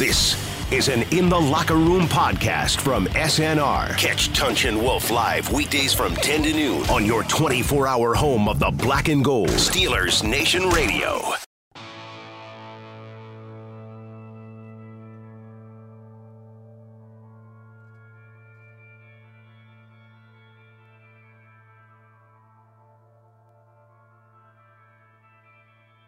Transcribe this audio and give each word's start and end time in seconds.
This 0.00 0.34
is 0.72 0.88
an 0.88 1.02
In 1.10 1.28
the 1.28 1.38
Locker 1.38 1.74
Room 1.74 2.08
podcast 2.08 2.80
from 2.80 3.04
SNR. 3.08 3.98
Catch 3.98 4.32
Tunch 4.32 4.64
and 4.64 4.80
Wolf 4.80 5.10
live 5.10 5.52
weekdays 5.52 5.92
from 5.92 6.14
10 6.14 6.44
to 6.44 6.52
noon 6.54 6.88
on 6.88 7.04
your 7.04 7.22
24 7.24 7.86
hour 7.86 8.14
home 8.14 8.48
of 8.48 8.58
the 8.58 8.70
black 8.70 9.08
and 9.08 9.22
gold. 9.22 9.50
Steelers 9.50 10.26
Nation 10.26 10.70
Radio. 10.70 11.34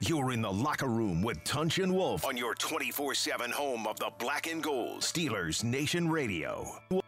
You're 0.04 0.32
in 0.32 0.42
the 0.42 0.50
locker 0.50 0.88
room 0.88 1.22
with 1.22 1.44
Tunch 1.44 1.78
and 1.78 1.94
Wolf 1.94 2.24
on 2.24 2.36
your 2.36 2.56
24 2.56 3.14
7 3.14 3.52
home 3.52 3.86
of 3.86 4.00
the 4.00 4.10
black 4.18 4.50
and 4.50 4.60
gold. 4.60 5.02
Steelers 5.02 5.62
Nation 5.62 6.10
Radio. 6.10 7.01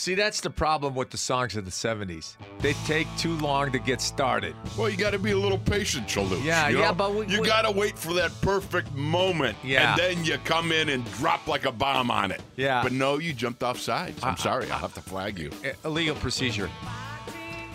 See, 0.00 0.14
that's 0.14 0.40
the 0.40 0.48
problem 0.48 0.94
with 0.94 1.10
the 1.10 1.18
songs 1.18 1.56
of 1.56 1.66
the 1.66 1.70
70s. 1.70 2.36
They 2.60 2.72
take 2.86 3.06
too 3.18 3.36
long 3.36 3.70
to 3.70 3.78
get 3.78 4.00
started. 4.00 4.56
Well, 4.78 4.88
you 4.88 4.96
got 4.96 5.10
to 5.10 5.18
be 5.18 5.32
a 5.32 5.36
little 5.36 5.58
patient, 5.58 6.06
Chalup. 6.06 6.42
Yeah, 6.42 6.70
you 6.70 6.78
yeah, 6.78 6.90
but 6.90 7.14
we- 7.14 7.26
you 7.26 7.42
we- 7.42 7.46
got 7.46 7.62
to 7.66 7.70
wait 7.70 7.98
for 7.98 8.14
that 8.14 8.32
perfect 8.40 8.90
moment. 8.94 9.58
Yeah. 9.62 9.90
and 9.90 10.00
then 10.00 10.24
you 10.24 10.38
come 10.38 10.72
in 10.72 10.88
and 10.88 11.04
drop 11.18 11.46
like 11.46 11.66
a 11.66 11.70
bomb 11.70 12.10
on 12.10 12.30
it. 12.30 12.40
Yeah. 12.56 12.82
but 12.82 12.92
no, 12.92 13.18
you 13.18 13.34
jumped 13.34 13.62
off 13.62 13.78
sides. 13.78 14.24
I'm 14.24 14.32
uh, 14.32 14.36
sorry, 14.36 14.70
uh, 14.70 14.72
I'll 14.72 14.78
have 14.80 14.94
to 14.94 15.02
flag 15.02 15.38
you. 15.38 15.50
Uh, 15.62 15.72
illegal 15.84 16.14
procedure. 16.14 16.70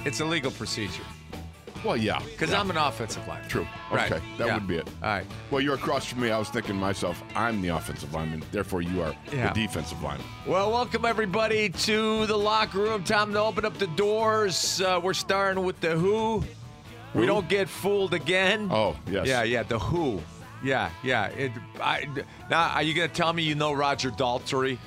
It's 0.03 0.19
a 0.19 0.25
legal 0.25 0.49
procedure. 0.49 1.03
Well, 1.85 1.95
yeah, 1.97 2.19
Because 2.19 2.49
yeah. 2.51 2.59
I'm 2.59 2.71
an 2.71 2.77
offensive 2.77 3.27
lineman. 3.27 3.47
true. 3.47 3.67
Right. 3.91 4.11
Okay, 4.11 4.23
that 4.39 4.47
Yeah. 4.47 4.53
would 4.55 4.67
be 4.67 4.77
it. 4.77 4.87
All 5.03 5.09
right. 5.09 5.25
Well, 5.51 5.61
you're 5.61 5.75
across 5.75 6.05
from 6.05 6.21
me. 6.21 6.31
I 6.31 6.39
was 6.39 6.49
thinking 6.49 6.73
to 6.75 6.81
myself, 6.81 7.21
I'm 7.35 7.61
the 7.61 7.67
offensive 7.69 8.11
lineman. 8.13 8.43
Therefore, 8.51 8.81
you 8.81 9.03
are 9.03 9.13
Yeah. 9.31 9.53
the 9.53 9.61
defensive 9.67 10.01
lineman. 10.01 10.25
Well, 10.47 10.71
welcome 10.71 11.05
everybody 11.05 11.69
to 11.69 12.25
the 12.25 12.37
locker 12.37 12.79
room. 12.79 13.03
Time 13.03 13.33
to 13.33 13.39
open 13.39 13.65
up 13.65 13.77
the 13.77 13.87
doors. 13.87 14.81
Uh, 14.81 14.99
we're 15.01 15.13
starting 15.13 15.63
with 15.63 15.79
the 15.79 15.91
Who. 15.91 16.43
We 17.13 17.25
don't 17.27 17.47
get 17.47 17.69
fooled 17.69 18.13
again. 18.15 18.67
Oh, 18.71 18.95
yes. 19.09 19.27
Yeah, 19.27 19.43
yeah, 19.43 19.63
the 19.63 19.77
Who. 19.79 20.21
Yeah, 20.63 20.89
yeah. 21.03 21.27
It, 21.27 21.51
I, 21.79 22.07
now, 22.49 22.69
are 22.69 22.81
you 22.81 22.93
going 22.95 23.07
to 23.09 23.13
tell 23.13 23.31
me 23.31 23.43
you 23.43 23.53
know 23.55 23.71
Roger 23.73 24.09
Daltrey? 24.09 24.79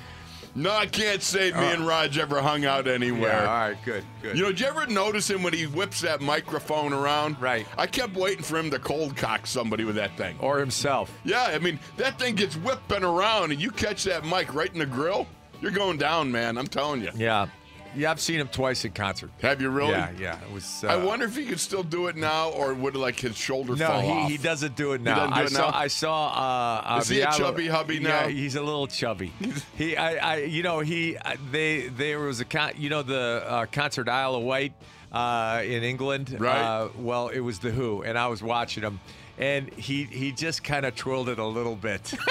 No, 0.59 0.71
I 0.75 0.85
can't 0.87 1.21
say 1.21 1.51
me 1.51 1.57
and 1.57 1.87
Raj 1.87 2.17
ever 2.17 2.41
hung 2.41 2.65
out 2.65 2.87
anywhere. 2.87 3.31
Uh. 3.31 3.43
Yeah, 3.43 3.49
all 3.49 3.69
right, 3.69 3.77
good, 3.85 4.03
good. 4.21 4.37
You 4.37 4.43
know, 4.43 4.49
did 4.49 4.59
you 4.59 4.65
ever 4.67 4.85
notice 4.87 5.29
him 5.29 5.41
when 5.41 5.53
he 5.53 5.67
whips 5.67 6.01
that 6.01 6.19
microphone 6.19 6.91
around? 6.91 7.41
Right. 7.41 7.65
I 7.77 7.87
kept 7.87 8.13
waiting 8.15 8.43
for 8.43 8.57
him 8.57 8.69
to 8.71 8.79
cold 8.79 9.15
cock 9.15 9.47
somebody 9.47 9.85
with 9.85 9.95
that 9.95 10.17
thing. 10.17 10.35
or 10.39 10.59
himself. 10.59 11.17
Yeah, 11.23 11.43
I 11.43 11.59
mean, 11.59 11.79
that 11.95 12.19
thing 12.19 12.35
gets 12.35 12.55
whipping 12.57 13.03
around 13.03 13.51
and 13.51 13.61
you 13.61 13.71
catch 13.71 14.03
that 14.03 14.25
mic 14.25 14.53
right 14.53 14.71
in 14.71 14.79
the 14.79 14.85
grill, 14.85 15.27
you're 15.61 15.71
going 15.71 15.97
down, 15.97 16.31
man. 16.31 16.57
I'm 16.57 16.67
telling 16.67 17.01
you. 17.01 17.11
Yeah. 17.15 17.47
Yeah, 17.95 18.11
I've 18.11 18.19
seen 18.19 18.39
him 18.39 18.47
twice 18.47 18.85
in 18.85 18.91
concert. 18.91 19.31
Have 19.41 19.61
you 19.61 19.69
really? 19.69 19.91
Yeah, 19.91 20.11
yeah. 20.17 20.39
It 20.43 20.51
was. 20.53 20.83
Uh, 20.83 20.87
I 20.89 20.97
wonder 21.03 21.25
if 21.25 21.35
he 21.35 21.45
could 21.45 21.59
still 21.59 21.83
do 21.83 22.07
it 22.07 22.15
now 22.15 22.49
or 22.51 22.73
would 22.73 22.95
like 22.95 23.19
his 23.19 23.35
shoulder 23.35 23.75
No, 23.75 23.87
fall 23.87 24.01
he, 24.01 24.09
off. 24.09 24.29
he 24.29 24.37
doesn't 24.37 24.75
do 24.75 24.93
it 24.93 25.01
now. 25.01 25.15
doesn't 25.27 25.33
do 25.33 25.39
I 25.39 25.43
it 25.43 25.49
saw. 25.49 25.71
now? 25.71 25.77
I 25.77 25.87
saw. 25.87 26.27
Uh, 26.27 26.95
uh, 26.95 26.99
Is 26.99 27.09
he 27.09 27.21
a 27.21 27.31
chubby 27.31 27.67
hubby 27.67 27.99
now? 27.99 28.09
yeah, 28.25 28.27
he's 28.27 28.55
a 28.55 28.61
little 28.61 28.87
chubby. 28.87 29.31
he, 29.77 29.97
I, 29.97 30.33
I, 30.33 30.37
you 30.43 30.61
know, 30.63 30.79
he, 30.81 31.17
uh, 31.17 31.35
they, 31.51 31.87
there 31.87 32.19
was 32.19 32.39
a 32.39 32.45
con, 32.45 32.71
you 32.77 32.89
know, 32.89 33.01
the 33.01 33.43
uh, 33.45 33.65
concert 33.71 34.07
Isle 34.07 34.35
of 34.35 34.43
Wight 34.43 34.73
uh, 35.11 35.61
in 35.65 35.83
England. 35.83 36.35
Right. 36.39 36.57
Uh, 36.61 36.89
well, 36.97 37.29
it 37.29 37.39
was 37.39 37.59
the 37.59 37.71
Who, 37.71 38.03
and 38.03 38.17
I 38.17 38.27
was 38.27 38.43
watching 38.43 38.83
him, 38.83 38.99
and 39.39 39.73
he, 39.73 40.03
he 40.03 40.31
just 40.31 40.63
kind 40.63 40.85
of 40.85 40.95
twirled 40.95 41.27
it 41.29 41.39
a 41.39 41.45
little 41.45 41.75
bit. 41.75 42.13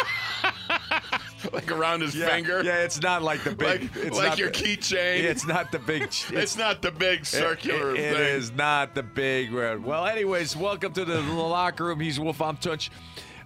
like 1.53 1.71
around 1.71 2.01
his 2.01 2.15
yeah, 2.15 2.29
finger. 2.29 2.63
Yeah, 2.65 2.83
it's 2.83 3.01
not 3.01 3.23
like 3.23 3.45
the 3.45 3.55
big. 3.55 3.83
Like, 3.83 3.97
it's 3.97 4.17
like 4.17 4.29
not 4.29 4.39
your 4.39 4.51
keychain. 4.51 5.23
It's 5.23 5.47
not 5.47 5.71
the 5.73 5.79
big. 5.79 6.03
It's 6.31 6.57
not 6.57 6.83
the 6.83 6.91
big 6.91 7.27
circular 7.27 7.95
it- 7.95 8.01
it 8.01 8.15
thing. 8.17 8.23
is 8.37 8.53
not 8.53 8.95
the 8.95 9.03
big 9.03 9.53
red. 9.53 9.85
Well, 9.85 10.07
anyways, 10.07 10.57
welcome 10.57 10.93
to 10.95 11.05
the 11.05 11.21
locker 11.33 11.85
room. 11.85 12.01
He's 12.01 12.19
Wolf. 12.19 12.41
I'm 12.43 12.57
Tunch. 12.57 12.91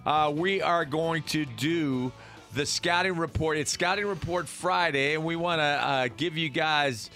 Uh, 0.05 0.31
we 0.35 0.61
are 0.61 0.85
going 0.85 1.23
to 1.23 1.45
do 1.45 2.11
the 2.53 2.65
scouting 2.65 3.15
report. 3.15 3.57
It's 3.57 3.71
scouting 3.71 4.05
report 4.05 4.47
Friday, 4.47 5.15
and 5.15 5.23
we 5.23 5.35
want 5.35 5.59
to 5.59 5.63
uh, 5.63 6.07
give 6.17 6.37
you 6.37 6.49
guys 6.49 7.09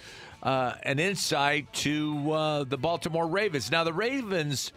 uh, 0.44 0.74
an 0.84 1.00
insight 1.00 1.72
to 1.74 2.32
uh, 2.32 2.64
the 2.64 2.78
Baltimore 2.78 3.28
Ravens. 3.28 3.70
Now, 3.72 3.84
the 3.84 3.94
Ravens 3.94 4.72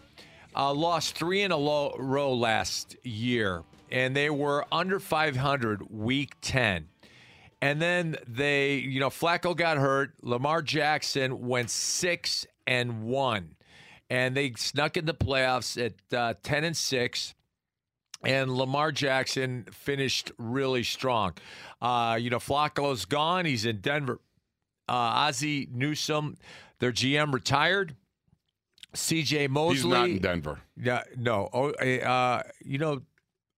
uh, 0.57 0.73
lost 0.73 1.15
three 1.17 1.43
in 1.43 1.53
a 1.53 1.57
row 1.59 2.35
last 2.35 2.97
year, 3.05 3.63
and 3.91 4.17
they 4.17 4.31
were 4.31 4.65
under 4.73 4.99
500 4.99 5.91
week 5.91 6.35
10. 6.41 6.89
And 7.63 7.81
then 7.81 8.17
they, 8.27 8.77
you 8.77 9.01
know, 9.01 9.11
Flacco 9.11 9.55
got 9.57 9.77
hurt. 9.77 10.15
Lamar 10.23 10.63
Jackson 10.63 11.47
went 11.47 11.71
six 11.71 12.47
and 12.67 13.03
one, 13.03 13.55
and 14.09 14.35
they 14.35 14.53
snuck 14.57 14.97
in 14.97 15.05
the 15.05 15.13
playoffs 15.13 15.77
at 15.83 16.17
uh, 16.17 16.35
ten 16.43 16.65
and 16.65 16.77
six. 16.77 17.35
And 18.23 18.55
Lamar 18.55 18.93
Jackson 18.93 19.67
finished 19.73 20.33
really 20.39 20.83
strong. 20.83 21.35
Uh, 21.83 22.19
you 22.21 22.31
know, 22.31 22.39
Flacco's 22.39 23.05
gone. 23.05 23.45
He's 23.45 23.65
in 23.67 23.81
Denver. 23.81 24.21
Uh, 24.89 25.29
Ozzie 25.29 25.69
Newsome, 25.71 26.37
their 26.81 26.93
GM, 26.93 27.33
retired. 27.33 27.95
C.J. 28.93 29.47
Mosley. 29.49 29.75
He's 29.77 29.85
not 29.85 30.09
in 30.09 30.19
Denver. 30.19 30.61
Yeah, 30.77 31.05
no. 31.17 31.49
Oh, 31.53 31.71
uh, 31.71 32.43
you 32.65 32.79
know, 32.79 33.03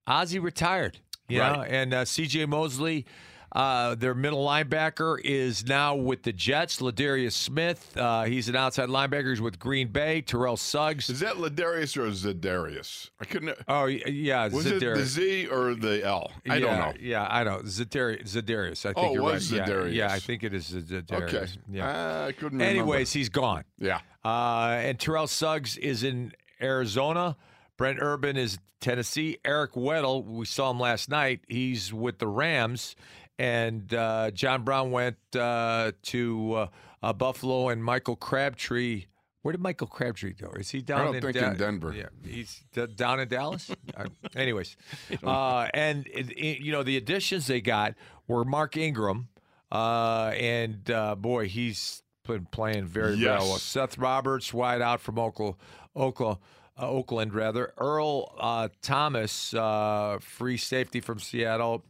Ozzie 0.07 0.39
retired. 0.39 0.99
You 1.29 1.41
Right. 1.41 1.57
know, 1.57 1.63
and 1.63 1.95
uh, 1.95 2.05
C.J. 2.05 2.47
Mosley, 2.47 3.07
uh, 3.53 3.95
their 3.95 4.15
middle 4.15 4.45
linebacker, 4.45 5.19
is 5.25 5.65
now 5.67 5.95
with 5.95 6.25
the 6.25 6.33
Jets. 6.33 6.81
Ladarius 6.81 7.33
Smith, 7.33 7.97
uh, 7.97 8.25
he's 8.25 8.49
an 8.49 8.57
outside 8.57 8.89
linebacker. 8.91 9.31
He's 9.31 9.41
with 9.41 9.59
Green 9.59 9.89
Bay. 9.89 10.21
Terrell 10.21 10.57
Suggs. 10.59 11.09
Is 11.09 11.21
that 11.21 11.37
Ladarius 11.37 11.97
or 11.97 12.07
Zadarius? 12.11 13.11
I 13.21 13.25
couldn't. 13.25 13.57
oh, 13.69 13.87
yeah, 13.87 14.49
Was 14.49 14.67
it 14.67 14.81
the 14.81 15.05
Z 15.05 15.47
or 15.47 15.75
the 15.75 16.05
L? 16.05 16.33
I 16.49 16.57
yeah, 16.57 16.61
don't 16.61 16.79
know. 16.79 16.93
Yeah, 17.01 17.27
I 17.31 17.45
know. 17.45 17.61
Zadari- 17.61 18.23
Zadarius. 18.25 18.85
I 18.85 18.93
think 18.93 18.99
Oh, 19.09 19.13
you're 19.15 19.23
was 19.23 19.51
right. 19.53 19.67
Yeah, 19.67 19.75
Zadarius. 19.75 19.95
Yeah, 19.95 20.13
I 20.13 20.19
think 20.19 20.43
it 20.45 20.53
is 20.53 20.71
Zadarius. 20.71 21.13
Okay. 21.35 21.47
Yeah. 21.71 21.93
Ah, 21.95 22.27
I 22.27 22.33
couldn't 22.33 22.59
remember. 22.59 22.65
Anyways, 22.81 23.13
he's 23.13 23.29
gone. 23.31 23.65
Yeah. 23.79 24.01
Uh, 24.25 24.81
and 24.83 24.99
Terrell 24.99 25.29
Suggs 25.29 25.77
is 25.79 26.03
in 26.03 26.33
Arizona. 26.61 27.37
Brent 27.83 27.99
Urban 28.01 28.37
is 28.37 28.61
Tennessee. 28.81 29.39
Eric 29.45 29.73
Weddle, 29.73 30.25
we 30.25 30.47
saw 30.47 30.71
him 30.71 30.79
last 30.79 31.09
night. 31.09 31.41
He's 31.49 31.93
with 31.93 32.21
the 32.21 32.29
Rams. 32.29 32.95
And 33.41 33.93
uh, 33.93 34.31
John 34.31 34.63
Brown 34.63 34.93
went 34.93 35.17
uh, 35.35 35.91
to 36.05 36.53
uh, 36.55 36.67
uh, 37.03 37.13
Buffalo, 37.13 37.71
and 37.71 37.83
Michael 37.83 38.15
Crabtree. 38.15 39.07
Where 39.43 39.51
did 39.51 39.61
Michael 39.61 39.89
Crabtree 39.89 40.35
go? 40.35 40.53
Is 40.53 40.71
he 40.71 40.81
down 40.81 41.01
I 41.01 41.05
don't 41.07 41.17
in, 41.17 41.23
think 41.23 41.35
in 41.39 41.57
Denver. 41.57 41.93
Yeah, 41.93 42.07
he's 42.25 42.63
d- 42.73 42.87
down 42.87 43.19
in 43.19 43.27
Dallas. 43.27 43.69
Uh, 43.97 44.05
anyways, 44.37 44.77
uh, 45.25 45.67
and 45.75 46.07
it, 46.07 46.31
it- 46.39 46.61
you 46.61 46.71
know 46.71 46.85
the 46.85 46.97
additions 46.97 47.49
they 47.49 47.61
got 47.61 47.95
were 48.29 48.45
Mark 48.45 48.77
Ingram, 48.77 49.27
uh, 49.73 50.31
and 50.39 50.89
uh, 50.89 51.17
boy, 51.17 51.49
he's 51.49 52.05
been 52.29 52.47
playing 52.53 52.85
very 52.87 53.15
Yes. 53.17 53.41
well. 53.41 53.57
Seth 53.59 53.99
Roberts, 53.99 54.55
wide 54.55 54.81
out 54.81 55.01
from 55.01 55.19
Oklahoma, 55.19 55.57
Oklahoma, 55.97 56.39
uh, 56.83 56.87
Oakland 56.89 57.35
rather. 57.35 57.73
Earl 57.79 58.35
uh, 58.39 58.69
Thomas, 58.83 59.55
uh, 59.55 60.19
free 60.21 60.57
safety 60.57 61.01
from 61.01 61.19
Seattle. 61.19 61.85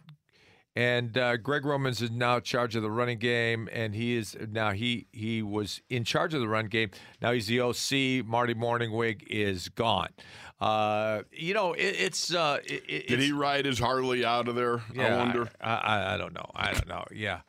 And 0.74 1.18
uh, 1.18 1.36
Greg 1.36 1.66
Romans 1.66 2.00
is 2.00 2.10
now 2.10 2.36
in 2.36 2.42
charge 2.42 2.76
of 2.76 2.82
the 2.82 2.90
running 2.90 3.18
game, 3.18 3.68
and 3.72 3.94
he 3.94 4.16
is 4.16 4.34
now 4.50 4.70
he 4.70 5.06
he 5.12 5.42
was 5.42 5.82
in 5.90 6.02
charge 6.02 6.32
of 6.32 6.40
the 6.40 6.48
run 6.48 6.68
game. 6.68 6.90
Now 7.20 7.32
he's 7.32 7.46
the 7.46 7.60
OC. 7.60 8.24
Marty 8.26 8.54
Mornhinweg 8.54 9.22
is 9.28 9.68
gone. 9.68 10.08
Uh, 10.62 11.24
you 11.30 11.52
know, 11.52 11.74
it, 11.74 11.82
it's 11.98 12.32
uh, 12.32 12.56
it, 12.64 12.84
it- 12.88 13.06
Did 13.08 13.20
he 13.20 13.32
ride 13.32 13.66
his 13.66 13.78
Harley 13.78 14.24
out 14.24 14.48
of 14.48 14.54
there? 14.54 14.80
Yeah, 14.94 15.14
I 15.14 15.18
wonder. 15.18 15.48
I, 15.60 15.74
I, 15.74 16.14
I 16.14 16.16
don't 16.16 16.32
know. 16.32 16.50
I 16.54 16.72
don't 16.72 16.88
know. 16.88 17.04
Yeah, 17.14 17.40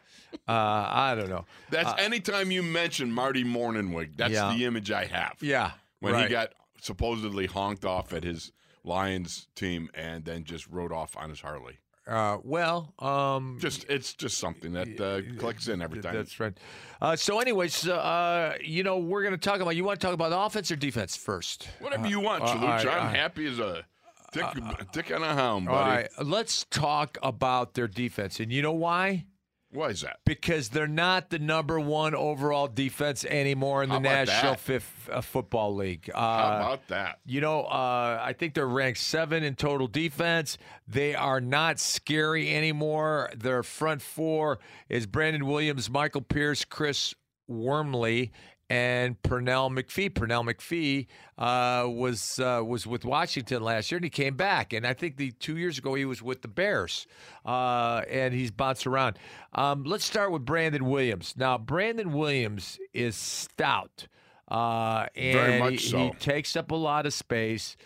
uh, 0.45 0.51
I 0.51 1.15
don't 1.17 1.29
know. 1.29 1.45
That's 1.69 1.93
anytime 2.01 2.51
you 2.51 2.61
mention 2.61 3.09
Marty 3.09 3.45
Mornhinweg, 3.45 4.17
that's 4.17 4.33
Yeah. 4.33 4.53
the 4.53 4.65
image 4.65 4.91
I 4.91 5.05
have. 5.05 5.37
Yeah, 5.39 5.71
When 6.01 6.11
right. 6.11 6.25
he 6.27 6.29
got 6.29 6.49
supposedly 6.83 7.45
honked 7.45 7.85
off 7.85 8.13
at 8.13 8.23
his 8.23 8.51
Lions 8.83 9.47
team 9.55 9.89
and 9.93 10.25
then 10.25 10.43
just 10.43 10.67
rode 10.67 10.91
off 10.91 11.15
on 11.15 11.29
his 11.29 11.39
Harley. 11.39 11.79
Uh, 12.05 12.37
well, 12.43 12.93
um, 12.99 13.57
Just 13.61 13.85
it's 13.89 14.13
just 14.13 14.37
something 14.37 14.73
that 14.73 14.99
uh, 14.99 15.21
clicks 15.39 15.69
in 15.69 15.81
every 15.81 16.01
time. 16.01 16.13
That's 16.13 16.37
right. 16.37 16.53
Uh, 17.01 17.15
so, 17.15 17.39
anyways, 17.39 17.87
uh, 17.87 18.57
you 18.61 18.83
know, 18.83 18.97
we're 18.97 19.21
going 19.23 19.33
to 19.33 19.37
talk 19.37 19.61
about. 19.61 19.77
You 19.77 19.85
want 19.85 20.01
to 20.01 20.05
talk 20.05 20.13
about 20.13 20.33
offense 20.33 20.69
or 20.69 20.75
defense 20.75 21.15
first? 21.15 21.69
Whatever 21.79 22.07
you 22.07 22.19
want, 22.19 22.43
uh, 22.43 22.47
Chalucha. 22.47 22.61
all 22.61 22.67
right, 22.67 22.87
I'm 22.87 23.03
all 23.03 23.07
happy 23.07 23.47
as 23.47 23.59
a 23.59 23.85
dick, 24.33 24.45
dick 24.91 25.11
on 25.13 25.23
a 25.23 25.33
hound, 25.33 25.67
buddy. 25.67 25.89
right, 25.89 26.09
let's 26.21 26.65
talk 26.69 27.17
about 27.23 27.73
their 27.73 27.87
defense. 27.87 28.41
And 28.41 28.51
you 28.51 28.61
know 28.61 28.73
why? 28.73 29.25
Why 29.73 29.87
is 29.87 30.01
that? 30.01 30.19
because 30.25 30.69
they're 30.69 30.87
not 30.87 31.29
the 31.31 31.39
number 31.39 31.79
one 31.79 32.13
overall 32.13 32.67
defense 32.67 33.25
anymore 33.25 33.83
in 33.83 33.89
the 33.89 33.99
National? 33.99 34.55
Fifth 34.55 35.09
uh, 35.11 35.21
Football 35.21 35.75
League. 35.75 36.09
Uh, 36.13 36.19
How 36.19 36.55
about 36.57 36.87
that? 36.89 37.19
You 37.25 37.41
know, 37.41 37.63
uh, 37.63 38.19
I 38.21 38.33
think 38.33 38.53
they're 38.53 38.67
ranked 38.67 38.99
seven 38.99 39.43
in 39.43 39.55
total 39.55 39.87
defense. 39.87 40.57
They 40.87 41.15
are 41.15 41.41
not 41.41 41.79
scary 41.79 42.53
anymore. 42.55 43.31
Their 43.35 43.63
front 43.63 44.01
four 44.01 44.59
is 44.89 45.07
Brandon 45.07 45.45
Williams, 45.45 45.89
Michael 45.89 46.21
Pierce, 46.21 46.63
Chris 46.63 47.15
Wormley, 47.47 48.31
and 48.73 49.21
Pernell 49.21 49.69
McPhee. 49.69 50.09
Pernell 50.09 50.43
McPhee 50.51 51.05
uh, 51.37 51.87
was 51.87 52.39
uh, 52.39 52.63
was 52.65 52.87
with 52.87 53.05
Washington 53.05 53.61
last 53.61 53.91
year, 53.91 53.97
and 53.97 54.03
he 54.03 54.09
came 54.09 54.35
back. 54.35 54.73
And 54.73 54.87
I 54.87 54.93
think 54.93 55.17
the 55.17 55.31
two 55.33 55.57
years 55.57 55.77
ago 55.77 55.93
he 55.93 56.05
was 56.05 56.23
with 56.23 56.41
the 56.41 56.47
Bears, 56.47 57.05
uh, 57.45 58.01
and 58.09 58.33
he's 58.33 58.49
bounced 58.49 58.87
around. 58.87 59.19
Um, 59.53 59.83
let's 59.83 60.03
start 60.03 60.31
with 60.31 60.43
Brandon 60.43 60.85
Williams. 60.85 61.35
Now, 61.37 61.59
Brandon 61.59 62.13
Williams 62.13 62.79
is 62.93 63.15
stout. 63.15 64.07
Uh, 64.47 65.05
and 65.15 65.33
Very 65.33 65.59
much 65.59 65.71
he, 65.73 65.77
so. 65.77 65.97
he 65.97 66.09
takes 66.13 66.55
up 66.55 66.71
a 66.71 66.75
lot 66.75 67.05
of 67.05 67.13
space. 67.13 67.77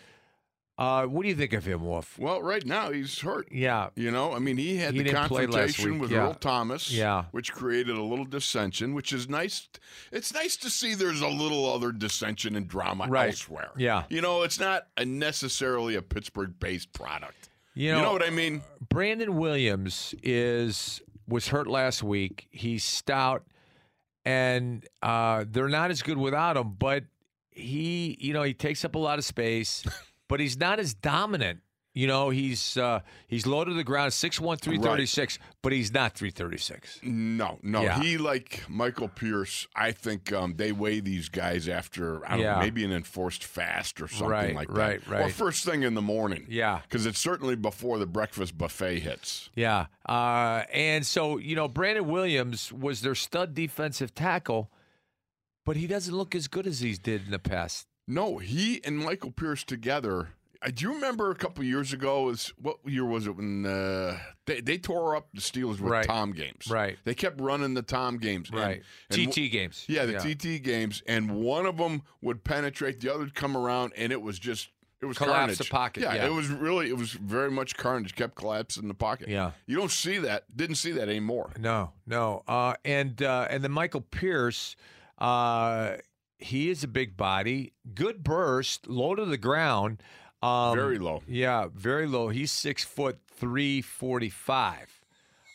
Uh, 0.78 1.06
what 1.08 1.24
do 1.24 1.30
you 1.30 1.36
think 1.36 1.54
of 1.54 1.66
him, 1.66 1.84
Wolf? 1.84 2.20
Well, 2.20 2.40
right 2.44 2.64
now 2.64 2.92
he's 2.92 3.20
hurt. 3.20 3.48
Yeah, 3.52 3.90
You 3.96 4.12
know, 4.12 4.34
I 4.34 4.40
mean, 4.40 4.58
he 4.58 4.78
had 4.78 4.94
He 4.94 5.00
the 5.00 5.06
didn't 5.06 5.28
play 5.28 5.48
last 5.48 5.56
confrontation 5.76 5.98
with 5.98 6.12
yeah. 6.12 6.20
Earl 6.20 6.34
Thomas, 6.36 6.92
Yeah. 6.92 7.26
which 7.32 7.52
created 7.52 7.98
a 7.98 8.04
little 8.04 8.26
dissension, 8.26 8.94
which 8.94 9.12
is 9.12 9.28
nice. 9.28 9.68
It's 10.12 10.32
nice 10.36 10.56
to 10.58 10.70
see 10.70 10.94
there's 10.94 11.22
a 11.22 11.28
little 11.28 11.66
other 11.66 11.92
dissension 11.92 12.56
and 12.56 12.68
drama 12.68 13.08
Right. 13.08 13.30
elsewhere. 13.30 13.72
Yeah. 13.76 14.04
You 14.10 14.22
know, 14.22 14.44
it's 14.44 14.60
not 14.60 14.88
a 14.98 15.04
necessarily 15.04 15.96
a 15.96 16.02
Pittsburgh-based 16.04 16.94
product. 16.94 17.50
you 17.74 17.88
You 17.88 17.92
know, 17.94 18.02
know, 18.04 18.12
what 18.14 18.24
I 18.24 18.30
mean? 18.30 18.62
Brandon 18.88 19.36
Williams 19.36 20.14
is 20.22 21.02
was 21.28 21.48
hurt 21.48 21.66
last 21.68 22.04
week. 22.04 22.48
He's 22.52 22.84
stout, 22.84 23.46
and 24.26 24.88
uh, 25.02 25.44
they're 25.50 25.68
not 25.70 25.90
as 25.92 26.02
good 26.02 26.18
without 26.18 26.56
him. 26.58 26.76
But 26.78 27.06
he, 27.52 28.16
you 28.20 28.34
know, 28.34 28.44
he 28.44 28.54
takes 28.54 28.86
up 28.86 28.96
a 28.96 29.00
lot 29.00 29.18
of 29.20 29.26
space, 29.26 29.84
but 30.28 30.40
he's 30.40 30.58
not 30.58 30.80
as 30.80 30.94
dominant. 30.94 31.62
You 31.94 32.06
know, 32.06 32.30
he's 32.30 32.78
uh, 32.78 33.00
he's 33.28 33.48
low 33.48 33.66
to 33.66 33.74
the 33.74 33.84
ground, 33.84 34.12
6'1", 34.12 34.60
336, 34.62 35.40
but 35.64 35.72
he's 35.74 35.92
not 35.92 36.14
336. 36.14 37.00
No, 37.02 37.58
no. 37.64 37.82
Yeah. 37.82 38.00
He 38.00 38.20
like 38.20 38.64
Michael 38.70 39.08
Pierce. 39.08 39.66
I 39.76 39.94
think 39.94 40.32
um, 40.32 40.54
they 40.58 40.72
weigh 40.72 41.00
these 41.00 41.28
guys 41.28 41.68
after 41.68 42.24
I 42.28 42.34
don't 42.36 42.42
Yeah. 42.42 42.54
know, 42.54 42.60
maybe 42.60 42.86
an 42.86 42.92
enforced 42.92 43.44
fast 43.44 44.00
or 44.00 44.08
something 44.08 44.28
Right, 44.30 44.54
like 44.54 44.68
that. 44.68 44.76
right, 44.78 45.08
Or 45.08 45.12
right. 45.24 45.32
first 45.34 45.66
thing 45.66 45.82
in 45.82 45.96
the 45.96 46.02
morning. 46.04 46.46
Yeah. 46.50 46.82
because 46.84 47.08
it's 47.08 47.18
certainly 47.18 47.56
before 47.56 47.98
the 47.98 48.06
breakfast 48.06 48.56
buffet 48.60 49.00
hits. 49.00 49.50
Yeah. 49.56 49.88
Uh, 50.08 50.66
and 50.72 51.04
so, 51.04 51.40
you 51.40 51.56
know, 51.56 51.68
Brandon 51.68 52.08
Williams 52.08 52.72
was 52.72 53.02
their 53.02 53.16
stud 53.16 53.56
defensive 53.56 54.14
tackle, 54.14 54.70
but 55.66 55.78
he 55.78 55.88
doesn't 55.88 56.14
look 56.16 56.36
as 56.36 56.48
good 56.48 56.68
as 56.68 56.82
he 56.82 56.94
did 56.94 57.26
in 57.26 57.32
the 57.32 57.40
past. 57.40 57.88
No, 58.08 58.38
he 58.38 58.82
and 58.86 58.98
Michael 58.98 59.32
Pierce 59.32 59.64
together. 59.64 60.30
I 60.62 60.72
do 60.72 60.86
you 60.88 60.94
remember 60.96 61.30
a 61.30 61.36
couple 61.36 61.64
years 61.64 61.94
ago. 61.94 62.30
Is 62.30 62.52
what 62.60 62.78
year 62.86 63.06
was 63.06 63.28
it 63.28 63.36
when 63.36 63.66
uh, 63.66 64.18
they 64.46 64.60
they 64.62 64.78
tore 64.80 65.16
up 65.16 65.28
the 65.34 65.40
Steelers 65.42 65.80
with 65.80 65.82
Right. 65.82 66.06
Tom 66.08 66.32
games? 66.32 66.68
Right. 66.70 66.98
They 67.04 67.14
kept 67.14 67.40
running 67.40 67.76
the 67.76 67.84
Tom 67.84 68.18
games. 68.18 68.50
Right. 68.52 68.82
and 69.12 69.32
TT 69.32 69.52
games. 69.52 69.86
Yeah, 69.88 70.06
the 70.06 70.18
TT 70.18 70.64
games, 70.64 71.04
and 71.08 71.32
one 71.36 71.66
of 71.68 71.78
them 71.78 72.02
would 72.22 72.44
penetrate, 72.44 73.02
the 73.02 73.10
other 73.14 73.20
would 73.26 73.36
come 73.36 73.56
around, 73.56 73.94
and 73.96 74.12
it 74.12 74.22
was 74.22 74.40
just 74.40 74.70
it 75.00 75.06
was 75.06 75.16
Collapse 75.20 75.38
carnage. 75.38 75.58
the 75.60 75.66
pocket, 75.66 76.02
Yeah, 76.04 76.16
yeah. 76.16 76.26
it 76.26 76.34
was 76.34 76.48
really 76.48 76.90
it 76.90 76.98
was 76.98 77.12
very 77.12 77.52
much 77.52 77.78
carnage. 77.78 78.16
Kept 78.16 78.34
collapsing 78.34 78.88
the 78.88 78.96
pocket. 78.96 79.28
Yeah. 79.30 79.52
you 79.68 79.78
don't 79.78 79.92
see 79.92 80.18
that. 80.18 80.46
Didn't 80.58 80.78
see 80.78 80.92
that 80.94 81.08
anymore. 81.08 81.52
No, 81.60 81.92
no. 82.08 82.42
Uh, 82.48 82.74
and 82.84 83.22
uh, 83.22 83.46
and 83.52 83.64
then 83.64 83.72
Michael 83.72 84.02
Pierce, 84.02 84.76
uh, 85.20 85.98
he 86.40 86.70
is 86.70 86.84
a 86.84 86.88
big 86.88 87.18
body, 87.18 87.74
good 87.94 88.24
burst, 88.24 88.88
low 88.88 89.16
to 89.16 89.26
the 89.26 89.38
ground. 89.38 90.02
Um, 90.42 90.76
Very 90.76 91.00
low. 91.00 91.24
Yeah, 91.28 91.68
very 91.74 92.06
low. 92.06 92.30
He's 92.30 92.52
six 92.52 92.84
foot 92.84 93.18
three 93.28 93.82
forty 93.82 94.30
five. 94.30 94.88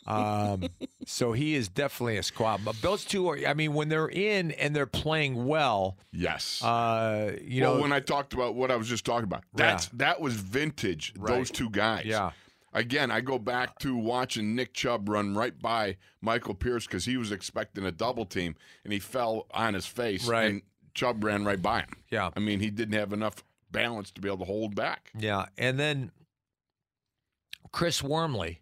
Um, 0.06 0.64
so 1.06 1.32
he 1.32 1.55
is 1.55 1.69
definitely 1.69 2.17
a 2.17 2.23
squad. 2.25 2.64
But 2.64 2.81
those 2.82 3.05
two 3.05 3.29
are. 3.29 3.38
I 3.46 3.55
mean, 3.55 3.75
when 3.75 3.88
they're 3.88 4.08
in 4.08 4.50
and 4.52 4.75
they're 4.75 4.87
playing 4.87 5.46
well, 5.46 5.96
Yes. 6.12 6.62
uh, 6.64 7.37
you 7.40 7.62
well, 7.62 7.76
know, 7.76 7.81
when 7.82 7.93
I 7.93 8.00
talked 8.00 8.34
about 8.34 8.56
what 8.56 8.73
I 8.73 8.76
was 8.76 8.88
just 8.88 9.05
talking 9.05 9.25
about, 9.25 9.44
that's 9.55 9.87
that 9.90 10.20
was 10.20 10.34
vintage. 10.34 11.12
Right. 11.17 11.37
Those 11.37 11.50
two 11.50 11.70
guys. 11.70 12.05
Yeah. 12.05 12.32
Again, 12.75 13.11
I 13.11 13.20
go 13.20 13.38
back 13.38 13.79
to 13.81 13.94
watching 13.94 14.56
Nick 14.56 14.73
Chubb 14.73 15.06
run 15.08 15.34
right 15.34 15.56
by 15.61 15.99
Michael 16.23 16.55
Pierce 16.55 16.87
because 16.87 17.05
he 17.05 17.19
was 17.19 17.31
expecting 17.31 17.84
a 17.84 17.93
double 17.93 18.25
team 18.25 18.56
and 18.82 18.94
he 18.94 18.99
fell 18.99 19.46
on 19.52 19.75
his 19.75 19.84
face. 19.84 20.26
Right. 20.26 20.50
And 20.50 20.62
Chubb 20.94 21.22
ran 21.24 21.44
right 21.44 21.60
by 21.60 21.80
him. 21.80 21.88
Yeah. 22.10 22.30
I 22.36 22.40
mean, 22.40 22.60
he 22.60 22.70
didn't 22.70 22.94
have 22.98 23.12
enough 23.12 23.36
balance 23.70 24.10
to 24.12 24.20
be 24.20 24.28
able 24.28 24.38
to 24.38 24.44
hold 24.44 24.74
back. 24.74 25.10
yeah, 25.18 25.46
and 25.56 25.78
then 25.80 26.10
Chris 27.72 28.02
Wormley. 28.02 28.60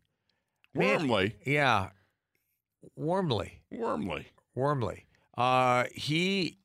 Man, 0.74 1.10
Yeah, 1.44 1.88
Wormley. 2.96 3.60
Wormley. 3.72 4.26
Wormley. 4.54 5.06
Uh, 5.36 5.84
he, 5.92 6.58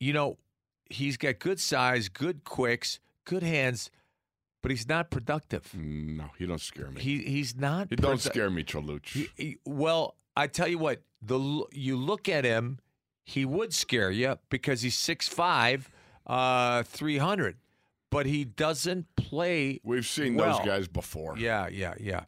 you 0.00 0.12
know, 0.12 0.38
he's 0.90 1.16
got 1.16 1.38
good 1.38 1.60
size, 1.60 2.08
good 2.08 2.42
quicks, 2.44 2.98
good 3.24 3.42
hands, 3.44 3.90
but 4.62 4.70
he's 4.72 4.88
not 4.88 5.10
productive. 5.10 5.72
No, 5.74 6.30
he 6.38 6.46
don't 6.46 6.60
scare 6.60 6.90
me. 6.90 7.00
He 7.00 7.18
he's 7.18 7.54
not. 7.56 7.88
He 7.90 7.96
don't 7.96 8.20
scare 8.20 8.50
me, 8.50 8.64
Chaluch. 8.64 9.06
he- 9.06 9.28
he- 9.36 9.58
well, 9.64 10.16
I 10.36 10.46
tell 10.48 10.66
you 10.68 10.78
what, 10.78 11.02
the 11.20 11.38
you 11.72 11.96
look 11.96 12.28
at 12.28 12.44
him, 12.44 12.78
he 13.24 13.44
would 13.44 13.72
scare 13.74 14.10
you 14.10 14.38
because 14.50 14.82
he's 14.82 14.96
6'5", 14.96 15.84
uh, 16.26 16.82
300, 16.84 17.56
but 18.10 18.26
he 18.26 18.44
doesn't 18.44 19.06
play. 19.16 19.80
We've 19.84 20.06
seen 20.06 20.34
well. 20.34 20.58
those 20.58 20.66
guys 20.66 20.88
before. 20.88 21.36
Yeah, 21.38 21.68
yeah, 21.68 21.94
yeah. 22.00 22.24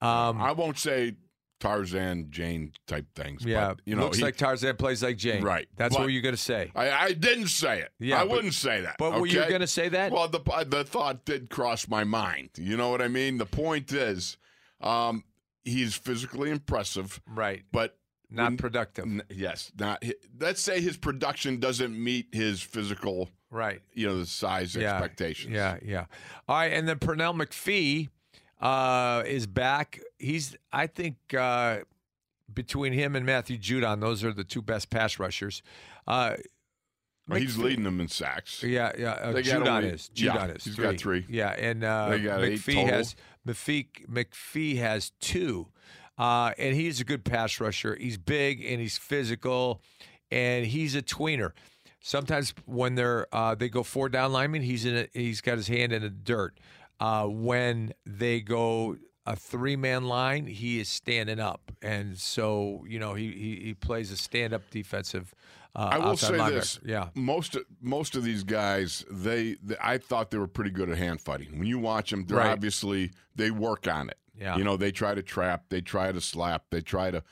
Um, 0.00 0.40
I 0.40 0.52
won't 0.52 0.78
say 0.78 1.14
Tarzan 1.58 2.26
Jane 2.30 2.72
type 2.86 3.06
things. 3.14 3.44
yeah, 3.44 3.68
but, 3.68 3.80
you 3.86 3.96
know, 3.96 4.04
looks 4.04 4.18
he- 4.18 4.22
like 4.22 4.36
Tarzan 4.36 4.76
plays 4.76 5.02
like 5.02 5.16
Jane. 5.16 5.42
Right, 5.42 5.66
That's 5.76 5.96
but- 5.96 6.02
what 6.02 6.12
you're 6.12 6.22
gonna 6.22 6.36
say. 6.36 6.70
I, 6.74 6.90
I 6.90 7.12
didn't 7.12 7.48
say 7.48 7.80
it. 7.80 7.92
Yeah, 7.98 8.16
I 8.20 8.24
but- 8.24 8.30
wouldn't 8.30 8.54
say 8.54 8.82
that. 8.82 8.96
But 8.98 9.18
were 9.18 9.26
you 9.26 9.46
going 9.48 9.62
to 9.62 9.66
say 9.66 9.88
that? 9.88 10.12
Well, 10.12 10.28
the 10.28 10.40
the 10.68 10.84
thought 10.84 11.24
did 11.24 11.48
cross 11.50 11.88
my 11.88 12.04
mind. 12.04 12.50
You 12.56 12.76
know 12.76 12.90
what 12.90 13.00
I 13.00 13.08
mean? 13.08 13.38
The 13.38 13.46
point 13.46 13.90
is, 13.92 14.36
um, 14.82 15.24
he's 15.64 15.94
physically 15.94 16.50
impressive, 16.50 17.20
right. 17.26 17.62
but 17.72 17.96
Not 18.30 18.56
productive. 18.56 19.04
n- 19.04 19.22
yes, 19.30 19.70
not. 19.78 20.02
Let's 20.40 20.60
say 20.60 20.80
his 20.80 20.96
production 20.96 21.60
doesn't 21.60 21.96
meet 22.02 22.26
his 22.32 22.60
physical, 22.60 23.30
right. 23.50 23.80
you 23.94 24.06
know, 24.06 24.18
the 24.18 24.26
size 24.26 24.74
Yeah, 24.74 24.94
expectations. 24.94 25.54
Yeah, 25.54 25.78
yeah. 25.82 26.06
All 26.48 26.56
right, 26.56 26.72
and 26.72 26.88
then 26.88 26.98
Pernell 26.98 27.34
McPhee 27.40 28.08
uh, 28.60 29.22
is 29.26 29.46
back. 29.46 30.00
He's, 30.18 30.56
I 30.72 30.86
think, 30.88 31.16
uh, 31.38 31.78
between 32.52 32.92
him 32.92 33.14
and 33.14 33.24
Matthew 33.24 33.58
Judon, 33.58 34.00
those 34.00 34.24
are 34.24 34.32
the 34.32 34.44
two 34.44 34.62
best 34.62 34.90
pass 34.90 35.18
rushers. 35.18 35.62
Uh, 36.06 36.36
Well, 37.28 37.38
he's 37.40 37.58
leading 37.58 37.84
them 37.84 38.00
in 38.00 38.08
sacks. 38.08 38.62
Yeah, 38.62 38.92
yeah. 38.98 39.10
Uh, 39.12 39.32
Judon 39.34 39.66
only- 39.68 39.88
is. 39.90 40.10
yeah, 40.14 40.32
Judon 40.32 40.56
is. 40.56 40.64
he's 40.64 40.74
three. 40.76 40.84
got 40.84 40.96
three. 40.98 41.26
Yeah, 41.28 41.50
and 41.50 41.84
uh, 41.84 42.08
They 42.10 42.20
got 42.22 42.42
eight 42.44 42.58
McPhee 42.60 42.88
has 42.88 43.14
McPhee. 43.46 43.86
McPhee 44.08 44.76
has 44.78 45.10
two, 45.20 45.68
uh, 46.18 46.52
and 46.58 46.74
he's 46.74 47.00
a 47.00 47.04
good 47.04 47.24
pass 47.24 47.60
rusher. 47.60 47.96
He's 47.96 48.18
big 48.18 48.64
and 48.64 48.80
he's 48.80 48.98
physical, 48.98 49.82
and 50.30 50.66
he's 50.66 50.94
a 50.94 51.02
tweener. 51.02 51.52
Sometimes 52.00 52.54
when 52.66 52.94
they're 52.94 53.26
uh, 53.32 53.54
they 53.54 53.68
go 53.68 53.82
four 53.82 54.08
down 54.08 54.32
linemen, 54.32 54.62
he's 54.62 54.84
in. 54.84 54.96
A, 54.96 55.08
he's 55.12 55.40
got 55.40 55.56
his 55.56 55.68
hand 55.68 55.92
in 55.92 56.02
the 56.02 56.10
dirt. 56.10 56.58
Uh, 57.00 57.24
when 57.26 57.92
they 58.06 58.40
go 58.40 58.96
a 59.26 59.34
three 59.36 59.76
man 59.76 60.04
line, 60.04 60.46
he 60.46 60.78
is 60.78 60.88
standing 60.88 61.40
up, 61.40 61.72
and 61.82 62.16
so 62.16 62.84
you 62.88 62.98
know 62.98 63.14
he 63.14 63.32
he, 63.32 63.60
he 63.64 63.74
plays 63.74 64.10
a 64.12 64.16
stand 64.16 64.52
up 64.54 64.62
defensive. 64.70 65.34
Uh, 65.74 65.88
I 65.92 65.98
will 65.98 66.16
say 66.16 66.34
linebacker. 66.34 66.50
this: 66.50 66.80
yeah. 66.86 67.08
most 67.14 67.56
most 67.82 68.14
of 68.16 68.22
these 68.24 68.44
guys, 68.44 69.04
they, 69.10 69.56
they 69.62 69.76
I 69.82 69.98
thought 69.98 70.30
they 70.30 70.38
were 70.38 70.46
pretty 70.46 70.70
good 70.70 70.88
at 70.88 70.96
hand 70.96 71.20
fighting. 71.20 71.58
When 71.58 71.66
you 71.66 71.78
watch 71.78 72.10
them, 72.10 72.24
they're 72.26 72.38
Right. 72.38 72.50
obviously 72.52 73.10
they 73.34 73.50
work 73.50 73.86
on 73.86 74.08
it. 74.08 74.16
Yeah. 74.38 74.56
you 74.56 74.64
know, 74.64 74.76
they 74.76 74.92
try 74.92 75.14
to 75.14 75.22
trap, 75.22 75.64
they 75.70 75.80
try 75.80 76.12
to 76.12 76.20
slap, 76.20 76.64
they 76.70 76.80
try 76.80 77.10
to 77.10 77.22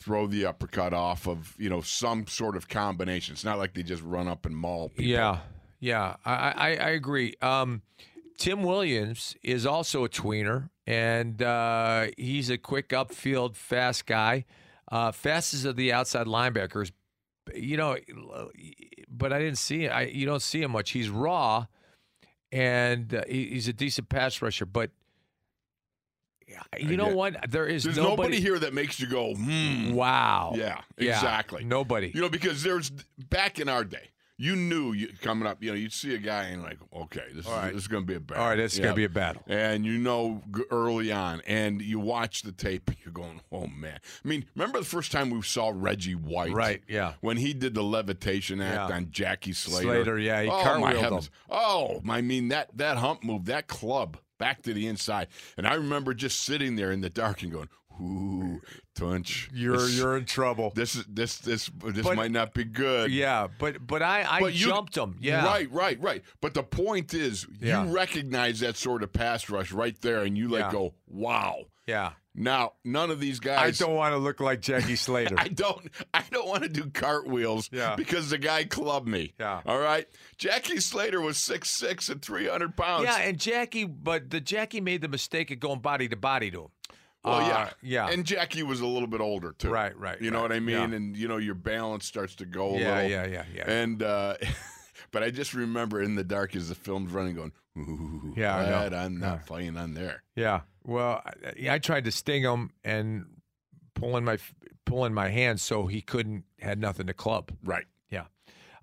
throw 0.00 0.26
the 0.26 0.44
uppercut 0.44 0.92
off 0.92 1.26
of 1.26 1.54
you 1.58 1.70
know 1.70 1.80
some 1.80 2.26
sort 2.26 2.56
of 2.56 2.68
combination. 2.68 3.32
It's 3.32 3.44
not 3.44 3.58
like 3.58 3.74
they 3.74 3.82
just 3.82 4.02
run 4.02 4.28
up 4.28 4.46
and 4.46 4.56
maul 4.56 4.88
people. 4.90 5.04
Yeah, 5.04 5.38
yeah, 5.80 6.16
I, 6.24 6.34
I, 6.34 6.68
I 6.76 6.90
agree. 6.90 7.34
Um, 7.40 7.82
Tim 8.36 8.62
Williams 8.62 9.36
is 9.42 9.64
also 9.64 10.04
a 10.04 10.08
tweener, 10.08 10.70
and 10.86 11.40
uh, 11.42 12.06
he's 12.16 12.50
a 12.50 12.58
quick 12.58 12.90
upfield, 12.90 13.56
fast 13.56 14.06
guy. 14.06 14.44
Uh, 14.90 15.12
fastest 15.12 15.64
of 15.64 15.76
the 15.76 15.92
outside 15.92 16.26
linebackers, 16.26 16.92
you 17.54 17.76
know. 17.76 17.96
But 19.08 19.32
I 19.32 19.38
didn't 19.38 19.58
see 19.58 19.88
I 19.88 20.02
you 20.02 20.26
don't 20.26 20.42
see 20.42 20.62
him 20.62 20.72
much. 20.72 20.90
He's 20.90 21.08
raw, 21.08 21.66
and 22.52 23.14
uh, 23.14 23.22
he, 23.26 23.46
he's 23.46 23.68
a 23.68 23.72
decent 23.72 24.08
pass 24.08 24.42
rusher, 24.42 24.66
but 24.66 24.90
You 26.78 26.96
know 26.96 27.08
what? 27.08 27.50
There 27.50 27.66
is 27.66 27.84
There's 27.84 27.96
nobody, 27.96 28.10
nobody, 28.10 28.40
here 28.40 28.58
that 28.58 28.74
makes 28.74 29.00
you 29.00 29.06
go, 29.06 29.34
hmm. 29.34 29.92
Wow. 29.92 30.52
Yeah, 30.56 30.80
exactly. 30.96 31.64
Nobody. 31.64 32.10
You 32.14 32.20
know, 32.20 32.28
because 32.28 32.62
there's 32.62 32.90
back 33.30 33.58
in 33.58 33.68
our 33.68 33.84
day, 33.84 34.10
you 34.36 34.56
knew 34.56 34.92
you, 34.92 35.10
coming 35.22 35.46
up. 35.46 35.62
You 35.62 35.70
know, 35.70 35.76
you'd 35.76 35.92
see 35.92 36.14
a 36.14 36.18
guy 36.18 36.44
and 36.44 36.62
like, 36.62 36.78
okay, 36.92 37.24
this 37.32 37.46
is 37.46 37.52
right. 37.52 37.72
is 37.72 37.86
going 37.86 38.02
to 38.02 38.06
be 38.06 38.16
a 38.16 38.20
battle. 38.20 38.42
All 38.42 38.50
right, 38.50 38.56
this 38.56 38.74
is 38.74 38.80
gonna 38.80 38.94
be 38.94 39.04
a 39.04 39.08
battle. 39.08 39.42
And 39.46 39.86
you 39.86 39.98
know, 39.98 40.42
early 40.70 41.12
on, 41.12 41.40
and 41.46 41.80
you 41.80 42.00
watch 42.00 42.42
the 42.42 42.50
tape, 42.50 42.90
you're 43.04 43.12
going, 43.12 43.40
oh 43.52 43.66
man. 43.68 44.00
I 44.24 44.28
mean, 44.28 44.44
remember 44.56 44.80
the 44.80 44.84
first 44.84 45.12
time 45.12 45.30
we 45.30 45.40
saw 45.42 45.72
Reggie 45.74 46.16
White? 46.16 46.52
Right, 46.52 46.82
yeah. 46.88 47.14
When 47.20 47.36
he 47.36 47.54
did 47.54 47.74
the 47.74 47.84
levitation 47.84 48.60
act 48.60 48.90
Yeah. 48.90 48.96
on 48.96 49.10
Jackie 49.10 49.52
Slater. 49.52 49.86
Slater, 49.86 50.18
yeah, 50.18 50.42
he 50.42 50.48
oh, 50.48 50.78
my 50.80 50.94
him. 50.94 51.20
Oh, 51.48 52.02
I 52.08 52.20
mean 52.20 52.48
that 52.48 52.76
that 52.76 52.96
hump 52.96 53.22
move, 53.22 53.44
that 53.46 53.68
club 53.68 54.18
back 54.38 54.62
to 54.62 54.74
the 54.74 54.86
inside, 54.86 55.28
and 55.56 55.66
I 55.66 55.74
remember 55.74 56.14
just 56.14 56.42
sitting 56.44 56.76
there 56.76 56.92
in 56.92 57.00
the 57.00 57.10
dark 57.10 57.42
and 57.42 57.52
going, 57.52 57.68
ooh, 58.00 58.60
Tunch, 58.96 59.48
You're 59.52 59.76
this- 59.76 59.96
you're 59.98 60.16
in 60.16 60.24
trouble. 60.24 60.72
this 60.74 60.94
is 60.96 61.04
this 61.08 61.38
this 61.38 61.70
this 61.84 62.04
But- 62.04 62.16
might 62.16 62.30
not 62.30 62.52
be 62.54 62.64
good. 62.64 63.10
yeah, 63.10 63.46
but 63.58 63.86
but 63.86 64.02
I 64.02 64.24
I 64.28 64.40
But 64.40 64.54
you- 64.54 64.66
jumped 64.66 64.96
him. 64.96 65.16
Yeah. 65.20 65.44
Right, 65.44 65.70
right, 65.70 66.00
right. 66.00 66.22
But 66.40 66.54
the 66.54 66.62
point 66.62 67.14
is, 67.14 67.46
Yeah. 67.60 67.84
you 67.84 67.92
recognize 67.94 68.60
that 68.60 68.76
sort 68.76 69.02
of 69.02 69.12
pass 69.12 69.48
rush 69.48 69.72
right 69.72 70.00
there, 70.00 70.22
and 70.24 70.36
you 70.36 70.48
like 70.48 70.64
Yeah. 70.66 70.72
go, 70.72 70.94
"Wow!" 71.06 71.66
Yeah. 71.86 72.12
Now, 72.36 72.72
none 72.84 73.10
of 73.12 73.20
these 73.20 73.38
guys. 73.38 73.80
I 73.80 73.84
don't 73.84 73.94
want 73.94 74.12
to 74.12 74.18
look 74.18 74.40
like 74.40 74.60
Jackie 74.60 74.96
Slater. 74.96 75.36
I 75.38 75.48
don't. 75.48 75.88
I 76.12 76.24
don't 76.30 76.48
want 76.48 76.64
to 76.64 76.68
do 76.68 76.90
cartwheels 76.90 77.68
Yeah. 77.72 77.94
because 77.94 78.30
the 78.30 78.38
guy 78.38 78.64
clubbed 78.64 79.06
me. 79.06 79.34
Yeah. 79.38 79.60
All 79.64 79.78
right. 79.78 80.06
Jackie 80.36 80.80
Slater 80.80 81.20
was 81.20 81.38
six 81.38 81.70
six 81.70 82.08
and 82.08 82.20
three 82.20 82.48
hundred 82.48 82.76
pounds. 82.76 83.04
yeah, 83.04 83.18
and 83.18 83.38
Jackie, 83.38 83.84
but 83.84 84.30
the 84.30 84.40
Jackie 84.40 84.80
made 84.80 85.00
the 85.00 85.08
mistake 85.08 85.50
of 85.52 85.60
going 85.60 85.78
body 85.78 86.08
to 86.08 86.16
body 86.16 86.50
to 86.50 86.62
him. 86.62 86.68
Well, 87.24 87.36
Uh, 87.36 87.48
yeah, 87.48 87.70
yeah. 87.82 88.08
And 88.08 88.26
Jackie 88.26 88.62
was 88.64 88.80
a 88.80 88.86
little 88.86 89.08
bit 89.08 89.20
older 89.22 89.52
too. 89.56 89.70
Right, 89.70 89.96
right, 89.98 90.20
You 90.20 90.30
know 90.30 90.38
right. 90.38 90.50
what 90.50 90.52
I 90.52 90.60
mean? 90.60 90.76
Yeah. 90.90 90.96
And 90.96 91.16
you 91.16 91.28
know 91.28 91.36
your 91.38 91.54
balance 91.54 92.04
starts 92.06 92.34
to 92.36 92.46
go 92.46 92.74
a 92.74 92.78
Yeah, 92.80 92.94
little. 92.96 93.10
yeah, 93.10 93.26
yeah, 93.26 93.44
yeah. 93.54 93.70
And 93.70 94.02
uh, 94.02 94.34
but 95.12 95.22
I 95.22 95.30
just 95.30 95.54
remember 95.54 96.02
in 96.02 96.16
the 96.16 96.24
dark 96.24 96.54
as 96.56 96.68
the 96.68 96.74
film's 96.74 97.12
running, 97.12 97.36
going, 97.36 97.52
"Ooh, 97.78 98.34
Yeah, 98.36 98.60
know. 98.60 98.66
glad 98.68 98.92
I'm 98.92 99.18
not 99.20 99.26
Yeah. 99.38 99.46
playing 99.46 99.76
on 99.78 99.94
there." 99.94 100.22
Yeah. 100.36 100.62
Well, 100.86 101.22
I, 101.24 101.74
I 101.74 101.78
tried 101.78 102.04
to 102.04 102.12
sting 102.12 102.42
him 102.42 102.70
and 102.84 103.26
pulling 103.94 104.24
my 104.24 104.38
pulling 104.84 105.14
my 105.14 105.28
hand 105.28 105.60
so 105.60 105.86
he 105.86 106.00
couldn't 106.00 106.44
had 106.60 106.78
nothing 106.78 107.06
to 107.06 107.14
club. 107.14 107.50
Right. 107.64 107.84
Yeah. 108.10 108.24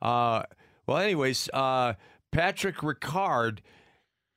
Uh, 0.01 0.43
well, 0.87 0.97
anyways, 0.97 1.49
uh, 1.53 1.93
Patrick 2.31 2.77
Ricard, 2.77 3.59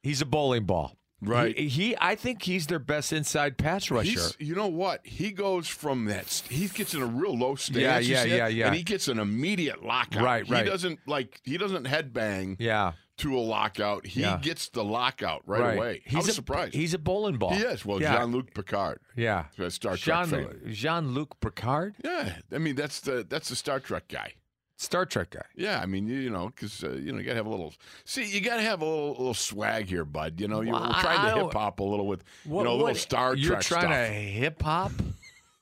he's 0.03 0.21
a 0.21 0.27
bowling 0.27 0.65
ball. 0.65 0.97
Right. 1.23 1.57
He, 1.59 1.69
he- 1.69 1.97
I 1.99 2.17
think 2.17 2.43
he's 2.43 2.67
their 2.67 2.79
best 2.79 3.11
inside 3.13 3.57
pass 3.57 3.91
rusher. 3.91 4.11
He's, 4.11 4.37
you 4.39 4.55
know 4.55 4.67
what? 4.67 5.01
He 5.07 5.31
goes 5.33 5.67
from 5.67 6.05
that. 6.07 6.43
He 6.51 6.69
gets 6.69 6.93
in 6.93 7.01
a 7.01 7.07
real 7.07 7.35
low 7.39 7.55
stance. 7.55 8.07
Yeah, 8.07 8.25
yeah, 8.25 8.25
yeah, 8.37 8.49
yeah. 8.49 8.67
And 8.67 8.75
he 8.75 8.83
gets 8.83 9.09
an 9.09 9.19
immediate 9.19 9.83
lockout. 9.83 10.23
Right, 10.23 10.47
right. 10.51 10.65
He 10.65 10.71
doesn't 10.71 10.99
like. 11.07 11.41
He 11.45 11.57
doesn't 11.57 11.87
headbang 11.87 12.57
yeah. 12.59 12.93
To 13.19 13.37
a 13.37 13.41
lockout. 13.41 14.07
He 14.07 14.23
Yeah. 14.23 14.39
gets 14.43 14.69
the 14.69 14.83
lockout 14.85 15.43
right, 15.47 15.77
away. 15.77 16.03
I 16.13 16.17
was 16.17 16.29
a, 16.29 16.33
surprised. 16.33 16.75
He's 16.75 16.95
a 16.95 16.99
bowling 16.99 17.37
ball. 17.37 17.55
he 17.55 17.63
is. 17.63 17.85
Well, 17.85 18.01
yeah. 18.01 18.19
Jean 18.19 18.33
Luc 18.33 18.53
Picard, 18.55 19.01
Yeah. 19.17 19.47
uh, 19.59 19.71
Star 19.71 19.97
Trek 19.97 20.29
Jean 20.29 20.47
fan. 20.47 20.73
Jean 20.73 21.15
Luc 21.15 21.39
Picard, 21.41 21.95
Yeah, 22.05 22.37
I 22.53 22.59
mean 22.59 22.75
that's 22.75 23.01
the 23.01 23.25
that's 23.29 23.49
the 23.49 23.57
Star 23.57 23.79
Trek 23.81 24.09
guy. 24.09 24.35
Star 24.77 25.07
Trek 25.07 25.31
guy. 25.31 25.45
Yeah, 25.55 25.81
I 25.81 25.87
mean 25.87 26.09
you, 26.09 26.17
you 26.17 26.31
know 26.31 26.47
because 26.49 26.83
uh, 26.83 26.91
you 26.91 27.13
know 27.13 27.19
you 27.19 27.25
gotta 27.25 27.37
have 27.37 27.47
a 27.47 27.51
little. 27.51 27.73
See, 28.05 28.25
you 28.25 28.41
gotta 28.41 28.63
have 28.63 28.83
a 28.83 28.85
little, 28.85 29.11
little 29.11 29.35
swag 29.35 29.87
here, 29.87 30.05
bud. 30.05 30.41
You 30.41 30.49
know 30.49 30.63
you're, 30.63 30.73
Well, 30.73 30.93
trying 30.95 31.21
I 31.21 31.35
to 31.35 31.45
hip 31.45 31.53
hop 31.53 31.79
a 31.79 31.85
little 31.85 32.09
with 32.09 32.25
What, 32.45 32.63
you 32.63 32.65
know 32.65 32.75
a 32.75 32.79
little 32.79 32.95
Star 32.97 33.37
You're 33.37 33.53
Trek 33.61 33.63
trying 33.63 33.83
stuff. 33.83 34.09
to 34.09 34.13
hip 34.13 34.63
hop. 34.63 34.93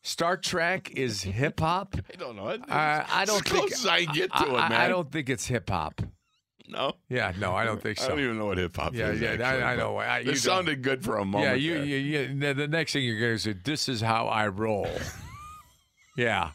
Star 0.01 0.37
Trek 0.39 0.91
is 0.93 1.23
hip 1.23 1.61
hop. 1.61 1.95
I 2.13 2.17
don't 2.17 2.37
know. 2.37 2.49
I, 2.69 3.05
I 3.09 3.25
don't 3.27 3.47
as 3.47 3.53
think 3.53 3.73
as 3.73 3.87
I 3.87 4.05
get 4.07 4.33
to 4.33 4.39
I, 4.39 4.67
it, 4.67 4.69
man. 4.71 4.73
I 4.73 4.89
don't 4.89 5.13
think 5.13 5.29
it's 5.29 5.47
hip 5.47 5.69
hop. 5.71 6.01
No, 6.73 6.95
Yeah, 7.09 7.33
no, 7.39 7.55
I 7.55 7.65
don't 7.65 7.81
think 7.83 7.99
so. 7.99 8.05
I 8.07 8.09
don't 8.09 8.21
even 8.21 8.39
know 8.39 8.47
what 8.47 8.59
hip 8.59 8.77
hop 8.77 8.95
Yeah, 8.95 9.09
is. 9.11 9.21
yeah, 9.21 9.29
I- 9.29 9.33
actually, 9.33 9.63
I 9.63 9.77
but 9.77 9.83
know. 9.83 9.97
I- 9.99 10.19
you 10.21 10.31
it 10.33 10.39
sounded 10.39 10.83
good 10.83 11.05
for 11.05 11.19
a 11.19 11.25
moment. 11.25 11.61
yeah, 11.61 11.75
you, 11.77 11.83
you, 11.83 11.97
you, 12.29 12.55
the- 12.55 12.69
next 12.69 12.93
thing 12.95 13.05
you're 13.05 13.21
going 13.21 13.35
to 13.35 13.39
say, 13.39 13.53
"This 13.65 13.89
is 13.89 14.01
how 14.01 14.27
I 14.29 14.49
roll." 14.49 14.89
yeah, 16.17 16.51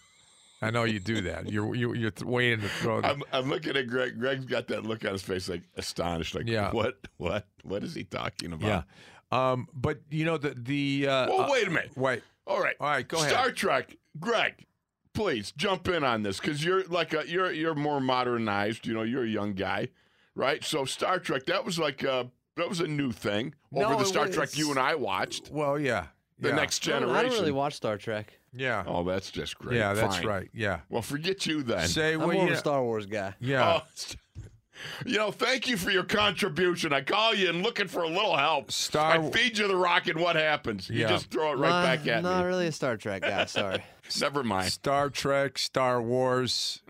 I 0.61 0.71
know 0.71 0.83
you 0.83 0.99
do 0.99 1.21
that. 1.21 1.49
You're 1.51 1.75
you, 1.75 1.93
you're 1.93 2.11
th- 2.11 2.25
waiting 2.27 2.61
to 2.61 2.69
throw. 2.69 3.01
The, 3.01 3.07
I'm, 3.09 3.23
I'm 3.31 3.49
looking 3.49 3.75
at 3.75 3.87
Greg. 3.87 4.19
Greg's 4.19 4.45
got 4.45 4.67
that 4.67 4.83
look 4.85 5.05
on 5.05 5.11
his 5.13 5.21
face, 5.21 5.49
like 5.49 5.63
astonished, 5.75 6.35
like, 6.35 6.47
Yeah. 6.47 6.71
what, 6.71 6.97
what, 7.17 7.45
what 7.63 7.83
is 7.83 7.93
he 7.95 8.03
talking 8.03 8.53
about? 8.53 8.85
yeah, 9.31 9.51
um, 9.51 9.67
but 9.73 9.99
you 10.09 10.25
know 10.25 10.37
the 10.37 10.55
the. 10.57 11.07
Uh, 11.07 11.27
Well, 11.29 11.41
uh, 11.41 11.51
wait 11.51 11.67
a 11.67 11.71
minute. 11.71 11.91
Wait. 11.95 12.23
All 12.45 12.61
right, 12.61 12.75
All 12.79 12.87
right, 12.87 13.05
go 13.07 13.17
ahead. 13.17 13.29
Star 13.31 13.51
Trek, 13.51 13.97
Greg, 14.21 14.65
please 15.13 15.51
jump 15.51 15.89
in 15.89 16.05
on 16.05 16.23
this 16.23 16.39
because 16.39 16.63
you're 16.63 16.85
like 16.85 17.13
a, 17.13 17.27
you're 17.29 17.51
you're 17.51 17.75
more 17.75 17.99
modernized. 17.99 18.87
You 18.87 18.93
know, 18.93 19.01
you're 19.03 19.25
a 19.25 19.29
young 19.29 19.51
guy, 19.53 19.89
right? 20.37 20.63
So 20.63 20.85
Star 20.85 21.19
Trek, 21.19 21.45
that 21.47 21.65
was 21.65 21.77
like 21.79 22.03
a, 22.03 22.29
that 22.55 22.69
was 22.69 22.79
a 22.79 22.87
new 22.87 23.11
thing 23.11 23.53
over 23.73 23.89
No, 23.89 23.95
the 23.97 24.03
it 24.03 24.07
Star 24.07 24.25
was- 24.27 24.35
Trek 24.35 24.57
you 24.57 24.69
and 24.69 24.79
I 24.79 24.95
watched. 24.95 25.49
Well, 25.51 25.77
yeah. 25.79 26.07
The 26.39 26.49
yeah. 26.49 26.55
next 26.55 26.87
I 26.87 26.91
don't, 26.91 27.01
generation. 27.01 27.25
I 27.25 27.29
don't 27.29 27.39
really 27.39 27.51
watch 27.51 27.73
Star 27.73 27.97
Trek. 27.97 28.39
Yeah. 28.53 28.83
oh, 28.87 29.03
that's 29.03 29.29
just 29.31 29.57
great. 29.59 29.77
yeah, 29.77 29.93
that's 29.93 30.17
Fine. 30.17 30.25
right. 30.27 30.49
Yeah. 30.53 30.79
Well, 30.89 31.01
forget 31.01 31.45
you 31.45 31.63
then. 31.63 31.87
Say 31.87 32.13
I'm 32.13 32.19
well, 32.19 32.31
more 32.31 32.43
of 32.43 32.49
yeah, 32.49 32.55
a 32.55 32.59
Star 32.59 32.83
Wars 32.83 33.05
guy. 33.07 33.33
yeah. 33.39 33.81
Oh, 33.81 34.41
you 35.05 35.17
know, 35.17 35.31
thank 35.31 35.67
you 35.67 35.77
for 35.77 35.89
your 35.91 36.03
contribution. 36.03 36.93
I 36.93 37.01
call 37.01 37.33
you 37.35 37.49
and 37.49 37.61
looking 37.63 37.87
for 37.87 38.03
a 38.03 38.07
little 38.07 38.37
help. 38.37 38.71
Star- 38.71 39.13
I 39.19 39.29
feed 39.31 39.57
you 39.57 39.67
the 39.67 39.75
rock, 39.75 40.07
and 40.07 40.19
what 40.19 40.35
happens? 40.35 40.89
You 40.89 41.01
Yeah. 41.01 41.09
just 41.09 41.29
throw 41.31 41.51
it 41.53 41.57
right 41.57 41.69
Nah, 41.69 41.83
back 41.83 42.07
at 42.07 42.17
me. 42.23 42.29
not 42.29 42.41
me. 42.41 42.47
really 42.47 42.67
a 42.67 42.71
Star 42.71 42.97
Trek 42.97 43.23
guy. 43.23 43.45
Sorry. 43.47 43.83
Never 44.21 44.43
mind. 44.43 44.71
Star 44.71 45.09
Trek, 45.09 45.57
Star 45.57 46.01
Wars, 46.01 46.81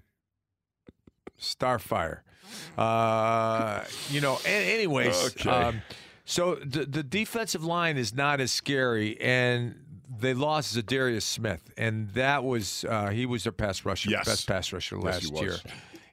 Starfire. 1.40 2.20
Uh, 2.78 3.84
you 4.10 4.22
know, 4.22 4.40
anyways, 4.46 5.26
Okay. 5.28 5.50
um, 5.50 5.82
so 6.26 6.56
the 6.56 6.86
the 6.86 7.04
defensive 7.04 7.64
line 7.64 7.98
is 7.98 8.14
not 8.14 8.40
as 8.40 8.52
scary, 8.52 9.20
and 9.22 9.76
they 10.20 10.34
lost 10.34 10.76
Zadarius 10.76 11.24
Smith, 11.24 11.72
and 11.78 12.10
that 12.12 12.44
was 12.44 12.86
uh, 12.88 13.10
he 13.10 13.26
was 13.26 13.44
their 13.44 13.52
pass 13.52 13.86
rusher, 13.86 14.10
Yes. 14.10 14.26
best 14.26 14.48
pass 14.48 14.72
rusher 14.74 14.98
last 14.98 15.24
he 15.26 15.32
was. 15.32 15.42
year, 15.42 15.58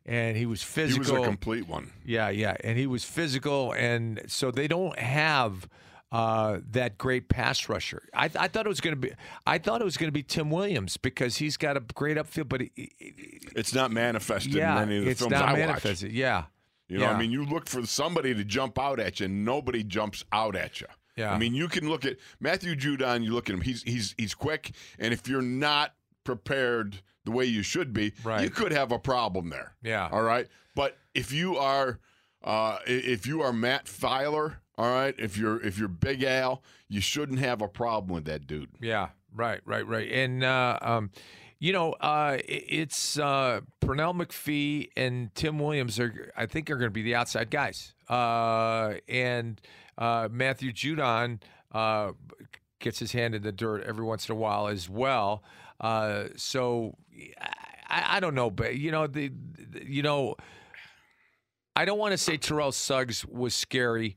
and 0.06 0.36
he 0.36 0.46
was 0.46 0.62
He 0.62 0.66
physical. 0.66 1.14
was 1.16 1.22
a 1.24 1.26
complete 1.26 1.68
one. 1.68 1.90
Yeah, 2.04 2.28
yeah, 2.30 2.56
and 2.62 2.78
he 2.78 2.86
was 2.86 3.04
physical, 3.04 3.72
and 3.72 4.20
so 4.26 4.50
they 4.50 4.68
don't 4.68 4.98
have 4.98 5.68
uh, 6.14 6.60
that 6.70 6.96
great 6.96 7.28
pass 7.28 7.68
rusher. 7.68 8.08
I, 8.14 8.26
I 8.38 8.48
thought 8.48 8.66
it 8.66 8.68
was 8.68 8.80
going 8.80 8.94
to 8.94 9.00
be, 9.00 9.12
I 9.46 9.58
thought 9.58 9.80
it 9.80 9.84
was 9.84 9.96
going 9.96 10.08
to 10.08 10.12
be 10.12 10.22
Tim 10.22 10.48
Williams 10.50 10.96
because 10.96 11.38
he's 11.38 11.56
got 11.56 11.76
a 11.76 11.80
great 11.80 12.16
upfield, 12.16 12.48
but 12.48 12.60
he, 12.60 12.70
he- 12.76 12.92
It's 13.56 13.74
not 13.74 13.90
manifested 13.90 14.54
yeah, 14.54 14.76
in 14.76 14.88
any 14.88 14.98
of 14.98 15.04
the 15.04 15.10
it's 15.10 15.20
films 15.20 15.32
not 15.32 15.48
I 15.48 15.66
watch. 15.66 16.02
Yeah, 16.02 16.44
You 16.88 16.98
know, 16.98 17.04
yeah. 17.06 17.12
I 17.12 17.18
mean, 17.18 17.30
you 17.32 17.44
look 17.44 17.68
for 17.68 17.84
somebody 17.84 18.32
to 18.34 18.44
jump 18.44 18.78
out 18.78 19.00
at 19.00 19.18
you, 19.20 19.26
and 19.26 19.44
nobody 19.44 19.82
jumps 19.82 20.24
out 20.32 20.54
at 20.54 20.80
you. 20.80 20.86
Yeah. 21.16 21.32
I 21.32 21.38
mean, 21.38 21.54
you 21.54 21.68
can 21.68 21.88
look 21.88 22.04
at 22.04 22.16
Matthew 22.40 22.74
Judon. 22.76 23.22
You 23.24 23.32
look 23.34 23.48
at 23.48 23.54
him; 23.54 23.60
he's 23.60 23.82
he's 23.84 24.14
he's 24.18 24.34
quick, 24.34 24.72
and 24.98 25.12
if 25.14 25.28
you're 25.28 25.42
not 25.42 25.94
prepared 26.24 27.02
the 27.24 27.30
way 27.30 27.44
you 27.44 27.62
should 27.62 27.92
be, 27.92 28.12
Right. 28.24 28.42
you 28.42 28.50
could 28.50 28.72
have 28.72 28.90
a 28.92 28.98
problem 28.98 29.48
there. 29.48 29.74
Yeah. 29.82 30.08
All 30.10 30.22
right. 30.22 30.48
But 30.74 30.96
if 31.14 31.30
you 31.32 31.56
are, 31.56 31.98
uh, 32.42 32.78
if 32.86 33.26
you 33.26 33.42
are 33.42 33.52
Matt 33.52 33.86
Feiler, 33.86 34.56
all 34.76 34.90
right, 34.90 35.14
if 35.18 35.36
you're 35.36 35.62
if 35.62 35.78
you're 35.78 35.88
Big 35.88 36.22
Al, 36.24 36.62
you 36.88 37.00
shouldn't 37.00 37.38
have 37.38 37.62
a 37.62 37.68
problem 37.68 38.12
with 38.12 38.24
that 38.24 38.46
dude. 38.46 38.70
Yeah, 38.80 39.08
right, 39.34 39.60
right, 39.64 39.86
right. 39.86 40.10
And 40.10 40.42
uh, 40.42 40.78
um, 40.82 41.10
you 41.64 41.72
know, 41.72 41.92
uh, 41.92 42.38
it's 42.46 43.18
uh, 43.18 43.60
Pernell 43.80 44.14
McPhee 44.14 44.90
and 44.96 45.34
Tim 45.34 45.58
Williams 45.58 45.98
are, 46.00 46.32
I 46.36 46.46
think, 46.46 46.70
are 46.70 46.76
going 46.76 46.88
to 46.88 46.92
be 46.92 47.02
the 47.02 47.14
outside 47.14 47.50
guys. 47.50 47.94
Uh, 48.08 48.94
and 49.08 49.60
uh, 49.96 50.28
Matthew 50.30 50.72
Judon 50.72 51.40
uh, 51.72 52.12
gets 52.80 52.98
his 52.98 53.12
hand 53.12 53.34
in 53.34 53.42
the 53.42 53.52
dirt 53.52 53.82
every 53.84 54.04
once 54.04 54.28
in 54.28 54.34
a 54.34 54.38
while 54.38 54.66
as 54.68 54.90
well. 54.90 55.42
Uh, 55.80 56.24
so 56.36 56.96
I, 57.88 58.16
I 58.16 58.20
don't 58.20 58.34
know, 58.34 58.50
but 58.50 58.76
you 58.76 58.90
know, 58.90 59.06
the, 59.06 59.30
the 59.56 59.86
you 59.86 60.02
know. 60.02 60.34
I 61.76 61.84
don't 61.84 61.98
want 61.98 62.12
to 62.12 62.18
say 62.18 62.36
Terrell 62.36 62.70
Suggs 62.70 63.24
was 63.24 63.52
scary 63.52 64.16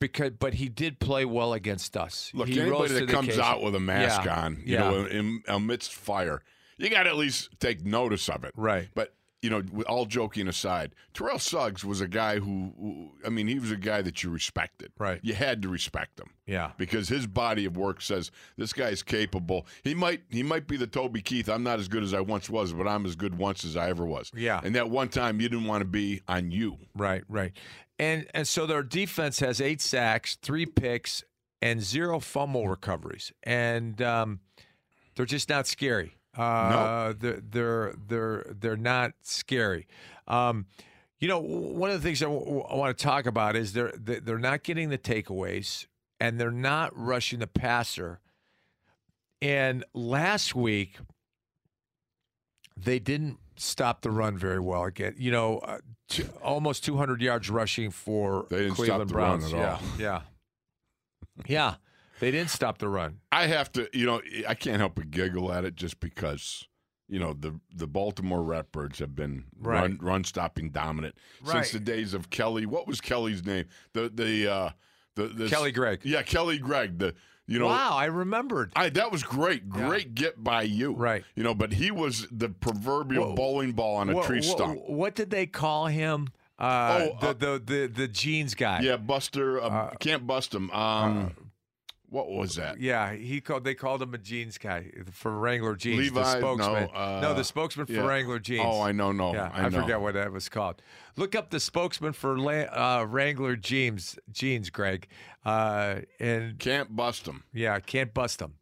because, 0.00 0.32
but 0.38 0.54
he 0.54 0.68
did 0.68 0.98
play 0.98 1.24
well 1.24 1.52
against 1.52 1.96
us. 1.96 2.30
Look, 2.34 2.48
he 2.48 2.60
anybody 2.60 2.94
that 2.94 3.08
comes 3.08 3.28
occasion. 3.28 3.44
out 3.44 3.62
with 3.62 3.74
a 3.74 3.80
mask 3.80 4.24
Yeah, 4.24 4.40
on, 4.44 4.62
you 4.64 4.74
yeah. 4.74 4.90
know, 4.90 5.04
in, 5.04 5.42
amidst 5.46 5.92
fire, 5.94 6.42
you 6.78 6.88
got 6.90 7.04
to 7.04 7.10
at 7.10 7.16
least 7.16 7.50
take 7.60 7.84
notice 7.84 8.28
of 8.28 8.42
it. 8.44 8.52
Right. 8.56 8.88
But 8.94 9.14
you 9.42 9.48
know, 9.48 9.62
all 9.88 10.04
joking 10.04 10.48
aside, 10.48 10.94
Terrell 11.14 11.38
Suggs 11.38 11.82
was 11.82 12.02
a 12.02 12.06
guy 12.08 12.38
who, 12.40 12.74
who, 12.78 13.10
I 13.24 13.30
mean, 13.30 13.46
he 13.48 13.58
was 13.58 13.70
a 13.70 13.76
guy 13.76 14.02
that 14.02 14.22
you 14.22 14.28
respected. 14.28 14.92
Right. 14.98 15.18
You 15.22 15.32
had 15.32 15.62
to 15.62 15.70
respect 15.70 16.20
him 16.20 16.28
Yeah. 16.46 16.72
because 16.76 17.08
his 17.08 17.26
body 17.26 17.64
of 17.64 17.74
work 17.74 18.02
says 18.02 18.30
this 18.58 18.74
guy's 18.74 19.02
capable. 19.02 19.66
He 19.82 19.94
might 19.94 20.20
he 20.28 20.42
might 20.42 20.66
be 20.66 20.76
the 20.76 20.86
Toby 20.86 21.22
Keith. 21.22 21.48
I'm 21.48 21.62
not 21.62 21.78
as 21.78 21.88
good 21.88 22.02
as 22.02 22.12
I 22.12 22.20
once 22.20 22.50
was, 22.50 22.74
but 22.74 22.86
I'm 22.86 23.06
as 23.06 23.16
good 23.16 23.38
once 23.38 23.64
as 23.64 23.78
I 23.78 23.88
ever 23.88 24.04
was. 24.04 24.30
Yeah. 24.36 24.60
And 24.62 24.74
that 24.74 24.90
one 24.90 25.08
time 25.08 25.40
you 25.40 25.48
didn't 25.48 25.64
want 25.66 25.80
to 25.80 25.88
be 25.88 26.20
on 26.28 26.50
you. 26.50 26.76
Right, 26.94 27.22
right. 27.26 27.52
And 28.00 28.26
and 28.32 28.48
so 28.48 28.64
their 28.64 28.82
defense 28.82 29.40
has 29.40 29.60
eight 29.60 29.82
sacks, 29.82 30.38
three 30.40 30.64
picks, 30.64 31.22
and 31.60 31.82
zero 31.82 32.18
fumble 32.18 32.66
recoveries, 32.66 33.30
and 33.42 34.00
um, 34.00 34.40
they're 35.14 35.26
just 35.26 35.50
not 35.50 35.66
scary. 35.66 36.16
Uh, 36.34 37.12
they're 37.18 37.42
they're 37.42 37.94
they're 38.08 38.46
they're 38.58 38.76
not 38.78 39.12
scary. 39.20 39.86
Um, 40.26 40.64
you 41.18 41.28
know, 41.28 41.40
one 41.40 41.90
of 41.90 42.00
the 42.00 42.08
things 42.08 42.22
I, 42.22 42.26
w- 42.26 42.62
I 42.62 42.74
want 42.74 42.96
to 42.96 43.04
talk 43.04 43.26
about 43.26 43.54
is 43.54 43.74
they're 43.74 43.92
they're 43.98 44.38
not 44.38 44.62
getting 44.62 44.88
the 44.88 44.96
takeaways, 44.96 45.86
and 46.18 46.40
they're 46.40 46.50
not 46.50 46.96
rushing 46.96 47.40
the 47.40 47.46
passer. 47.46 48.20
And 49.42 49.84
last 49.92 50.54
week, 50.54 50.96
they 52.84 52.98
didn't 52.98 53.38
stop 53.56 54.02
the 54.02 54.10
run 54.10 54.36
very 54.38 54.60
well 54.60 54.84
again. 54.84 55.14
You 55.18 55.30
know, 55.30 55.58
uh, 55.58 55.78
t- 56.08 56.24
almost 56.42 56.84
200 56.84 57.20
yards 57.20 57.50
rushing 57.50 57.90
for 57.90 58.46
They 58.50 58.58
didn't 58.58 58.74
stop 58.74 58.76
Cleveland 58.86 59.10
the 59.10 59.14
run 59.14 59.38
Browns. 59.40 59.52
at 59.52 59.58
yeah, 59.58 59.72
all. 59.72 59.80
yeah, 59.98 60.20
yeah. 61.46 61.74
They 62.20 62.30
didn't 62.30 62.50
stop 62.50 62.78
the 62.78 62.88
run. 62.88 63.20
I 63.32 63.46
have 63.46 63.72
to, 63.72 63.88
you 63.94 64.04
know, 64.04 64.20
I 64.46 64.54
can't 64.54 64.78
help 64.78 64.94
but 64.96 65.10
giggle 65.10 65.50
at 65.52 65.64
it 65.64 65.74
just 65.74 66.00
because, 66.00 66.66
you 67.08 67.18
know, 67.18 67.32
the 67.32 67.58
the 67.74 67.86
Baltimore 67.86 68.40
Ratbirds 68.42 68.98
have 68.98 69.14
been 69.16 69.44
Right. 69.58 69.80
run 69.80 69.98
run 70.02 70.24
stopping 70.24 70.70
dominant 70.70 71.16
Right. 71.42 71.52
since 71.64 71.72
the 71.72 71.80
days 71.80 72.12
of 72.12 72.28
Kelly. 72.28 72.66
What 72.66 72.86
was 72.86 73.00
Kelly's 73.00 73.44
name? 73.44 73.66
The 73.94 74.10
the 74.12 74.48
uh 74.52 74.70
the, 75.16 75.28
the 75.28 75.48
Kelly 75.48 75.72
Gregg. 75.72 76.00
Yeah, 76.04 76.22
Kelly 76.22 76.58
Gregg. 76.58 76.98
The 76.98 77.14
you 77.50 77.58
know. 77.58 77.66
wow, 77.66 77.90
I 77.96 78.06
remembered. 78.06 78.72
I, 78.76 78.88
that 78.90 79.10
was 79.12 79.22
great, 79.22 79.64
Yeah. 79.66 79.86
great 79.88 80.14
get 80.14 80.42
by 80.42 80.62
you. 80.62 80.92
Right. 80.92 81.24
You 81.34 81.42
know, 81.42 81.54
but 81.54 81.72
he 81.72 81.90
was 81.90 82.26
the 82.30 82.48
proverbial 82.48 83.28
Whoa. 83.30 83.34
bowling 83.34 83.72
ball 83.72 83.96
on 83.96 84.08
a 84.08 84.14
What- 84.14 84.26
tree 84.26 84.40
stump. 84.42 84.80
What 84.88 85.14
did 85.14 85.30
they 85.30 85.46
call 85.46 85.86
him? 85.86 86.28
Uh, 86.58 87.08
Oh, 87.12 87.16
the, 87.20 87.28
uh, 87.28 87.32
the 87.32 87.62
the 87.64 87.86
the 87.86 88.08
jeans 88.08 88.54
guy. 88.54 88.80
Yeah, 88.80 88.98
Buster. 88.98 89.60
Uh, 89.60 89.68
Uh, 89.68 89.90
can't 89.98 90.26
bust 90.26 90.54
him. 90.54 90.70
Um, 90.70 91.34
what 92.10 92.28
was 92.30 92.56
that? 92.56 92.80
Yeah, 92.80 93.14
he 93.14 93.40
called. 93.40 93.64
They 93.64 93.74
called 93.74 94.02
him 94.02 94.12
a 94.14 94.18
jeans 94.18 94.58
guy 94.58 94.90
for 95.12 95.30
Wrangler 95.38 95.76
jeans. 95.76 95.98
Levi? 95.98 96.20
the 96.20 96.38
spokesman. 96.38 96.88
No, 96.92 96.98
uh, 96.98 97.20
no, 97.22 97.34
the 97.34 97.44
spokesman 97.44 97.86
for 97.86 97.92
yeah. 97.92 98.06
Wrangler 98.06 98.38
jeans. 98.38 98.66
Oh, 98.66 98.80
I 98.82 98.92
know. 98.92 99.12
No, 99.12 99.32
yeah, 99.32 99.50
I, 99.54 99.68
know. 99.68 99.80
forget 99.80 100.00
what 100.00 100.14
that 100.14 100.32
was 100.32 100.48
called. 100.48 100.82
Look 101.16 101.34
up 101.34 101.50
the 101.50 101.60
spokesman 101.60 102.12
for 102.12 102.38
La- 102.38 103.00
uh, 103.00 103.06
Wrangler 103.08 103.56
jeans. 103.56 104.18
Jeans, 104.30 104.70
Greg. 104.70 105.06
Uh, 105.44 106.00
and 106.18 106.58
Can't 106.58 106.94
bust 106.94 107.24
them. 107.24 107.44
yeah, 107.52 107.78
can't 107.80 108.12
bust 108.12 108.40
them. 108.40 108.54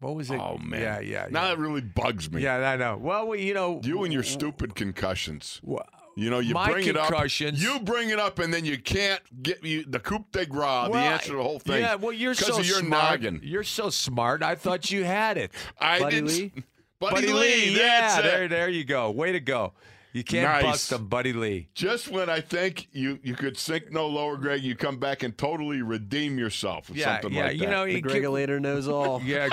What 0.00 0.16
was 0.16 0.30
it? 0.30 0.38
Oh 0.38 0.58
man. 0.58 0.80
Yeah, 0.82 1.00
yeah. 1.00 1.26
Now 1.30 1.42
yeah. 1.44 1.48
that 1.50 1.58
really 1.58 1.80
bugs 1.80 2.30
me. 2.30 2.42
yeah, 2.42 2.56
I 2.70 2.76
know. 2.76 2.98
Well, 3.00 3.28
we, 3.28 3.42
you 3.42 3.54
know, 3.54 3.80
You 3.82 4.04
and 4.04 4.12
your 4.12 4.22
stupid 4.22 4.74
concussions. 4.74 5.60
w- 5.62 5.80
You 6.16 6.30
know, 6.30 6.38
you 6.38 6.54
My 6.54 6.70
bring 6.70 6.86
it 6.86 6.96
up. 6.96 7.10
You 7.40 7.80
bring 7.80 8.10
it 8.10 8.18
up, 8.18 8.38
and 8.38 8.54
then 8.54 8.64
you 8.64 8.78
can't 8.78 9.20
get 9.42 9.64
you 9.64 9.84
the 9.84 9.98
coup 9.98 10.24
de 10.32 10.46
grace, 10.46 10.88
the 10.90 10.98
answer 10.98 11.30
to 11.30 11.36
the 11.36 11.42
whole 11.42 11.58
thing. 11.58 11.80
Yeah, 11.82 11.96
well, 11.96 12.12
you're 12.12 12.34
so 12.34 12.58
of 12.58 12.66
your 12.66 12.78
smart. 12.78 13.20
noggin. 13.22 13.40
You're 13.42 13.64
so 13.64 13.90
smart. 13.90 14.42
I 14.42 14.54
thought 14.54 14.90
you 14.90 15.04
had 15.04 15.36
it. 15.38 15.50
I 15.80 15.98
Buddy 15.98 16.16
didn't. 16.16 16.28
Lee? 16.28 16.52
Buddy, 17.00 17.32
Lee. 17.32 17.76
yeah, 17.76 18.00
That's 18.00 18.22
there, 18.22 18.44
it. 18.44 18.48
there 18.48 18.68
you 18.68 18.84
go. 18.84 19.10
Way 19.10 19.32
to 19.32 19.40
go. 19.40 19.72
You 20.14 20.22
can't 20.24 20.44
Nice. 20.48 20.62
bust 20.62 20.90
them, 20.90 21.08
Buddy 21.08 21.32
Lee. 21.32 21.68
Just 21.74 22.06
when 22.08 22.30
I 22.30 22.40
think 22.40 22.86
you 22.92 23.18
you 23.24 23.34
could 23.34 23.58
sink 23.58 23.90
no 23.90 24.06
lower, 24.06 24.36
Greg, 24.36 24.62
you 24.62 24.76
come 24.76 24.96
back 24.96 25.24
and 25.24 25.36
totally 25.36 25.82
redeem 25.82 26.38
yourself 26.38 26.88
with 26.88 26.98
Yeah, 26.98 27.20
something 27.20 27.32
yeah. 27.36 27.46
like 27.46 27.54
you 27.54 27.66
that. 27.66 27.70
know, 27.70 27.84
The 27.84 27.92
you 27.94 28.00
can- 28.02 28.12
regulator 28.12 28.60
knows 28.60 28.86
all. 28.86 29.20
yeah. 29.24 29.48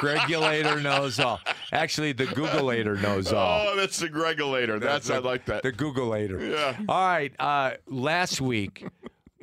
Gregulator 0.00 0.80
knows 0.82 1.18
all. 1.20 1.40
Actually, 1.72 2.12
the 2.12 2.26
Googleator 2.26 3.00
knows 3.02 3.32
all. 3.32 3.68
Oh, 3.68 3.76
that's 3.76 3.98
the 3.98 4.08
Gregulator. 4.08 4.80
That's 4.80 5.10
I 5.10 5.18
like 5.18 5.46
that. 5.46 5.62
The 5.62 5.72
Googleator. 5.72 6.50
Yeah. 6.52 6.76
All 6.88 7.06
right. 7.06 7.32
Uh, 7.38 7.72
last 7.88 8.40
week, 8.40 8.86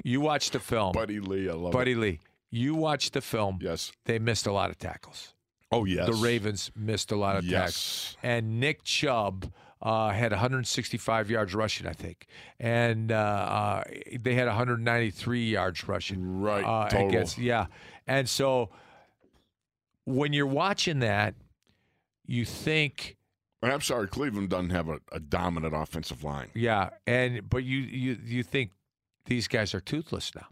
you 0.03 0.21
watched 0.21 0.53
the 0.53 0.59
film, 0.59 0.93
Buddy 0.93 1.19
Lee, 1.19 1.49
I 1.49 1.53
love 1.53 1.73
Buddy 1.73 1.91
it. 1.93 1.97
Lee. 1.97 2.19
You 2.49 2.75
watched 2.75 3.13
the 3.13 3.21
film. 3.21 3.59
Yes. 3.61 3.91
They 4.05 4.19
missed 4.19 4.45
a 4.47 4.51
lot 4.51 4.69
of 4.69 4.77
tackles. 4.77 5.33
Oh 5.71 5.85
yes. 5.85 6.05
The 6.07 6.13
Ravens 6.13 6.69
missed 6.75 7.11
a 7.11 7.15
lot 7.15 7.37
of 7.37 7.43
tackles. 7.49 8.15
Yes. 8.15 8.17
and 8.23 8.59
Nick 8.59 8.83
Chubb 8.83 9.51
uh, 9.81 10.09
had 10.09 10.31
165 10.31 11.29
yards 11.29 11.55
rushing, 11.55 11.87
I 11.87 11.93
think, 11.93 12.27
and 12.59 13.11
uh, 13.11 13.15
uh, 13.15 13.83
they 14.19 14.35
had 14.35 14.47
193 14.47 15.49
yards 15.49 15.87
rushing. 15.87 16.41
Right, 16.41 16.63
uh, 16.63 16.89
total. 16.89 17.09
against 17.09 17.37
yeah, 17.37 17.67
and 18.07 18.29
so 18.29 18.69
when 20.05 20.33
you're 20.33 20.45
watching 20.45 20.99
that, 20.99 21.35
you 22.25 22.45
think. 22.45 23.17
And 23.63 23.71
I'm 23.71 23.81
sorry, 23.81 24.07
Cleveland 24.07 24.49
doesn't 24.49 24.71
have 24.71 24.89
a, 24.89 24.99
a 25.11 25.19
dominant 25.19 25.75
offensive 25.75 26.23
line. 26.23 26.49
Yeah, 26.53 26.89
and 27.05 27.47
but 27.49 27.63
you 27.63 27.79
you 27.79 28.17
you 28.23 28.43
think 28.43 28.71
these 29.25 29.47
guys 29.47 29.73
are 29.73 29.81
toothless 29.81 30.33
now. 30.35 30.47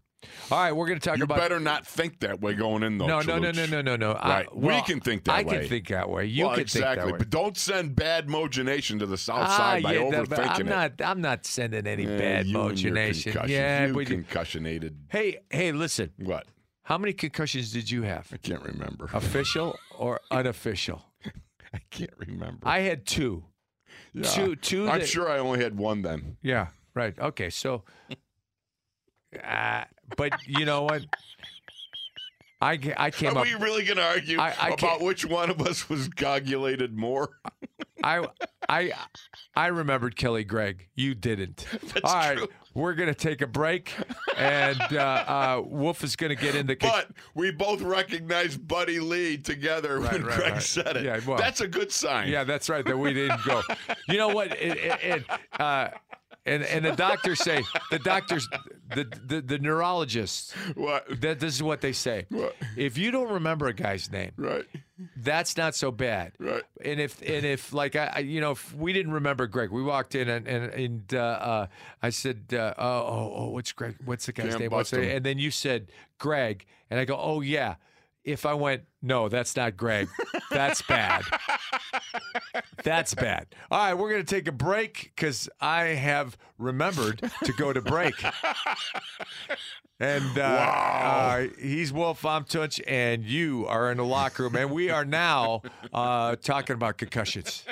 All 0.52 0.58
right, 0.60 0.72
we're 0.74 0.88
going 0.88 1.00
to 1.00 1.08
talk 1.08 1.18
You 1.18 1.24
about 1.24 1.38
better 1.38 1.60
not 1.60 1.86
think 1.88 2.20
that 2.22 2.42
way 2.42 2.54
going 2.54 2.84
in, 2.84 2.98
though. 2.98 3.08
no, 3.08 3.22
no, 3.22 3.38
no, 3.40 3.52
no, 3.52 3.66
no, 3.66 3.82
no, 3.82 3.96
no. 3.96 4.12
I- 4.14 4.30
Right. 4.40 4.56
We 4.56 4.82
can 4.82 5.00
think 5.00 5.24
that 5.26 5.32
I 5.34 5.44
way. 5.44 5.56
I 5.58 5.60
can 5.62 5.70
think 5.70 5.88
that 5.90 6.10
way. 6.10 6.26
You 6.26 6.46
well, 6.46 6.56
can 6.56 6.62
exactly. 6.62 6.96
think 6.96 7.06
that 7.08 7.14
way. 7.14 7.18
But 7.20 7.30
don't 7.30 7.58
send 7.58 7.96
bad 7.96 8.28
Mojo 8.28 8.66
Nation 8.66 9.00
to 9.00 9.06
the 9.06 9.18
south 9.18 9.48
Ah, 9.50 9.58
side 9.58 9.84
by 9.84 9.94
yeah, 9.94 10.10
that- 10.10 10.28
overthinking 10.30 10.50
I'm 10.60 10.68
it. 10.68 10.70
not. 10.70 11.02
I'm 11.02 11.22
not 11.22 11.46
sending 11.46 11.88
any 11.88 12.04
Yeah, 12.04 12.18
bad 12.18 12.46
you 12.48 12.60
and 12.62 12.82
your 12.82 12.94
motionation. 12.94 13.38
Yeah, 13.48 13.86
you 13.88 14.00
you- 14.00 14.06
concussionated. 14.06 14.96
hey, 15.10 15.38
hey, 15.50 15.72
listen. 15.72 16.12
What? 16.18 16.48
How 16.84 16.98
many 16.98 17.14
concussions 17.14 17.72
did 17.72 17.90
you 17.92 18.02
have? 18.02 18.28
I 18.34 18.38
can't 18.38 18.64
remember. 18.64 19.10
Official 19.14 19.78
or 19.98 20.20
unofficial? 20.32 21.06
I 21.74 21.80
can't 21.92 22.14
remember. 22.18 22.68
I 22.68 22.80
had 22.80 23.06
two. 23.06 23.46
Yeah. 24.14 24.24
Two, 24.24 24.56
two. 24.56 24.90
I'm 24.90 25.00
that- 25.00 25.08
sure 25.08 25.30
I 25.30 25.38
only 25.38 25.64
had 25.64 25.78
one 25.78 26.02
then. 26.02 26.38
Yeah. 26.42 26.68
Right. 26.96 27.18
Okay. 27.20 27.50
So, 27.52 27.84
uh, 29.44 29.84
but 30.18 30.34
you 30.48 30.66
know 30.66 30.84
what? 30.84 31.04
I 32.62 32.78
I 32.98 33.10
came 33.12 33.36
Are 33.36 33.40
up. 33.40 33.46
we 33.46 33.54
really 33.56 33.86
going 33.86 33.98
to 33.98 34.06
argue 34.06 34.38
I- 34.40 34.54
I 34.60 34.70
about 34.70 35.02
which 35.02 35.26
one 35.26 35.50
of 35.50 35.62
us 35.62 35.90
was 35.90 36.10
coagulated 36.10 36.98
more? 36.98 37.30
I 38.04 38.28
I 38.68 38.92
I 39.56 39.68
remembered 39.68 40.16
Kelly 40.18 40.44
Gregg. 40.44 40.88
You 40.96 41.16
didn't. 41.16 41.66
All 42.04 42.14
right. 42.14 42.38
true. 42.38 42.48
We're 42.76 42.94
gonna 42.94 43.16
take 43.16 43.42
a 43.42 43.48
break, 43.48 43.92
and 44.38 44.80
uh, 44.94 44.98
uh, 44.98 45.62
Wolf 45.66 46.04
is 46.04 46.16
gonna 46.16 46.36
get 46.36 46.54
into. 46.56 46.78
But 46.80 47.10
we 47.34 47.52
both 47.52 47.82
recognized 47.82 48.66
Buddy 48.68 49.00
Lee 49.00 49.38
together 49.38 50.00
when 50.00 50.24
right, 50.24 50.38
Greg 50.38 50.52
right. 50.54 50.62
said 50.62 50.96
it. 50.98 51.04
Yeah, 51.04 51.20
well- 51.26 51.38
That's 51.38 51.62
a 51.62 51.68
good 51.68 51.92
sign. 51.92 52.30
Yeah, 52.30 52.44
that's 52.44 52.70
right. 52.70 52.86
That 52.86 52.98
we 52.98 53.14
didn't 53.14 53.44
go. 53.44 53.64
You 54.08 54.18
know 54.18 54.30
what? 54.30 54.52
It, 54.52 54.78
it, 54.78 55.00
it, 55.04 55.24
uh, 55.60 55.90
and 56.46 56.64
and 56.64 56.86
the 56.86 56.92
doctors 56.92 57.40
say 57.44 57.64
the 57.92 58.00
doctors, 58.00 58.48
the 58.94 59.04
the, 59.26 59.42
the 59.42 59.60
neurologists. 59.60 60.54
What? 60.76 61.22
That 61.22 61.40
this 61.40 61.56
is 61.56 61.64
what 61.64 61.82
they 61.82 61.94
say. 61.94 62.26
What? 62.30 62.56
If 62.76 62.98
you 62.98 63.12
don't 63.12 63.32
remember 63.34 63.68
a 63.68 63.74
guy's 63.74 64.12
name, 64.12 64.32
Right. 64.38 64.66
that's 65.18 65.58
not 65.58 65.76
so 65.76 65.92
bad. 65.92 66.34
Right. 66.40 66.64
And 66.84 67.00
if 67.00 67.22
and 67.22 67.46
if 67.46 67.74
like 67.74 67.96
I, 67.96 68.12
I 68.16 68.20
you 68.20 68.42
know 68.42 68.52
if 68.52 68.74
we 68.76 68.94
didn't 68.94 69.14
remember 69.14 69.48
Greg, 69.48 69.70
we 69.72 69.84
walked 69.84 70.16
in 70.16 70.30
and 70.30 70.48
and, 70.48 70.74
and 70.74 71.14
uh, 71.14 71.18
uh, 71.18 71.68
I 72.02 72.10
said, 72.10 72.46
uh, 72.54 72.74
oh, 72.78 72.86
oh 72.86 73.34
oh 73.36 73.50
what's 73.50 73.72
Greg? 73.72 73.96
What's 74.06 74.26
the 74.26 74.34
guy's 74.34 74.50
Can't 74.50 74.60
name? 74.60 74.72
What's 74.72 74.92
the, 74.92 75.02
and 75.16 75.26
then 75.26 75.40
you 75.40 75.52
said 75.52 75.88
Greg, 76.18 76.66
and 76.90 77.00
I 77.00 77.06
go, 77.06 77.18
oh 77.18 77.42
yeah. 77.42 77.76
If 78.30 78.46
I 78.46 78.54
went, 78.54 78.84
no, 79.02 79.28
that's 79.28 79.56
not 79.56 79.76
Greg. 79.76 80.08
That's 80.52 80.82
bad. 80.84 81.24
That's 82.84 83.16
bad. 83.16 83.48
All 83.72 83.80
right, 83.80 83.94
we're 83.94 84.12
going 84.12 84.26
to 84.26 84.36
take 84.36 84.48
a 84.48 84.52
break 84.52 85.12
because 85.16 85.50
I 85.60 85.86
have 85.86 86.38
remembered 86.58 87.28
to 87.44 87.54
go 87.54 87.74
to 87.74 87.82
break. 87.82 88.14
And 90.00 90.38
uh, 90.38 90.42
uh, 90.44 91.48
he's 91.60 91.92
Wolf, 91.92 92.24
I'm 92.26 92.46
Tunch, 92.46 92.80
and 92.88 93.26
you 93.26 93.66
are 93.68 93.92
in 93.92 93.98
the 93.98 94.06
locker 94.06 94.44
room. 94.44 94.56
And 94.56 94.72
we 94.72 94.90
are 94.90 95.04
now 95.06 95.62
uh, 95.94 96.36
talking 96.38 96.76
about 96.76 96.98
concussions. 96.98 97.66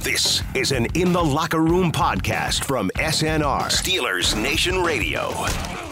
This 0.00 0.42
is 0.54 0.72
an 0.72 0.86
In 0.94 1.12
the 1.12 1.22
Locker 1.22 1.60
Room 1.60 1.92
podcast 1.92 2.64
from 2.64 2.88
SNR, 2.96 3.64
Steelers 3.64 4.40
Nation 4.40 4.82
Radio. 4.82 5.87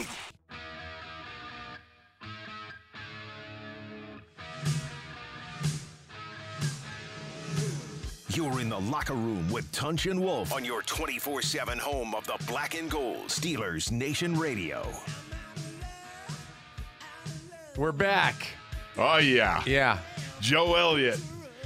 You're 8.37 8.61
in 8.61 8.69
the 8.69 8.79
locker 8.79 9.15
room 9.15 9.51
with 9.51 9.73
Tunch 9.73 10.05
and 10.05 10.21
Wolf 10.21 10.53
on 10.53 10.63
your 10.63 10.83
24 10.83 11.41
7 11.41 11.79
home 11.79 12.15
of 12.15 12.27
the 12.27 12.37
black 12.47 12.79
and 12.79 12.91
gold, 12.91 13.29
Steelers 13.29 13.91
Nation 13.91 14.39
Radio. 14.39 14.87
We're 17.79 17.93
back. 17.93 18.35
Oh, 18.99 19.17
yeah. 19.17 19.63
Yeah. 19.65 20.01
Joe 20.43 20.75
Elliott 20.75 21.19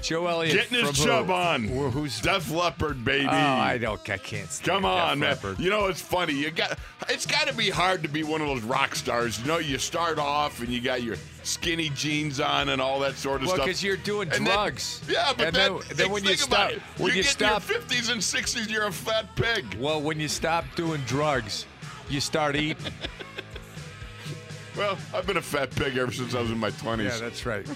Joe 0.02 0.26
Elliott. 0.26 0.54
getting 0.56 0.78
his 0.86 0.96
from 0.98 1.06
chub 1.06 1.26
who? 1.26 1.32
on. 1.32 1.64
Who- 1.64 1.90
Who's. 1.90 2.20
Def 2.20 2.50
Leppard, 2.50 3.04
baby. 3.04 3.26
Oh, 3.26 3.30
I 3.30 3.78
don't. 3.78 4.00
I 4.08 4.16
can't 4.16 4.50
stand 4.50 4.66
Come 4.66 4.82
Def 4.82 4.90
on, 4.90 5.18
man. 5.18 5.30
Leppard. 5.30 5.58
You 5.58 5.70
know 5.70 5.86
it's 5.86 6.00
funny. 6.00 6.32
You 6.34 6.50
got 6.50 6.78
it's 7.08 7.26
got 7.26 7.46
to 7.48 7.54
be 7.54 7.68
hard 7.70 8.02
to 8.02 8.08
be 8.08 8.22
one 8.22 8.40
of 8.40 8.48
those 8.48 8.62
rock 8.62 8.94
stars. 8.94 9.38
You 9.40 9.46
know, 9.46 9.58
you 9.58 9.78
start 9.78 10.18
off 10.18 10.60
and 10.60 10.68
you 10.68 10.80
got 10.80 11.02
your 11.02 11.16
skinny 11.42 11.90
jeans 11.90 12.40
on 12.40 12.68
and 12.70 12.80
all 12.80 12.98
that 13.00 13.16
sort 13.16 13.42
of 13.42 13.48
stuff. 13.48 13.48
Well, 13.48 13.56
stuff. 13.58 13.66
because 13.66 13.82
you're 13.84 13.96
doing 13.98 14.28
And 14.32 14.46
then- 14.46 14.54
drugs. 14.54 15.00
yeah, 15.08 15.32
but 15.36 15.48
and 15.48 15.56
then, 15.56 15.72
then, 15.88 15.96
then 15.96 16.10
when 16.10 16.24
you 16.24 16.30
think 16.36 16.48
about 16.48 16.70
stop, 16.70 16.82
it. 16.98 17.02
when 17.02 17.14
you 17.16 17.22
stop, 17.22 17.68
your 17.68 17.80
50s 17.80 18.10
and 18.10 18.20
60s, 18.20 18.70
you're 18.70 18.86
a 18.86 18.92
fat 18.92 19.34
pig. 19.36 19.64
well, 19.78 20.00
when 20.00 20.18
you 20.20 20.28
stop 20.28 20.64
doing 20.76 21.00
drugs, 21.06 21.66
you 22.08 22.20
start 22.20 22.56
eating. 22.56 22.76
Well, 24.76 24.96
I've 25.12 25.26
been 25.26 25.36
a 25.36 25.42
fat 25.42 25.70
pig 25.72 25.96
ever 25.98 26.12
since 26.12 26.34
I 26.34 26.40
was 26.40 26.50
in 26.50 26.56
my 26.56 26.70
20s. 26.70 27.02
Yeah, 27.02 27.16
that's 27.18 27.44
right. 27.44 27.66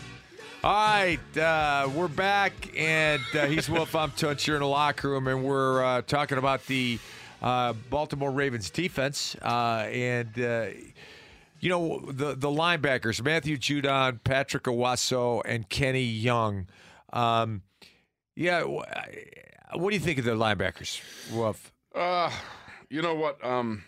All 0.65 0.73
right, 0.73 1.37
uh, 1.37 1.91
we're 1.95 2.09
back, 2.09 2.55
and 2.75 3.21
uh, 3.35 3.45
he's 3.45 3.69
Wolf. 3.69 3.95
I'm 3.95 4.13
Tunch 4.13 4.47
here 4.47 4.55
in 4.55 4.61
the 4.61 4.67
locker 4.67 5.11
room, 5.11 5.29
and 5.29 5.45
we're 5.45 5.85
uh, 5.85 6.01
talking 6.01 6.39
about 6.39 6.67
the 6.69 6.99
uh, 7.43 7.75
Baltimore 7.91 8.31
Ravens 8.31 8.71
defense. 8.71 9.37
Uh, 9.43 9.87
and, 9.93 10.41
uh, 10.41 10.69
you 11.61 11.69
know, 11.69 12.01
the, 12.07 12.35
the 12.35 12.49
linebackers, 12.49 13.23
Matthew 13.23 13.59
Judon, 13.59 14.25
Patrick 14.25 14.63
Onwuasor, 14.63 15.43
and 15.45 15.69
Kenny 15.69 16.03
Young. 16.03 16.67
Um, 17.13 17.61
yeah, 18.35 18.63
what 18.63 19.91
do 19.91 19.95
you 19.95 20.01
think 20.01 20.19
of 20.19 20.25
the 20.25 20.31
linebackers, 20.31 20.99
Wolf? 21.31 21.75
Uh, 21.95 22.31
you 22.89 23.03
know 23.03 23.15
what? 23.15 23.45
Um, 23.45 23.85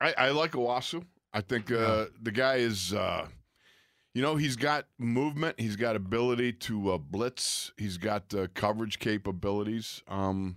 I, 0.00 0.14
I 0.16 0.30
like 0.30 0.52
Onwuasor. 0.52 1.04
I 1.34 1.40
think 1.40 1.72
uh, 1.72 2.04
the 2.22 2.30
guy 2.30 2.58
is, 2.58 2.94
uh, 2.94 3.26
you 4.14 4.22
know, 4.22 4.36
he's 4.36 4.56
got 4.56 4.86
movement. 4.98 5.58
He's 5.58 5.76
got 5.76 5.96
ability 5.96 6.52
to 6.54 6.92
uh, 6.92 6.98
blitz. 6.98 7.72
He's 7.76 7.98
got 7.98 8.34
uh, 8.34 8.48
coverage 8.54 8.98
capabilities. 8.98 10.02
Um, 10.08 10.56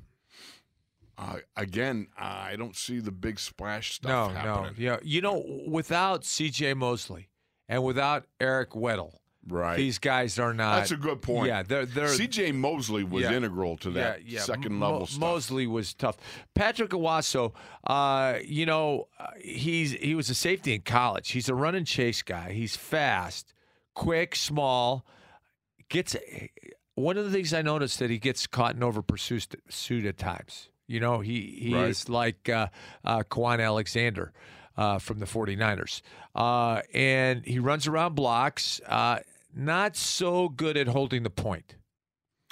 uh, 1.18 1.38
again, 1.56 2.08
I 2.18 2.56
don't 2.58 2.76
see 2.76 3.00
the 3.00 3.12
big 3.12 3.40
splash 3.40 4.00
No, 4.04 4.28
stuff 4.30 4.34
no. 4.34 4.54
happening. 4.54 4.76
Yeah, 4.78 4.98
you 5.02 5.22
know, 5.22 5.44
without 5.68 6.26
C.J. 6.26 6.74
Mosley 6.74 7.30
and 7.70 7.84
without 7.84 8.26
Eric 8.42 8.72
Weddle, 8.72 9.14
Right. 9.48 9.78
these 9.78 10.00
guys 10.00 10.40
are 10.40 10.54
not. 10.54 10.78
That's 10.78 10.92
a 10.92 10.98
good 10.98 11.22
point. 11.22 11.48
Yeah, 11.48 11.62
they're 11.64 11.86
they're 11.86 12.08
C.J. 12.08 12.52
Mosley 12.54 13.04
was 13.04 13.24
Yeah. 13.24 13.34
integral 13.34 13.78
to 13.78 13.92
that 13.92 14.26
yeah, 14.26 14.40
yeah. 14.40 14.42
second 14.42 14.74
Mo- 14.74 14.92
level 14.92 15.06
stuff. 15.08 15.20
Mosley 15.20 15.68
was 15.68 15.94
tough. 15.94 16.18
Patrick 16.56 16.90
Onwuasor, 16.90 17.52
uh, 17.86 18.40
you 18.44 18.66
know, 18.66 19.08
uh, 19.20 19.28
he's 19.40 19.92
he 19.92 20.16
was 20.16 20.30
a 20.32 20.36
safety 20.36 20.74
in 20.74 20.82
college. 20.82 21.32
He's 21.32 21.48
a 21.48 21.54
run 21.56 21.76
and 21.76 21.86
chase 21.86 22.22
guy. 22.24 22.54
He's 22.54 22.76
fast, 22.76 23.54
quick, 23.94 24.36
small. 24.36 25.06
Gets 25.90 26.16
one 26.96 27.18
of 27.18 27.26
the 27.26 27.32
things 27.32 27.54
I 27.54 27.62
noticed 27.62 28.00
that 28.00 28.10
he 28.10 28.18
gets 28.18 28.48
caught 28.48 28.76
in 28.76 28.82
over 28.82 29.02
pursuit 29.04 29.48
pursuit 29.68 30.06
at 30.06 30.18
times. 30.18 30.70
You 30.88 31.00
know, 31.00 31.20
he 31.20 31.56
he 31.60 31.76
Right. 31.76 31.90
is 31.90 32.10
like 32.10 32.50
uh, 32.50 32.68
uh, 33.04 33.20
Kwon 33.30 33.64
Alexander. 33.64 34.34
Uh, 34.78 35.00
from 35.00 35.20
the 35.20 35.26
49ers. 35.26 36.02
Uh, 36.36 36.82
and 36.94 37.46
he 37.46 37.60
runs 37.60 37.88
around 37.88 38.14
blocks, 38.14 38.82
uh, 38.86 39.20
not 39.56 39.96
so 39.96 40.50
good 40.50 40.78
at 40.78 40.88
holding 40.88 41.24
the 41.24 41.30
point. 41.30 41.76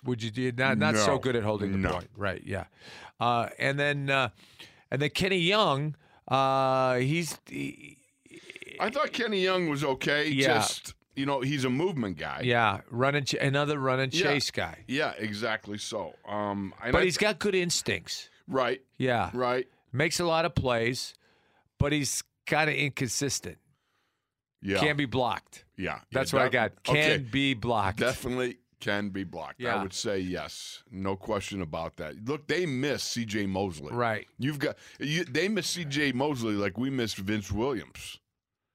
Would 0.05 0.21
you 0.23 0.31
do 0.31 0.51
not 0.51 0.77
not 0.77 0.95
so 0.97 1.17
good 1.19 1.35
at 1.35 1.43
holding 1.43 1.71
the 1.73 1.77
No. 1.77 1.91
point? 1.91 2.09
Right. 2.15 2.41
Yeah. 2.45 2.65
Uh, 3.19 3.49
and 3.59 3.79
then 3.79 4.09
uh, 4.09 4.29
and 4.91 5.01
then 5.01 5.09
Kenny 5.11 5.37
Young. 5.39 5.95
Uh, 6.27 6.95
he's 6.95 7.37
he- 7.47 7.97
I 8.79 8.89
thought 8.89 9.11
Kenny 9.13 9.41
Young 9.41 9.69
was 9.69 9.83
okay. 9.83 10.27
Yeah. 10.29 10.55
Just 10.59 10.93
you 11.15 11.25
know, 11.27 11.41
he's 11.41 11.63
a 11.63 11.69
movement 11.69 12.17
guy. 12.17 12.41
yeah 12.43 12.81
run 12.89 13.13
and 13.15 13.27
ch- 13.27 13.35
another 13.35 13.77
run 13.77 13.99
and 13.99 14.11
Yeah. 14.13 14.23
chase 14.23 14.49
guy. 14.49 14.83
Yeah, 14.87 15.11
exactly. 15.17 15.77
So, 15.77 16.15
um, 16.27 16.73
and 16.83 16.91
But 16.91 17.01
I- 17.01 17.05
he's 17.05 17.17
got 17.17 17.37
good 17.39 17.53
instincts. 17.55 18.29
right, 18.47 18.81
Yeah. 18.97 19.29
right. 19.33 19.67
Makes 19.91 20.19
a 20.19 20.25
lot 20.25 20.43
of 20.43 20.55
plays, 20.55 21.13
but 21.77 21.91
he's 21.91 22.23
kind 22.47 22.67
of 22.69 22.75
inconsistent. 22.75 23.59
Yeah, 24.63 24.79
Can't 24.79 24.97
be 24.97 25.05
blocked. 25.05 25.62
Yeah. 25.77 25.99
That's 26.11 26.31
what 26.33 26.41
I 26.43 26.49
got. 26.49 26.83
Can 26.83 26.95
okay, 26.95 27.17
be 27.17 27.53
blocked. 27.53 27.99
definitely 27.99 28.57
can 28.79 29.09
be 29.09 29.23
blocked. 29.23 29.61
Yeah. 29.61 29.75
I 29.77 29.81
would 29.81 29.93
say 29.93 30.19
yes, 30.19 30.83
no 30.91 31.15
question 31.15 31.61
about 31.61 31.95
that. 31.97 32.15
Look, 32.25 32.47
they 32.47 32.65
miss 32.65 33.01
C.J. 33.01 33.45
Mosley. 33.45 33.93
Right. 33.93 34.27
You've 34.37 34.59
got 34.59 34.75
you, 34.99 35.23
they 35.23 35.47
miss 35.47 35.67
C.J. 35.67 36.11
Mosley 36.11 36.53
like 36.55 36.77
we 36.77 36.89
missed 36.89 37.15
Vince 37.17 37.51
Williams. 37.51 38.19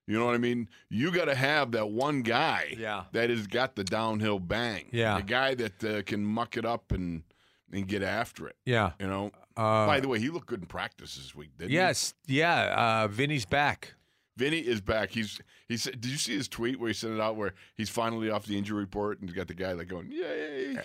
You 0.06 0.18
know 0.18 0.24
what 0.24 0.34
I 0.34 0.38
mean? 0.38 0.70
You 0.88 1.12
got 1.12 1.26
to 1.26 1.34
have 1.34 1.72
that 1.72 1.90
one 1.90 2.22
guy 2.22 2.74
Yeah. 2.78 3.04
that 3.12 3.28
has 3.28 3.46
got 3.46 3.76
the 3.76 3.84
downhill 3.84 4.38
bang. 4.38 4.86
Yeah. 4.90 5.18
the 5.18 5.22
guy 5.24 5.54
that 5.56 5.84
uh, 5.84 6.00
can 6.02 6.24
muck 6.24 6.56
it 6.56 6.64
up 6.64 6.90
and 6.92 7.24
and 7.70 7.86
get 7.86 8.02
after 8.02 8.48
it. 8.48 8.56
Yeah. 8.64 8.92
You 8.98 9.06
know. 9.06 9.30
Uh, 9.54 9.86
By 9.86 10.00
the 10.00 10.08
way, 10.08 10.18
he 10.20 10.30
looked 10.30 10.46
good 10.46 10.60
in 10.60 10.66
practice 10.66 11.16
this 11.16 11.34
week, 11.34 11.50
didn't 11.58 11.70
he? 11.72 11.76
yes. 11.76 12.14
Yeah. 12.26 13.02
Uh, 13.04 13.08
Vinny's 13.08 13.44
back. 13.44 13.92
Vinny 14.38 14.58
is 14.60 14.80
back. 14.80 15.10
He's 15.10 15.40
he 15.68 15.76
said. 15.76 16.00
Did 16.00 16.10
you 16.10 16.16
see 16.16 16.34
his 16.36 16.48
tweet 16.48 16.78
where 16.80 16.88
he 16.88 16.94
sent 16.94 17.12
it 17.14 17.20
out 17.20 17.36
where 17.36 17.54
he's 17.76 17.90
finally 17.90 18.30
off 18.30 18.46
the 18.46 18.56
injury 18.56 18.78
report 18.78 19.18
and 19.20 19.28
he's 19.28 19.36
got 19.36 19.48
the 19.48 19.54
guy 19.54 19.72
like 19.72 19.88
going 19.88 20.10
yay? 20.12 20.76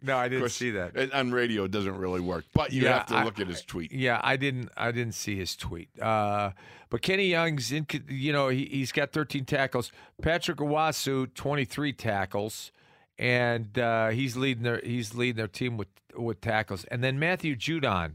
No, 0.00 0.16
I 0.16 0.28
didn't 0.28 0.42
course, 0.42 0.54
see 0.54 0.70
that. 0.72 0.96
and 0.96 1.12
On 1.12 1.32
radio, 1.32 1.64
it 1.64 1.72
doesn't 1.72 1.96
really 1.96 2.20
work, 2.20 2.44
but 2.54 2.72
you 2.72 2.82
Yeah, 2.82 2.98
have 2.98 3.06
to 3.06 3.14
I- 3.16 3.24
look 3.24 3.40
at 3.40 3.48
his 3.48 3.62
tweet. 3.62 3.90
Yeah, 3.92 4.20
I 4.22 4.36
didn't. 4.36 4.70
I 4.76 4.92
didn't 4.92 5.14
see 5.14 5.36
his 5.36 5.56
tweet. 5.56 5.88
Uh, 6.00 6.52
but 6.90 7.02
Kenny 7.02 7.26
Young's 7.28 7.72
in. 7.72 7.86
You 8.08 8.32
know, 8.32 8.48
he, 8.48 8.64
he's 8.66 8.92
got 8.92 9.12
13 9.12 9.44
tackles. 9.44 9.90
Patrick 10.22 10.58
Onwuasor 10.58 11.34
23 11.34 11.92
tackles, 11.94 12.70
and 13.18 13.76
uh, 13.78 14.08
he's 14.10 14.36
leading 14.36 14.62
their 14.62 14.80
he's 14.84 15.14
leading 15.14 15.36
their 15.36 15.48
team 15.48 15.76
with 15.76 15.88
with 16.16 16.40
tackles. 16.40 16.84
And 16.84 17.02
then 17.02 17.18
Matthew 17.18 17.56
Judon, 17.56 18.12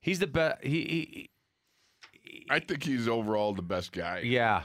he's 0.00 0.18
the 0.20 0.26
best. 0.26 0.62
He, 0.64 1.28
I 2.50 2.60
think 2.60 2.82
he's 2.84 3.08
overall 3.08 3.52
the 3.54 3.62
best 3.62 3.92
guy. 3.92 4.20
yeah, 4.24 4.64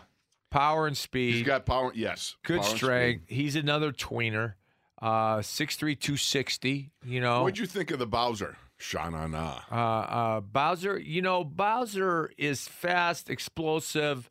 power 0.49 0.88
and 0.88 0.97
speed. 0.97 1.36
He's 1.36 1.45
got 1.45 1.65
power. 1.65 1.91
Yes, 1.95 2.36
good 2.43 2.62
power 2.62 2.75
strength. 2.75 3.25
He's 3.27 3.55
another 3.55 3.91
tweener. 3.91 4.53
Uh, 5.01 5.38
6'3", 5.39 5.99
260, 5.99 6.91
You 7.03 7.21
know, 7.21 7.41
What'd 7.41 7.57
you 7.57 7.65
think 7.65 7.89
of 7.89 7.97
the 7.97 8.05
Bowser? 8.05 8.55
Shana 8.79 9.27
na. 9.27 9.62
Uh, 9.71 9.75
uh, 9.75 10.41
Bowser, 10.41 10.99
you 10.99 11.23
know, 11.23 11.43
Bowser 11.43 12.31
is 12.38 12.67
fast, 12.67 13.27
explosive. 13.27 14.29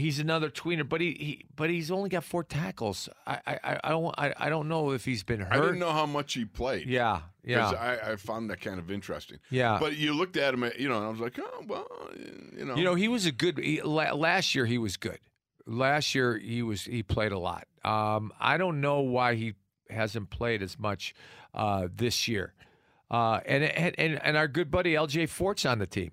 He's 0.00 0.18
another 0.18 0.50
tweener, 0.50 0.88
but 0.88 1.00
he, 1.00 1.10
he 1.12 1.44
but 1.54 1.70
he's 1.70 1.90
only 1.90 2.08
got 2.08 2.24
four 2.24 2.42
tackles. 2.44 3.08
I 3.26 3.38
I, 3.46 3.78
I- 3.84 3.88
don't 3.90 4.14
I, 4.18 4.34
I 4.36 4.48
don't 4.48 4.68
know 4.68 4.90
if 4.92 5.04
he's 5.04 5.22
been 5.22 5.40
hurt. 5.40 5.52
I 5.52 5.60
didn't 5.60 5.78
know 5.78 5.92
how 5.92 6.06
much 6.06 6.34
he 6.34 6.44
played. 6.44 6.86
Yeah, 6.88 7.20
yeah, 7.44 7.68
I, 7.70 8.12
I 8.12 8.16
found 8.16 8.50
that 8.50 8.60
kind 8.60 8.78
of 8.78 8.90
interesting. 8.90 9.38
yeah. 9.50 9.78
But 9.80 9.96
you 9.96 10.14
looked 10.14 10.36
at 10.36 10.54
him, 10.54 10.64
you 10.78 10.88
know, 10.88 10.96
and 10.96 11.06
I 11.06 11.08
was 11.10 11.20
like, 11.20 11.38
oh 11.38 11.64
well, 11.66 11.86
you 12.56 12.64
know, 12.64 12.74
you 12.76 12.84
know, 12.84 12.94
he 12.94 13.08
was 13.08 13.26
a 13.26 13.32
good. 13.32 13.58
He, 13.58 13.80
la- 13.82 14.14
last 14.14 14.54
year 14.54 14.66
he 14.66 14.78
was 14.78 14.96
good. 14.96 15.18
Last 15.66 16.14
year 16.14 16.38
he 16.38 16.62
was 16.62 16.84
he 16.84 17.02
played 17.02 17.32
a 17.32 17.38
lot. 17.38 17.66
Um, 17.84 18.32
I 18.40 18.56
don't 18.56 18.80
know 18.80 19.00
why 19.00 19.34
he 19.34 19.54
hasn't 19.88 20.30
played 20.30 20.62
as 20.62 20.78
much 20.78 21.14
uh, 21.54 21.88
this 21.94 22.26
year. 22.28 22.54
Uh, 23.10 23.40
and, 23.44 23.64
and 23.64 23.94
and 23.98 24.22
and 24.22 24.36
our 24.36 24.46
good 24.48 24.70
buddy 24.70 24.94
LJ 24.94 25.28
Fort's 25.28 25.66
on 25.66 25.78
the 25.78 25.86
team. 25.86 26.12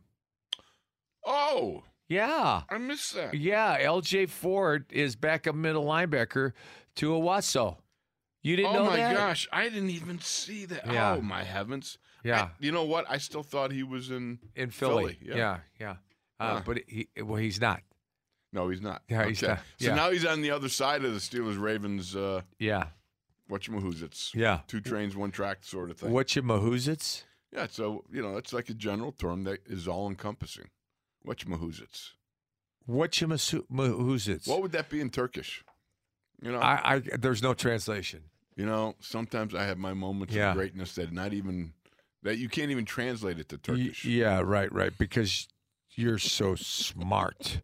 Oh, 1.26 1.84
Yeah. 2.10 2.62
I 2.70 2.78
missed 2.78 3.16
that. 3.16 3.34
Yeah, 3.34 3.78
LJ 3.80 4.30
Fort 4.30 4.86
is 4.92 5.16
backup 5.16 5.56
middle 5.56 5.86
linebacker 5.86 6.54
to 6.96 7.10
Onwuasor. 7.12 7.78
You 8.44 8.56
didn't 8.56 8.72
oh 8.76 8.84
know 8.86 8.92
that? 8.96 9.12
Oh 9.12 9.14
my 9.14 9.20
gosh, 9.28 9.48
I 9.52 9.64
didn't 9.70 9.90
even 9.90 10.20
see 10.20 10.66
that. 10.66 10.86
Yeah. 10.86 11.16
Oh 11.16 11.22
my 11.22 11.44
heavens. 11.44 11.98
Yeah, 12.24 12.44
I- 12.44 12.50
you 12.60 12.72
know 12.72 12.84
what? 12.86 13.06
I 13.10 13.18
still 13.18 13.44
thought 13.44 13.72
he 13.72 13.84
was 13.84 14.10
in. 14.10 14.40
in 14.56 14.72
Philly. 14.72 15.14
Philly, 15.14 15.20
yeah. 15.22 15.36
yeah, 15.36 15.58
yeah. 15.80 15.96
Uh, 16.40 16.54
Huh. 16.56 16.62
But 16.66 16.80
he, 16.88 17.08
well, 17.22 17.38
he's 17.38 17.60
not. 17.60 17.82
No, 18.54 18.70
he's 18.70 18.82
not. 18.82 19.02
Yeah, 19.10 19.26
he's 19.28 19.42
not. 19.42 19.60
So 19.80 19.94
now 19.94 20.12
he's 20.12 20.26
on 20.26 20.42
the 20.42 20.52
other 20.52 20.70
side 20.70 21.04
of 21.04 21.14
the 21.14 21.20
Steelers 21.20 21.60
Ravens. 21.60 22.16
Uh, 22.16 22.42
Yeah, 22.60 22.88
whatchamahoots. 23.50 24.34
yeah. 24.34 24.62
Two 24.68 24.80
trains, 24.82 25.16
one 25.16 25.32
track 25.32 25.60
sort 25.62 25.90
of 25.92 25.98
thing. 25.98 26.12
What 26.12 26.36
you 26.36 26.44
Mahuzits? 26.44 27.24
Yeah, 27.52 27.68
so 27.70 28.04
you 28.12 28.22
know 28.22 28.36
that's 28.36 28.54
like 28.54 28.70
a 28.70 28.74
general 28.74 29.12
term 29.12 29.44
that 29.46 29.60
is 29.66 29.88
all 29.88 30.08
encompassing. 30.10 30.70
Whatchamahoots. 31.28 32.12
What 32.86 33.20
you 33.20 33.28
Mahuzits? 33.28 34.48
What 34.48 34.62
would 34.62 34.72
that 34.72 34.90
be 34.90 35.02
in 35.02 35.10
Turkish? 35.10 35.64
You 36.42 36.52
know, 36.52 36.60
I, 36.60 36.96
I 36.96 37.00
there's 37.20 37.42
no 37.44 37.54
translation. 37.54 38.24
you 38.56 38.66
know. 38.66 38.96
Sometimes 39.00 39.54
I 39.54 39.64
have 39.66 39.78
my 39.78 39.94
moments 39.94 40.34
Yeah. 40.34 40.52
of 40.52 40.56
greatness 40.56 40.96
that 40.96 41.12
not 41.12 41.34
even 41.34 41.74
that 42.24 42.38
you 42.38 42.48
can't 42.50 42.72
even 42.72 42.86
translate 42.86 43.40
it 43.40 43.50
to 43.50 43.56
Y- 43.56 43.62
Turkish. 43.62 44.06
yeah, 44.06 44.40
right, 44.42 44.72
right. 44.72 44.96
Because 44.98 45.48
you're 45.96 46.18
so 46.20 46.56
smart. 46.56 47.62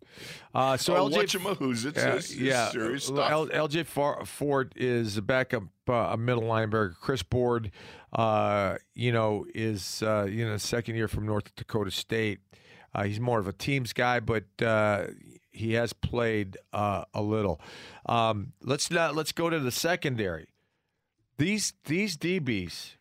Uh, 0.56 0.76
so 0.76 0.96
oh, 0.96 1.08
LJ 1.10 1.14
whatchamahoots 1.24 1.96
Yeah, 1.96 2.16
is, 2.16 2.32
is 2.32 2.38
yeah. 2.38 2.70
serious 2.72 3.06
stuff. 3.06 3.32
L- 3.32 3.48
LJ 3.48 3.86
Fort 4.26 4.74
is 4.76 5.18
a 5.18 5.22
backup, 5.22 5.64
uh, 5.88 5.94
a 5.94 6.18
middle 6.18 6.44
linebacker. 6.44 6.96
Chris 7.00 7.22
Board, 7.24 7.72
uh, 8.12 8.78
you 8.96 9.12
know, 9.12 9.46
is 9.54 10.02
uh, 10.04 10.28
you 10.30 10.46
know 10.46 10.58
second 10.58 10.96
year 10.96 11.08
from 11.08 11.26
North 11.26 11.56
Dakota 11.56 11.92
State. 11.92 12.40
Uh, 12.94 13.04
he's 13.04 13.20
more 13.20 13.40
of 13.40 13.48
a 13.48 13.54
teams 13.54 13.94
guy, 13.94 14.20
but 14.20 14.44
uh, 14.62 15.08
he 15.52 15.74
has 15.74 15.94
played 15.94 16.58
uh, 16.74 17.06
a 17.14 17.22
little. 17.22 17.60
Um, 18.06 18.54
let's 18.62 18.92
not 18.92 19.16
let's 19.16 19.32
go 19.32 19.50
to 19.50 19.60
the 19.60 19.72
secondary. 19.72 20.48
These 21.38 21.74
these 21.86 22.18
DBs 22.18 22.92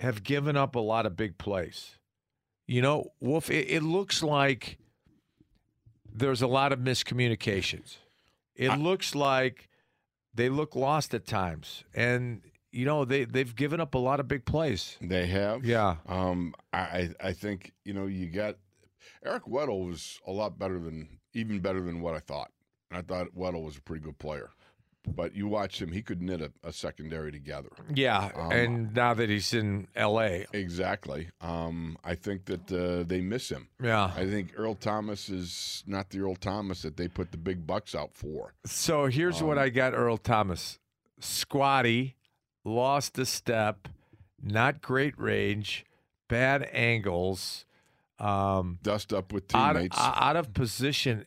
have 0.00 0.22
given 0.22 0.56
up 0.56 0.74
a 0.74 0.80
lot 0.80 1.06
of 1.06 1.16
big 1.16 1.38
plays. 1.38 1.98
You 2.66 2.82
know, 2.82 3.12
Wolf. 3.20 3.50
It, 3.50 3.68
it 3.70 3.82
looks 3.82 4.22
like 4.22 4.78
there's 6.12 6.42
a 6.42 6.46
lot 6.46 6.72
of 6.72 6.78
miscommunications. 6.78 7.96
It 8.54 8.78
looks 8.78 9.14
like 9.14 9.68
they 10.34 10.48
look 10.48 10.76
lost 10.76 11.14
at 11.14 11.26
times, 11.26 11.84
and 11.94 12.42
you 12.72 12.84
know 12.84 13.04
they 13.04 13.24
they've 13.24 13.54
given 13.54 13.80
up 13.80 13.94
a 13.94 13.98
lot 13.98 14.20
of 14.20 14.28
big 14.28 14.44
plays. 14.44 14.96
they 15.00 15.26
have. 15.26 15.64
Yeah, 15.64 15.96
Um, 16.06 16.54
I 16.72 16.78
I 16.78 17.10
I 17.28 17.32
think 17.32 17.72
you 17.84 17.94
know 17.94 18.06
you 18.06 18.26
got 18.26 18.56
Eric 19.24 19.44
Weddle 19.44 19.86
was 19.88 20.20
a 20.26 20.32
lot 20.32 20.58
better 20.58 20.78
than 20.78 21.20
even 21.34 21.60
better 21.60 21.80
than 21.80 22.00
what 22.00 22.14
I 22.14 22.20
thought. 22.20 22.50
I 22.90 23.02
thought 23.02 23.28
Weddle 23.36 23.64
was 23.64 23.76
a 23.76 23.82
pretty 23.82 24.02
good 24.04 24.18
player, 24.18 24.50
but 25.14 25.34
you 25.34 25.46
watch 25.46 25.80
him; 25.80 25.92
he 25.92 26.02
could 26.02 26.20
knit 26.20 26.40
a, 26.42 26.50
a 26.64 26.72
secondary 26.72 27.30
together. 27.30 27.68
Yeah, 27.94 28.30
Um, 28.34 28.50
and 28.52 28.94
now 28.94 29.14
that 29.14 29.28
he's 29.30 29.54
in 29.54 29.86
L.A., 29.94 30.46
Exactly. 30.52 31.28
Um, 31.40 31.96
I 32.02 32.16
think 32.16 32.46
that 32.46 32.72
uh, 32.72 33.04
they 33.06 33.20
miss 33.20 33.48
him. 33.48 33.68
yeah. 33.80 34.10
I 34.16 34.26
think 34.26 34.54
Earl 34.56 34.74
Thomas 34.74 35.28
is 35.28 35.84
not 35.86 36.10
the 36.10 36.18
Earl 36.20 36.34
Thomas 36.34 36.82
that 36.82 36.96
they 36.96 37.06
put 37.06 37.30
the 37.30 37.38
big 37.38 37.64
bucks 37.66 37.94
out 37.94 38.10
for. 38.14 38.54
So 38.66 39.06
here's 39.06 39.40
what 39.42 39.56
Um, 39.56 39.62
I 39.64 39.68
got 39.68 39.94
Earl 39.94 40.16
Thomas. 40.18 40.78
Squatty, 41.20 42.16
lost 42.64 43.18
a 43.18 43.26
step, 43.26 43.86
not 44.42 44.80
great 44.82 45.16
range, 45.18 45.84
bad 46.28 46.68
angles, 46.72 47.64
um, 48.20 48.78
Dust 48.82 49.12
up 49.12 49.32
with 49.32 49.52
out, 49.54 49.72
teammates. 49.74 49.96
out 49.98 50.36
of 50.36 50.52
position 50.54 51.26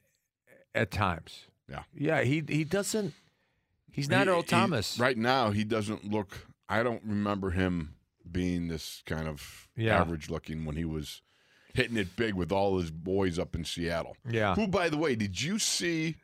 at 0.75 0.91
times. 0.91 1.47
Yeah. 1.69 1.84
Yeah, 1.95 2.21
he 2.21 2.43
he 2.47 2.63
doesn't 2.63 3.13
he's 3.91 4.10
not 4.10 4.27
He- 4.27 4.32
Earl 4.32 4.41
he- 4.41 4.47
Thomas. 4.47 4.99
right 4.99 5.17
now, 5.17 5.51
he 5.51 5.63
doesn't 5.63 6.10
look. 6.10 6.47
I 6.69 6.84
don't 6.84 7.01
remember 7.03 7.51
him 7.51 7.95
being 8.29 8.67
this 8.67 9.03
kind 9.06 9.27
of 9.27 9.67
Yeah. 9.75 9.99
average 9.99 10.29
looking 10.29 10.65
when 10.65 10.75
he 10.75 10.86
was 10.86 11.21
hitting 11.73 11.97
it 11.97 12.15
big 12.15 12.36
with 12.36 12.51
all 12.51 12.79
his 12.79 12.91
boys 12.91 13.38
up 13.39 13.56
in 13.56 13.65
Seattle. 13.65 14.15
Yeah. 14.29 14.56
Who, 14.56 14.67
by 14.67 14.89
the 14.89 14.97
way, 14.97 15.15
did 15.15 15.41
you 15.41 15.58
see 15.60 16.17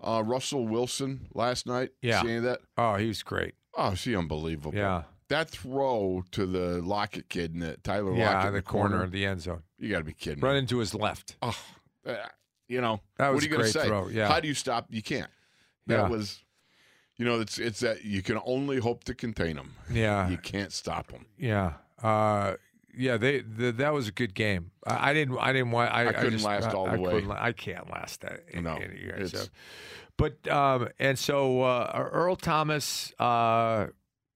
uh, 0.00 0.22
Russell 0.24 0.66
Wilson 0.68 1.28
last 1.34 1.66
night? 1.66 1.90
Yeah. 2.02 2.22
Seeing 2.22 2.42
that? 2.42 2.60
Oh, 2.76 2.94
he 2.96 3.08
was 3.08 3.22
great. 3.22 3.54
Oh, 3.76 3.90
is 3.92 4.04
he 4.04 4.14
unbelievable? 4.14 4.76
Yeah. 4.76 5.04
That 5.28 5.48
throw 5.48 6.22
to 6.32 6.46
the 6.46 6.82
Lockett 6.82 7.28
kid, 7.30 7.54
in 7.54 7.60
the 7.60 7.76
Tyler 7.78 8.14
Yeah, 8.14 8.34
Lockett, 8.34 8.48
in 8.48 8.54
the 8.54 8.62
corner 8.62 9.02
of 9.02 9.10
the 9.10 9.24
end 9.24 9.40
zone. 9.40 9.62
You 9.78 9.90
got 9.90 9.98
to 9.98 10.04
be 10.04 10.12
kidding 10.12 10.40
Run 10.42 10.54
me. 10.54 10.58
into 10.60 10.78
his 10.78 10.94
left. 10.94 11.36
Oh, 11.42 11.56
uh, 12.06 12.14
you 12.68 12.80
know, 12.80 13.00
That 13.16 13.28
was 13.30 13.36
what 13.36 13.44
are 13.44 13.46
you 13.46 13.54
a 13.54 13.56
going 13.58 13.66
to 13.72 13.72
great 13.72 13.82
say? 13.84 13.88
throw, 13.88 14.08
yeah. 14.08 14.28
How 14.28 14.40
do 14.40 14.48
you 14.48 14.54
stop? 14.54 14.86
You 14.90 15.02
can't. 15.02 15.30
That 15.86 15.94
Yeah. 15.96 16.08
was, 16.08 16.42
you 17.16 17.24
know, 17.24 17.40
it's 17.40 17.58
it's 17.58 17.80
that 17.80 18.04
you 18.04 18.22
can 18.22 18.38
only 18.44 18.78
hope 18.78 19.04
to 19.04 19.14
contain 19.14 19.56
them. 19.56 19.74
Yeah. 19.90 20.28
You 20.28 20.36
can't 20.38 20.72
stop 20.72 21.06
them. 21.08 21.24
Yeah. 21.38 21.74
Uh, 22.02 22.56
yeah, 22.96 23.16
they 23.16 23.40
the, 23.40 23.72
that 23.72 23.92
was 23.94 24.08
a 24.08 24.12
good 24.12 24.34
game. 24.34 24.70
I, 24.86 25.10
I 25.10 25.14
didn't 25.14 25.38
I 25.38 25.52
didn't 25.52 25.70
want 25.72 25.92
I, 25.92 26.08
I 26.08 26.12
couldn't 26.12 26.32
just- 26.32 26.44
last 26.44 26.68
I- 26.68 26.72
all 26.72 26.84
the 26.86 26.92
I 26.92 26.96
way. 26.98 27.26
I 27.30 27.52
can't 27.52 27.88
last 27.90 28.20
that. 28.20 28.44
In, 28.50 28.64
No, 28.64 28.76
in 28.76 28.92
year, 28.96 29.26
so. 29.26 29.44
But 30.16 30.46
um, 30.48 30.88
and 30.98 31.18
so 31.18 31.62
uh, 31.62 32.08
Earl 32.12 32.36
Thomas, 32.36 33.12
uh, 33.18 33.88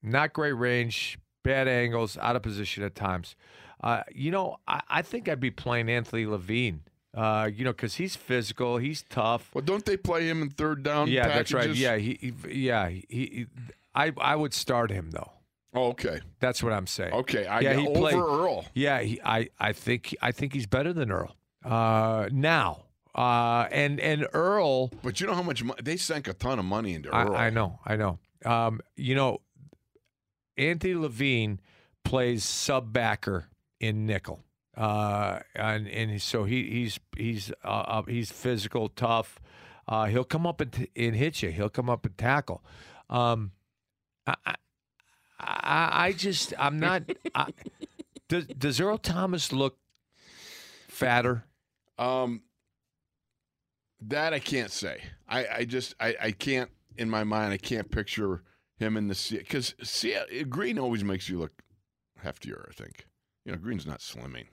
not 0.03 0.33
great 0.33 0.53
range, 0.53 1.19
bad 1.43 1.69
angles, 1.69 2.17
out 2.19 2.37
of 2.37 2.43
position 2.43 2.83
at 2.85 2.95
times. 2.95 3.35
Uh, 3.83 4.03
you 4.13 4.31
know, 4.31 4.57
I, 4.67 4.81
I 4.89 5.03
think 5.03 5.29
I'd 5.29 5.41
be 5.41 5.51
playing 5.51 5.89
Anthony 5.89 6.27
Levine. 6.27 6.83
Uh, 7.15 7.49
you 7.53 7.65
know, 7.65 7.73
because 7.73 7.95
he's 7.97 8.17
physical, 8.17 8.77
he's 8.77 9.03
tough. 9.03 9.51
Well, 9.55 9.65
don't 9.65 9.85
they 9.85 9.97
play 9.97 10.29
him 10.29 10.43
in 10.43 10.51
third 10.51 10.83
down? 10.83 11.09
yeah, 11.09 11.27
that's 11.29 11.53
right. 11.53 11.75
Yeah, 11.75 11.97
he, 11.97 12.19
he 12.21 12.61
yeah 12.63 12.89
he, 12.89 13.05
he. 13.09 13.47
I 13.95 14.13
I 14.19 14.37
would 14.37 14.53
start 14.55 14.91
him 14.91 15.11
though. 15.11 15.33
Oh, 15.75 15.89
okay. 15.89 16.21
That's 16.41 16.63
what 16.63 16.73
I'm 16.73 16.87
saying. 16.87 17.13
Okay. 17.13 17.47
I 17.47 17.61
Yeah, 17.61 17.75
he 17.75 17.87
over 17.87 17.99
played- 18.01 18.17
Earl. 18.17 18.65
Yeah, 18.75 19.01
he, 19.01 19.21
I, 19.25 19.49
I 19.59 19.73
think 19.73 20.15
I 20.23 20.33
think 20.33 20.53
he's 20.53 20.67
better 20.67 20.93
than 20.93 21.11
Earl 21.11 21.35
uh, 21.65 22.29
now. 22.33 22.85
Uh, 23.15 23.67
and 23.73 23.99
and 24.01 24.27
Earl, 24.33 24.89
But 25.03 25.21
you 25.21 25.27
know 25.27 25.35
how 25.35 25.43
much 25.43 25.65
mo- 25.65 25.75
they 25.83 25.97
sank 25.97 26.29
a 26.29 26.33
ton 26.35 26.59
of 26.59 26.65
money 26.65 26.95
into 26.95 27.13
I, 27.13 27.25
Earl. 27.25 27.35
I 27.37 27.51
know, 27.51 27.79
I 27.85 27.97
know. 27.97 28.19
Um, 28.45 28.81
you 28.97 29.15
know, 29.15 29.41
Anthony 30.59 30.95
Levine 30.95 31.61
plays 32.05 32.45
sub 32.45 32.93
backer 32.93 33.47
in 33.81 34.07
nickel, 34.07 34.45
uh, 34.77 35.41
and 35.55 35.89
and 35.89 36.21
so 36.21 36.45
he 36.45 36.69
he's 36.71 37.01
he's 37.17 37.53
uh, 37.65 37.69
uh, 37.69 38.03
he's 38.03 38.31
physical, 38.31 38.89
tough. 38.89 39.39
Uh, 39.87 40.05
he'll 40.07 40.25
come 40.25 40.47
up 40.47 40.61
and, 40.61 40.73
t- 40.73 40.91
and 40.97 41.17
hit 41.17 41.43
you. 41.43 41.51
He'll 41.51 41.71
come 41.71 41.89
up 41.89 42.05
and 42.05 42.19
tackle. 42.19 42.63
Um, 43.09 43.53
I, 44.27 44.35
I, 45.41 45.91
I 46.07 46.13
just 46.13 46.53
I'm 46.59 46.79
not. 46.79 47.05
I, 47.35 47.47
does 48.29 48.47
does 48.47 48.81
Earl 48.81 48.99
Thomas 48.99 49.53
look 49.53 49.79
fatter? 50.89 51.45
Um, 51.99 52.43
that 54.03 54.33
I 54.33 54.39
can't 54.39 54.71
say. 54.71 55.03
I, 55.29 55.47
I 55.59 55.65
just 55.65 55.95
I, 56.01 56.15
I 56.21 56.31
can't 56.33 56.71
in 56.97 57.09
my 57.09 57.25
mind. 57.25 57.53
I 57.53 57.57
can't 57.57 57.91
picture 57.91 58.43
him 58.79 58.97
in 58.97 59.09
the 59.09 59.15
sea 59.15 59.39
because 59.39 59.75
see 59.83 60.17
green 60.49 60.79
always 60.79 61.05
makes 61.05 61.29
you 61.29 61.39
look 61.39 61.63
heftier. 62.25 62.69
I 62.69 62.73
think 62.73 63.07
you 63.45 63.53
know 63.53 63.59
green's 63.59 63.87
not 63.87 64.01
slimming. 64.01 64.47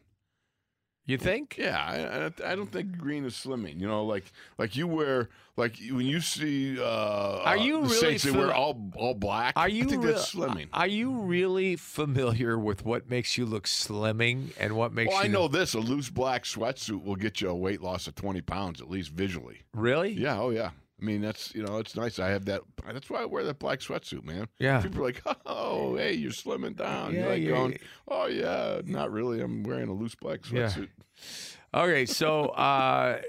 You 1.08 1.20
think? 1.20 1.56
Yeah, 1.60 1.78
I, 1.78 2.48
I, 2.48 2.52
I 2.52 2.56
don't 2.56 2.72
think 2.72 2.98
green 2.98 3.26
is 3.26 3.36
slimming. 3.36 3.80
You 3.80 3.88
know, 3.88 4.04
like 4.06 4.24
like 4.58 4.76
you 4.76 4.88
wear 4.88 5.30
like 5.56 5.76
when 5.92 6.08
you 6.08 6.20
see. 6.20 6.80
Uh, 6.80 7.42
Are 7.46 7.58
you 7.58 7.74
the 7.76 7.90
really 7.90 7.96
Saints, 8.00 8.24
they 8.24 8.32
wear 8.32 8.52
all 8.52 8.90
all 8.96 9.14
black. 9.14 9.54
Are 9.56 9.70
you 9.70 9.84
I 9.84 9.88
think 9.88 10.04
real- 10.04 10.14
that's 10.14 10.34
slimming. 10.34 10.68
Are 10.74 10.88
you 10.88 11.12
really 11.20 11.76
familiar 11.76 12.58
with 12.58 12.84
what 12.84 13.08
makes 13.08 13.38
you 13.38 13.46
look 13.46 13.66
slimming 13.66 14.50
and 14.60 14.76
what 14.76 14.94
makes 14.94 15.10
well, 15.10 15.20
I 15.20 15.26
you 15.26 15.30
know 15.30 15.48
this: 15.48 15.76
a 15.76 15.80
loose 15.80 16.10
black 16.10 16.44
sweatsuit 16.44 17.04
will 17.04 17.16
get 17.16 17.40
you 17.40 17.50
a 17.50 17.56
weight 17.56 17.82
loss 17.82 18.08
of 18.08 18.16
twenty 18.16 18.42
pounds 18.42 18.82
at 18.82 18.90
least 18.90 19.12
visually. 19.12 19.60
really? 19.76 20.10
Yeah, 20.12 20.40
oh 20.40 20.50
yeah. 20.50 20.72
I 21.02 21.04
mean, 21.04 21.22
that's 21.22 21.54
you 21.54 21.62
know, 21.64 21.78
it's 21.80 21.96
nice. 21.96 22.20
I 22.20 22.30
have 22.30 22.46
that. 22.46 22.62
That's 22.86 23.10
why 23.10 23.22
I 23.22 23.26
wear 23.26 23.44
that 23.44 23.60
black 23.60 23.80
sweatsuit, 23.80 24.24
man. 24.24 24.48
Yeah. 24.60 24.82
People 24.82 25.02
are 25.02 25.06
like, 25.06 25.22
"Oh, 25.46 25.96
hey, 25.98 26.14
you're 26.14 26.32
slimming 26.32 26.78
down." 26.78 27.14
Yeah, 27.14 27.20
you're 27.20 27.30
like 27.30 27.42
yeah, 27.42 27.50
going, 27.50 27.72
yeah. 27.74 27.78
"Oh 28.08 28.26
yeah, 28.28 28.82
not 28.86 29.12
really. 29.12 29.42
I'm 29.42 29.64
wearing 29.64 29.90
a 29.90 29.94
loose 29.94 30.16
black 30.16 30.50
Yeah. 30.50 30.68
sweatsuit." 30.70 30.90
Okay, 31.74 32.06
so 32.06 32.46
uh, 32.50 33.22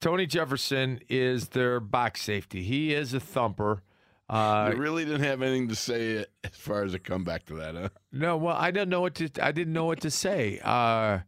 Tony 0.00 0.24
Jefferson 0.26 1.00
is 1.10 1.48
their 1.48 1.78
box 1.80 2.22
safety. 2.22 2.62
He 2.62 2.94
is 2.94 3.12
a 3.12 3.20
thumper. 3.20 3.82
Uh, 4.30 4.32
I 4.32 4.68
really 4.70 5.04
didn't 5.04 5.22
have 5.24 5.40
anything 5.42 5.68
to 5.68 5.74
say 5.76 6.24
as 6.44 6.50
far 6.52 6.84
as 6.84 6.92
a 6.94 6.98
comeback 6.98 7.46
to 7.46 7.54
that, 7.56 7.74
huh? 7.74 7.88
no, 8.12 8.36
well, 8.36 8.56
I 8.56 8.70
don't 8.70 8.88
know 8.88 9.00
what 9.02 9.14
to. 9.16 9.28
I 9.42 9.52
didn't 9.52 9.72
know 9.72 9.84
what 9.86 10.00
to 10.02 10.10
say. 10.10 10.58
Uh, 10.62 11.20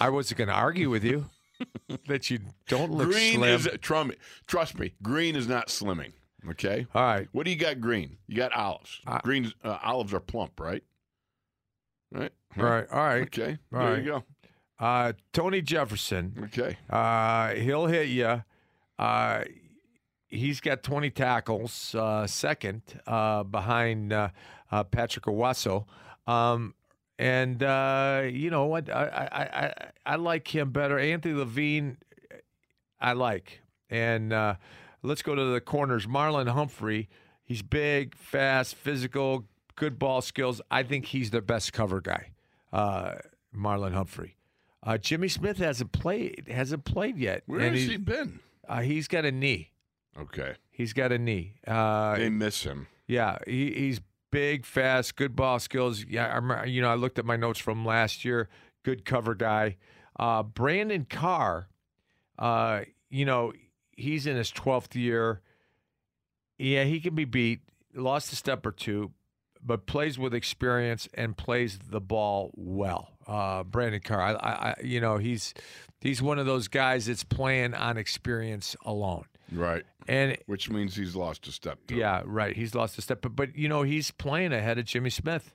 I 0.00 0.08
wasn't 0.10 0.38
going 0.38 0.48
to 0.48 0.54
argue 0.54 0.88
with 0.88 1.04
you 1.04 1.26
that 2.08 2.30
you 2.30 2.40
don't 2.68 2.92
look 2.92 3.10
green 3.10 3.36
slim. 3.36 3.54
is 3.54 3.68
trust 3.80 4.08
me, 4.08 4.14
trust 4.46 4.78
me. 4.78 4.92
Green 5.02 5.36
is 5.36 5.48
not 5.48 5.68
slimming. 5.68 6.12
Okay. 6.50 6.86
All 6.94 7.02
right. 7.02 7.28
What 7.32 7.44
do 7.44 7.50
you 7.50 7.56
got? 7.56 7.80
Green. 7.80 8.18
You 8.28 8.36
got 8.36 8.52
olives. 8.52 9.00
Uh, 9.06 9.18
green 9.22 9.52
uh, 9.64 9.78
olives 9.82 10.14
are 10.14 10.20
plump, 10.20 10.60
right? 10.60 10.82
Right. 12.12 12.32
All 12.56 12.64
right. 12.64 12.86
All 12.90 12.98
right. 12.98 13.22
Okay. 13.22 13.58
All 13.72 13.80
there 13.80 13.90
right. 13.90 13.98
you 13.98 14.04
go. 14.04 14.24
Uh, 14.78 15.12
Tony 15.32 15.62
Jefferson. 15.62 16.34
Okay. 16.44 16.76
Uh, 16.88 17.54
he'll 17.54 17.86
hit 17.86 18.08
you. 18.08 18.42
Uh, 18.98 19.44
he's 20.28 20.60
got 20.60 20.82
20 20.82 21.10
tackles, 21.10 21.94
uh, 21.94 22.26
second 22.26 22.82
uh, 23.06 23.42
behind 23.42 24.12
uh, 24.12 24.28
uh, 24.70 24.84
Patrick 24.84 25.24
Onwuasor. 25.24 25.84
Um, 26.26 26.74
and 27.18 27.62
uh, 27.62 28.22
you 28.30 28.50
know 28.50 28.66
what? 28.66 28.90
I, 28.90 29.28
I, 29.32 29.40
I, 29.42 29.90
I 30.04 30.16
like 30.16 30.54
him 30.54 30.70
better. 30.70 30.98
Anthony 30.98 31.34
Levine, 31.34 31.98
I 33.00 33.12
like. 33.12 33.60
And 33.90 34.32
uh, 34.32 34.54
let's 35.02 35.22
go 35.22 35.34
to 35.34 35.44
the 35.44 35.60
corners. 35.60 36.06
Marlon 36.06 36.48
Humphrey. 36.48 37.08
He's 37.44 37.62
big, 37.62 38.16
fast, 38.16 38.74
physical, 38.74 39.44
good 39.76 39.98
ball 39.98 40.20
skills. 40.20 40.60
I 40.70 40.82
think 40.82 41.06
he's 41.06 41.30
the 41.30 41.40
best 41.42 41.72
cover 41.72 42.00
guy. 42.00 42.32
Uh, 42.72 43.14
Marlon 43.56 43.92
Humphrey. 43.92 44.36
Uh, 44.82 44.98
Jimmy 44.98 45.28
Smith 45.28 45.58
hasn't 45.58 45.92
played 45.92 46.46
hasn't 46.48 46.84
played 46.84 47.16
yet. 47.18 47.42
Where 47.46 47.60
has 47.60 47.82
he 47.82 47.96
been? 47.96 48.40
Uh, 48.68 48.80
he's 48.80 49.08
got 49.08 49.24
a 49.24 49.32
knee. 49.32 49.70
Okay. 50.18 50.54
He's 50.70 50.92
got 50.92 51.12
a 51.12 51.18
knee. 51.18 51.54
Uh, 51.66 52.16
They 52.16 52.28
miss 52.28 52.62
him. 52.64 52.86
yeah, 53.06 53.38
he, 53.46 53.72
he's 53.72 54.00
big, 54.36 54.66
fast, 54.66 55.16
good 55.16 55.34
ball 55.34 55.58
skills. 55.58 56.04
Yeah, 56.06 56.26
I 56.26 56.34
remember, 56.34 56.66
you 56.66 56.82
know, 56.82 56.90
I 56.90 56.94
looked 56.94 57.18
at 57.18 57.24
my 57.24 57.36
notes 57.36 57.58
from 57.58 57.86
last 57.86 58.22
year. 58.22 58.50
Good 58.84 59.06
cover 59.06 59.34
guy. 59.34 59.78
Uh, 60.20 60.42
Brandon 60.42 61.06
Carr, 61.08 61.70
uh, 62.38 62.82
you 63.08 63.24
know, 63.24 63.54
he's 63.92 64.26
in 64.26 64.36
his 64.36 64.52
12th 64.52 64.94
year. 64.94 65.40
Yeah, 66.58 66.84
he 66.84 67.00
can 67.00 67.14
be 67.14 67.24
beat. 67.24 67.60
Lost 67.94 68.30
a 68.30 68.36
step 68.36 68.66
or 68.66 68.72
two, 68.72 69.12
but 69.64 69.86
plays 69.86 70.18
with 70.18 70.34
experience 70.34 71.08
and 71.14 71.34
plays 71.34 71.78
the 71.88 72.02
ball 72.02 72.50
well. 72.54 73.12
Uh, 73.26 73.64
Brandon 73.64 74.02
Carr, 74.02 74.20
I, 74.20 74.32
I, 74.34 74.74
you 74.84 75.00
know, 75.00 75.16
he's 75.16 75.54
he's 76.02 76.20
one 76.20 76.38
of 76.38 76.44
those 76.44 76.68
guys 76.68 77.06
that's 77.06 77.24
playing 77.24 77.72
on 77.72 77.96
experience 77.96 78.76
alone. 78.84 79.24
Right. 79.52 79.84
And 80.08 80.36
Which 80.46 80.70
means 80.70 80.94
he's 80.96 81.14
lost 81.16 81.46
a 81.48 81.52
step. 81.52 81.78
Too. 81.86 81.96
yeah, 81.96 82.22
right. 82.24 82.54
He's 82.56 82.74
lost 82.74 82.96
a 82.98 83.02
step, 83.02 83.20
but 83.22 83.34
but 83.36 83.56
you 83.56 83.68
know 83.68 83.82
he's 83.82 84.10
playing 84.10 84.52
ahead 84.52 84.78
of 84.78 84.84
Jimmy 84.84 85.10
Smith. 85.10 85.52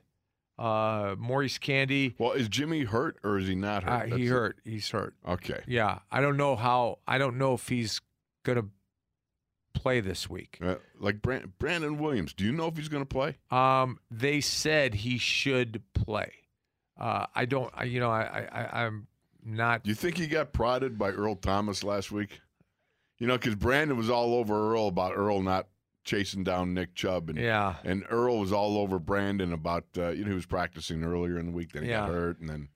Uh, 0.58 1.14
Maurice 1.18 1.56
Canady, 1.58 2.14
Well, 2.18 2.32
is 2.32 2.48
Jimmy 2.48 2.82
hurt 2.84 3.16
or 3.24 3.38
is 3.38 3.48
he 3.48 3.54
not 3.54 3.84
uh, 3.88 3.98
hurt? 4.00 4.04
he 4.04 4.10
That's 4.10 4.22
it. 4.22 4.28
hurt. 4.28 4.58
He's 4.64 4.90
hurt. 4.90 5.14
Okay. 5.26 5.60
Yeah, 5.66 6.00
I 6.10 6.20
don't 6.20 6.36
know 6.36 6.54
how. 6.56 6.98
I 7.06 7.18
don't 7.18 7.38
know 7.38 7.54
if 7.54 7.68
he's 7.68 8.00
gonna 8.44 8.64
play 9.74 10.00
this 10.00 10.28
week. 10.28 10.58
Uh, 10.62 10.76
like 11.00 11.22
Brand- 11.22 11.58
Brandon 11.58 11.98
Williams. 11.98 12.32
Do 12.34 12.44
you 12.44 12.52
know 12.52 12.66
if 12.68 12.76
he's 12.76 12.88
going 12.88 13.02
to 13.02 13.08
play? 13.08 13.38
Um, 13.50 13.98
they 14.10 14.40
said 14.42 14.94
he 14.94 15.16
should 15.18 15.82
play. 15.94 16.32
Uh, 17.00 17.26
I 17.34 17.46
don't. 17.46 17.72
I, 17.74 17.84
you 17.84 17.98
know, 17.98 18.10
I, 18.10 18.22
I, 18.52 18.60
I- 18.62 18.84
I'm 18.84 19.06
not. 19.44 19.82
Do 19.84 19.88
you 19.88 19.94
think 19.94 20.18
he 20.18 20.26
got 20.26 20.52
prodded 20.52 20.98
by 20.98 21.10
Earl 21.10 21.34
Thomas 21.36 21.82
last 21.82 22.12
week? 22.12 22.40
You 23.22 23.28
know, 23.28 23.38
because 23.38 23.54
Brandon 23.54 23.96
was 23.96 24.10
all 24.10 24.34
over 24.34 24.72
Earl 24.72 24.88
about 24.88 25.12
Earl 25.14 25.42
not 25.42 25.68
chasing 26.02 26.42
down 26.42 26.74
Nick 26.74 26.96
Chubb, 26.96 27.28
and 27.30 27.38
Yeah. 27.38 27.76
and 27.84 28.02
Earl 28.10 28.40
was 28.40 28.52
all 28.52 28.76
over 28.78 28.98
Brandon 28.98 29.52
about 29.52 29.84
uh, 29.96 30.08
you 30.08 30.24
know 30.24 30.30
he 30.30 30.34
was 30.34 30.44
practicing 30.44 31.04
earlier 31.04 31.38
in 31.38 31.46
the 31.46 31.52
week, 31.52 31.70
then 31.70 31.84
he 31.84 31.88
got 31.90 32.08
hurt, 32.10 32.40
and 32.40 32.50
then 32.50 32.68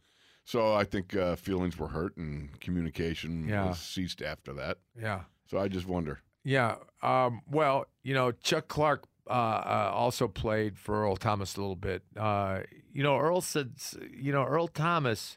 so 0.45 0.73
I 0.73 0.85
think 0.85 1.17
uh, 1.17 1.35
feelings 1.35 1.77
were 1.77 1.89
hurt 1.89 2.17
and 2.17 2.61
communication 2.61 3.49
Yeah. 3.49 3.67
was 3.71 3.81
ceased 3.81 4.23
after 4.23 4.53
that. 4.53 4.79
Yeah. 4.97 5.23
So 5.51 5.59
I 5.59 5.67
just 5.67 5.89
wonder. 5.89 6.21
Yeah. 6.45 6.77
Um, 7.03 7.41
well, 7.51 7.87
you 8.05 8.15
know, 8.15 8.31
Chuck 8.31 8.69
Clark 8.69 9.03
uh, 9.29 9.33
uh, 9.33 9.91
also 9.93 10.29
played 10.29 10.79
for 10.79 11.03
Earl 11.03 11.17
Thomas 11.17 11.57
a 11.57 11.61
little 11.61 11.75
bit. 11.75 12.05
Uh, 12.17 12.61
you 12.93 13.03
know, 13.03 13.19
Earl 13.19 13.41
said, 13.41 13.73
you 14.17 14.31
know, 14.31 14.45
Earl 14.45 14.69
Thomas, 14.69 15.37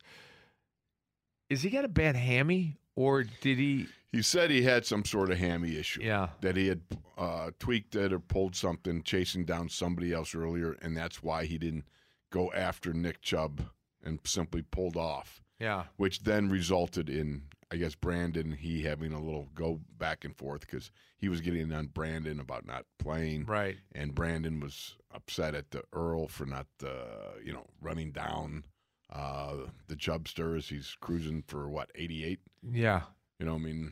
is 1.50 1.64
he 1.64 1.72
got 1.72 1.84
a 1.84 1.88
bad 1.90 2.16
hammy 2.16 2.78
or 2.96 3.24
did 3.24 3.58
he? 3.58 3.88
He 4.12 4.22
said 4.22 4.50
he 4.50 4.64
had 4.64 4.86
some 4.86 5.06
sort 5.06 5.30
of 5.32 5.38
hammy 5.38 5.78
issue. 5.78 6.02
Yeah. 6.04 6.30
That 6.42 6.56
he 6.56 6.68
had 6.68 6.82
uh, 7.18 7.52
tweaked 7.60 7.96
it 7.96 8.12
or 8.12 8.20
pulled 8.20 8.56
something, 8.56 9.04
chasing 9.04 9.46
down 9.46 9.70
somebody 9.70 10.14
else 10.14 10.34
earlier, 10.34 10.76
and 10.82 10.96
that's 10.98 11.22
why 11.22 11.46
he 11.46 11.58
didn't 11.58 11.86
go 12.32 12.52
after 12.54 12.94
Nick 12.94 13.22
Chubb 13.22 13.62
and 14.04 14.20
simply 14.24 14.62
pulled 14.64 14.98
off. 14.98 15.42
Yeah. 15.60 15.84
which 15.98 16.22
then 16.24 16.48
resulted 16.50 17.10
in 17.10 17.42
I 17.70 17.76
guess 17.76 17.94
Brandon 17.94 18.54
he 18.54 18.82
having 18.84 19.12
a 19.12 19.20
little 19.22 19.50
go 19.54 19.82
back 19.98 20.24
and 20.24 20.34
forth 20.36 20.62
because 20.62 20.90
he 21.18 21.28
was 21.28 21.42
getting 21.42 21.72
on 21.74 21.88
Brandon 21.88 22.40
about 22.40 22.66
not 22.66 22.86
playing, 22.98 23.44
Right. 23.46 23.76
and 23.94 24.16
Brandon 24.16 24.62
was 24.62 24.96
upset 25.14 25.54
at 25.56 25.70
the 25.72 25.84
Earl 25.92 26.30
for 26.30 26.46
not 26.46 26.66
uh, 26.82 27.34
you 27.44 27.52
know 27.52 27.68
running 27.82 28.12
down 28.14 28.64
uh, 29.12 29.56
the 29.90 29.96
Chubsters. 29.98 30.70
He's 30.70 30.96
cruising 31.02 31.44
for 31.46 31.68
what 31.70 31.92
eighty 31.94 32.24
eight. 32.24 32.40
Yeah. 32.64 33.02
You 33.40 33.46
know, 33.46 33.56
I 33.56 33.58
mean, 33.58 33.92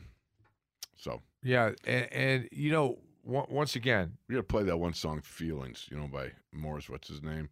so 0.96 1.22
Yeah. 1.42 1.72
And, 1.84 2.12
and 2.12 2.48
you 2.52 2.70
know, 2.70 2.98
on- 3.26 3.46
once 3.48 3.76
again, 3.76 4.16
we 4.28 4.34
got 4.34 4.40
to 4.40 4.44
play 4.44 4.62
that 4.64 4.76
one 4.78 4.92
song 4.94 5.20
"Feelings," 5.22 5.86
you 5.90 5.98
know, 5.98 6.06
by 6.08 6.32
Morris. 6.52 6.88
What's 6.88 7.08
his 7.08 7.22
name? 7.22 7.48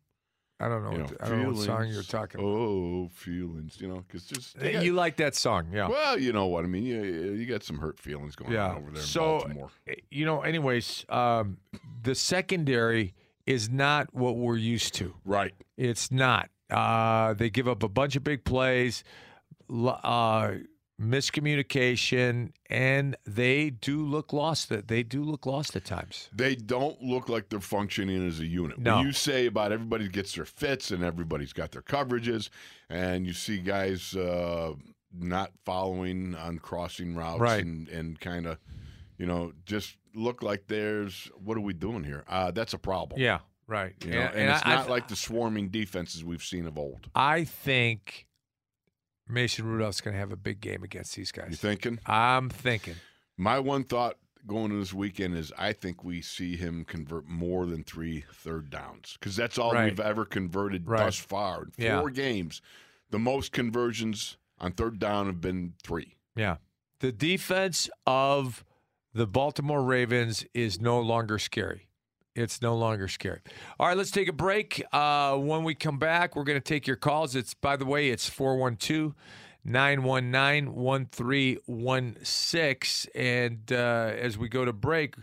I 0.58 0.68
don't 0.70 0.84
know. 0.84 0.92
You 0.92 1.02
what, 1.02 1.10
know, 1.10 1.16
I 1.20 1.28
don't 1.28 1.42
know 1.42 1.50
what 1.50 1.64
song 1.66 1.88
you're 1.88 2.02
talking 2.02 2.40
about. 2.40 2.48
Oh, 2.50 3.10
feelings. 3.12 3.78
You 3.78 3.88
know, 3.88 4.04
because 4.06 4.24
just 4.24 4.58
got- 4.58 4.82
you 4.84 4.94
like 4.94 5.16
that 5.16 5.34
song, 5.34 5.68
yeah. 5.72 5.86
well, 5.88 6.18
you 6.18 6.32
know 6.32 6.46
what 6.46 6.64
I 6.64 6.66
mean. 6.68 6.84
You, 6.84 7.02
you 7.02 7.44
got 7.46 7.62
some 7.62 7.76
hurt 7.78 7.98
feelings 8.00 8.36
going 8.36 8.52
Yeah. 8.52 8.70
on 8.70 8.76
over 8.78 8.90
there 8.90 9.00
in 9.02 9.06
So, 9.06 9.38
Baltimore. 9.40 9.70
you 10.10 10.24
know, 10.24 10.40
anyways, 10.40 11.04
um, 11.10 11.58
the 12.02 12.14
secondary 12.14 13.14
is 13.44 13.68
not 13.68 14.14
what 14.14 14.36
we're 14.36 14.56
used 14.56 14.94
to. 14.94 15.14
Right. 15.26 15.52
It's 15.76 16.10
not. 16.10 16.48
Uh, 16.70 17.34
they 17.34 17.50
give 17.50 17.68
up 17.68 17.82
a 17.82 17.88
bunch 17.88 18.16
of 18.16 18.24
big 18.24 18.42
plays, 18.44 19.04
uh, 19.70 20.52
miscommunication, 21.00 22.52
and 22.70 23.16
they 23.26 23.70
do 23.70 24.04
look 24.04 24.32
lost. 24.32 24.70
They 24.86 25.02
do 25.02 25.22
look 25.22 25.46
lost 25.46 25.76
at 25.76 25.84
times. 25.84 26.28
They 26.34 26.54
don't 26.54 27.00
look 27.02 27.28
like 27.28 27.48
they're 27.48 27.60
functioning 27.60 28.26
as 28.26 28.40
a 28.40 28.46
unit. 28.46 28.78
No. 28.78 28.96
When 28.96 29.06
you 29.06 29.12
say 29.12 29.46
about 29.46 29.72
everybody 29.72 30.08
gets 30.08 30.34
their 30.34 30.44
fits 30.44 30.90
and 30.90 31.02
everybody's 31.04 31.52
got 31.52 31.72
their 31.72 31.82
coverages, 31.82 32.48
and 32.88 33.26
you 33.26 33.32
see 33.32 33.58
guys 33.58 34.14
uh, 34.16 34.72
not 35.18 35.52
following 35.64 36.34
on 36.34 36.58
crossing 36.58 37.14
routes 37.14 37.40
Right. 37.40 37.64
and, 37.64 37.88
and 37.88 38.18
kind 38.20 38.46
of, 38.46 38.58
you 39.18 39.26
know, 39.26 39.52
just 39.64 39.96
look 40.14 40.42
like 40.42 40.66
there's 40.66 41.30
what 41.42 41.56
are 41.56 41.62
we 41.62 41.74
doing 41.74 42.04
here? 42.04 42.24
Uh, 42.28 42.50
that's 42.50 42.72
a 42.74 42.78
problem. 42.78 43.20
Yeah, 43.20 43.40
right. 43.66 43.94
You 44.04 44.12
know, 44.12 44.20
and, 44.34 44.50
it's 44.50 44.62
I, 44.64 44.74
not 44.76 44.90
like 44.90 45.08
the 45.08 45.16
swarming 45.16 45.68
defenses 45.68 46.24
we've 46.24 46.42
seen 46.42 46.66
of 46.66 46.78
old. 46.78 47.08
I 47.14 47.44
think 47.44 48.25
Mason 49.28 49.64
Rudolph's 49.66 50.00
going 50.00 50.14
to 50.14 50.20
have 50.20 50.32
a 50.32 50.36
big 50.36 50.60
game 50.60 50.82
against 50.82 51.16
these 51.16 51.32
guys. 51.32 51.48
You 51.50 51.56
thinking? 51.56 51.98
I'm 52.06 52.48
thinking. 52.48 52.94
My 53.36 53.58
one 53.58 53.84
thought 53.84 54.16
going 54.46 54.66
into 54.66 54.76
this 54.78 54.94
weekend 54.94 55.36
is 55.36 55.52
I 55.58 55.72
think 55.72 56.04
we 56.04 56.22
see 56.22 56.56
him 56.56 56.84
convert 56.84 57.26
more 57.26 57.66
than 57.66 57.82
three 57.82 58.24
third 58.32 58.70
downs 58.70 59.16
because 59.18 59.34
that's 59.34 59.58
all 59.58 59.72
Right. 59.72 59.86
we've 59.90 59.98
ever 60.00 60.24
converted 60.24 60.86
Right. 60.86 61.00
thus 61.04 61.18
far. 61.18 61.64
In 61.76 61.84
Yeah. 61.84 62.00
four 62.00 62.10
games, 62.10 62.62
the 63.10 63.18
most 63.18 63.50
conversions 63.52 64.36
on 64.58 64.72
third 64.72 64.98
down 65.00 65.26
have 65.26 65.40
been 65.40 65.74
three. 65.82 66.14
Yeah. 66.36 66.56
The 67.00 67.10
defense 67.12 67.90
of 68.06 68.64
the 69.12 69.26
Baltimore 69.26 69.82
Ravens 69.82 70.44
is 70.54 70.80
no 70.80 71.00
longer 71.00 71.38
scary. 71.38 71.88
It's 72.36 72.60
no 72.60 72.76
longer 72.76 73.08
scary. 73.08 73.40
All 73.80 73.88
right, 73.88 73.96
let's 73.96 74.10
take 74.10 74.28
a 74.28 74.32
break. 74.32 74.84
Uh, 74.92 75.36
when 75.36 75.64
we 75.64 75.74
come 75.74 75.98
back, 75.98 76.36
we're 76.36 76.44
going 76.44 76.60
to 76.60 76.64
take 76.64 76.86
your 76.86 76.96
calls. 76.96 77.34
It's, 77.34 77.54
by 77.54 77.76
the 77.76 77.86
way, 77.86 78.10
it's 78.10 78.28
412 78.28 79.14
919 79.64 80.74
1316. 80.74 83.10
And 83.14 83.72
uh, 83.72 84.12
as 84.16 84.36
we 84.36 84.48
go 84.48 84.66
to 84.66 84.72
break, 84.72 85.14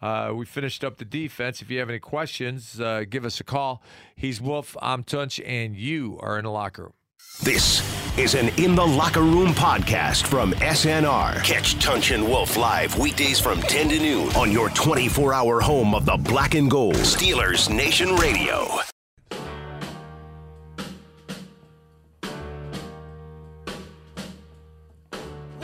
uh, 0.00 0.32
we 0.34 0.46
finished 0.46 0.82
up 0.82 0.96
the 0.96 1.04
defense. 1.04 1.60
If 1.60 1.70
you 1.70 1.78
have 1.78 1.90
any 1.90 2.00
questions, 2.00 2.80
uh, 2.80 3.04
give 3.08 3.24
us 3.24 3.38
a 3.38 3.44
call. 3.44 3.82
He's 4.16 4.40
Wolf, 4.40 4.76
I'm 4.80 5.04
Tunch, 5.04 5.38
and 5.40 5.76
you 5.76 6.18
are 6.20 6.38
in 6.38 6.44
the 6.44 6.50
locker 6.50 6.84
room. 6.84 6.94
This 7.40 7.82
is 8.18 8.34
an 8.34 8.50
In 8.50 8.76
the 8.76 8.86
Locker 8.86 9.22
Room 9.22 9.48
podcast 9.48 10.28
from 10.28 10.52
SNR. 10.52 11.42
Catch 11.42 11.76
Tunch 11.80 12.12
and 12.12 12.24
Wolf 12.24 12.56
live 12.56 12.96
weekdays 12.98 13.40
from 13.40 13.60
10 13.62 13.88
to 13.88 13.98
noon 13.98 14.28
on 14.36 14.52
your 14.52 14.68
24 14.70 15.34
hour 15.34 15.60
home 15.60 15.92
of 15.92 16.04
the 16.04 16.16
black 16.18 16.54
and 16.54 16.70
gold. 16.70 16.94
Steelers 16.94 17.68
Nation 17.68 18.14
Radio. 18.14 18.68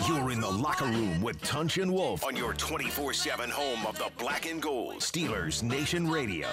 You're 0.07 0.31
in 0.31 0.41
the 0.41 0.51
locker 0.51 0.87
room 0.87 1.21
with 1.21 1.41
Tunch 1.43 1.79
and 1.79 1.93
Wolf 1.93 2.25
on 2.25 2.35
your 2.37 2.55
24 2.55 3.13
7 3.13 3.51
home 3.51 3.87
of 3.87 3.99
the 3.99 4.11
black 4.19 4.51
and 4.51 4.61
gold. 4.63 4.97
Steelers 5.01 5.63
Nation 5.63 6.09
Radio. 6.09 6.49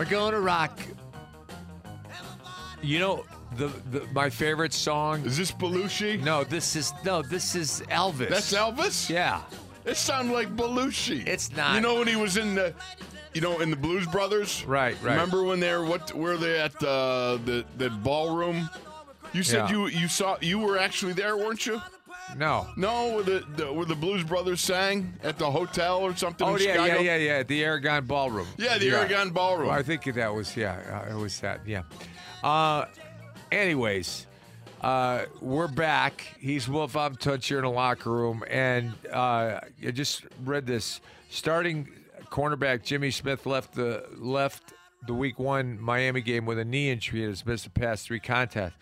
We're 0.00 0.06
going 0.06 0.32
to 0.32 0.40
rock. 0.40 0.80
You 2.80 3.00
know, 3.00 3.26
the, 3.58 3.66
the 3.90 4.06
my 4.14 4.30
favorite 4.30 4.72
song. 4.72 5.26
Is 5.26 5.36
this 5.36 5.52
Belushi? 5.52 6.22
No, 6.22 6.42
this 6.42 6.74
is 6.74 6.94
no, 7.04 7.20
this 7.20 7.54
is 7.54 7.82
Elvis. 7.90 8.30
That's 8.30 8.50
Elvis? 8.54 9.10
Yeah, 9.10 9.42
It 9.84 9.98
sounds 9.98 10.30
like 10.30 10.56
Belushi. 10.56 11.26
It's 11.26 11.54
not. 11.54 11.74
You 11.74 11.82
know 11.82 11.96
when 11.96 12.08
he 12.08 12.16
was 12.16 12.38
in 12.38 12.54
the, 12.54 12.72
you 13.34 13.42
know, 13.42 13.60
in 13.60 13.68
the 13.68 13.76
Blues 13.76 14.06
Brothers? 14.06 14.64
Right, 14.64 14.96
right. 15.02 15.10
Remember 15.10 15.42
when 15.42 15.60
they 15.60 15.70
were, 15.74 15.84
what, 15.84 16.14
were 16.14 16.38
they 16.38 16.58
at 16.58 16.74
uh, 16.82 17.36
the, 17.44 17.66
the 17.76 17.90
ballroom? 17.90 18.70
You 19.34 19.42
said 19.42 19.68
Yeah. 19.68 19.76
you 19.76 19.86
you 19.88 20.08
saw 20.08 20.38
you 20.40 20.60
were 20.60 20.78
actually 20.78 21.12
there, 21.12 21.36
weren't 21.36 21.66
you? 21.66 21.78
No. 22.36 22.68
No, 22.76 23.14
where 23.16 23.22
the, 23.24 23.44
the 23.56 23.72
where 23.72 23.84
the 23.86 23.94
Blues 23.94 24.24
Brothers 24.24 24.60
sang 24.60 25.12
at 25.22 25.38
the 25.38 25.50
hotel 25.50 25.98
or 25.98 26.14
something 26.16 26.46
Oh 26.46 26.54
in 26.56 26.62
yeah, 26.62 26.72
Chicago. 26.72 27.00
yeah, 27.00 27.16
yeah, 27.16 27.16
yeah. 27.16 27.42
The 27.42 27.64
Aragon 27.64 28.06
Ballroom. 28.06 28.46
Yeah, 28.56 28.78
the 28.78 28.90
Aragon 28.90 29.30
Ballroom. 29.30 29.68
Well, 29.68 29.78
I 29.78 29.82
think 29.82 30.04
that 30.04 30.34
was 30.34 30.56
yeah, 30.56 31.04
uh, 31.08 31.12
it 31.14 31.18
was 31.18 31.38
that. 31.40 31.60
Yeah. 31.66 31.82
Uh, 32.42 32.86
anyways, 33.52 34.26
uh, 34.80 35.24
we're 35.40 35.68
back. 35.68 36.24
He's 36.40 36.68
Wolf. 36.68 36.96
I'm 36.96 37.16
Tunch 37.16 37.46
here 37.48 37.58
in 37.58 37.64
the 37.64 37.70
locker 37.70 38.10
room, 38.10 38.42
and 38.48 38.94
uh, 39.12 39.60
I 39.86 39.90
just 39.92 40.24
read 40.44 40.66
this. 40.66 41.00
Starting 41.28 41.88
cornerback 42.30 42.82
Jimmy 42.82 43.10
Smith 43.10 43.44
left 43.46 43.74
the 43.74 44.04
left 44.16 44.72
the 45.06 45.14
Week 45.14 45.38
One 45.38 45.80
Miami 45.80 46.20
game 46.20 46.44
with 46.46 46.58
a 46.58 46.64
knee 46.64 46.90
injury 46.90 47.20
and 47.22 47.30
has 47.30 47.44
missed 47.44 47.64
the 47.64 47.70
past 47.70 48.06
three 48.06 48.20
contests. 48.20 48.74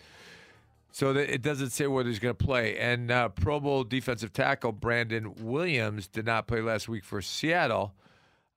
So 0.91 1.13
that 1.13 1.31
it 1.33 1.41
doesn't 1.41 1.69
say 1.69 1.85
whether 1.87 2.09
he's 2.09 2.19
going 2.19 2.35
to 2.35 2.45
play. 2.45 2.77
And 2.77 3.11
uh, 3.11 3.29
Pro 3.29 3.59
Bowl 3.59 3.83
defensive 3.83 4.33
tackle 4.33 4.71
Brandon 4.71 5.33
Williams 5.41 6.07
did 6.07 6.25
not 6.25 6.47
play 6.47 6.61
last 6.61 6.89
week 6.89 7.03
for 7.03 7.21
Seattle. 7.21 7.93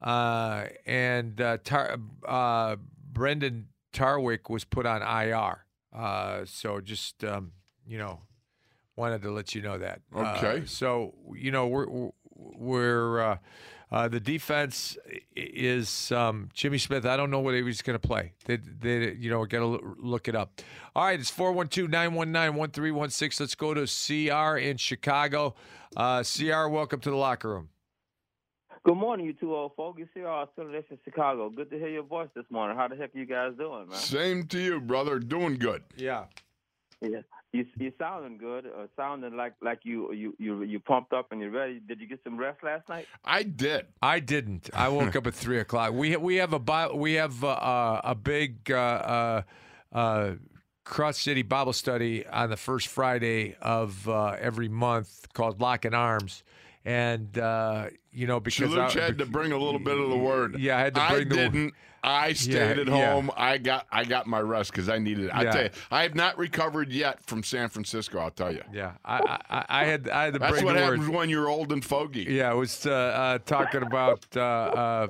Uh, 0.00 0.64
and 0.86 1.40
uh, 1.40 1.58
Tar- 1.62 1.98
uh, 2.26 2.76
Brendan 3.12 3.68
Tarwick 3.92 4.48
was 4.50 4.64
put 4.64 4.86
on 4.86 5.02
IR. 5.02 5.64
Uh, 5.94 6.44
so 6.46 6.80
just 6.80 7.22
um, 7.22 7.52
you 7.86 7.98
know, 7.98 8.20
wanted 8.96 9.22
to 9.22 9.30
let 9.30 9.54
you 9.54 9.62
know 9.62 9.78
that. 9.78 10.00
Uh, 10.14 10.34
Okay. 10.38 10.64
so 10.66 11.14
you 11.36 11.50
know 11.50 11.66
we're 11.66 12.10
we're 12.34 13.38
uh, 13.92 14.08
the 14.08 14.18
defense 14.18 14.96
is 15.36 16.10
um, 16.12 16.48
Jimmy 16.54 16.78
Smith. 16.78 17.04
I 17.04 17.18
don't 17.18 17.30
know 17.30 17.40
whether 17.40 17.62
he's 17.62 17.82
going 17.82 17.98
to 17.98 18.08
play. 18.08 18.32
They, 18.46 18.56
they 18.56 19.12
you 19.12 19.28
know 19.30 19.44
got 19.44 19.58
to 19.58 19.94
look 19.98 20.28
it 20.28 20.34
up. 20.34 20.62
All 20.96 21.04
right, 21.04 21.20
it's 21.20 21.30
412-919-1316. 21.30 23.40
Let's 23.40 23.54
go 23.54 23.74
to 23.74 23.86
CR 23.86 24.56
in 24.56 24.78
Chicago. 24.78 25.54
Uh, 25.94 26.24
CR, 26.24 26.68
welcome 26.68 27.00
to 27.00 27.10
the 27.10 27.16
locker 27.16 27.50
room. 27.50 27.68
Good 28.84 28.96
morning, 28.96 29.26
you 29.26 29.34
two 29.34 29.54
old 29.54 29.76
folks. 29.76 29.98
You 29.98 30.08
see 30.14 30.24
our 30.24 30.44
affiliation 30.44 30.92
in 30.92 30.98
Chicago. 31.04 31.50
Good 31.50 31.68
to 31.70 31.78
hear 31.78 31.88
your 31.88 32.02
voice 32.02 32.30
this 32.34 32.46
morning. 32.50 32.78
How 32.78 32.88
the 32.88 32.96
heck 32.96 33.14
are 33.14 33.18
you 33.18 33.26
guys 33.26 33.52
doing, 33.58 33.88
man? 33.88 33.98
Same 33.98 34.46
to 34.46 34.58
you, 34.58 34.80
brother. 34.80 35.18
Doing 35.18 35.56
good. 35.56 35.82
Yeah. 35.96 36.24
Yeah, 37.02 37.20
you 37.52 37.66
you 37.78 37.92
sounding 37.98 38.38
good. 38.38 38.66
Uh, 38.66 38.86
sounding 38.96 39.36
like 39.36 39.54
like 39.60 39.80
you 39.82 40.12
you 40.12 40.34
you 40.38 40.62
you 40.62 40.80
pumped 40.80 41.12
up 41.12 41.32
and 41.32 41.40
you're 41.40 41.50
ready. 41.50 41.80
Did 41.86 42.00
you 42.00 42.08
get 42.08 42.20
some 42.24 42.36
rest 42.36 42.62
last 42.62 42.88
night? 42.88 43.06
I 43.24 43.42
did. 43.42 43.86
I 44.02 44.20
didn't. 44.20 44.70
I 44.74 44.88
woke 44.88 45.14
up 45.16 45.26
at 45.26 45.34
three 45.34 45.58
o'clock. 45.58 45.92
We 45.92 46.16
we 46.16 46.36
have 46.36 46.52
a 46.52 46.58
bi- 46.58 46.92
we 46.92 47.14
have 47.14 47.44
uh, 47.44 47.48
uh, 47.48 48.00
a 48.04 48.14
big 48.14 48.70
uh, 48.70 48.74
uh, 48.74 49.42
uh, 49.92 50.32
Cross 50.84 51.18
City 51.18 51.42
Bible 51.42 51.72
Study 51.72 52.26
on 52.26 52.50
the 52.50 52.56
first 52.56 52.88
Friday 52.88 53.54
of 53.60 54.08
uh, 54.08 54.36
every 54.40 54.68
month 54.68 55.26
called 55.34 55.60
Lock 55.60 55.84
and 55.84 55.94
Arms, 55.94 56.42
and 56.84 57.36
uh, 57.38 57.86
you 58.12 58.26
know 58.26 58.40
because 58.40 58.70
Shaluch 58.70 59.00
I- 59.00 59.04
had 59.04 59.18
to 59.18 59.26
bring 59.26 59.52
a 59.52 59.58
little 59.58 59.80
bit 59.80 59.98
of 59.98 60.08
the 60.10 60.16
word. 60.16 60.58
Yeah, 60.58 60.76
I 60.76 60.80
had 60.80 60.94
to 60.94 61.06
bring 61.10 61.28
the 61.28 61.36
word. 61.36 61.52
didn't. 61.52 61.74
I 62.04 62.32
stayed 62.32 62.54
Yeah, 62.54 62.82
at 62.82 62.86
yeah. 62.88 63.12
home. 63.12 63.30
I 63.36 63.58
got 63.58 63.86
I 63.92 64.02
got 64.04 64.26
my 64.26 64.40
rest 64.40 64.72
because 64.72 64.88
I 64.88 64.98
needed 64.98 65.26
it. 65.26 65.30
I 65.30 65.44
Yeah. 65.44 65.50
tell 65.52 65.62
you, 65.62 65.70
I 65.92 66.02
have 66.02 66.16
not 66.16 66.36
recovered 66.36 66.90
yet 66.90 67.24
from 67.24 67.44
San 67.44 67.68
Francisco. 67.68 68.18
I'll 68.18 68.32
tell 68.32 68.52
you. 68.52 68.62
Yeah, 68.72 68.94
I, 69.04 69.38
I, 69.48 69.64
I 69.68 69.84
had 69.84 70.08
I 70.08 70.24
had 70.24 70.32
to 70.32 70.38
That's 70.40 70.62
what 70.62 70.74
happens 70.74 71.06
word. 71.06 71.14
when 71.16 71.30
you're 71.30 71.48
old 71.48 71.70
and 71.70 71.84
fogey. 71.84 72.24
Yeah, 72.28 72.50
I 72.50 72.54
was 72.54 72.86
uh, 72.86 72.90
uh, 72.90 73.38
talking 73.46 73.82
about 73.82 74.26
uh, 74.36 74.40
uh, 74.40 75.06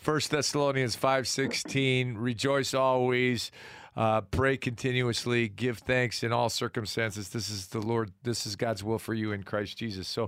First 0.00 0.32
Thessalonians 0.32 0.96
five 0.96 1.28
sixteen. 1.28 2.16
Rejoice 2.18 2.74
always, 2.74 3.52
uh, 3.96 4.20
pray 4.20 4.56
continuously, 4.56 5.48
give 5.48 5.78
thanks 5.78 6.22
in 6.22 6.32
all 6.32 6.48
circumstances. 6.48 7.30
This 7.30 7.48
is 7.50 7.68
the 7.68 7.80
Lord. 7.80 8.12
This 8.22 8.46
is 8.46 8.56
God's 8.56 8.84
will 8.84 8.98
for 8.98 9.14
you 9.14 9.32
in 9.32 9.42
Christ 9.42 9.78
Jesus. 9.78 10.06
So, 10.08 10.24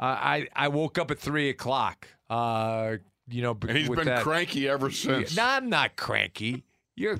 uh, 0.00 0.02
I 0.18 0.48
I 0.56 0.68
woke 0.68 0.98
up 0.98 1.10
at 1.10 1.18
three 1.18 1.48
o'clock. 1.48 2.08
Uh, 2.28 2.96
you 3.28 3.40
know, 3.42 3.56
And 3.68 3.76
he's 3.78 3.88
with 3.88 3.98
been 3.98 4.08
that. 4.08 4.22
cranky 4.22 4.68
ever 4.68 4.90
since. 4.90 5.36
No, 5.36 5.44
I'm 5.44 5.68
not 5.68 5.96
cranky. 5.96 6.64
You're. 6.96 7.18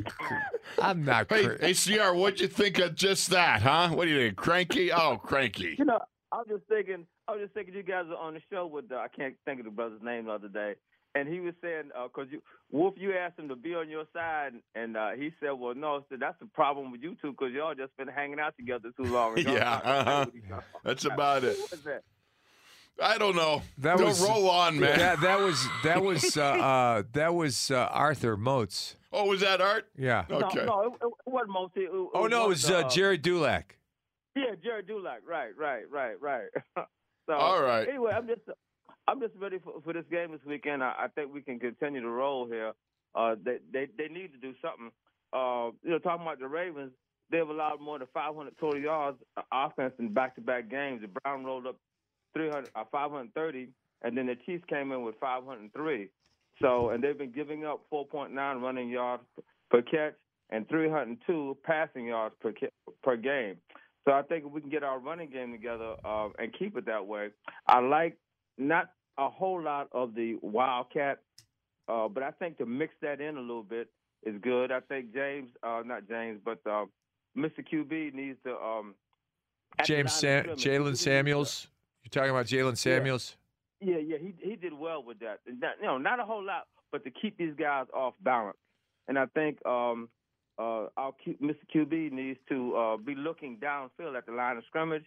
I'm 0.81 1.05
not. 1.05 1.27
Hey, 1.31 1.45
cr- 1.47 1.57
hey, 1.61 1.75
CR, 1.75 2.15
what'd 2.15 2.41
you 2.41 2.49
think 2.49 2.79
of 2.79 2.95
just 2.95 3.31
that, 3.31 3.63
huh? 3.63 3.89
What 3.91 4.05
do 4.07 4.11
you 4.11 4.19
think? 4.27 4.37
Cranky? 4.37 4.93
Oh, 4.93 5.17
cranky. 5.17 5.77
You 5.79 5.85
know, 5.85 6.01
I 6.31 6.37
was 6.39 6.47
just 6.49 6.65
thinking. 6.69 7.07
I 7.29 7.33
was 7.33 7.43
just 7.43 7.55
thinking 7.55 7.75
you 7.75 7.83
guys 7.83 8.07
were 8.09 8.17
on 8.17 8.35
the 8.35 8.41
show 8.51 8.67
with 8.67 8.91
uh, 8.91 8.97
I 8.97 9.09
can't 9.09 9.35
think 9.45 9.61
of 9.61 9.65
the 9.65 9.71
brother's 9.71 10.03
name 10.03 10.25
the 10.27 10.33
other 10.33 10.49
day, 10.49 10.75
and 11.15 11.29
he 11.29 11.41
was 11.41 11.55
saying 11.63 11.91
because 12.05 12.29
you 12.31 12.43
Wolf, 12.71 12.95
you 12.97 13.13
asked 13.15 13.39
him 13.39 13.49
to 13.49 13.57
be 13.57 13.75
on 13.75 13.89
your 13.91 14.05
side, 14.15 14.53
and 14.75 14.97
uh, 14.97 15.11
he 15.11 15.31
said, 15.41 15.51
"Well, 15.53 15.75
no, 15.75 16.05
so 16.09 16.17
that's 16.19 16.39
the 16.41 16.47
problem 16.47 16.91
with 16.91 17.03
you 17.03 17.17
two 17.21 17.33
because 17.33 17.53
y'all 17.53 17.75
just 17.75 17.97
been 17.97 18.09
hanging 18.09 18.41
out 18.41 18.57
together 18.57 18.91
too 18.97 19.05
long." 19.05 19.37
Yeah, 19.39 19.75
uh-huh. 19.75 20.61
That's 20.85 21.05
about 21.05 21.45
it. 21.45 21.57
That? 21.85 22.03
I 23.01 23.19
don't 23.19 23.37
know. 23.37 23.63
That 23.79 23.99
Don't 23.99 24.09
was- 24.09 24.23
roll 24.27 24.49
on, 24.51 24.79
man. 24.79 24.99
That 24.99 25.21
that 25.21 25.41
was 25.41 25.67
that 25.85 26.03
was 26.05 26.37
uh, 26.37 26.43
uh, 26.43 27.03
that 27.13 27.35
was 27.35 27.71
uh, 27.71 27.89
Arthur 27.91 28.37
Motes. 28.37 28.97
oh, 29.13 29.27
was 29.27 29.41
that 29.41 29.61
art? 29.61 29.89
Yeah. 29.97 30.25
Okay. 30.31 30.65
No, 30.65 30.65
no, 30.65 30.83
it, 30.85 30.93
it 31.03 31.13
wasn't 31.27 31.51
Mosey. 31.51 31.71
It, 31.81 31.91
it 31.93 32.09
Oh 32.15 32.27
no, 32.27 32.47
it 32.47 32.49
was 32.49 32.69
of 32.71 32.87
uh, 32.87 32.89
Gerry 32.89 33.19
Dulac. 33.19 33.77
Yeah, 34.35 34.55
Gerry 34.63 34.83
Dulac. 34.83 35.21
Right, 35.29 35.51
right, 35.59 35.85
right, 35.91 36.21
right. 36.21 36.49
so, 37.27 37.33
All 37.35 37.61
right. 37.63 37.87
Anyway, 37.89 38.13
I'm 38.15 38.27
just 38.27 38.41
I'm 39.09 39.21
just 39.21 39.35
ready 39.39 39.59
for, 39.59 39.75
for 39.83 39.93
this 39.93 40.05
game 40.11 40.33
this 40.33 40.41
weekend. 40.47 40.83
I, 40.83 40.95
I 40.99 41.07
think 41.09 41.33
we 41.33 41.43
can 41.43 41.59
continue 41.59 42.01
to 42.01 42.09
roll 42.09 42.47
here. 42.47 42.73
Uh, 43.15 43.35
they 43.45 43.59
they 43.73 43.89
they 43.99 44.09
need 44.09 44.33
to 44.33 44.39
do 44.39 44.55
something. 44.63 44.91
Uh, 45.33 45.71
you 45.83 45.91
know, 45.91 45.99
talking 45.99 46.23
about 46.23 46.39
the 46.39 46.47
Ravens, 46.47 46.93
they've 47.31 47.49
allowed 47.49 47.81
more 47.81 47.99
than 47.99 48.09
500 48.13 48.55
total 48.59 48.81
yards 48.81 49.19
uh, 49.37 49.43
offense 49.53 49.95
in 49.99 50.13
back-to-back 50.13 50.71
games. 50.71 51.01
The 51.01 51.09
Brown 51.09 51.45
rolled 51.45 51.67
up 51.67 51.77
300, 52.35 52.71
uh, 52.75 52.85
530, 52.93 53.69
and 54.03 54.17
then 54.17 54.27
the 54.27 54.37
Chiefs 54.47 54.65
came 54.69 54.93
in 54.93 55.03
with 55.03 55.15
503. 55.21 56.09
So, 56.61 56.91
and 56.91 57.03
they've 57.03 57.17
been 57.17 57.33
giving 57.33 57.65
up 57.65 57.83
4.9 57.93 58.35
running 58.61 58.91
yards 58.91 59.23
per 59.71 59.83
catch 59.83 60.15
and 60.51 60.69
302 60.69 61.57
passing 61.65 62.07
yards 62.07 62.35
per 62.41 62.53
per 63.03 63.17
game. 63.17 63.57
So 64.05 64.13
I 64.13 64.23
think 64.23 64.45
if 64.45 64.53
we 64.53 64.61
can 64.61 64.71
get 64.71 64.83
our 64.83 64.99
running 64.99 65.31
game 65.31 65.53
together 65.53 65.95
uh, 66.05 66.29
and 66.39 66.53
keep 66.59 66.77
it 66.77 66.87
that 66.87 67.07
way, 67.07 67.29
I 67.67 67.81
like 67.81 68.19
not 68.59 68.91
a 69.19 69.29
whole 69.29 69.63
lot 69.63 69.89
of 69.93 70.15
the 70.15 70.37
wildcat, 70.43 71.21
uh, 71.89 72.09
but 72.09 72.23
I 72.23 72.31
think 72.31 72.59
to 72.59 72.67
mix 72.67 72.95
that 73.03 73.21
in 73.21 73.37
a 73.37 73.41
little 73.41 73.63
bit 73.63 73.89
is 74.25 74.37
good. 74.41 74.71
I 74.71 74.81
think 74.81 75.13
James, 75.13 75.51
uh, 75.63 75.83
not 75.85 76.09
James, 76.09 76.41
but 76.45 76.59
uh, 76.67 76.87
Mr. 77.37 77.59
QB 77.61 78.15
needs 78.15 78.39
to. 78.45 78.57
Um, 78.57 78.95
James 79.85 80.13
Sam- 80.13 80.39
of 80.51 80.61
scrimmage, 80.61 80.63
he 80.63 80.69
Jaylen 80.69 80.97
Samuels. 80.97 81.69
You're 82.05 82.11
talking 82.11 82.31
about 82.31 82.47
Jaylen 82.47 82.77
Samuels. 82.77 83.37
Yeah, 83.81 83.97
yeah, 83.99 84.19
he 84.19 84.35
he 84.41 84.57
did 84.57 84.73
well 84.73 85.03
with 85.03 85.19
that. 85.21 85.41
That- 85.61 85.77
you 85.81 85.87
know, 85.87 85.99
not 85.99 86.21
a 86.21 86.25
whole 86.25 86.45
lot, 86.45 86.69
but 86.93 87.05
to 87.05 87.11
keep 87.11 87.37
these 87.39 87.55
guys 87.59 87.87
off 87.95 88.15
balance. 88.23 88.59
And 89.09 89.19
I 89.19 89.27
think 89.27 89.65
um, 89.67 90.09
uh, 90.59 90.87
our 90.97 91.13
Q, 91.25 91.35
Mr. 91.43 91.57
QB 91.75 92.13
needs 92.13 92.39
to 92.49 92.77
uh, 92.77 92.97
be 92.97 93.15
looking 93.15 93.57
downfield 93.57 94.17
at 94.17 94.27
the 94.27 94.33
line 94.33 94.57
of 94.59 94.65
scrimmage, 94.69 95.05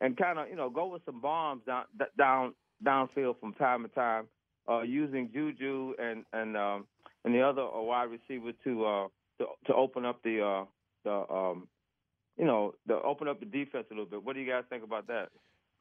and 0.00 0.16
kind 0.16 0.38
of 0.38 0.48
you 0.48 0.56
know 0.56 0.70
go 0.70 0.86
with 0.86 1.02
some 1.04 1.20
bombs 1.20 1.62
down 1.66 1.84
down 2.18 2.54
downfield 2.84 3.38
from 3.40 3.54
time 3.54 3.82
to 3.82 3.88
time, 3.88 4.26
uh, 4.68 4.82
using 4.82 5.30
Juju 5.32 5.94
and 5.98 6.24
and 6.32 6.56
um, 6.56 6.86
and 7.24 7.34
the 7.34 7.42
other 7.42 7.62
uh, 7.62 7.80
wide 7.80 8.08
receiver 8.10 8.52
to 8.64 8.84
uh, 8.84 9.08
to 9.38 9.46
to 9.66 9.74
open 9.74 10.04
up 10.04 10.22
the 10.22 10.42
uh, 10.42 10.64
the 11.04 11.32
um, 11.32 11.68
you 12.38 12.44
know 12.44 12.74
to 12.88 12.94
open 12.94 13.28
up 13.28 13.40
the 13.40 13.46
defense 13.46 13.86
a 13.90 13.94
little 13.94 14.06
bit. 14.06 14.22
What 14.22 14.34
do 14.34 14.40
you 14.40 14.50
guys 14.50 14.64
think 14.68 14.84
about 14.84 15.06
that? 15.08 15.28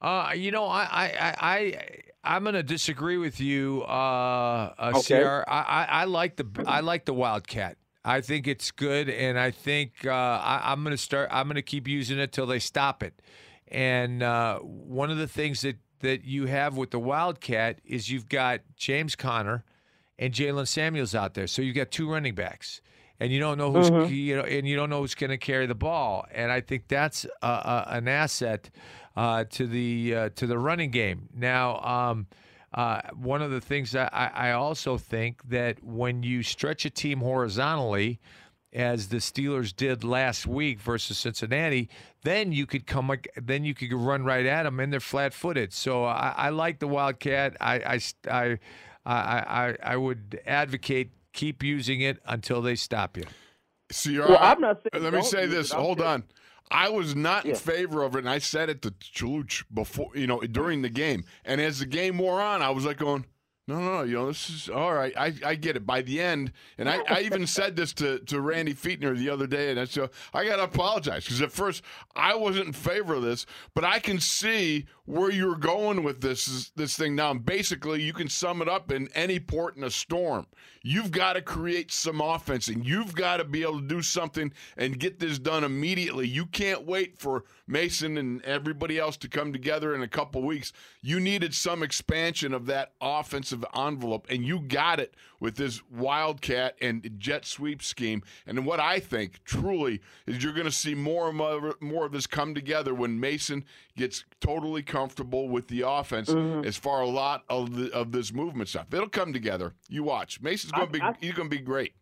Uh, 0.02 0.34
you 0.36 0.52
know, 0.52 0.66
I, 0.66 0.84
I, 0.84 1.06
I, 1.18 1.36
I 1.42 2.02
I'm 2.24 2.44
going 2.44 2.56
to 2.56 2.64
disagree 2.64 3.18
with 3.18 3.40
you, 3.40 3.84
uh, 3.88 4.74
uh 4.78 4.94
Okay. 4.96 5.24
CR. 5.24 5.50
I, 5.50 5.62
I, 5.62 5.84
I 5.84 6.04
like 6.04 6.36
the, 6.36 6.46
I 6.68 6.82
like 6.82 7.06
the 7.06 7.14
Wildcat. 7.14 7.78
I 8.04 8.22
think 8.22 8.46
it's 8.46 8.72
good, 8.72 9.10
and 9.10 9.40
I 9.40 9.52
think 9.52 10.06
uh, 10.06 10.12
I, 10.12 10.62
I'm 10.66 10.84
going 10.84 10.96
to 10.96 11.02
start. 11.02 11.30
I'm 11.32 11.48
going 11.48 11.56
to 11.56 11.64
keep 11.64 11.88
using 11.88 12.20
it 12.20 12.32
till 12.32 12.46
they 12.46 12.60
stop 12.60 13.02
it. 13.02 13.20
And 13.68 14.22
uh, 14.22 14.60
one 14.60 15.10
of 15.10 15.18
the 15.18 15.28
things 15.28 15.62
that 15.62 15.78
that 16.00 16.24
you 16.26 16.46
have 16.46 16.78
with 16.78 16.92
the 16.92 17.00
Wildcat 17.00 17.80
is 17.86 18.10
you've 18.10 18.30
got 18.30 18.62
James 18.76 19.16
Conner 19.16 19.64
and 20.18 20.34
Jaylen 20.34 20.68
Samuels 20.68 21.14
out 21.16 21.34
there, 21.34 21.48
so 21.48 21.62
you've 21.62 21.76
got 21.76 21.92
two 21.92 22.10
running 22.10 22.36
backs. 22.36 22.82
And 23.18 23.32
you 23.32 23.40
don't 23.40 23.58
know 23.58 23.72
who's 23.72 24.12
you 24.12 24.36
know, 24.36 24.42
and 24.42 24.68
you 24.68 24.76
don't 24.76 24.90
know 24.90 25.00
who's 25.00 25.16
going 25.16 25.30
to 25.30 25.38
carry 25.38 25.68
the 25.68 25.76
ball. 25.76 26.26
And 26.34 26.52
I 26.52 26.60
think 26.60 26.90
that's 26.90 27.26
uh, 27.42 27.46
uh, 27.46 27.86
an 27.88 28.10
asset 28.10 28.70
uh, 29.16 29.46
to 29.52 29.68
the 29.68 30.16
uh, 30.16 30.30
to 30.36 30.46
the 30.46 30.58
running 30.58 30.92
game. 30.92 31.30
Now, 31.34 31.80
um, 31.80 32.28
uh, 32.74 33.00
one 33.14 33.42
of 33.42 33.52
the 33.52 33.62
things 33.62 33.94
that 33.94 34.14
I, 34.14 34.50
I 34.50 34.52
also 34.52 34.98
think 34.98 35.48
that 35.48 35.82
when 35.82 36.24
you 36.24 36.44
stretch 36.44 36.84
a 36.84 36.90
team 36.90 37.22
horizontally, 37.22 38.20
as 38.76 39.08
the 39.08 39.18
Steelers 39.18 39.76
did 39.76 40.04
last 40.04 40.46
week 40.46 40.80
versus 40.80 41.18
Cincinnati, 41.18 41.90
then 42.24 42.52
you 42.52 42.66
could 42.66 42.86
come, 42.86 43.10
ag- 43.10 43.30
then 43.42 43.64
you 43.64 43.74
could 43.74 43.92
run 43.94 44.24
right 44.26 44.46
at 44.46 44.64
them, 44.64 44.80
and 44.80 44.92
they're 44.92 45.00
flat-footed. 45.00 45.72
So 45.74 46.04
I, 46.04 46.34
I 46.36 46.50
like 46.50 46.80
the 46.80 46.88
Wildcat. 46.88 47.56
I, 47.62 47.76
I, 47.76 48.00
I, 48.30 48.60
I, 49.06 49.40
I, 49.40 49.78
I 49.82 49.98
would 49.98 50.42
advocate 50.46 51.12
keep 51.34 51.64
using 51.64 52.02
it 52.02 52.20
until 52.26 52.62
they 52.62 52.76
stop 52.76 53.16
you. 53.18 53.24
CR, 53.92 54.20
Well, 54.28 54.38
I'm 54.40 54.60
not 54.62 54.82
saying 54.92 55.04
let 55.04 55.14
me 55.14 55.22
say 55.22 55.46
this. 55.46 55.72
it. 55.72 55.76
Hold 55.76 56.00
saying- 56.00 56.10
on. 56.12 56.24
I 56.72 56.90
was 56.90 57.16
not 57.16 57.46
in 57.46 57.56
favor 57.56 58.02
of 58.02 58.16
it, 58.16 58.20
and 58.20 58.30
I 58.30 58.40
said 58.40 58.70
it 58.72 58.82
to 58.82 58.90
Chaluch 58.92 59.64
before, 59.72 60.10
you 60.16 60.26
know, 60.26 60.40
during 60.42 60.82
the 60.82 60.90
game. 60.90 61.24
And 61.46 61.62
as 61.62 61.78
the 61.78 61.86
game 61.86 62.18
wore 62.18 62.42
on, 62.42 62.64
I 62.64 62.72
was 62.72 62.86
like 62.86 62.98
going, 62.98 63.26
no, 63.68 63.80
no, 63.80 63.92
no, 63.98 64.04
you 64.04 64.14
know, 64.14 64.28
this 64.28 64.48
is 64.48 64.70
all 64.70 64.94
right. 64.94 65.12
I, 65.18 65.34
I 65.44 65.56
get 65.56 65.76
it. 65.76 65.88
By 65.88 66.04
the 66.04 66.22
end, 66.22 66.52
and 66.78 66.88
I, 66.88 67.00
I 67.10 67.22
even 67.22 67.48
said 67.48 67.76
this 67.76 67.94
to, 67.94 68.20
to 68.20 68.40
Randy 68.40 68.76
Fichtner 68.76 69.18
the 69.18 69.30
other 69.30 69.48
day, 69.48 69.72
and 69.72 69.80
I 69.80 69.86
said, 69.86 70.12
I 70.36 70.46
got 70.46 70.58
to 70.58 70.64
apologize 70.64 71.24
because 71.24 71.42
at 71.42 71.52
first 71.52 71.82
I 72.16 72.36
wasn't 72.36 72.68
in 72.68 72.74
favor 72.74 73.16
of 73.16 73.24
this, 73.24 73.48
but 73.74 73.84
I 73.84 73.98
can 73.98 74.20
see 74.20 74.86
where 75.06 75.32
you're 75.32 75.56
going 75.56 76.04
with 76.04 76.22
this 76.22 76.72
this 76.76 76.96
thing 76.96 77.16
now. 77.16 77.32
And 77.32 77.44
basically, 77.44 78.04
you 78.04 78.14
can 78.14 78.30
sum 78.30 78.62
it 78.62 78.70
up 78.70 78.92
in 78.92 79.10
any 79.16 79.40
port 79.40 79.78
in 79.78 79.84
a 79.84 79.90
storm. 79.90 80.46
You've 80.84 81.12
got 81.12 81.34
to 81.34 81.42
create 81.42 81.92
some 81.92 82.22
offense, 82.22 82.68
and 82.68 82.86
you've 82.86 83.16
got 83.16 83.38
to 83.38 83.44
be 83.44 83.64
able 83.64 83.82
to 83.82 83.88
do 83.88 84.04
something 84.04 84.54
and 84.78 85.00
get 85.00 85.20
this 85.20 85.40
done 85.40 85.64
immediately. 85.64 86.28
You 86.28 86.46
can't 86.46 86.86
wait 86.86 87.18
for 87.18 87.46
Mason 87.68 88.18
and 88.20 88.44
everybody 88.44 89.00
else 89.00 89.18
to 89.18 89.28
come 89.28 89.52
together 89.52 89.96
in 89.96 90.04
a 90.04 90.08
couple 90.08 90.44
weeks. 90.44 90.72
You 91.02 91.20
needed 91.20 91.56
some 91.56 91.82
expansion 91.82 92.54
of 92.54 92.68
that 92.68 92.94
offensive 93.02 93.55
envelope, 93.76 94.28
and 94.30 94.44
you 94.44 94.60
got 94.60 95.00
it 95.00 95.14
with 95.40 95.56
this 95.56 95.82
Wildcat 95.92 96.76
and 96.82 97.10
jet 97.18 97.46
sweep 97.46 97.82
scheme. 97.82 98.24
And 98.46 98.66
what 98.66 98.80
I 98.80 99.00
think 99.00 99.44
truly 99.44 100.02
is 100.26 100.44
you're 100.44 100.54
going 100.54 100.66
to 100.66 100.72
see 100.72 100.96
more 100.96 101.30
and 101.30 101.38
more, 101.38 101.76
more 101.80 102.06
of 102.06 102.12
this 102.12 102.28
come 102.28 102.54
together 102.54 102.94
when 102.94 103.20
Mason 103.20 103.64
gets 103.96 104.26
totally 104.42 104.84
comfortable 104.84 105.48
with 105.48 105.68
the 105.68 105.82
offense 105.82 106.30
mm-hmm. 106.30 106.66
as 106.66 106.78
far 106.78 107.02
a 107.02 107.08
lot 107.08 107.44
of 107.50 107.76
the, 107.76 107.92
of 107.94 108.12
this 108.12 108.34
movement 108.34 108.70
stuff. 108.70 108.88
It'll 108.94 109.10
come 109.10 109.34
together. 109.34 109.74
You 109.88 110.04
watch. 110.04 110.42
Mason's 110.42 110.72
going 110.72 110.88
to 110.88 110.94
be 110.94 111.02
I- 111.02 111.16
he's 111.20 111.34
going 111.34 111.50
to 111.50 111.56
be 111.56 111.62
great. 111.62 111.94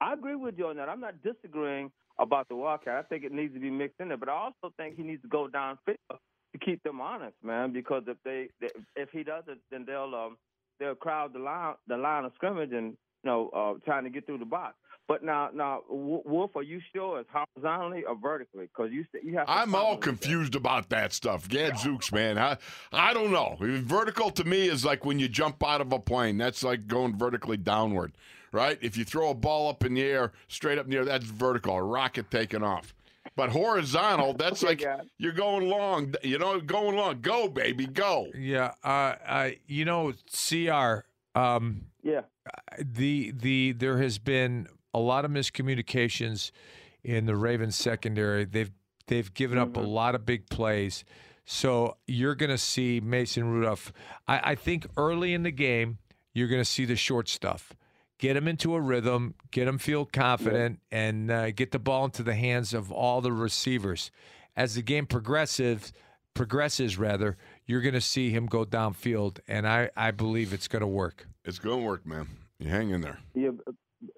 I 0.00 0.12
agree 0.12 0.34
with 0.34 0.58
you 0.58 0.66
on 0.66 0.76
that. 0.76 0.90
I'm 0.90 1.00
not 1.00 1.22
disagreeing 1.22 1.90
about 2.18 2.48
the 2.48 2.56
Wildcat. 2.56 2.96
I 2.96 3.02
think 3.02 3.24
it 3.24 3.32
needs 3.32 3.54
to 3.54 3.60
be 3.60 3.70
mixed 3.70 3.98
in 3.98 4.08
there, 4.08 4.18
but 4.18 4.28
I 4.28 4.32
also 4.32 4.74
think 4.76 4.96
he 4.96 5.02
needs 5.02 5.22
to 5.22 5.28
go 5.28 5.48
downfield 5.48 5.96
to 6.58 6.64
keep 6.64 6.82
them 6.82 7.00
honest, 7.00 7.36
man. 7.42 7.72
Because 7.72 8.04
if 8.06 8.16
they, 8.24 8.48
if 8.94 9.10
he 9.10 9.22
doesn't, 9.22 9.60
then 9.70 9.84
they'll 9.86 10.14
um, 10.14 10.36
they'll 10.78 10.94
crowd 10.94 11.32
the 11.32 11.38
line 11.38 11.74
the 11.88 11.96
line 11.96 12.24
of 12.24 12.32
scrimmage 12.34 12.72
and 12.72 12.96
you 13.24 13.30
know 13.30 13.48
uh, 13.50 13.78
trying 13.84 14.04
to 14.04 14.10
get 14.10 14.26
through 14.26 14.38
the 14.38 14.44
box. 14.44 14.74
But 15.08 15.22
now, 15.22 15.50
now, 15.54 15.82
Wolf, 15.88 16.56
are 16.56 16.64
you 16.64 16.80
sure 16.92 17.20
it's 17.20 17.30
horizontally 17.32 18.02
or 18.02 18.16
vertically? 18.16 18.66
Because 18.66 18.90
you 18.92 19.04
you 19.22 19.38
have. 19.38 19.48
I'm 19.48 19.74
all 19.74 19.92
with 19.92 20.00
that. 20.00 20.08
confused 20.08 20.56
about 20.56 20.88
that 20.88 21.12
stuff. 21.12 21.48
Gadzooks, 21.48 22.10
man. 22.10 22.38
I, 22.38 22.56
I 22.92 23.14
don't 23.14 23.30
know. 23.30 23.56
Vertical 23.60 24.30
to 24.30 24.44
me 24.44 24.68
is 24.68 24.84
like 24.84 25.04
when 25.04 25.20
you 25.20 25.28
jump 25.28 25.62
out 25.64 25.80
of 25.80 25.92
a 25.92 26.00
plane. 26.00 26.38
That's 26.38 26.64
like 26.64 26.88
going 26.88 27.16
vertically 27.16 27.56
downward, 27.56 28.12
right? 28.50 28.78
If 28.80 28.96
you 28.96 29.04
throw 29.04 29.30
a 29.30 29.34
ball 29.34 29.68
up 29.68 29.84
in 29.84 29.94
the 29.94 30.02
air, 30.02 30.32
straight 30.48 30.76
up 30.76 30.86
in 30.86 30.90
the 30.90 30.96
air, 30.96 31.04
that's 31.04 31.24
vertical, 31.24 31.76
a 31.76 31.82
rocket 31.82 32.28
taking 32.32 32.64
off. 32.64 32.92
But 33.36 33.50
horizontal, 33.50 34.32
that's 34.38 34.62
like 34.62 34.80
guys. 34.80 35.04
you're 35.18 35.32
going 35.32 35.68
long. 35.68 36.14
You 36.22 36.38
know, 36.38 36.58
going 36.60 36.96
long. 36.96 37.20
Go, 37.20 37.48
baby, 37.48 37.86
go. 37.86 38.26
Yeah, 38.36 38.72
uh, 38.82 39.14
uh, 39.26 39.50
you 39.66 39.84
know, 39.84 40.12
Cr. 40.32 41.04
Um, 41.38 41.82
Yeah. 42.02 42.22
the 42.78 43.32
the 43.32 43.72
there 43.72 43.98
has 43.98 44.18
been 44.18 44.68
a 44.94 44.98
lot 44.98 45.24
of 45.26 45.30
miscommunications 45.30 46.50
in 47.04 47.26
the 47.26 47.36
Ravens 47.36 47.76
secondary. 47.76 48.44
They've 48.44 48.70
they've 49.06 49.32
given 49.34 49.58
up 49.58 49.76
a 49.76 49.80
lot 49.80 50.14
of 50.14 50.24
big 50.24 50.48
plays. 50.48 51.04
So 51.44 51.96
you're 52.08 52.34
going 52.34 52.50
to 52.50 52.58
see 52.58 53.00
Mason 53.00 53.44
Rudolph. 53.48 53.92
I, 54.26 54.40
I 54.52 54.54
think 54.56 54.84
early 54.96 55.32
in 55.32 55.44
the 55.44 55.52
game, 55.52 55.98
you're 56.34 56.48
going 56.48 56.60
to 56.60 56.64
see 56.64 56.84
the 56.84 56.96
short 56.96 57.28
stuff. 57.28 57.72
Get 58.18 58.36
him 58.36 58.48
into 58.48 58.74
a 58.74 58.80
rhythm, 58.80 59.34
get 59.50 59.68
him 59.68 59.76
feel 59.78 60.06
confident, 60.06 60.80
and 60.90 61.30
uh, 61.30 61.50
get 61.50 61.70
the 61.72 61.78
ball 61.78 62.06
into 62.06 62.22
the 62.22 62.34
hands 62.34 62.72
of 62.72 62.90
all 62.90 63.20
the 63.20 63.32
receivers. 63.32 64.10
As 64.56 64.74
the 64.74 64.80
game 64.82 65.04
progresses, 65.06 65.92
progresses 66.32 66.96
rather, 66.96 67.36
you're 67.66 67.82
going 67.82 67.92
to 67.94 68.00
see 68.00 68.30
him 68.30 68.46
go 68.46 68.64
downfield, 68.64 69.40
and 69.46 69.68
I, 69.68 69.90
I 69.94 70.12
believe 70.12 70.54
it's 70.54 70.66
going 70.66 70.80
to 70.80 70.86
work. 70.86 71.26
It's 71.44 71.58
going 71.58 71.80
to 71.80 71.84
work, 71.86 72.06
man. 72.06 72.26
You 72.58 72.70
hang 72.70 72.88
in 72.90 73.02
there. 73.02 73.18
Yeah. 73.34 73.50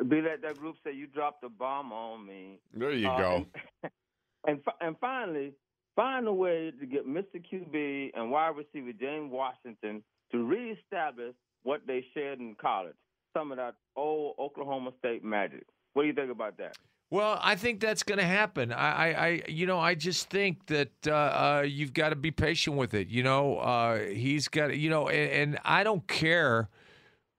Be 0.09 0.21
that 0.21 0.43
that 0.43 0.59
group 0.59 0.77
say 0.85 0.93
you 0.93 1.07
dropped 1.09 1.43
a 1.45 1.49
bomb 1.49 1.93
on 1.93 2.25
me. 2.25 2.61
There 2.73 2.93
you 2.93 3.09
Uh, 3.09 3.19
go. 3.19 3.47
And, 3.83 3.93
and 4.47 4.65
fi- 4.65 4.87
and 4.87 4.97
finally, 5.01 5.55
find 5.97 6.29
a 6.29 6.33
way 6.33 6.73
to 6.79 6.87
get 6.87 7.07
Mr. 7.09 7.43
QB 7.53 8.11
and 8.15 8.31
wide 8.31 8.55
receiver 8.57 8.93
James 8.93 9.33
Washington 9.33 10.03
to 10.31 10.45
reestablish 10.45 11.35
what 11.65 11.81
they 11.87 12.05
shared 12.15 12.39
in 12.39 12.55
college. 12.61 12.95
Some 13.37 13.53
of 13.53 13.59
that 13.59 13.75
old 13.97 14.35
Oklahoma 14.39 14.93
State 14.99 15.25
magic. 15.25 15.65
What 15.93 16.03
do 16.03 16.09
you 16.09 16.15
think 16.15 16.31
about 16.31 16.57
that? 16.59 16.77
Well, 17.11 17.39
I 17.43 17.55
think 17.55 17.81
that's 17.81 18.03
going 18.03 18.19
to 18.19 18.25
happen. 18.25 18.71
I, 18.71 19.13
I, 19.13 19.43
you 19.49 19.67
know, 19.67 19.79
I 19.79 19.95
just 19.95 20.29
think 20.29 20.67
that 20.67 20.93
uh, 21.07 21.13
uh, 21.13 21.65
you've 21.67 21.95
got 21.95 22.11
to 22.11 22.17
be 22.17 22.31
patient 22.31 22.77
with 22.77 22.93
it. 22.93 23.09
You 23.09 23.23
know, 23.23 23.57
uh, 23.59 23.99
he's 24.01 24.47
got, 24.49 24.77
you 24.77 24.91
know, 24.91 25.09
and, 25.09 25.31
and 25.31 25.59
I 25.65 25.85
don't 25.85 26.07
care 26.07 26.69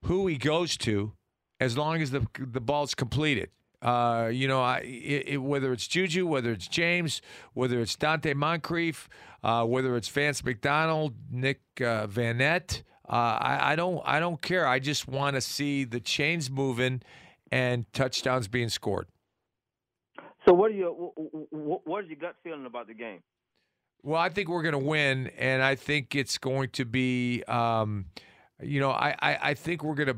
who 0.05 0.25
he 0.25 0.37
goes 0.37 0.75
to, 0.77 1.13
as 1.59 1.77
long 1.77 2.01
as 2.01 2.09
the 2.09 2.25
the 2.35 2.61
ball's 2.61 2.95
completed. 2.95 3.49
Uh, 3.81 4.29
you 4.31 4.47
know, 4.47 4.61
I, 4.61 4.79
it, 4.79 5.23
it, 5.27 5.37
whether 5.37 5.71
it's 5.71 5.87
Juju, 5.87 6.25
whether 6.25 6.51
it's 6.51 6.67
James, 6.67 7.21
whether 7.53 7.79
it's 7.79 7.95
Donte 7.95 8.33
Moncrief, 8.35 9.07
uh, 9.43 9.65
whether 9.65 9.95
it's 9.95 10.09
Vance 10.09 10.43
McDonald, 10.43 11.13
Nick 11.31 11.61
uh, 11.79 12.07
Vannett, 12.07 12.81
uh, 13.09 13.13
I, 13.13 13.71
I 13.73 13.75
don't, 13.75 14.01
I 14.05 14.19
don't 14.19 14.41
care. 14.41 14.67
I 14.67 14.79
just 14.79 15.07
want 15.07 15.35
to 15.35 15.41
see 15.41 15.83
the 15.83 15.99
chains 15.99 16.49
moving 16.49 17.01
and 17.51 17.91
touchdowns 17.93 18.47
being 18.47 18.69
scored. 18.69 19.07
So, 20.45 20.53
what 20.53 20.71
are 20.71 20.73
wh- 20.75 21.85
what 21.87 22.03
is 22.03 22.09
your 22.09 22.19
gut 22.19 22.35
feeling 22.43 22.65
about 22.65 22.87
the 22.87 22.93
game? 22.93 23.21
Well, 24.03 24.19
I 24.21 24.29
think 24.29 24.47
we're 24.47 24.61
going 24.61 24.73
to 24.73 24.77
win, 24.77 25.27
and 25.37 25.61
I 25.61 25.75
think 25.75 26.15
it's 26.15 26.37
going 26.37 26.69
to 26.69 26.85
be, 26.85 27.43
um, 27.49 28.05
you 28.61 28.79
know, 28.79 28.91
I, 28.91 29.13
I, 29.19 29.37
I 29.49 29.53
think 29.53 29.83
we're 29.83 29.95
going 29.95 30.07
to 30.07 30.17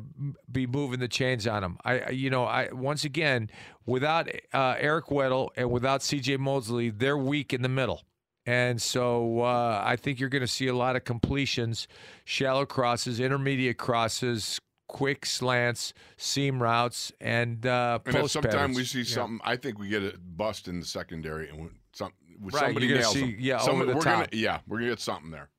be 0.52 0.68
moving 0.68 1.00
the 1.00 1.08
chains 1.08 1.48
on 1.48 1.64
them. 1.64 1.78
I, 1.84 2.00
I- 2.02 2.10
you 2.10 2.30
know, 2.30 2.44
I 2.44 2.70
once 2.72 3.06
again, 3.06 3.50
without 3.88 4.30
uh, 4.54 4.76
Eric 4.78 5.06
Weddle 5.08 5.50
and 5.56 5.72
without 5.72 6.04
C.J. 6.04 6.38
Mosley, 6.38 6.92
they're 6.92 7.18
weak 7.18 7.54
in 7.54 7.64
the 7.64 7.70
middle, 7.70 8.04
and 8.46 8.82
so 8.82 9.42
uh, 9.42 9.82
I 9.86 9.96
think 9.96 10.20
you're 10.20 10.30
going 10.30 10.42
to 10.42 10.48
see 10.48 10.68
a 10.68 10.76
lot 10.76 10.96
of 10.96 11.04
completions, 11.04 11.88
shallow 12.26 12.66
crosses, 12.66 13.20
intermediate 13.20 13.78
crosses, 13.78 14.60
quick 14.88 15.26
slants, 15.26 15.94
seam 16.18 16.62
routes, 16.62 17.12
and 17.22 17.66
uh, 17.66 18.00
And 18.06 18.16
if 18.16 18.22
post 18.22 18.34
sometime 18.34 18.52
patterns. 18.52 18.78
we 18.78 18.84
see 18.86 19.00
Yeah. 19.00 19.06
something, 19.16 19.40
I 19.44 19.56
think 19.58 19.78
we 19.80 19.90
get 19.90 20.04
a 20.04 20.18
bust 20.18 20.68
in 20.68 20.80
the 20.80 20.86
secondary, 20.86 21.50
and 21.50 21.70
some, 21.94 22.12
Right, 22.40 22.54
somebody 22.60 22.88
you're 22.88 22.96
gonna 22.98 23.02
nails 23.04 23.14
see- 23.14 23.32
them. 23.34 23.36
yeah, 23.40 23.58
Somebody- 23.60 23.92
over 23.92 24.00
the 24.02 24.10
we're 24.10 24.14
Gonna, 24.16 24.28
yeah, 24.32 24.60
we're 24.68 24.80
gonna 24.80 24.90
get 24.92 25.00
something 25.00 25.30
there. 25.32 25.50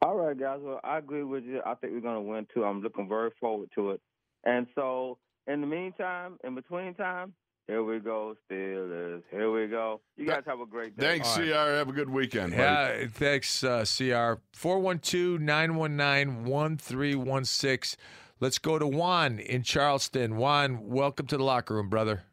All 0.00 0.16
right, 0.16 0.38
guys. 0.38 0.58
Well, 0.62 0.80
I 0.84 0.98
agree 0.98 1.22
with 1.24 1.44
you. 1.44 1.60
I 1.64 1.74
think 1.74 1.92
we're 1.92 2.00
going 2.00 2.16
to 2.16 2.20
win 2.20 2.46
too. 2.52 2.64
I'm 2.64 2.82
looking 2.82 3.08
very 3.08 3.30
forward 3.40 3.68
to 3.76 3.90
it. 3.92 4.00
And 4.44 4.66
so, 4.74 5.18
in 5.46 5.60
the 5.60 5.66
meantime, 5.66 6.38
in 6.44 6.54
between 6.56 6.94
time, 6.94 7.34
here 7.66 7.82
we 7.82 7.98
go, 8.00 8.34
Steelers. 8.50 9.22
Here 9.30 9.50
we 9.50 9.66
go. 9.68 10.00
You 10.16 10.26
guys 10.26 10.42
have 10.46 10.60
a 10.60 10.66
great 10.66 10.96
day. 10.96 11.18
Thanks, 11.20 11.34
CR. 11.34 11.42
Have 11.42 11.88
a 11.88 11.92
good 11.92 12.10
weekend. 12.10 12.52
buddy. 12.52 12.62
Yeah, 12.62 13.06
thanks, 13.12 13.62
uh, 13.64 13.84
CR. 13.84 14.40
412 14.52 15.40
919 15.40 16.44
1316. 16.44 17.98
Let's 18.40 18.58
go 18.58 18.78
to 18.78 18.86
Juan 18.86 19.38
in 19.38 19.62
Charleston. 19.62 20.36
Juan, 20.36 20.88
welcome 20.88 21.26
to 21.28 21.36
the 21.36 21.44
locker 21.44 21.74
room, 21.74 21.88
brother. 21.88 22.24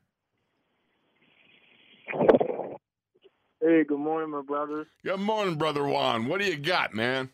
Hey, 3.62 3.84
good 3.84 4.00
morning, 4.00 4.32
my 4.32 4.42
brothers. 4.42 4.88
Good 5.04 5.20
morning, 5.20 5.56
brother 5.56 5.86
Juan. 5.86 6.28
What 6.28 6.40
do 6.40 6.48
you 6.48 6.58
got, 6.58 6.94
man? 6.96 7.30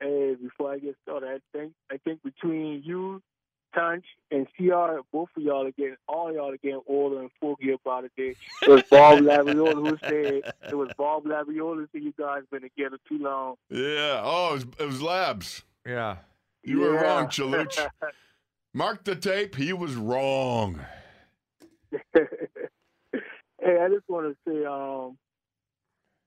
Hey, 0.00 0.34
before 0.42 0.72
I 0.72 0.78
get 0.78 0.96
started, 1.02 1.28
I 1.28 1.56
think 1.56 1.72
I 1.92 1.98
think 1.98 2.22
between 2.22 2.82
you, 2.84 3.22
Tunch, 3.74 4.04
and 4.30 4.46
CR, 4.56 5.00
both 5.12 5.28
of 5.36 5.42
y'all 5.42 5.66
are 5.66 5.70
getting 5.72 5.96
all 6.08 6.32
y'all 6.32 6.52
are 6.52 6.56
getting 6.56 6.82
older 6.86 7.20
and 7.20 7.30
foggy 7.40 7.72
about 7.72 8.04
it. 8.04 8.12
Day. 8.16 8.34
It 8.62 8.70
was 8.70 8.82
Bob 8.90 9.18
Laviola 9.22 9.74
who 9.74 9.96
said 10.02 10.52
it 10.68 10.74
was 10.74 10.90
Bob 10.96 11.24
Labriola 11.24 11.86
said 11.92 12.02
you 12.02 12.12
guys 12.18 12.42
been 12.50 12.62
together 12.62 12.98
too 13.08 13.18
long. 13.18 13.56
Yeah. 13.68 14.20
Oh, 14.22 14.50
it 14.50 14.52
was, 14.52 14.66
it 14.78 14.86
was 14.86 15.02
Labs. 15.02 15.62
Yeah. 15.86 16.16
You 16.62 16.80
were 16.80 16.92
wrong, 16.92 17.26
Chaluch. 17.26 17.88
Mark 18.74 19.04
the 19.04 19.16
tape. 19.16 19.56
He 19.56 19.72
was 19.72 19.94
wrong. 19.94 20.80
hey, 22.12 22.20
I 23.62 23.88
just 23.88 24.08
want 24.08 24.36
to 24.36 24.36
say, 24.46 24.64
um, 24.64 25.16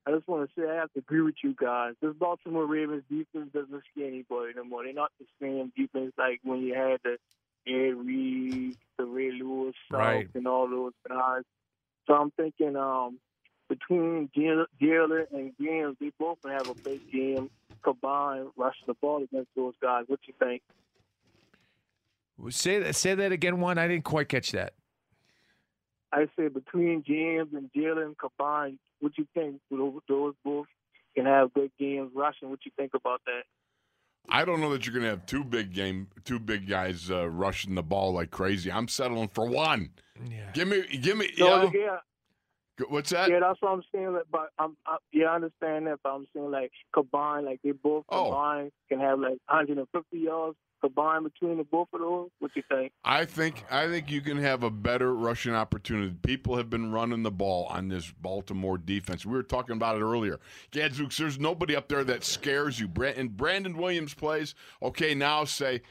I 0.05 0.11
just 0.11 0.27
want 0.27 0.49
to 0.49 0.61
say 0.61 0.69
I 0.69 0.75
have 0.75 0.91
to 0.93 0.99
agree 0.99 1.21
with 1.21 1.35
you 1.43 1.55
guys. 1.57 1.93
This 2.01 2.13
Baltimore 2.13 2.65
Ravens 2.65 3.03
defense 3.09 3.49
doesn't 3.53 3.83
scare 3.91 4.07
anybody 4.07 4.53
anymore. 4.57 4.83
They're 4.83 4.93
not 4.93 5.11
the 5.19 5.25
same 5.41 5.71
defense 5.77 6.11
like 6.17 6.39
when 6.43 6.61
you 6.61 6.73
had 6.75 6.99
the 7.03 7.17
Ed 7.65 7.95
Reed, 8.05 8.75
the 8.97 9.05
Ray 9.05 9.31
Lewis, 9.31 9.75
South, 9.89 9.99
Right. 9.99 10.29
and 10.35 10.45
all 10.47 10.67
those 10.69 10.91
guys. 11.07 11.43
So 12.05 12.13
I'm 12.15 12.31
thinking 12.31 12.75
um, 12.75 13.17
between 13.69 14.29
Giller 14.35 15.25
and 15.31 15.53
James, 15.61 15.95
they 16.01 16.11
both 16.19 16.39
have 16.45 16.69
a 16.69 16.75
big 16.75 17.09
game 17.09 17.49
combined 17.81 18.49
rushing 18.57 18.87
the 18.87 18.93
ball 18.95 19.23
against 19.23 19.49
those 19.55 19.73
guys. 19.81 20.03
What 20.07 20.19
you 20.27 20.33
think? 20.37 20.61
Say 22.49 22.79
that, 22.79 22.95
say 22.95 23.15
that 23.15 23.31
again, 23.31 23.61
Juan. 23.61 23.77
I 23.77 23.87
didn't 23.87 24.03
quite 24.03 24.27
catch 24.27 24.51
that. 24.51 24.73
I 26.11 26.27
say 26.37 26.49
between 26.49 27.03
James 27.07 27.53
and 27.53 27.71
Jaylen 27.75 28.15
combined, 28.17 28.79
what 29.03 29.17
you 29.17 29.27
think? 29.33 29.59
Those 29.69 29.93
those 30.07 30.33
both 30.43 30.67
can 31.15 31.25
have 31.25 31.53
good 31.53 31.71
games 31.79 32.11
rushing. 32.15 32.49
What 32.49 32.59
you 32.65 32.71
think 32.77 32.91
about 32.95 33.21
that? 33.25 33.43
I 34.29 34.45
don't 34.45 34.61
know 34.61 34.71
that 34.71 34.85
you're 34.85 34.93
going 34.93 35.03
to 35.03 35.09
have 35.09 35.25
two 35.25 35.43
big 35.43 35.73
game, 35.73 36.07
two 36.23 36.39
big 36.39 36.67
guys 36.67 37.11
uh, 37.11 37.27
rushing 37.29 37.75
the 37.75 37.83
ball 37.83 38.13
like 38.13 38.31
crazy. 38.31 38.71
I'm 38.71 38.87
settling 38.87 39.27
for 39.27 39.45
one. 39.47 39.89
Yeah. 40.31 40.49
Give 40.53 40.67
me, 40.69 40.83
give 41.01 41.17
me. 41.17 41.29
You 41.35 41.43
No, 41.43 41.63
know, 41.63 41.71
yeah, 41.75 41.97
what's 42.87 43.09
that? 43.09 43.29
yeah, 43.29 43.39
that's 43.41 43.61
what 43.61 43.73
I'm 43.73 43.83
saying. 43.93 44.13
Like, 44.13 44.23
but 44.31 44.49
I'm, 44.57 44.77
I, 44.87 44.95
yeah, 45.11 45.25
I 45.25 45.35
understand 45.35 45.87
that. 45.87 45.99
But 46.03 46.09
I'm 46.11 46.25
saying 46.33 46.49
like 46.51 46.71
combined, 46.93 47.45
like 47.47 47.59
they 47.63 47.71
both 47.71 48.05
Oh. 48.09 48.69
can 48.87 48.99
have 49.01 49.19
like 49.19 49.37
150 49.49 50.17
yards 50.17 50.55
combined 50.83 51.23
between 51.23 51.57
the 51.57 51.63
both 51.63 51.87
of 51.93 52.01
those. 52.01 52.29
What 52.39 52.51
you 52.55 52.63
think? 52.67 52.91
I 53.05 53.23
think 53.25 53.63
I 53.71 53.87
think 53.87 54.11
you 54.11 54.21
can 54.21 54.37
have 54.37 54.63
a 54.63 54.69
better 54.69 55.13
rushing 55.15 55.53
opportunity. 55.53 56.13
People 56.23 56.57
have 56.57 56.69
been 56.69 56.91
running 56.91 57.23
the 57.23 57.31
ball 57.31 57.67
on 57.67 57.87
this 57.87 58.11
Baltimore 58.21 58.77
defense. 58.77 59.25
We 59.25 59.33
were 59.33 59.43
talking 59.43 59.75
about 59.75 59.95
it 59.95 60.01
earlier. 60.01 60.39
Gadzooks, 60.71 61.17
there's 61.17 61.39
nobody 61.39 61.75
up 61.75 61.87
there 61.87 62.03
that 62.03 62.23
scares 62.23 62.79
you. 62.79 62.91
And 63.01 63.35
Brandon 63.35 63.77
Williams 63.77 64.13
plays. 64.13 64.55
Okay, 64.81 65.15
now 65.15 65.45
say 65.45 65.81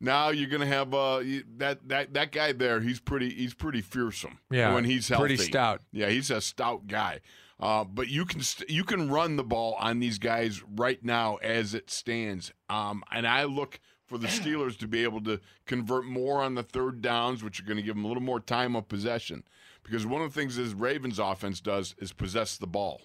now 0.00 0.30
you're 0.30 0.50
gonna 0.50 0.66
have 0.66 0.92
uh 0.92 1.22
that 1.58 1.88
that 1.88 2.12
that 2.14 2.32
guy 2.32 2.52
there. 2.52 2.80
He's 2.80 2.98
pretty 2.98 3.30
he's 3.30 3.54
pretty 3.54 3.80
fearsome. 3.80 4.38
Yeah, 4.50 4.74
when 4.74 4.84
he's 4.84 5.08
healthy, 5.08 5.36
pretty 5.36 5.42
stout. 5.42 5.82
Yeah, 5.92 6.08
he's 6.08 6.30
a 6.30 6.40
stout 6.40 6.88
guy. 6.88 7.20
Uh, 7.60 7.84
but 7.84 8.08
you 8.08 8.24
can 8.24 8.40
st- 8.42 8.68
you 8.68 8.82
can 8.82 9.08
run 9.08 9.36
the 9.36 9.44
ball 9.44 9.76
on 9.78 10.00
these 10.00 10.18
guys 10.18 10.60
right 10.74 11.02
now 11.04 11.36
as 11.36 11.74
it 11.74 11.90
stands. 11.90 12.52
Um, 12.68 13.04
and 13.12 13.24
I 13.24 13.44
look 13.44 13.78
for 14.12 14.18
the 14.18 14.28
Steelers 14.28 14.76
to 14.78 14.86
be 14.86 15.04
able 15.04 15.22
to 15.22 15.40
convert 15.64 16.04
more 16.04 16.42
on 16.42 16.54
the 16.54 16.62
third 16.62 17.00
downs, 17.00 17.42
which 17.42 17.58
are 17.58 17.64
going 17.64 17.78
to 17.78 17.82
give 17.82 17.94
them 17.94 18.04
a 18.04 18.08
little 18.08 18.22
more 18.22 18.40
time 18.40 18.76
of 18.76 18.86
possession. 18.86 19.42
Because 19.82 20.04
one 20.04 20.20
of 20.20 20.32
the 20.32 20.38
things 20.38 20.56
this 20.56 20.74
Ravens 20.74 21.18
offense 21.18 21.60
does 21.62 21.94
is 21.98 22.12
possess 22.12 22.58
the 22.58 22.66
ball. 22.66 23.00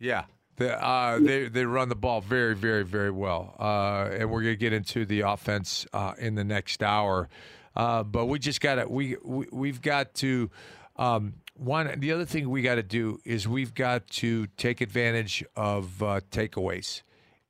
Yeah. 0.00 0.24
The, 0.56 0.84
uh, 0.84 1.18
they 1.20 1.48
they 1.48 1.64
run 1.64 1.88
the 1.88 1.96
ball 1.96 2.20
very 2.20 2.54
very 2.54 2.84
very 2.84 3.10
well, 3.10 3.56
uh, 3.58 4.08
and 4.12 4.30
we're 4.30 4.42
gonna 4.42 4.54
get 4.54 4.72
into 4.72 5.04
the 5.04 5.22
offense 5.22 5.84
uh, 5.92 6.14
in 6.16 6.36
the 6.36 6.44
next 6.44 6.80
hour. 6.80 7.28
Uh, 7.74 8.04
but 8.04 8.26
we 8.26 8.38
just 8.38 8.60
got 8.60 8.76
to 8.76 8.86
we, 8.86 9.16
we 9.24 9.46
we've 9.50 9.82
got 9.82 10.14
to 10.14 10.50
um, 10.94 11.34
one. 11.54 11.98
The 11.98 12.12
other 12.12 12.24
thing 12.24 12.50
we 12.50 12.62
got 12.62 12.76
to 12.76 12.84
do 12.84 13.18
is 13.24 13.48
we've 13.48 13.74
got 13.74 14.06
to 14.08 14.46
take 14.56 14.80
advantage 14.80 15.44
of 15.56 16.00
uh, 16.00 16.20
takeaways, 16.30 17.02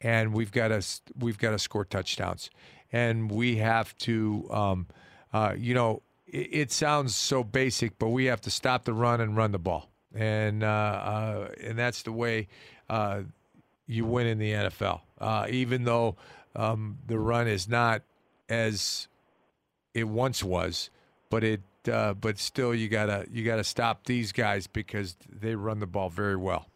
and 0.04 0.34
we've 0.34 0.52
got 0.52 0.68
to 0.68 0.84
we've 1.18 1.38
got 1.38 1.50
to 1.50 1.58
score 1.58 1.84
touchdowns. 1.84 2.50
and 2.92 3.32
we 3.32 3.56
have 3.56 3.96
to, 3.98 4.46
um, 4.52 4.86
uh, 5.32 5.54
you 5.58 5.74
know, 5.74 6.02
it, 6.28 6.48
it 6.52 6.72
sounds 6.72 7.16
so 7.16 7.42
basic, 7.42 7.98
but 7.98 8.10
we 8.10 8.26
have 8.26 8.40
to 8.42 8.50
stop 8.50 8.84
the 8.84 8.92
run 8.92 9.20
and 9.20 9.36
run 9.36 9.50
the 9.50 9.58
ball, 9.58 9.90
and 10.14 10.62
uh, 10.62 10.66
uh, 10.66 11.48
and 11.60 11.76
that's 11.76 12.02
the 12.02 12.12
way 12.12 12.46
uh, 12.88 13.22
you 13.88 14.04
win 14.04 14.28
in 14.28 14.38
the 14.38 14.52
NFL. 14.52 15.00
Uh, 15.18 15.46
even 15.50 15.84
though 15.84 16.16
um, 16.54 16.98
the 17.06 17.18
run 17.18 17.48
is 17.48 17.66
not 17.66 18.02
as 18.48 19.08
it 19.94 20.04
once 20.04 20.44
was, 20.44 20.90
but 21.30 21.42
it 21.42 21.62
uh, 21.90 22.12
but 22.14 22.38
still 22.38 22.74
you 22.74 22.88
gotta 22.88 23.26
you 23.30 23.42
gotta 23.42 23.64
stop 23.64 24.04
these 24.04 24.32
guys 24.32 24.66
because 24.66 25.16
they 25.28 25.54
run 25.54 25.80
the 25.80 25.86
ball 25.86 26.10
very 26.10 26.36
well. 26.36 26.68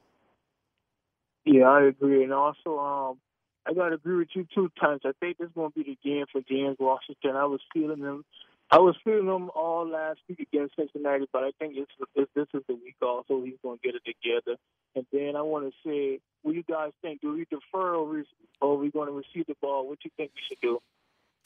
Yeah, 1.51 1.65
I 1.65 1.85
agree. 1.85 2.25
And 2.25 2.33
also, 2.33 2.79
um, 2.79 3.19
I 3.67 3.73
got 3.73 3.89
to 3.89 3.95
agree 3.95 4.17
with 4.17 4.29
you 4.35 4.47
two 4.55 4.71
times. 4.79 5.01
I 5.07 5.13
think 5.19 5.39
this 5.39 5.49
is 5.49 5.55
to 5.55 5.71
be 5.75 5.83
the 5.83 5.99
game 6.05 6.27
for 6.31 6.43
James 6.43 6.77
Washington. 6.79 7.37
I 7.37 7.47
was 7.47 7.61
feeling 7.73 8.03
them. 8.03 8.25
I 8.71 8.79
was 8.81 8.97
feeling 9.03 9.27
them 9.27 9.51
all 9.55 9.89
last 9.89 10.21
week 10.29 10.41
against 10.41 10.77
Cincinnati, 10.77 11.27
but 11.33 11.45
I 11.45 11.53
think 11.59 11.75
it's, 11.79 11.91
it's, 12.15 12.31
this 12.35 12.49
is 12.53 12.63
the 12.69 12.75
week 12.75 12.97
also 13.01 13.43
he's 13.43 13.55
to 13.63 13.79
get 13.83 13.95
it 13.95 14.03
together. 14.05 14.59
And 14.95 15.07
then 15.11 15.37
I 15.37 15.43
want 15.43 15.73
to 15.73 15.89
say, 15.89 16.21
what 16.43 16.53
do 16.53 16.59
you 16.59 16.65
guys 16.69 16.93
think? 17.01 17.23
Do 17.23 17.33
we 17.33 17.47
defer 17.51 17.95
or, 17.95 18.25
or 18.61 18.75
are 18.75 18.77
we 18.77 18.91
going 18.91 19.09
to 19.09 19.15
receive 19.15 19.47
the 19.47 19.57
ball? 19.63 19.89
What 19.89 20.01
do 20.01 20.09
you 20.09 20.11
think 20.19 20.33
we 20.35 20.43
should 20.47 20.61
do? 20.61 20.81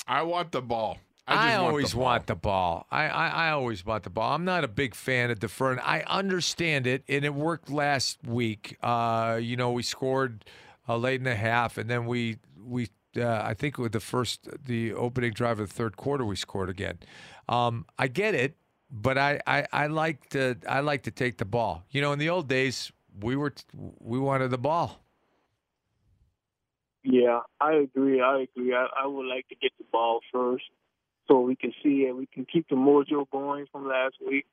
I 0.09 0.23
want 0.23 0.51
the 0.51 0.63
ball. 0.63 0.99
I, 1.27 1.35
I, 1.35 1.37
just 1.37 1.61
want 1.61 1.71
always 1.71 1.93
the 1.93 1.99
want 1.99 2.27
the 2.27 2.35
ball. 2.35 2.87
I, 2.91 3.09
I, 3.09 3.29
I 3.29 3.51
always 3.51 3.87
want 3.87 4.03
the 4.03 4.11
ball. 4.11 4.35
I'm 4.35 4.45
not 4.45 4.65
a 4.65 4.69
big 4.69 4.95
fan 4.95 5.31
of 5.31 5.39
deferring. 5.39 5.79
I 5.79 6.03
understand 6.03 6.87
it, 6.87 7.05
and 7.09 7.25
it 7.25 7.35
worked 7.35 7.71
last 7.71 8.19
week. 8.27 8.77
Uh, 8.83 9.39
you 9.41 9.57
know, 9.57 9.71
we 9.71 9.83
scored 9.85 10.45
uh, 10.89 10.97
late 10.97 11.21
in 11.21 11.25
the 11.25 11.37
half, 11.37 11.79
and 11.79 11.89
then 11.89 12.07
we 12.07 12.39
we 12.61 12.89
uh, 13.17 13.43
I 13.45 13.55
think 13.55 13.79
with 13.79 13.93
the 13.93 14.01
first 14.01 14.49
the 14.65 14.93
opening 14.95 15.33
drive 15.33 15.61
of 15.61 15.69
the 15.69 15.75
third 15.75 15.97
quarter 15.97 16.25
we 16.25 16.35
scored 16.35 16.69
again. 16.69 16.99
Um, 17.49 17.87
I 17.99 18.09
get 18.09 18.35
it, 18.35 18.57
but 18.91 19.17
I, 19.17 19.41
I, 19.47 19.67
I 19.73 19.87
like 19.87 20.29
to 20.31 20.57
I 20.69 20.81
like 20.81 21.05
to 21.05 21.13
take 21.13 21.39
the 21.39 21.45
ball. 21.45 21.85
You 21.91 22.01
know, 22.01 22.13
in 22.13 22.19
the 22.19 22.31
old 22.31 22.49
days 22.49 22.91
we 23.21 23.37
were 23.37 23.55
we 23.75 24.19
wanted 24.19 24.51
the 24.51 24.59
ball. 24.59 24.99
Yeah, 27.05 27.41
I 27.61 27.75
agree. 27.75 28.21
I 28.21 28.43
agree. 28.43 28.75
I, 28.75 28.87
I 29.05 29.07
would 29.07 29.27
like 29.27 29.49
to 29.49 29.57
get 29.57 29.73
the 29.79 29.85
ball 29.91 30.21
first 30.33 30.65
so 31.29 31.41
we 31.41 31.57
can 31.57 31.73
see 31.83 32.07
it. 32.07 32.17
We 32.17 32.27
can 32.27 32.45
keep 32.45 32.69
the 32.69 32.77
mojo 32.77 33.29
going 33.31 33.67
from 33.71 33.87
last 33.89 34.15
week. 34.27 34.47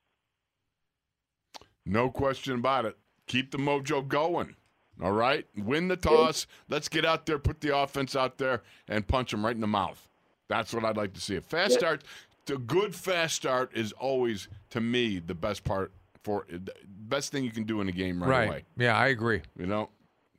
No 1.86 2.10
question 2.10 2.56
about 2.56 2.86
it. 2.86 2.98
Keep 3.28 3.52
the 3.52 3.58
mojo 3.58 4.08
going. 4.08 4.56
All 5.02 5.12
right? 5.14 5.46
Win 5.58 5.88
the 5.88 5.96
toss. 5.96 6.46
Let's 6.68 6.90
get 6.90 7.06
out 7.06 7.26
there, 7.26 7.40
put 7.40 7.62
the 7.62 7.76
offense 7.78 8.16
out 8.16 8.38
there, 8.38 8.64
and 8.88 9.08
punch 9.08 9.32
them 9.32 9.46
right 9.46 9.56
in 9.56 9.62
the 9.62 9.68
mouth. 9.68 10.08
That's 10.50 10.74
what 10.74 10.84
I'd 10.84 10.98
like 10.98 11.14
to 11.14 11.22
see. 11.22 11.36
A 11.38 11.42
fast 11.42 11.74
Yeah. 11.74 11.78
start, 11.78 12.04
the 12.46 12.58
good 12.58 12.94
fast 12.96 13.36
start 13.36 13.72
is 13.74 13.92
always, 13.94 14.50
to 14.72 14.82
me, 14.82 15.20
the 15.20 15.36
best 15.36 15.64
part 15.64 15.92
for 16.24 16.46
the 16.50 16.74
best 16.86 17.32
thing 17.32 17.44
you 17.44 17.52
can 17.52 17.64
do 17.64 17.80
in 17.82 17.88
a 17.88 17.92
game 17.94 18.22
right, 18.22 18.48
away. 18.48 18.66
Yeah, 18.78 18.98
I 18.98 19.08
agree. 19.08 19.42
You 19.58 19.68
know, 19.68 19.90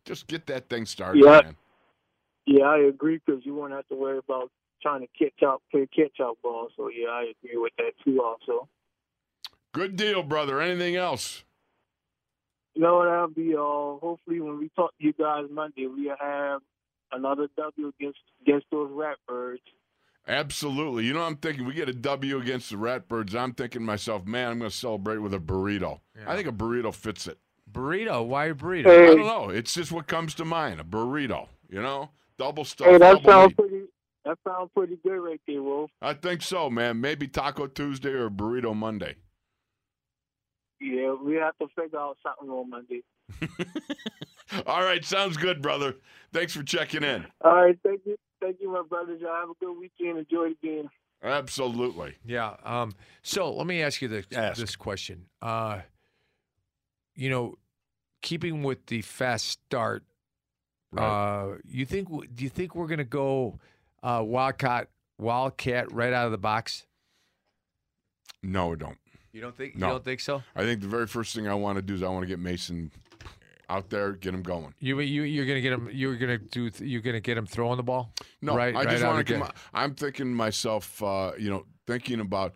just 0.04 0.26
get 0.26 0.46
that 0.46 0.68
thing 0.68 0.84
started, 0.84 1.24
Yeah. 1.24 1.40
man. 1.42 1.56
Yeah, 2.46 2.64
I 2.64 2.78
agree 2.78 3.20
because 3.24 3.46
you 3.46 3.54
won't 3.54 3.72
have 3.72 3.86
to 3.88 3.94
worry 3.94 4.18
about 4.18 4.50
trying 4.82 5.00
to 5.00 5.08
catch 5.18 5.42
out, 5.44 5.62
play 5.70 5.86
catch 5.94 6.20
up 6.20 6.36
ball. 6.42 6.68
So 6.76 6.88
yeah, 6.88 7.08
I 7.08 7.32
agree 7.44 7.56
with 7.58 7.72
that 7.78 7.92
too. 8.04 8.22
Also, 8.22 8.68
Good 9.72 9.96
deal, 9.96 10.22
brother. 10.22 10.60
Anything 10.60 10.96
else? 10.96 11.44
you 12.74 12.82
know 12.82 13.04
that'll 13.04 13.28
be 13.28 13.54
all. 13.56 13.98
Hopefully, 14.02 14.40
when 14.40 14.58
we 14.58 14.68
talk 14.76 14.90
to 14.98 15.04
you 15.04 15.12
guys 15.12 15.44
Monday, 15.50 15.86
we 15.86 16.10
have 16.20 16.60
another 17.12 17.48
W 17.56 17.92
against 17.98 18.18
against 18.42 18.66
those 18.70 18.90
Ratbirds. 18.90 19.58
Absolutely. 20.28 21.04
You 21.04 21.14
know, 21.14 21.22
I'm 21.22 21.36
thinking 21.36 21.64
we 21.66 21.72
get 21.74 21.88
a 21.88 21.92
W 21.92 22.38
against 22.40 22.70
the 22.70 22.76
Ratbirds. 22.76 23.34
I'm 23.34 23.52
thinking 23.52 23.80
to 23.80 23.86
myself, 23.86 24.26
man, 24.26 24.50
I'm 24.52 24.58
going 24.58 24.70
to 24.70 24.76
celebrate 24.76 25.16
with 25.18 25.34
a 25.34 25.38
burrito. 25.40 26.00
I 26.26 26.36
think 26.36 26.46
a 26.46 26.52
burrito 26.52 26.94
fits 26.94 27.26
it. 27.26 27.38
Burrito? 27.72 28.24
Why 28.26 28.46
a 28.46 28.54
burrito? 28.54 28.86
I 28.86 29.06
don't 29.14 29.26
know. 29.26 29.48
It's 29.48 29.74
just 29.74 29.90
what 29.92 30.06
comes 30.06 30.34
to 30.34 30.44
mind. 30.44 30.78
A 30.80 30.84
burrito, 30.84 31.48
you 31.68 31.80
know, 31.82 32.10
double 32.38 32.64
stuff. 32.64 32.88
hey, 32.88 32.98
that 32.98 33.14
double 33.22 33.30
sounds 33.30 33.48
meat. 33.48 33.56
pretty. 33.56 33.84
That 34.24 34.38
sounds 34.46 34.70
pretty 34.76 34.98
good 35.02 35.18
right 35.18 35.40
there, 35.46 35.62
Wolf. 35.62 35.90
I 36.02 36.12
think 36.14 36.42
so, 36.42 36.68
man. 36.68 37.00
Maybe 37.00 37.26
Taco 37.26 37.66
Tuesday 37.66 38.10
or 38.10 38.28
Burrito 38.30 38.74
Monday. 38.76 39.16
Yeah, 40.80 41.14
we 41.22 41.34
have 41.36 41.56
to 41.58 41.68
figure 41.78 41.98
out 41.98 42.16
something 42.22 42.48
on 42.50 42.70
Monday. 42.70 43.02
All 44.66 44.82
right, 44.82 45.04
sounds 45.04 45.36
good, 45.36 45.62
brother. 45.62 45.96
Thanks 46.32 46.54
for 46.56 46.62
checking 46.62 47.02
in. 47.02 47.26
All 47.42 47.54
right, 47.54 47.78
thank 47.84 48.00
you, 48.04 48.16
thank 48.40 48.56
you, 48.60 48.72
my 48.72 48.82
brothers. 48.82 49.20
Y'all 49.20 49.34
have 49.34 49.50
a 49.50 49.64
good 49.64 49.78
weekend. 49.78 50.18
Enjoy 50.18 50.50
the 50.50 50.56
game. 50.68 50.88
Absolutely. 51.22 52.14
Yeah. 52.24 52.56
Um, 52.64 52.92
so 53.22 53.52
let 53.52 53.66
me 53.66 53.82
ask 53.82 54.00
you 54.00 54.08
this, 54.08 54.24
Ask. 54.34 54.58
this 54.58 54.74
question. 54.74 55.26
Uh, 55.42 55.80
you 57.14 57.28
know, 57.28 57.56
keeping 58.22 58.62
with 58.62 58.86
the 58.86 59.02
fast 59.02 59.48
start, 59.48 60.02
Right. 60.92 61.04
uh, 61.04 61.58
you 61.64 61.84
think 61.86 62.08
do 62.34 62.42
you 62.42 62.48
think 62.50 62.74
we're 62.74 62.88
gonna 62.88 63.04
go 63.04 63.58
uh, 64.02 64.22
wildcat 64.24 64.88
wildcat 65.18 65.92
right 65.92 66.12
out 66.12 66.26
of 66.26 66.32
the 66.32 66.38
box? 66.38 66.86
No, 68.42 68.72
I 68.72 68.76
don't. 68.76 68.98
You 69.32 69.40
don't 69.40 69.56
think? 69.56 69.76
No. 69.76 69.86
You 69.86 69.92
don't 69.94 70.04
think 70.04 70.20
so? 70.20 70.42
I 70.56 70.64
think 70.64 70.80
the 70.80 70.88
very 70.88 71.06
first 71.06 71.34
thing 71.34 71.46
I 71.46 71.54
want 71.54 71.76
to 71.76 71.82
do 71.82 71.94
is 71.94 72.02
I 72.02 72.08
want 72.08 72.22
to 72.22 72.26
get 72.26 72.38
Mason 72.38 72.90
out 73.68 73.88
there, 73.88 74.12
get 74.12 74.34
him 74.34 74.42
going. 74.42 74.74
You 74.80 74.98
you 75.00 75.22
you're 75.22 75.46
gonna 75.46 75.60
get 75.60 75.72
him. 75.72 75.88
You're 75.92 76.16
gonna 76.16 76.38
do. 76.38 76.70
You're 76.80 77.02
gonna 77.02 77.20
get 77.20 77.36
him 77.38 77.46
throwing 77.46 77.76
the 77.76 77.82
ball. 77.82 78.12
No, 78.42 78.56
right. 78.56 78.74
I 78.74 78.84
just 78.84 79.02
right 79.02 79.08
want 79.14 79.26
to 79.26 79.32
the 79.32 79.38
come. 79.38 79.48
out- 79.48 79.56
I'm 79.72 79.94
thinking 79.94 80.34
myself, 80.34 81.02
uh, 81.02 81.32
you 81.38 81.50
know, 81.50 81.64
thinking 81.86 82.18
about 82.20 82.54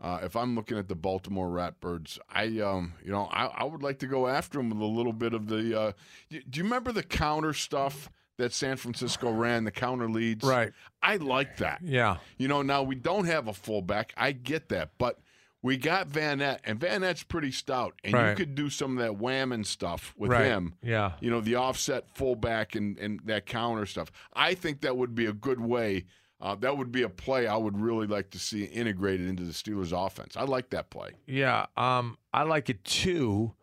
uh, 0.00 0.20
if 0.22 0.34
I'm 0.34 0.54
looking 0.56 0.76
at 0.76 0.88
the 0.88 0.94
Baltimore 0.94 1.48
Ratbirds, 1.48 2.18
I, 2.28 2.58
um, 2.60 2.94
you 3.04 3.10
know, 3.10 3.28
I, 3.30 3.46
I 3.46 3.64
would 3.64 3.82
like 3.82 3.98
to 4.00 4.06
go 4.06 4.26
after 4.26 4.58
them 4.58 4.70
with 4.70 4.80
a 4.80 4.84
little 4.84 5.12
bit 5.12 5.32
of 5.32 5.46
the. 5.48 5.78
Uh, 5.80 5.92
do 6.30 6.40
you 6.52 6.64
remember 6.64 6.92
the 6.92 7.02
counter 7.02 7.52
stuff 7.52 8.10
that 8.38 8.52
San 8.52 8.76
Francisco 8.76 9.30
ran? 9.30 9.64
The 9.64 9.70
counter 9.70 10.08
leads, 10.08 10.44
Right. 10.46 10.72
I 11.02 11.16
like 11.16 11.58
that. 11.58 11.80
Yeah. 11.82 12.16
You 12.38 12.48
know, 12.48 12.62
now 12.62 12.82
we 12.82 12.94
don't 12.94 13.26
have 13.26 13.48
a 13.48 13.52
fullback. 13.52 14.12
I 14.16 14.32
get 14.32 14.68
that, 14.70 14.90
but. 14.98 15.18
We 15.62 15.78
got 15.78 16.08
Vannett, 16.08 16.58
and 16.62 16.78
Vannett's 16.78 17.24
pretty 17.24 17.50
stout, 17.50 17.94
and 18.04 18.12
you 18.14 18.34
could 18.36 18.54
do 18.54 18.70
some 18.70 18.96
of 18.96 19.04
that 19.04 19.18
whamming 19.20 19.66
stuff 19.66 20.14
with 20.16 20.30
right. 20.30 20.44
him 20.44 20.74
Yeah. 20.80 21.12
you 21.18 21.28
know, 21.28 21.40
the 21.40 21.56
offset 21.56 22.08
fullback 22.14 22.76
and, 22.76 22.96
and 22.98 23.18
that 23.24 23.46
counter 23.46 23.84
stuff. 23.84 24.12
I 24.32 24.54
think 24.54 24.82
that 24.82 24.96
would 24.96 25.16
be 25.16 25.26
a 25.26 25.32
good 25.32 25.58
way. 25.60 26.04
Uh, 26.40 26.54
that 26.56 26.76
would 26.78 26.92
be 26.92 27.02
a 27.02 27.08
play 27.08 27.48
I 27.48 27.56
would 27.56 27.80
really 27.80 28.06
like 28.06 28.30
to 28.30 28.38
see 28.38 28.62
integrated 28.64 29.26
into 29.26 29.42
the 29.42 29.52
Steelers' 29.52 29.90
offense. 29.92 30.36
I 30.36 30.44
like 30.44 30.70
that 30.70 30.88
play. 30.90 31.12
Yeah, 31.26 31.66
um, 31.76 32.16
I 32.32 32.44
like 32.44 32.70
it 32.70 32.84
too, 32.84 33.54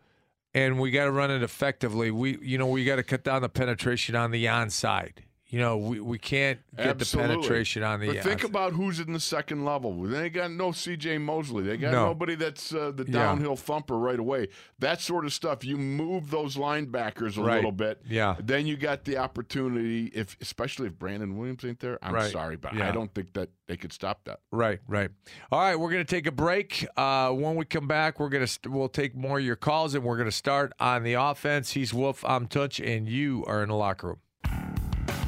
and 0.54 0.80
we 0.80 0.91
got 0.91 1.06
to 1.06 1.12
run 1.12 1.32
it 1.32 1.41
effectively. 1.41 2.12
We, 2.12 2.38
you 2.41 2.58
know, 2.58 2.68
we 2.68 2.86
got 2.86 2.97
to 2.97 3.04
cut 3.04 3.24
down 3.24 3.41
the 3.41 3.49
penetration 3.49 4.16
on 4.16 4.32
the 4.32 4.45
onside. 4.45 5.20
You 5.54 5.60
know, 5.60 5.78
we, 5.78 5.99
we 5.99 6.18
can't 6.18 6.60
get 6.76 6.88
Absolutely. 6.88 7.36
the 7.36 7.41
penetration 7.41 7.84
on 7.84 7.99
the. 7.99 8.08
But 8.08 8.24
think 8.24 8.41
onside. 8.41 8.45
about 8.45 8.74
who's 8.74 8.99
in 8.99 9.14
the 9.14 9.20
second 9.20 9.64
level. 9.66 9.93
They 10.01 10.32
got 10.32 10.49
no 10.49 10.72
C.J. 10.72 11.20
Mosley. 11.20 11.62
They 11.62 11.78
got 11.78 11.91
No. 11.91 12.06
nobody 12.08 12.34
that's 12.34 12.74
uh, 12.74 12.89
the 12.91 13.04
Yeah. 13.06 13.12
downhill 13.12 13.56
thumper 13.56 13.95
right 13.99 14.18
away. 14.18 14.47
That 14.80 14.99
sort 14.99 15.26
of 15.26 15.32
stuff. 15.32 15.64
You 15.64 15.78
move 15.78 16.32
those 16.32 16.56
linebackers 16.56 17.38
a 17.38 17.43
Right. 17.43 17.58
little 17.58 17.72
bit. 17.72 18.01
Yeah. 18.10 18.36
Then 18.43 18.66
you 18.66 18.76
got 18.78 19.04
the 19.06 19.18
opportunity, 19.18 20.08
if 20.16 20.36
especially 20.41 20.88
if 20.88 20.97
Brandon 20.97 21.38
Williams 21.38 21.64
ain't 21.64 21.80
there. 21.82 21.99
I'm 22.01 22.16
Right. 22.16 22.32
sorry, 22.32 22.56
but 22.56 22.74
Yeah. 22.74 22.89
I 22.89 22.91
don't 22.91 23.14
think 23.14 23.34
that 23.34 23.49
they 23.68 23.78
could 23.78 23.93
stop 23.93 24.24
that. 24.24 24.39
Right, 24.51 24.80
right. 24.88 25.12
All 25.51 25.60
right, 25.60 25.76
we're 25.76 25.91
going 25.91 26.04
to 26.04 26.10
take 26.16 26.26
a 26.26 26.32
break. 26.32 26.84
Uh, 26.97 27.30
when 27.30 27.56
we 27.58 27.66
come 27.66 27.88
back, 27.88 28.20
we're 28.20 28.30
to 28.32 28.47
st- 28.47 28.74
we'll 28.74 28.89
take 28.89 29.16
more 29.16 29.38
of 29.38 29.45
your 29.45 29.56
calls, 29.56 29.93
and 29.93 30.04
we're 30.04 30.18
going 30.18 30.26
to 30.28 30.32
start 30.32 30.74
on 30.80 31.04
the 31.04 31.14
offense. 31.14 31.74
He's 31.74 31.93
Wolf, 31.93 32.26
I'm 32.26 32.47
Tunch, 32.47 32.80
and 32.80 33.08
you 33.08 33.43
are 33.45 33.62
in 33.62 33.70
the 33.70 33.76
locker 33.76 34.08
room. 34.08 34.18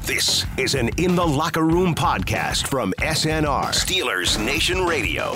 This 0.06 0.46
is 0.56 0.76
an 0.76 0.88
In 0.98 1.16
the 1.16 1.26
Locker 1.26 1.64
Room 1.64 1.92
podcast 1.92 2.68
from 2.68 2.92
SNR, 2.98 3.72
Steelers 3.74 4.38
Nation 4.38 4.86
Radio. 4.86 5.32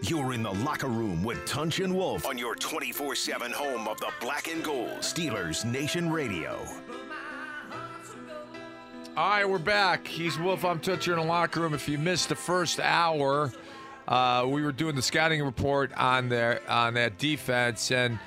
You're 0.00 0.32
in 0.32 0.42
the 0.42 0.54
locker 0.64 0.86
room 0.86 1.22
with 1.22 1.44
Tunch 1.44 1.80
and 1.80 1.94
Wolf 1.94 2.24
on 2.24 2.38
your 2.38 2.54
24 2.54 3.14
7 3.14 3.52
home 3.52 3.86
of 3.86 4.00
the 4.00 4.10
black 4.22 4.48
and 4.48 4.64
gold, 4.64 5.00
Steelers 5.00 5.62
Nation 5.62 6.10
Radio. 6.10 6.58
All 9.14 9.28
right, 9.28 9.46
we're 9.46 9.58
back. 9.58 10.06
He's 10.08 10.38
Wolf. 10.38 10.64
I'm 10.64 10.80
Toucher 10.80 11.12
in 11.12 11.18
the 11.18 11.26
locker 11.26 11.60
room. 11.60 11.74
If 11.74 11.86
you 11.86 11.98
missed 11.98 12.30
the 12.30 12.34
first 12.34 12.80
hour, 12.80 13.52
uh, 14.08 14.46
we 14.48 14.62
were 14.62 14.72
doing 14.72 14.96
the 14.96 15.02
scouting 15.02 15.44
report 15.44 15.92
on 15.94 16.30
there 16.30 16.62
on 16.66 16.94
that 16.94 17.18
defense, 17.18 17.92
and 17.92 18.18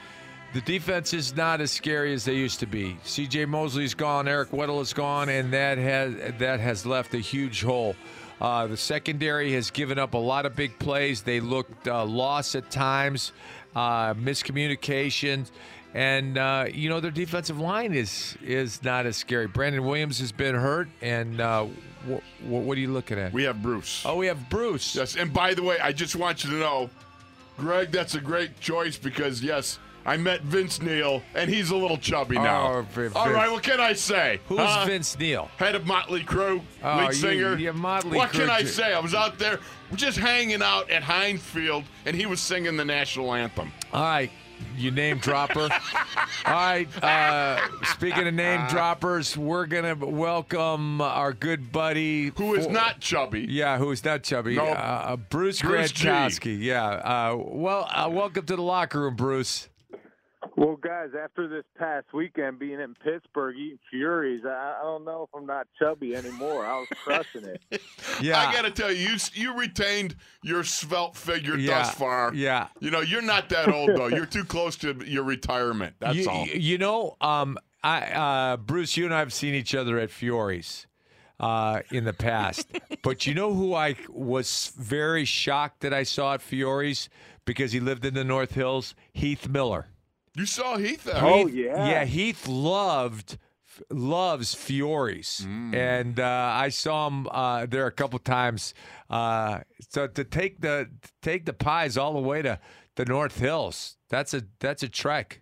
the 0.53 0.61
defense 0.61 1.11
is 1.11 1.35
not 1.35 1.59
as 1.59 1.71
scary 1.71 2.13
as 2.13 2.23
they 2.23 2.35
used 2.35 2.59
to 2.59 2.67
be. 2.67 2.97
C.J. 3.03 3.45
Mosley's 3.45 3.95
gone, 3.95 4.27
Eric 4.27 4.51
Weddle 4.51 4.79
is 4.81 4.93
gone, 4.93 5.27
and 5.29 5.51
that 5.53 5.79
has 5.79 6.13
that 6.37 6.59
has 6.59 6.85
left 6.85 7.15
a 7.15 7.17
huge 7.17 7.63
hole. 7.63 7.95
Uh, 8.39 8.67
the 8.67 8.77
secondary 8.77 9.53
has 9.53 9.71
given 9.71 9.97
up 9.97 10.13
a 10.13 10.17
lot 10.17 10.45
of 10.45 10.55
big 10.55 10.77
plays. 10.77 11.23
They 11.23 11.39
looked 11.39 11.87
uh, 11.87 12.05
lost 12.05 12.53
at 12.53 12.69
times, 12.69 13.33
uh, 13.75 14.13
miscommunications, 14.13 15.49
and 15.95 16.37
uh, 16.37 16.65
you 16.71 16.89
know 16.89 16.99
their 16.99 17.09
defensive 17.09 17.59
line 17.59 17.93
is 17.93 18.37
is 18.43 18.83
not 18.83 19.07
as 19.07 19.17
scary. 19.17 19.47
Brandon 19.47 19.83
Williams 19.83 20.19
has 20.19 20.31
been 20.31 20.53
hurt, 20.53 20.89
and 21.01 21.41
uh, 22.09 22.15
wh- 22.15 22.43
wh- 22.45 22.49
what 22.65 22.77
are 22.77 22.81
you 22.81 22.91
looking 22.91 23.17
at? 23.19 23.33
We 23.33 23.43
have 23.43 23.61
Bruce. 23.61 24.03
oh, 24.05 24.17
we 24.17 24.27
have 24.27 24.49
Bruce. 24.49 24.95
Yes, 24.95 25.15
and 25.15 25.33
by 25.33 25.53
the 25.53 25.63
way, 25.63 25.79
I 25.79 25.91
just 25.91 26.15
want 26.15 26.43
you 26.43 26.49
to 26.51 26.55
know, 26.57 26.89
Greg, 27.57 27.91
that's 27.91 28.15
a 28.15 28.21
great 28.21 28.59
choice 28.59 28.97
because 28.97 29.43
yes, 29.43 29.77
I 30.03 30.17
met 30.17 30.41
Vince 30.41 30.81
Neil, 30.81 31.21
and 31.35 31.47
he's 31.49 31.69
a 31.69 31.75
little 31.75 31.97
chubby 31.97 32.35
now. 32.35 32.73
Oh, 32.73 32.81
Vin- 32.81 33.11
All 33.15 33.25
Vince. 33.25 33.35
right, 33.35 33.51
what 33.51 33.61
can 33.61 33.79
I 33.79 33.93
say? 33.93 34.39
Who's 34.47 34.59
Huh? 34.59 34.85
Vince 34.85 35.17
Neil? 35.19 35.47
Head 35.57 35.75
of 35.75 35.85
Motley 35.85 36.23
Crue, 36.23 36.61
Oh, 36.83 36.97
lead 36.97 37.13
singer. 37.13 37.55
you 37.57 37.71
Motley 37.73 38.17
what 38.17 38.29
Crue 38.31 38.39
can 38.41 38.49
I 38.49 38.63
say? 38.63 38.93
I 38.93 38.99
was 38.99 39.13
out 39.13 39.37
there 39.37 39.59
just 39.95 40.17
hanging 40.17 40.63
out 40.63 40.89
at 40.89 41.03
Heinz 41.03 41.41
Field, 41.43 41.83
and 42.05 42.15
he 42.15 42.25
was 42.25 42.39
singing 42.41 42.77
the 42.77 42.85
national 42.85 43.31
anthem. 43.33 43.71
All 43.93 44.01
right, 44.01 44.31
you 44.75 44.91
name 44.91 45.17
dropper. 45.17 45.69
All 46.45 46.53
right, 46.53 47.03
uh, 47.03 47.59
speaking 47.83 48.27
of 48.27 48.33
name 48.33 48.65
droppers, 48.67 49.37
we're 49.37 49.65
gonna 49.65 49.95
welcome 49.95 51.01
our 51.01 51.33
good 51.33 51.71
buddy 51.71 52.31
Who 52.37 52.55
is 52.55 52.67
not 52.67 52.99
chubby? 52.99 53.45
Yeah, 53.49 53.77
who 53.77 53.91
is 53.91 54.03
not 54.03 54.23
chubby? 54.23 54.55
No. 54.55 54.67
Uh, 54.67 55.15
Bruce, 55.17 55.61
Bruce. 55.61 55.91
Gradkowski. 55.91 56.61
Yeah. 56.61 56.85
Uh, 56.85 57.37
well, 57.37 57.87
uh, 57.91 58.09
welcome 58.11 58.45
to 58.45 58.55
the 58.55 58.61
locker 58.61 59.01
room, 59.01 59.15
Bruce. 59.15 59.67
Well, 60.55 60.75
guys, 60.75 61.09
after 61.19 61.47
this 61.47 61.63
past 61.77 62.07
weekend 62.13 62.57
being 62.59 62.79
in 62.79 62.95
Pittsburgh 62.95 63.55
eating 63.57 63.79
Fiore's, 63.91 64.41
I, 64.45 64.77
I 64.79 64.83
don't 64.83 65.05
know 65.05 65.23
if 65.23 65.29
I'm 65.39 65.45
not 65.45 65.67
chubby 65.77 66.15
anymore. 66.15 66.65
I 66.65 66.79
was 66.79 66.87
crushing 67.03 67.45
it. 67.45 67.81
Yeah. 68.21 68.39
I 68.39 68.51
got 68.51 68.63
to 68.63 68.71
tell 68.71 68.91
you, 68.91 69.09
you, 69.09 69.17
you 69.33 69.53
retained 69.57 70.15
your 70.43 70.63
svelte 70.63 71.15
figure 71.15 71.57
Yeah, 71.57 71.83
thus 71.83 71.93
far. 71.93 72.33
yeah. 72.33 72.67
You 72.79 72.89
know, 72.91 73.01
you're 73.01 73.21
not 73.21 73.49
that 73.49 73.69
old, 73.69 73.91
though. 73.95 74.07
You're 74.07 74.25
too 74.25 74.43
close 74.43 74.75
to 74.77 74.95
your 75.05 75.23
retirement. 75.23 75.95
That's 75.99 76.15
you, 76.15 76.29
all. 76.29 76.47
You 76.47 76.77
know, 76.79 77.17
um, 77.21 77.57
I, 77.83 78.01
uh, 78.01 78.57
Bruce, 78.57 78.97
you 78.97 79.05
and 79.05 79.13
I 79.13 79.19
have 79.19 79.33
seen 79.33 79.53
each 79.53 79.75
other 79.75 79.99
at 79.99 80.09
Fiore's. 80.09 80.87
uh, 81.39 81.81
in 81.91 82.03
the 82.03 82.13
past, 82.13 82.67
but 83.03 83.25
you 83.27 83.33
know 83.33 83.53
who 83.53 83.73
I 83.73 83.95
was 84.09 84.71
very 84.77 85.25
shocked 85.25 85.81
that 85.81 85.93
I 85.93 86.03
saw 86.03 86.33
at 86.35 86.41
Fiore's 86.41 87.09
because 87.45 87.71
he 87.71 87.79
lived 87.79 88.05
in 88.05 88.13
the 88.15 88.23
North 88.23 88.53
Hills? 88.53 88.93
Heath 89.13 89.47
Miller. 89.47 89.87
You 90.35 90.45
saw 90.45 90.77
Heath 90.77 91.03
there. 91.03 91.23
Oh, 91.23 91.45
Heath- 91.45 91.55
yeah. 91.55 91.89
yeah. 91.89 92.05
Heath 92.05 92.47
loved 92.47 93.37
loves 93.89 94.53
Fiore's, 94.53 95.45
and 95.47 96.19
uh, 96.19 96.51
I 96.53 96.69
saw 96.69 97.07
him 97.07 97.27
uh, 97.31 97.65
there 97.65 97.87
a 97.87 97.91
couple 97.91 98.19
times. 98.19 98.73
Uh, 99.09 99.61
so 99.89 100.07
to 100.07 100.23
take 100.23 100.61
the 100.61 100.89
to 101.01 101.11
take 101.21 101.45
the 101.45 101.53
pies 101.53 101.97
all 101.97 102.13
the 102.13 102.19
way 102.19 102.41
to 102.41 102.59
the 102.95 103.05
North 103.05 103.39
Hills, 103.39 103.97
that's 104.09 104.33
a 104.33 104.43
that's 104.59 104.83
a 104.83 104.89
trek. 104.89 105.41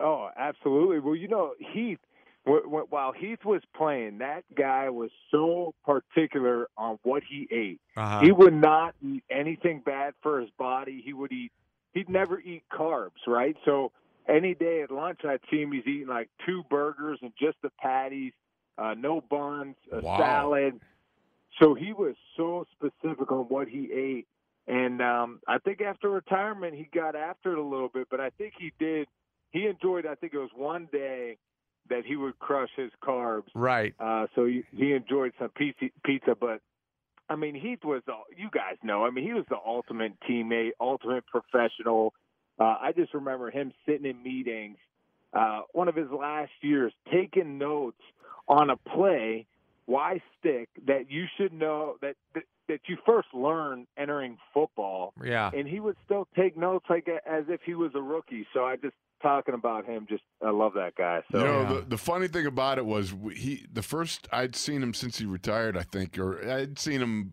Oh, 0.00 0.28
absolutely. 0.36 0.98
Well, 0.98 1.14
you 1.14 1.28
know, 1.28 1.52
Heath, 1.72 2.00
wh- 2.46 2.66
wh- 2.66 2.92
while 2.92 3.12
Heath 3.12 3.44
was 3.44 3.62
playing, 3.76 4.18
that 4.18 4.42
guy 4.56 4.90
was 4.90 5.10
so 5.30 5.72
particular 5.84 6.68
on 6.76 6.98
what 7.04 7.22
he 7.28 7.46
ate. 7.50 7.80
Uh-huh. 7.96 8.20
He 8.20 8.32
would 8.32 8.54
not 8.54 8.94
eat 9.00 9.22
anything 9.30 9.82
bad 9.86 10.14
for 10.20 10.40
his 10.40 10.50
body. 10.58 11.00
He 11.04 11.12
would 11.12 11.30
eat. 11.32 11.52
He'd 11.94 12.08
never 12.08 12.40
eat 12.40 12.64
carbs, 12.72 13.26
right? 13.26 13.56
So 13.64 13.92
any 14.28 14.54
day 14.54 14.82
at 14.82 14.90
lunch, 14.90 15.20
I'd 15.24 15.40
see 15.50 15.62
him. 15.62 15.72
He's 15.72 15.86
eating 15.86 16.08
like 16.08 16.28
two 16.44 16.62
burgers 16.68 17.18
and 17.22 17.32
just 17.38 17.56
the 17.62 17.70
patties, 17.80 18.32
uh, 18.76 18.94
no 18.98 19.20
buns, 19.20 19.76
a 19.92 20.00
Wow. 20.00 20.18
salad. 20.18 20.80
So 21.60 21.74
he 21.74 21.92
was 21.92 22.16
so 22.36 22.66
specific 22.72 23.30
on 23.30 23.44
what 23.44 23.68
he 23.68 23.92
ate, 23.92 24.26
and 24.66 25.00
um, 25.00 25.40
I 25.46 25.58
think 25.58 25.80
after 25.80 26.10
retirement, 26.10 26.74
he 26.74 26.88
got 26.92 27.14
after 27.14 27.52
it 27.52 27.58
a 27.58 27.62
little 27.62 27.88
bit. 27.88 28.08
But 28.10 28.18
I 28.20 28.30
think 28.30 28.54
he 28.58 28.72
did. 28.80 29.06
He 29.52 29.66
enjoyed. 29.66 30.04
I 30.04 30.16
think 30.16 30.34
it 30.34 30.38
was 30.38 30.50
one 30.56 30.88
day 30.90 31.36
that 31.90 32.04
he 32.04 32.16
would 32.16 32.36
crush 32.40 32.70
his 32.76 32.90
carbs. 33.02 33.44
Right. 33.54 33.94
Uh, 34.00 34.26
so 34.34 34.46
he, 34.46 34.64
he 34.72 34.94
enjoyed 34.94 35.32
some 35.38 35.50
pizza, 35.50 35.86
pizza, 36.04 36.34
but 36.34 36.60
I 37.28 37.36
mean, 37.36 37.54
Heath 37.54 37.84
was 37.84 38.02
you 38.36 38.48
guys 38.52 38.76
know. 38.82 39.04
I 39.04 39.10
mean, 39.10 39.24
he 39.24 39.32
was 39.32 39.44
the 39.48 39.56
ultimate 39.64 40.12
teammate, 40.28 40.72
ultimate 40.80 41.24
professional. 41.26 42.12
Uh, 42.58 42.76
I 42.80 42.92
just 42.94 43.14
remember 43.14 43.50
him 43.50 43.72
sitting 43.86 44.06
in 44.06 44.22
meetings, 44.22 44.76
uh, 45.32 45.62
one 45.72 45.88
of 45.88 45.96
his 45.96 46.10
last 46.10 46.52
years, 46.60 46.92
taking 47.12 47.58
notes 47.58 48.00
on 48.46 48.70
a 48.70 48.76
play, 48.76 49.46
Y 49.86 50.22
stick 50.38 50.68
that 50.86 51.10
you 51.10 51.26
should 51.36 51.52
know 51.52 51.96
that 52.00 52.16
that, 52.34 52.44
that 52.68 52.80
you 52.86 52.96
first 53.04 53.28
learn 53.34 53.86
entering 53.96 54.38
football, 54.52 55.12
Yeah. 55.22 55.50
and 55.52 55.68
he 55.68 55.80
would 55.80 55.96
still 56.04 56.26
take 56.34 56.56
notes 56.56 56.86
like 56.88 57.08
as 57.08 57.44
if 57.48 57.60
he 57.62 57.74
was 57.74 57.94
a 57.94 58.00
rookie. 58.00 58.46
So 58.54 58.64
I 58.64 58.76
just 58.76 58.94
talking 59.24 59.54
about 59.54 59.86
him, 59.86 60.06
just 60.08 60.22
I 60.44 60.50
love 60.50 60.74
that 60.74 60.94
guy. 60.96 61.22
So 61.32 61.38
You 61.38 61.44
know, 61.44 61.60
Yeah. 61.62 61.72
the, 61.80 61.80
the 61.88 61.98
funny 61.98 62.28
thing 62.28 62.46
about 62.46 62.78
it 62.78 62.86
was 62.86 63.12
he 63.34 63.66
the 63.72 63.82
first 63.82 64.28
I'd 64.32 64.54
seen 64.54 64.82
him 64.82 64.94
since 64.94 65.18
he 65.18 65.24
retired, 65.26 65.76
I 65.76 65.82
think, 65.82 66.18
or 66.18 66.48
I'd 66.48 66.78
seen 66.78 67.00
him 67.00 67.32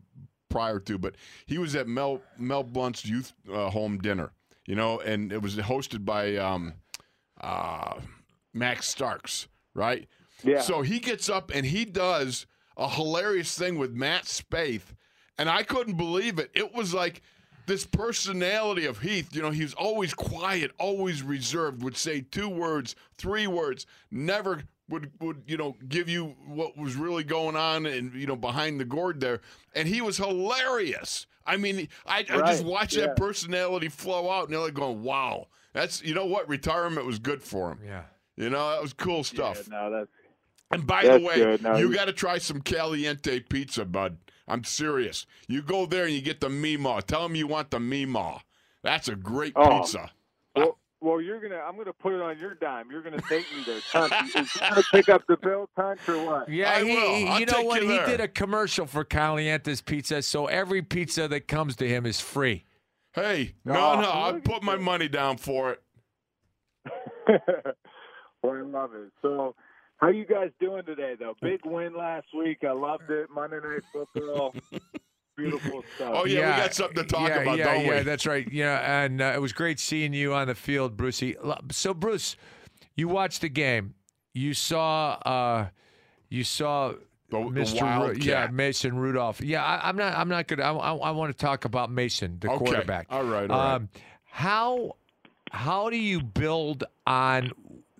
prior 0.49 0.79
to, 0.79 0.97
but 0.97 1.15
he 1.45 1.57
was 1.57 1.75
at 1.75 1.87
Mel 1.87 2.21
Mel 2.37 2.63
Blunt's 2.63 3.05
youth 3.05 3.33
uh, 3.53 3.69
home 3.69 3.99
dinner, 3.99 4.31
you 4.65 4.75
know, 4.75 4.99
and 4.99 5.31
it 5.31 5.41
was 5.41 5.55
hosted 5.57 6.03
by 6.05 6.35
um, 6.37 6.73
uh, 7.39 7.99
Max 8.53 8.87
Starks, 8.87 9.47
right? 9.75 10.07
yeah, 10.43 10.61
So 10.61 10.81
he 10.81 10.99
gets 10.99 11.29
up 11.29 11.51
and 11.53 11.65
he 11.65 11.85
does 11.85 12.45
a 12.77 12.89
hilarious 12.89 13.57
thing 13.57 13.77
with 13.77 13.91
Matt 13.93 14.23
Spaeth, 14.23 14.93
and 15.37 15.49
I 15.49 15.63
couldn't 15.63 15.97
believe 15.97 16.39
it. 16.39 16.49
It 16.53 16.73
was 16.73 16.93
like 16.93 17.21
this 17.67 17.85
personality 17.85 18.85
of 18.85 18.99
Heath. 18.99 19.35
You 19.35 19.41
know, 19.41 19.51
he 19.51 19.63
was 19.63 19.73
always 19.73 20.13
quiet, 20.13 20.71
always 20.79 21.23
reserved. 21.23 21.83
Would 21.83 21.97
say 21.97 22.21
two 22.21 22.49
words, 22.49 22.95
three 23.17 23.47
words, 23.47 23.85
never 24.11 24.63
would 24.89 25.11
would 25.21 25.43
you 25.47 25.57
know 25.57 25.75
give 25.87 26.09
you 26.09 26.35
what 26.47 26.77
was 26.77 26.95
really 26.95 27.23
going 27.23 27.55
on 27.55 27.85
and 27.85 28.13
you 28.13 28.27
know 28.27 28.35
behind 28.35 28.79
the 28.79 28.85
gourd 28.85 29.19
there. 29.21 29.41
And 29.75 29.87
he 29.87 30.01
was 30.01 30.17
hilarious. 30.17 31.27
I 31.45 31.57
mean, 31.57 31.87
I, 32.05 32.19
I 32.19 32.23
just 32.23 32.63
Right, 32.63 32.71
watched 32.71 32.95
yeah. 32.95 33.07
that 33.07 33.15
personality 33.15 33.89
flow 33.89 34.29
out, 34.29 34.45
and 34.45 34.53
they're 34.53 34.59
like 34.61 34.73
going, 34.73 35.01
"Wow, 35.03 35.47
that's 35.73 36.03
you 36.03 36.13
know 36.13 36.25
what 36.25 36.47
retirement 36.47 37.05
was 37.05 37.19
good 37.19 37.41
for 37.41 37.71
him." 37.71 37.79
Yeah. 37.85 38.03
You 38.37 38.49
know, 38.49 38.69
that 38.71 38.81
was 38.81 38.93
cool 38.93 39.17
yeah, 39.17 39.21
stuff. 39.23 39.67
no, 39.69 39.89
that's 39.91 40.09
And 40.71 40.87
by 40.87 41.03
That's 41.03 41.19
the 41.21 41.27
way. 41.27 41.57
No, 41.61 41.75
you 41.77 41.89
you- 41.89 41.95
got 41.95 42.05
to 42.05 42.13
try 42.13 42.37
some 42.37 42.61
Caliente 42.61 43.39
pizza, 43.41 43.85
bud. 43.85 44.17
I'm 44.47 44.63
serious. 44.63 45.25
You 45.47 45.61
go 45.61 45.85
there 45.85 46.05
and 46.05 46.13
you 46.13 46.21
get 46.21 46.39
the 46.41 46.49
Mima. 46.49 47.01
Tell 47.01 47.23
them 47.23 47.35
you 47.35 47.47
want 47.47 47.71
the 47.71 47.79
Mima. 47.79 48.41
That's 48.83 49.07
a 49.07 49.15
great 49.15 49.53
Oh. 49.55 49.79
pizza. 49.79 50.11
Well, 50.55 50.69
ah. 50.71 50.75
well, 51.01 51.21
you're 51.21 51.39
gonna. 51.39 51.61
I'm 51.61 51.77
gonna 51.77 51.93
put 51.93 52.13
it 52.13 52.21
on 52.21 52.37
your 52.39 52.55
dime. 52.55 52.89
You're 52.91 53.01
gonna 53.03 53.21
take 53.21 53.45
me 53.55 53.63
there. 53.65 53.79
Tunch, 53.91 54.13
is 54.35 54.55
you 54.55 54.61
gonna 54.61 54.83
pick 54.91 55.09
up 55.09 55.23
the 55.27 55.37
bill, 55.37 55.69
Tunch, 55.75 55.99
or 56.09 56.25
what? 56.25 56.49
Yeah, 56.49 56.71
I 56.71 56.83
he, 56.83 56.95
will. 56.95 57.29
I'll 57.31 57.39
you 57.39 57.45
know 57.45 57.53
take 57.53 57.65
what? 57.65 57.81
you 57.83 57.89
he 57.89 57.97
there. 57.97 58.05
did 58.07 58.19
a 58.21 58.27
commercial 58.27 58.85
for 58.85 59.03
Caliente's 59.03 59.81
Pizza, 59.81 60.21
so 60.21 60.47
every 60.47 60.81
pizza 60.81 61.27
that 61.27 61.47
comes 61.47 61.75
to 61.77 61.87
him 61.87 62.05
is 62.05 62.19
free. 62.19 62.65
Hey, 63.13 63.53
no, 63.65 63.73
Oh, 63.73 64.01
no, 64.01 64.09
I'll 64.09 64.39
put 64.39 64.63
my 64.63 64.77
money 64.77 65.07
down 65.09 65.37
for 65.37 65.71
it. 65.73 65.81
well, 68.43 68.53
I 68.55 68.61
love 68.61 68.93
it. 68.95 69.11
So, 69.21 69.55
how 70.01 70.09
you 70.09 70.25
guys 70.25 70.49
doing 70.59 70.83
today, 70.83 71.15
though? 71.19 71.35
Big 71.41 71.59
win 71.63 71.95
last 71.95 72.27
week. 72.37 72.59
I 72.67 72.71
loved 72.71 73.09
it. 73.09 73.29
Monday 73.33 73.57
Night 73.63 73.83
Football. 73.93 74.55
Beautiful 75.37 75.83
stuff. 75.95 76.11
Oh, 76.13 76.25
yeah, 76.25 76.55
we 76.55 76.61
got 76.63 76.73
something 76.73 76.97
to 76.97 77.03
talk 77.03 77.29
yeah, 77.29 77.39
about, 77.39 77.57
yeah, 77.57 77.63
don't 77.73 77.85
yeah, 77.85 77.97
we? 77.99 78.03
that's 78.03 78.25
right. 78.25 78.51
Yeah, 78.51 79.03
and 79.03 79.21
uh, 79.21 79.31
it 79.35 79.39
was 79.41 79.53
great 79.53 79.79
seeing 79.79 80.13
you 80.13 80.33
on 80.33 80.47
the 80.47 80.55
field, 80.55 80.97
Brucey. 80.97 81.35
So, 81.71 81.93
Bruce, 81.93 82.35
you 82.95 83.07
watched 83.07 83.41
the 83.41 83.49
game. 83.49 83.93
You 84.33 84.53
saw, 84.53 85.13
uh, 85.25 85.67
you 86.29 86.43
saw 86.43 86.89
The, 87.29 87.37
the 87.39 87.61
Mr. 87.61 88.07
Ru- 88.07 88.17
yeah, 88.21 88.47
Mason 88.51 88.97
Rudolph. 88.97 89.41
Yeah, 89.41 89.63
I, 89.63 89.87
I'm 89.87 89.95
not. 89.95 90.15
I'm 90.15 90.29
not 90.29 90.47
good. 90.47 90.59
I, 90.59 90.73
I, 90.73 90.93
I 90.95 91.11
want 91.11 91.31
to 91.35 91.37
talk 91.45 91.65
about 91.65 91.91
Mason, 91.91 92.37
the 92.39 92.49
Okay. 92.49 92.57
quarterback. 92.57 93.07
All 93.09 93.23
right, 93.23 93.49
all 93.49 93.57
right. 93.57 93.75
Um, 93.75 93.89
how 94.25 94.95
how 95.51 95.89
do 95.89 95.97
you 95.97 96.21
build 96.21 96.83
on 97.07 97.51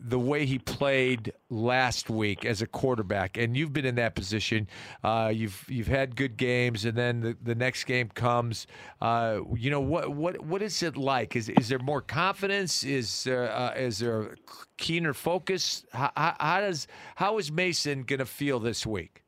the 0.04 0.20
way 0.20 0.46
he 0.46 0.60
played 0.60 1.34
last 1.50 2.10
week 2.10 2.46
as 2.46 2.62
a 2.62 2.68
quarterback? 2.68 3.38
And 3.38 3.56
you've 3.56 3.74
been 3.74 3.86
in 3.86 3.96
that 3.96 4.16
position. 4.16 4.68
Uh, 5.04 5.32
you've 5.34 5.66
you've 5.70 5.88
had 5.88 6.16
good 6.16 6.38
games, 6.38 6.86
and 6.86 6.98
then 6.98 7.22
the, 7.22 7.38
the 7.42 7.56
next 7.56 7.84
game 7.86 8.10
comes. 8.10 8.68
Uh, 9.00 9.42
you 9.56 9.70
know 9.70 9.82
what 9.82 10.10
what 10.10 10.44
what 10.46 10.62
is 10.62 10.82
it 10.84 10.98
like? 10.98 11.36
Is 11.36 11.50
is 11.50 11.70
there 11.70 11.80
more 11.80 12.02
confidence? 12.02 12.84
Is 12.84 13.28
uh, 13.28 13.74
is 13.76 14.00
there 14.00 14.36
keener 14.78 15.14
focus? 15.14 15.86
How, 15.92 16.12
how, 16.16 16.36
how 16.40 16.62
does 16.62 16.88
how 17.16 17.38
is 17.38 17.52
Mason 17.52 18.04
going 18.04 18.20
to 18.20 18.26
feel 18.26 18.60
this 18.60 18.86
week? 18.86 19.24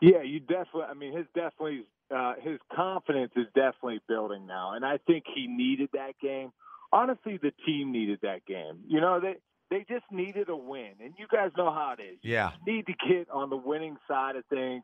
Yeah, 0.00 0.22
you 0.22 0.40
definitely. 0.40 0.82
I 0.82 0.94
mean, 0.94 1.16
his 1.16 1.26
definitely 1.34 1.84
uh, 2.14 2.34
his 2.40 2.58
confidence 2.74 3.32
is 3.36 3.46
definitely 3.54 4.00
building 4.08 4.46
now, 4.46 4.74
and 4.74 4.84
I 4.84 4.98
think 5.06 5.24
he 5.34 5.46
needed 5.46 5.90
that 5.92 6.12
game. 6.20 6.52
Honestly, 6.92 7.38
the 7.40 7.52
team 7.66 7.92
needed 7.92 8.20
that 8.22 8.46
game. 8.46 8.80
You 8.86 9.00
know, 9.00 9.20
they 9.20 9.36
they 9.70 9.84
just 9.88 10.04
needed 10.10 10.48
a 10.48 10.56
win, 10.56 10.92
and 11.02 11.14
you 11.18 11.26
guys 11.30 11.50
know 11.56 11.70
how 11.70 11.94
it 11.98 12.02
is. 12.02 12.18
Yeah. 12.22 12.52
You 12.64 12.74
need 12.74 12.86
to 12.86 12.94
get 13.08 13.28
on 13.30 13.50
the 13.50 13.56
winning 13.56 13.96
side 14.08 14.36
of 14.36 14.44
things, 14.46 14.82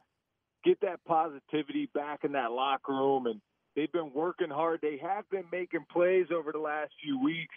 get 0.64 0.80
that 0.82 1.00
positivity 1.06 1.88
back 1.94 2.20
in 2.24 2.32
that 2.32 2.52
locker 2.52 2.92
room, 2.92 3.26
and 3.26 3.40
They've 3.76 3.90
been 3.90 4.12
working 4.12 4.50
hard. 4.50 4.80
They 4.82 4.98
have 5.02 5.28
been 5.30 5.44
making 5.50 5.86
plays 5.92 6.26
over 6.34 6.52
the 6.52 6.58
last 6.58 6.92
few 7.02 7.20
weeks, 7.20 7.54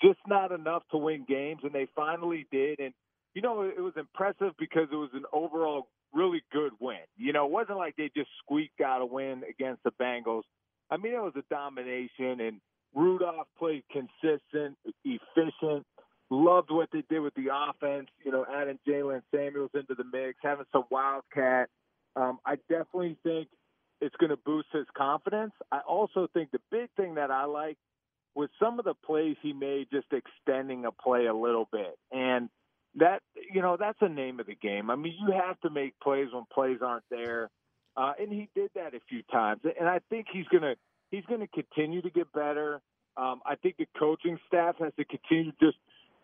just 0.00 0.18
not 0.26 0.50
enough 0.50 0.82
to 0.92 0.96
win 0.96 1.26
games, 1.28 1.60
and 1.62 1.72
they 1.72 1.86
finally 1.94 2.46
did. 2.50 2.80
And 2.80 2.94
you 3.34 3.42
know, 3.42 3.62
it 3.62 3.80
was 3.80 3.92
impressive 3.96 4.54
because 4.58 4.88
it 4.90 4.96
was 4.96 5.10
an 5.12 5.24
overall 5.32 5.88
really 6.14 6.42
good 6.52 6.72
win. 6.80 7.04
You 7.16 7.32
know, 7.34 7.44
it 7.44 7.52
wasn't 7.52 7.78
like 7.78 7.96
they 7.96 8.10
just 8.16 8.30
squeaked 8.42 8.80
out 8.80 9.02
a 9.02 9.06
win 9.06 9.42
against 9.48 9.82
the 9.84 9.92
Bengals. 10.00 10.42
I 10.90 10.96
mean, 10.96 11.12
it 11.12 11.22
was 11.22 11.34
a 11.36 11.54
domination, 11.54 12.40
and 12.40 12.60
Rudolph 12.94 13.46
played 13.58 13.84
consistent, 13.90 14.76
efficient. 15.04 15.86
Loved 16.30 16.70
what 16.70 16.90
they 16.92 17.02
did 17.08 17.20
with 17.20 17.34
the 17.34 17.48
offense. 17.52 18.08
You 18.24 18.32
know, 18.32 18.44
adding 18.52 18.78
Jaylen 18.86 19.22
Samuels 19.34 19.70
into 19.74 19.94
the 19.94 20.04
mix, 20.04 20.38
having 20.42 20.66
some 20.72 20.84
wildcat. 20.90 21.68
Um, 22.16 22.38
I 22.44 22.56
definitely 22.68 23.16
think 23.22 23.48
it's 24.00 24.14
going 24.16 24.30
to 24.30 24.36
boost 24.36 24.68
his 24.72 24.86
confidence. 24.96 25.52
I 25.72 25.80
also 25.80 26.28
think 26.32 26.50
the 26.50 26.60
big 26.70 26.90
thing 26.96 27.14
that 27.14 27.30
I 27.30 27.44
like 27.46 27.78
was 28.34 28.48
some 28.60 28.78
of 28.78 28.84
the 28.84 28.94
plays 28.94 29.36
he 29.42 29.52
made, 29.52 29.88
just 29.90 30.06
extending 30.12 30.84
a 30.84 30.92
play 30.92 31.26
a 31.26 31.34
little 31.34 31.68
bit, 31.72 31.98
and 32.12 32.48
that 32.96 33.20
you 33.52 33.62
know 33.62 33.76
that's 33.78 33.98
the 34.00 34.08
name 34.08 34.40
of 34.40 34.46
the 34.46 34.54
game. 34.54 34.90
I 34.90 34.96
mean, 34.96 35.14
you 35.18 35.32
have 35.32 35.58
to 35.60 35.70
make 35.70 35.98
plays 36.00 36.28
when 36.32 36.44
plays 36.52 36.78
aren't 36.82 37.04
there, 37.10 37.50
uh, 37.96 38.12
and 38.20 38.32
he 38.32 38.48
did 38.54 38.70
that 38.74 38.94
a 38.94 39.00
few 39.08 39.22
times. 39.30 39.60
And 39.78 39.88
I 39.88 40.00
think 40.10 40.26
he's 40.32 40.46
gonna 40.48 40.74
he's 41.10 41.24
gonna 41.26 41.48
continue 41.48 42.02
to 42.02 42.10
get 42.10 42.32
better. 42.32 42.80
Um, 43.16 43.40
I 43.44 43.56
think 43.56 43.76
the 43.78 43.86
coaching 43.98 44.38
staff 44.46 44.76
has 44.78 44.92
to 44.96 45.04
continue 45.04 45.52
to 45.52 45.58
just 45.60 45.78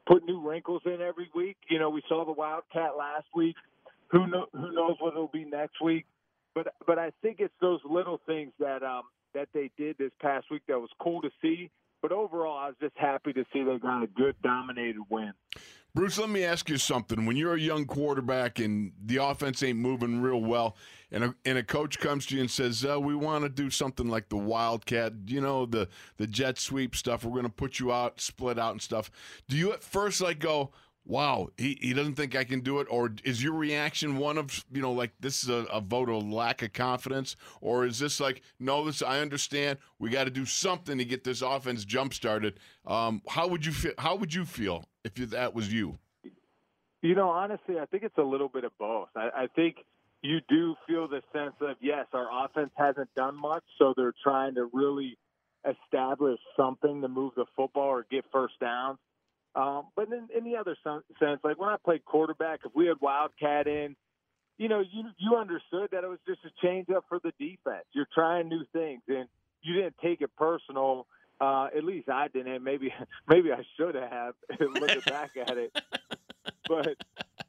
put 0.06 0.24
new 0.24 0.40
wrinkles 0.40 0.82
in 0.84 1.00
every 1.00 1.30
week. 1.34 1.56
You 1.68 1.78
know, 1.78 1.90
we 1.90 2.02
saw 2.08 2.24
the 2.24 2.32
Wildcat 2.32 2.96
last 2.96 3.26
week. 3.34 3.56
Who 4.08 4.26
know, 4.26 4.46
who 4.52 4.72
knows 4.72 4.96
what 5.00 5.14
it'll 5.14 5.28
be 5.28 5.44
next 5.44 5.80
week? 5.80 6.06
But 6.54 6.74
but 6.86 6.98
I 6.98 7.10
think 7.22 7.40
it's 7.40 7.54
those 7.60 7.80
little 7.88 8.20
things 8.26 8.52
that 8.60 8.82
um, 8.82 9.02
that 9.34 9.48
they 9.52 9.70
did 9.76 9.98
this 9.98 10.12
past 10.20 10.46
week 10.50 10.62
that 10.68 10.78
was 10.78 10.90
cool 11.00 11.20
to 11.22 11.30
see. 11.42 11.70
But 12.04 12.12
overall, 12.12 12.58
I 12.58 12.66
was 12.66 12.76
just 12.82 12.92
happy 12.96 13.32
to 13.32 13.46
see 13.50 13.64
they 13.64 13.78
got 13.78 14.02
a 14.02 14.06
good 14.06 14.36
dominated 14.42 15.00
win. 15.08 15.32
Bruce, 15.94 16.18
let 16.18 16.28
me 16.28 16.44
ask 16.44 16.68
you 16.68 16.76
something. 16.76 17.24
When 17.24 17.34
you're 17.34 17.54
a 17.54 17.58
young 17.58 17.86
quarterback 17.86 18.58
and 18.58 18.92
the 19.02 19.16
offense 19.16 19.62
ain't 19.62 19.78
moving 19.78 20.20
real 20.20 20.42
well, 20.42 20.76
and 21.10 21.24
a, 21.24 21.34
and 21.46 21.56
a 21.56 21.62
coach 21.62 21.98
comes 21.98 22.26
to 22.26 22.34
you 22.34 22.42
and 22.42 22.50
says, 22.50 22.84
uh, 22.84 23.00
"We 23.00 23.14
want 23.14 23.44
to 23.44 23.48
do 23.48 23.70
something 23.70 24.06
like 24.06 24.28
the 24.28 24.36
Wildcat, 24.36 25.14
you 25.28 25.40
know, 25.40 25.64
the 25.64 25.88
the 26.18 26.26
jet 26.26 26.58
sweep 26.58 26.94
stuff. 26.94 27.24
We're 27.24 27.30
going 27.30 27.44
to 27.44 27.48
put 27.48 27.78
you 27.78 27.90
out, 27.90 28.20
split 28.20 28.58
out, 28.58 28.72
and 28.72 28.82
stuff." 28.82 29.10
Do 29.48 29.56
you 29.56 29.72
at 29.72 29.82
first 29.82 30.20
like 30.20 30.40
go, 30.40 30.72
"Wow, 31.06 31.48
he, 31.56 31.78
he 31.80 31.92
doesn't 31.92 32.14
think 32.14 32.34
I 32.34 32.44
can 32.44 32.60
do 32.60 32.80
it," 32.80 32.86
or 32.90 33.12
is 33.24 33.42
your 33.42 33.54
reaction 33.54 34.16
one 34.16 34.38
of 34.38 34.64
you 34.72 34.82
know 34.82 34.92
like 34.92 35.12
this 35.20 35.42
is 35.42 35.50
a, 35.50 35.66
a 35.72 35.80
vote 35.80 36.08
of 36.08 36.28
lack 36.28 36.62
of 36.62 36.72
confidence, 36.72 37.36
or 37.60 37.84
is 37.86 37.98
this 37.98 38.20
like, 38.20 38.42
"No, 38.58 38.84
this 38.84 39.02
I 39.02 39.20
understand. 39.20 39.78
We 39.98 40.10
got 40.10 40.24
to 40.24 40.30
do 40.30 40.44
something 40.44 40.98
to 40.98 41.04
get 41.04 41.24
this 41.24 41.42
offense 41.42 41.84
jump 41.84 42.14
started." 42.14 42.58
Um, 42.86 43.22
how 43.28 43.48
would 43.48 43.64
you 43.64 43.72
feel? 43.72 43.92
How 43.98 44.16
would 44.16 44.34
you 44.34 44.44
feel 44.44 44.84
if 45.04 45.14
that 45.14 45.54
was 45.54 45.72
you? 45.72 45.98
You 47.02 47.14
know, 47.14 47.28
honestly, 47.28 47.78
I 47.78 47.84
think 47.84 48.02
it's 48.02 48.16
a 48.16 48.22
little 48.22 48.48
bit 48.48 48.64
of 48.64 48.72
both. 48.78 49.08
I, 49.14 49.28
I 49.36 49.46
think 49.54 49.76
you 50.22 50.38
do 50.48 50.74
feel 50.86 51.06
the 51.06 51.20
sense 51.34 51.52
of 51.60 51.76
yes, 51.82 52.06
our 52.14 52.46
offense 52.46 52.70
hasn't 52.76 53.14
done 53.14 53.38
much, 53.38 53.62
so 53.78 53.92
they're 53.94 54.14
trying 54.22 54.54
to 54.54 54.70
really 54.72 55.18
establish 55.68 56.38
something 56.56 57.02
to 57.02 57.08
move 57.08 57.32
the 57.36 57.44
football 57.54 57.88
or 57.88 58.06
get 58.10 58.24
first 58.32 58.54
downs. 58.58 58.98
Um, 59.54 59.86
but 59.94 60.08
in, 60.08 60.28
in 60.36 60.44
the 60.44 60.56
other 60.56 60.76
sense, 60.82 61.40
like 61.44 61.58
when 61.58 61.68
I 61.68 61.76
played 61.84 62.04
quarterback, 62.04 62.60
if 62.64 62.72
we 62.74 62.86
had 62.86 62.96
Wildcat 63.00 63.66
in, 63.66 63.94
you 64.58 64.68
know, 64.68 64.80
you 64.80 65.04
you 65.18 65.36
understood 65.36 65.88
that 65.92 66.04
it 66.04 66.08
was 66.08 66.18
just 66.26 66.40
a 66.44 66.66
change 66.66 66.88
up 66.90 67.04
for 67.08 67.20
the 67.22 67.32
defense. 67.38 67.84
You're 67.92 68.08
trying 68.14 68.48
new 68.48 68.64
things, 68.72 69.02
and 69.08 69.28
you 69.62 69.74
didn't 69.74 69.96
take 70.02 70.20
it 70.20 70.30
personal. 70.36 71.06
Uh, 71.40 71.68
at 71.76 71.84
least 71.84 72.08
I 72.08 72.28
didn't. 72.28 72.62
Maybe 72.62 72.92
maybe 73.28 73.52
I 73.52 73.62
should 73.76 73.94
have 73.94 74.34
looking 74.60 75.02
back 75.06 75.30
at 75.36 75.56
it. 75.56 75.76
But 76.66 76.96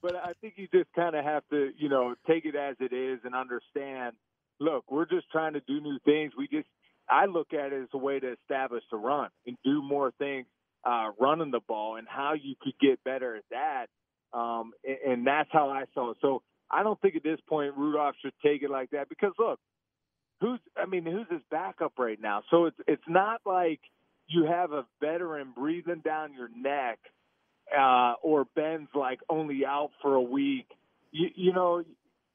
but 0.06 0.16
I 0.16 0.34
think 0.39 0.53
you 0.58 0.68
just 0.72 0.93
kind 0.93 1.16
of 1.16 1.26
have 1.26 1.41
to, 1.49 1.72
you 1.80 1.89
know, 1.89 2.14
take 2.28 2.45
it 2.45 2.56
as 2.56 2.76
it 2.80 2.93
is 2.93 3.22
and 3.24 3.34
understand. 3.34 4.14
Look, 4.60 4.84
we're 4.91 5.08
just 5.08 5.32
trying 5.32 5.53
to 5.53 5.62
do 5.62 5.82
new 5.82 5.97
things. 6.06 6.34
We 6.38 6.47
just, 6.47 6.68
I 7.10 7.26
look 7.26 7.53
at 7.53 7.74
it 7.74 7.82
as 7.82 7.89
a 7.91 7.97
way 7.97 8.20
to 8.20 8.34
establish 8.34 8.84
the 8.91 8.97
run 8.97 9.30
and 9.47 9.58
do 9.64 9.82
more 9.82 10.14
things 10.20 10.45
uh, 10.86 11.11
running 11.19 11.51
the 11.51 11.59
ball 11.59 11.95
and 11.97 12.07
how 12.07 12.33
you 12.33 12.55
could 12.61 12.77
get 12.79 13.03
better 13.03 13.36
at 13.36 13.43
that. 13.51 13.88
Um, 14.38 14.71
and, 14.83 14.97
and 15.11 15.27
that's 15.27 15.49
how 15.51 15.69
I 15.69 15.86
saw 15.93 16.11
it. 16.11 16.17
So 16.21 16.41
I 16.69 16.83
don't 16.83 16.99
think 17.01 17.15
at 17.15 17.23
this 17.23 17.39
point 17.47 17.75
Rudolph 17.77 18.15
should 18.21 18.33
take 18.43 18.63
it 18.63 18.69
like 18.69 18.91
that 18.91 19.09
because 19.09 19.33
look, 19.39 19.59
who's 20.41 20.59
I 20.77 20.86
mean, 20.86 21.05
who's 21.05 21.27
his 21.29 21.41
backup 21.49 21.93
right 21.97 22.19
now? 22.21 22.43
So 22.51 22.65
it's 22.65 22.77
it's 22.88 23.07
not 23.07 23.41
like 23.45 23.79
you 24.27 24.45
have 24.45 24.71
a 24.71 24.86
veteran 24.99 25.53
breathing 25.55 26.01
down 26.03 26.33
your 26.33 26.49
neck 26.55 26.99
uh, 27.75 28.13
or 28.21 28.45
Ben's 28.55 28.89
like 28.93 29.19
only 29.29 29.65
out 29.65 29.91
for 30.01 30.15
a 30.15 30.21
week, 30.21 30.67
you, 31.11 31.29
you 31.36 31.53
know, 31.53 31.83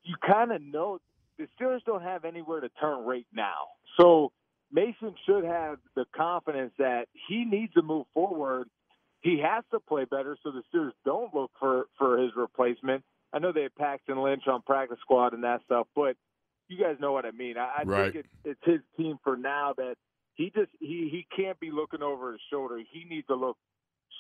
you 0.03 0.15
kind 0.27 0.53
of 0.53 0.63
know 0.63 0.99
the 1.39 1.47
Steelers 1.59 1.85
don't 1.85 2.03
have 2.03 2.25
anywhere 2.25 2.61
to 2.61 2.69
turn 2.81 3.05
right 3.05 3.27
now. 3.33 3.69
So 3.99 4.33
Mason 4.73 5.15
should 5.27 5.45
have 5.45 5.79
the 5.97 6.05
confidence 6.17 6.73
that 6.79 7.07
he 7.29 7.45
needs 7.45 7.73
to 7.75 7.83
move 7.83 8.07
forward. 8.15 8.69
He 9.21 9.41
has 9.45 9.65
to 9.73 9.81
play 9.81 10.05
better 10.05 10.37
so 10.43 10.51
the 10.51 10.63
Steelers 10.73 10.93
don't 11.05 11.35
look 11.35 11.51
for, 11.59 11.87
for 11.99 12.19
his 12.19 12.31
replacement. 12.37 13.03
I 13.33 13.39
know 13.39 13.53
they 13.53 13.63
have 13.63 13.75
Paxton 13.77 14.23
Lynch 14.23 14.45
on 14.47 14.63
practice 14.63 14.99
squad 15.03 15.35
and 15.35 15.45
that 15.45 15.61
stuff, 15.65 15.87
but 15.95 16.17
you 16.69 16.79
guys 16.83 16.97
know 17.01 17.13
what 17.13 17.27
I 17.27 17.33
mean. 17.33 17.57
I, 17.59 17.81
I 17.81 17.83
right. 17.85 18.13
think 18.13 18.25
it, 18.25 18.49
it's 18.51 18.61
his 18.65 18.81
team 18.97 19.19
for 19.23 19.37
now 19.37 19.75
that 19.77 19.97
he 20.35 20.51
just 20.55 20.71
he 20.79 21.09
he 21.11 21.27
can't 21.37 21.59
be 21.61 21.71
looking 21.71 22.03
over 22.03 22.33
his 22.33 22.41
shoulder. 22.51 22.79
He 22.79 23.05
needs 23.05 23.27
to 23.27 23.35
look 23.35 23.57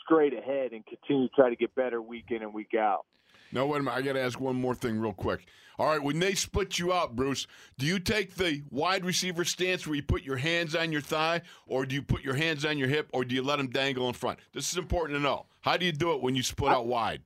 straight 0.05 0.35
ahead 0.35 0.73
and 0.73 0.85
continue 0.85 1.29
to 1.29 1.35
try 1.35 1.51
to 1.51 1.57
get 1.57 1.75
better 1.75 2.03
week 2.03 2.27
in 2.31 2.43
and 2.43 2.53
week 2.53 2.75
out. 2.79 3.07
No, 3.53 3.67
wait 3.67 3.81
a 3.81 3.83
minute. 3.83 3.97
I 3.97 4.03
got 4.03 4.13
to 4.15 4.21
ask 4.21 4.41
one 4.41 4.57
more 4.57 4.75
thing 4.75 4.99
real 4.99 5.13
quick. 5.13 5.47
All 5.79 5.87
right, 5.87 6.03
when 6.03 6.19
they 6.19 6.35
split 6.35 6.79
you 6.79 6.93
out, 6.93 7.17
Bruce, 7.17 7.47
do 7.79 7.87
you 7.87 7.99
take 7.99 8.35
the 8.35 8.63
wide 8.71 9.03
receiver 9.03 9.47
stance 9.47 9.87
where 9.87 9.97
you 9.97 10.03
put 10.03 10.23
your 10.23 10.37
hands 10.37 10.75
on 10.75 10.93
your 10.93 11.01
thigh, 11.01 11.41
or 11.67 11.87
do 11.87 11.95
you 11.95 12.03
put 12.03 12.23
your 12.23 12.35
hands 12.35 12.67
on 12.67 12.77
your 12.77 12.89
hip, 12.89 13.09
or 13.15 13.25
do 13.25 13.35
you 13.35 13.43
let 13.43 13.57
them 13.57 13.71
dangle 13.71 14.07
in 14.07 14.13
front? 14.13 14.41
This 14.53 14.71
is 14.71 14.79
important 14.79 15.19
to 15.19 15.23
know. 15.23 15.47
How 15.63 15.79
do 15.79 15.87
you 15.87 15.93
do 15.93 16.13
it 16.13 16.21
when 16.21 16.35
you 16.37 16.43
split 16.43 16.73
I, 16.73 16.75
out 16.75 16.87
wide? 16.87 17.23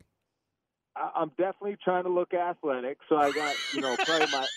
I'm 0.97 1.31
definitely 1.31 1.77
trying 1.83 2.05
to 2.05 2.11
look 2.11 2.33
athletic, 2.33 2.99
so 3.09 3.16
I 3.16 3.33
got 3.33 3.57
you 3.75 3.81
know 3.81 3.97
probably 4.05 4.29
my. 4.31 4.47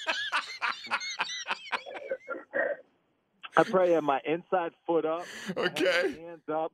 I 3.57 3.63
probably 3.63 3.93
have 3.93 4.03
my 4.03 4.21
inside 4.23 4.73
foot 4.85 5.05
up. 5.05 5.25
Okay. 5.57 6.15
hands 6.21 6.47
up. 6.53 6.71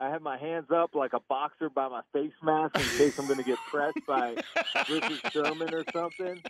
I 0.00 0.10
have 0.10 0.22
my 0.22 0.36
hands 0.38 0.66
up 0.70 0.94
like 0.94 1.12
a 1.12 1.20
boxer 1.28 1.68
by 1.70 1.88
my 1.88 2.02
face 2.12 2.32
mask 2.42 2.76
in 2.76 2.82
case 2.98 3.18
I'm 3.18 3.26
going 3.26 3.38
to 3.38 3.44
get 3.44 3.58
pressed 3.68 3.98
by 4.06 4.36
Richard 4.88 5.20
Sherman 5.32 5.74
or 5.74 5.84
something. 5.92 6.40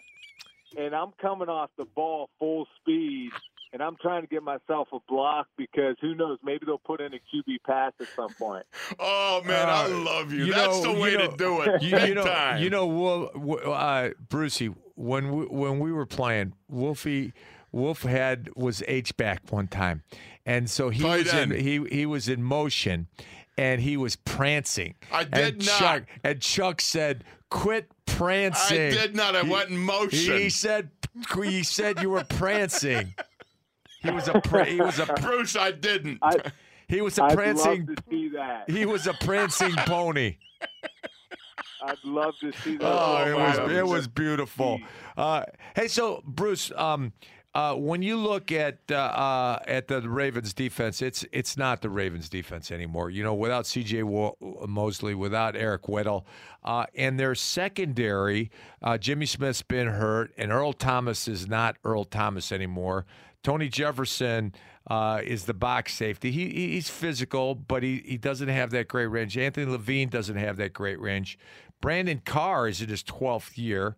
And 0.76 0.94
I'm 0.94 1.12
coming 1.20 1.49
off 1.49 1.70
the 1.78 1.86
ball 1.86 2.28
full 2.38 2.66
speed, 2.78 3.30
and 3.72 3.82
I'm 3.82 3.96
trying 4.03 4.20
to 4.20 4.28
get 4.28 4.42
myself 4.42 4.88
a 4.92 4.99
block 5.09 5.46
because 5.57 5.96
who 6.03 6.14
knows? 6.14 6.38
Maybe 6.44 6.66
they'll 6.66 6.76
put 6.76 7.01
in 7.01 7.14
a 7.14 7.16
QB 7.16 7.62
pass 7.66 7.92
at 8.01 8.09
some 8.14 8.34
point. 8.34 8.66
Oh 9.01 9.40
man, 9.44 9.68
uh, 9.68 9.72
I 9.72 9.86
love 9.86 10.32
you. 10.32 10.46
you 10.46 10.53
That's 10.53 10.82
know, 10.82 10.94
the 10.94 11.01
way 11.01 11.11
you 11.12 11.18
know, 11.18 11.30
to 11.30 11.36
do 11.36 11.61
it. 11.62 11.82
You, 11.82 11.99
you 12.01 12.14
know, 12.14 12.24
time. 12.24 12.62
you 12.62 12.68
know, 12.70 12.86
Wolf, 12.86 13.30
uh, 13.66 14.09
Brucey, 14.28 14.74
when 14.96 15.30
we, 15.34 15.44
when 15.46 15.78
we 15.78 15.90
were 15.92 16.07
playing, 16.07 16.53
Wolfie. 16.68 17.32
Wolf 17.70 18.03
had 18.03 18.49
was 18.57 18.82
H 18.88 19.14
back 19.18 19.42
one 19.51 19.68
time, 19.68 20.03
and 20.46 20.70
so 20.70 20.88
he 20.88 21.03
Tight 21.03 21.24
was 21.24 21.34
in 21.34 21.51
he 21.51 21.84
he 21.90 22.07
was 22.07 22.26
in 22.26 22.42
motion, 22.42 23.09
and 23.59 23.80
he 23.80 23.96
was 23.96 24.16
prancing. 24.16 24.94
I 25.12 25.24
did 25.24 25.56
and 25.56 25.66
not. 25.66 25.78
Chuck, 25.78 26.02
and 26.24 26.40
Chuck 26.40 26.80
said, 26.80 27.24
"Quit 27.50 27.90
prancing." 28.06 28.86
I 28.86 28.90
did 28.90 29.14
not. 29.16 29.36
I 29.36 29.42
went 29.42 29.68
in 29.68 29.76
motion. 29.76 30.38
He 30.38 30.48
said, 30.48 30.90
"He 31.44 31.62
said 31.64 32.00
you 32.00 32.11
were 32.11 32.24
prancing." 32.24 33.14
He 34.00 34.12
was 34.12 34.28
a 34.28 34.40
pra- 34.40 34.64
he 34.64 34.80
was 34.80 35.00
a 35.00 35.06
Bruce, 35.06 35.56
I 35.56 35.72
didn't. 35.72 36.20
I, 36.22 36.36
he 36.86 37.00
was 37.00 37.18
a 37.18 37.24
I'd 37.24 37.34
prancing 37.34 37.84
love 37.84 37.96
to 37.96 38.02
see 38.09 38.28
that. 38.28 38.70
he 38.70 38.86
was 38.86 39.09
a 39.09 39.12
prancing 39.12 39.72
pony. 39.76 40.36
I'd 41.82 42.04
love 42.04 42.34
to 42.38 42.52
see 42.62 42.76
that. 42.76 42.86
Oh, 42.86 43.24
it 43.26 43.34
was 43.34 43.72
it 43.72 43.84
was 43.84 44.06
beautiful. 44.06 44.78
Uh, 45.16 45.42
hey, 45.74 45.88
so 45.88 46.22
Bruce, 46.24 46.70
um, 46.76 47.12
uh, 47.55 47.74
when 47.74 48.03
you 48.03 48.16
look 48.16 48.53
at 48.53 48.78
uh, 48.90 48.94
uh, 48.94 49.59
at 49.66 49.88
the 49.88 50.03
Ravens 50.03 50.53
defense, 50.53 51.01
it's 51.01 51.24
it's 51.32 51.57
not 51.57 51.80
the 51.80 51.88
Ravens 51.88 52.28
defense 52.28 52.70
anymore. 52.70 53.11
You 53.11 53.24
know, 53.24 53.34
without 53.34 53.66
C.J. 53.66 54.03
Mosley, 54.66 55.14
without 55.14 55.57
Eric 55.57 55.82
Weddle, 55.84 56.24
uh, 56.62 56.84
and 56.94 57.18
their 57.18 57.34
secondary, 57.34 58.51
uh, 58.82 58.99
Jimmy 58.99 59.26
Smith's 59.26 59.62
been 59.62 59.88
hurt, 59.88 60.30
and 60.36 60.53
Earl 60.53 60.74
Thomas 60.74 61.26
is 61.26 61.49
not 61.49 61.76
Earl 61.84 62.05
Thomas 62.05 62.53
anymore. 62.53 63.07
Tony 63.42 63.68
Jefferson 63.68 64.53
uh, 64.88 65.22
is 65.24 65.46
the 65.46 65.55
box 65.55 65.94
safety. 65.94 66.30
He 66.30 66.51
he's 66.72 66.90
physical, 66.90 67.55
but 67.55 67.82
he 67.82 68.03
he 68.05 68.18
doesn't 68.18 68.49
have 68.49 68.70
that 68.70 68.88
great 68.88 69.07
range. 69.07 69.38
Anthony 69.38 69.66
Levine 69.66 70.11
doesn't 70.11 70.36
have 70.36 70.59
that 70.59 70.74
great 70.74 71.01
range. 71.01 71.38
Brandon 71.80 72.20
Carr 72.24 72.68
is 72.68 72.82
in 72.82 72.88
his 72.90 73.03
twelfth 73.03 73.57
year. 73.57 73.96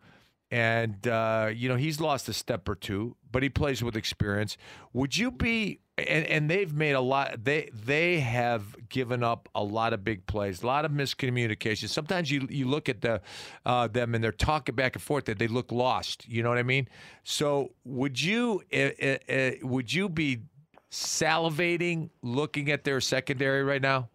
And 0.50 1.06
uh, 1.06 1.50
you 1.54 1.68
know 1.68 1.76
he's 1.76 2.00
lost 2.00 2.28
a 2.28 2.32
step 2.32 2.68
or 2.68 2.74
two, 2.74 3.16
but 3.30 3.42
he 3.42 3.48
plays 3.48 3.82
with 3.82 3.96
experience. 3.96 4.56
Would 4.92 5.16
you 5.16 5.30
be? 5.30 5.80
And, 5.98 6.24
and 6.26 6.50
they've 6.50 6.72
made 6.72 6.92
a 6.92 7.00
lot. 7.00 7.44
They 7.44 7.70
they 7.72 8.20
have 8.20 8.88
given 8.88 9.22
up 9.22 9.48
a 9.54 9.62
lot 9.62 9.92
of 9.92 10.02
big 10.02 10.26
plays, 10.26 10.62
a 10.62 10.66
lot 10.66 10.84
of 10.84 10.92
miscommunication. 10.92 11.88
Sometimes 11.88 12.30
you 12.30 12.46
you 12.50 12.66
look 12.66 12.88
at 12.88 13.02
the 13.02 13.20
uh, 13.66 13.86
them 13.86 14.14
and 14.14 14.24
they're 14.24 14.32
talking 14.32 14.74
back 14.74 14.96
and 14.96 15.02
forth 15.02 15.26
that 15.26 15.38
they 15.38 15.46
look 15.46 15.70
lost. 15.70 16.26
You 16.26 16.42
know 16.42 16.48
what 16.48 16.58
I 16.58 16.62
mean? 16.62 16.88
So 17.22 17.72
would 17.84 18.20
you 18.20 18.62
uh, 18.72 19.50
would 19.62 19.92
you 19.92 20.08
be 20.08 20.40
salivating 20.90 22.10
looking 22.22 22.70
at 22.70 22.84
their 22.84 23.00
secondary 23.00 23.62
right 23.62 23.82
now? 23.82 24.08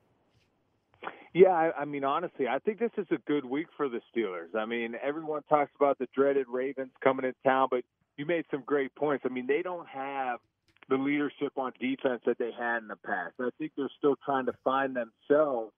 Yeah, 1.35 1.49
I, 1.49 1.81
I 1.81 1.85
mean, 1.85 2.05
honestly, 2.05 2.47
I 2.47 2.59
think 2.59 2.79
this 2.79 2.93
is 2.97 3.07
a 3.11 3.17
good 3.27 3.43
week 3.43 3.67
for 3.75 3.89
the 3.89 3.99
Steelers. 4.15 4.57
I 4.57 4.63
mean, 4.63 4.95
everyone 5.03 5.43
talks 5.49 5.69
about 5.75 5.99
the 5.99 6.07
dreaded 6.15 6.47
Ravens 6.47 6.91
coming 7.03 7.25
in 7.25 7.33
town, 7.43 7.67
but 7.69 7.81
you 8.15 8.25
made 8.25 8.45
some 8.49 8.63
great 8.65 8.95
points. 8.95 9.25
I 9.25 9.33
mean, 9.33 9.45
they 9.45 9.61
don't 9.61 9.85
have 9.85 10.39
the 10.87 10.95
leadership 10.95 11.51
on 11.57 11.73
defense 11.77 12.21
that 12.25 12.37
they 12.37 12.51
had 12.57 12.77
in 12.77 12.87
the 12.87 12.95
past. 12.95 13.33
I 13.41 13.49
think 13.57 13.73
they're 13.75 13.91
still 13.97 14.15
trying 14.23 14.45
to 14.45 14.53
find 14.63 14.95
themselves. 14.95 15.73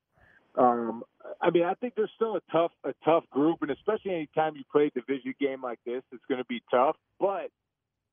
Um, 0.56 1.04
I 1.42 1.50
mean, 1.50 1.64
I 1.64 1.74
think 1.74 1.96
they're 1.96 2.12
still 2.16 2.36
a 2.36 2.42
tough, 2.52 2.72
a 2.84 2.94
tough 3.04 3.24
group, 3.32 3.64
and 3.64 3.72
especially 3.72 4.14
anytime 4.14 4.56
you 4.56 4.64
play 4.72 4.92
a 4.96 5.00
division 5.00 5.34
game 5.40 5.64
like 5.64 5.80
this, 5.88 6.04
it's 6.12 6.24
going 6.30 6.40
to 6.40 6.46
be 6.46 6.62
tough. 6.70 6.98
But 7.20 7.50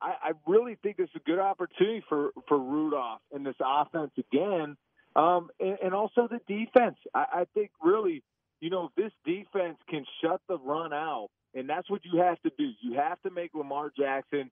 I, 0.00 0.14
I 0.22 0.30
really 0.46 0.78
think 0.82 0.96
this 0.96 1.10
is 1.14 1.20
a 1.20 1.30
good 1.30 1.40
opportunity 1.40 2.02
for 2.08 2.30
for 2.48 2.58
Rudolph 2.58 3.20
and 3.34 3.44
this 3.44 3.56
offense 3.62 4.12
again 4.16 4.78
um, 5.16 5.48
and, 5.60 5.78
and 5.82 5.94
also 5.94 6.28
the 6.28 6.40
defense. 6.46 6.96
I, 7.14 7.24
I 7.32 7.44
think 7.54 7.70
really, 7.82 8.22
you 8.60 8.70
know, 8.70 8.90
this 8.96 9.12
defense 9.24 9.78
can 9.88 10.04
shut 10.22 10.40
the 10.48 10.58
run 10.58 10.92
out, 10.92 11.28
and 11.54 11.68
that's 11.68 11.88
what 11.90 12.02
you 12.04 12.20
have 12.20 12.40
to 12.42 12.50
do. 12.58 12.70
You 12.82 12.94
have 12.94 13.20
to 13.22 13.30
make 13.30 13.50
Lamar 13.54 13.92
Jackson 13.96 14.50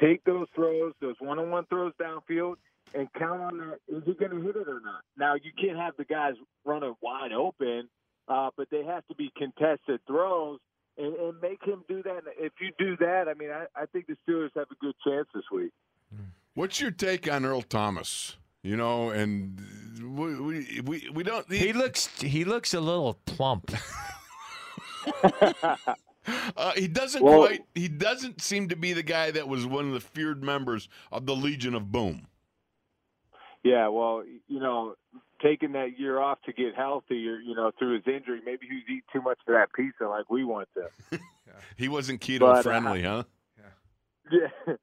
take 0.00 0.24
those 0.24 0.46
throws, 0.54 0.92
those 1.00 1.16
one-on-one 1.18 1.66
throws 1.66 1.92
downfield, 2.00 2.56
and 2.94 3.08
count 3.14 3.40
on 3.40 3.58
that. 3.58 3.78
Is 3.88 4.02
he 4.04 4.14
going 4.14 4.32
to 4.32 4.40
hit 4.40 4.56
it 4.56 4.68
or 4.68 4.80
not? 4.80 5.02
Now 5.16 5.34
you 5.34 5.52
can't 5.60 5.78
have 5.78 5.94
the 5.96 6.04
guys 6.04 6.34
running 6.64 6.94
wide 7.00 7.32
open, 7.32 7.88
uh, 8.28 8.50
but 8.56 8.68
they 8.70 8.84
have 8.84 9.06
to 9.08 9.14
be 9.14 9.32
contested 9.36 10.00
throws. 10.06 10.60
And, 10.96 11.12
and 11.16 11.40
make 11.42 11.60
him 11.64 11.82
do 11.88 12.04
that. 12.04 12.22
If 12.38 12.52
you 12.60 12.70
do 12.78 12.96
that, 12.98 13.24
I 13.26 13.34
mean, 13.34 13.50
I, 13.50 13.66
I 13.74 13.86
think 13.86 14.06
the 14.06 14.16
Steelers 14.24 14.50
have 14.54 14.68
a 14.70 14.76
good 14.80 14.94
chance 15.04 15.26
this 15.34 15.42
week. 15.52 15.72
What's 16.54 16.80
your 16.80 16.92
take 16.92 17.28
on 17.28 17.44
Earl 17.44 17.62
Thomas? 17.62 18.36
You 18.64 18.76
know, 18.76 19.10
and 19.10 19.60
we 20.02 20.40
we 20.40 20.80
we, 20.84 21.10
we 21.12 21.22
don't. 21.22 21.50
He 21.52 21.72
looks 21.72 22.06
he 22.20 22.44
looks 22.44 22.74
a 22.74 22.80
little 22.80 23.14
plump. 23.26 23.70
Uh, 26.56 26.72
he 26.74 26.88
doesn't 26.88 27.22
Well- 27.22 27.40
quite. 27.46 27.66
He 27.74 27.86
doesn't 27.86 28.40
seem 28.40 28.70
to 28.70 28.76
be 28.76 28.94
the 28.94 29.02
guy 29.02 29.30
that 29.30 29.46
was 29.46 29.66
one 29.66 29.86
of 29.88 29.92
the 29.92 30.00
feared 30.00 30.42
members 30.42 30.88
of 31.12 31.26
the 31.26 31.36
Legion 31.36 31.74
of 31.74 31.92
Boom. 31.92 32.26
Yeah, 33.62 33.88
well, 33.88 34.24
you 34.48 34.58
know, 34.58 34.94
taking 35.42 35.72
that 35.72 35.98
year 35.98 36.18
off 36.18 36.38
to 36.46 36.54
get 36.54 36.74
healthy, 36.74 37.28
or 37.28 37.36
you 37.40 37.54
know, 37.54 37.72
through 37.78 37.96
his 37.96 38.04
injury, 38.06 38.40
maybe 38.42 38.66
he 38.66 38.76
was 38.76 38.84
eating 38.86 39.02
too 39.12 39.20
much 39.20 39.38
of 39.46 39.52
that 39.52 39.68
pizza 39.74 40.04
like 40.08 40.30
we 40.30 40.44
want 40.44 40.68
to. 40.74 41.18
He 41.76 41.88
wasn't 41.88 42.20
keto 42.22 42.40
But, 42.40 42.56
uh, 42.56 42.62
friendly, 42.62 43.02
huh? 43.02 43.24
Yeah, 44.32 44.48
yeah, 44.66 44.74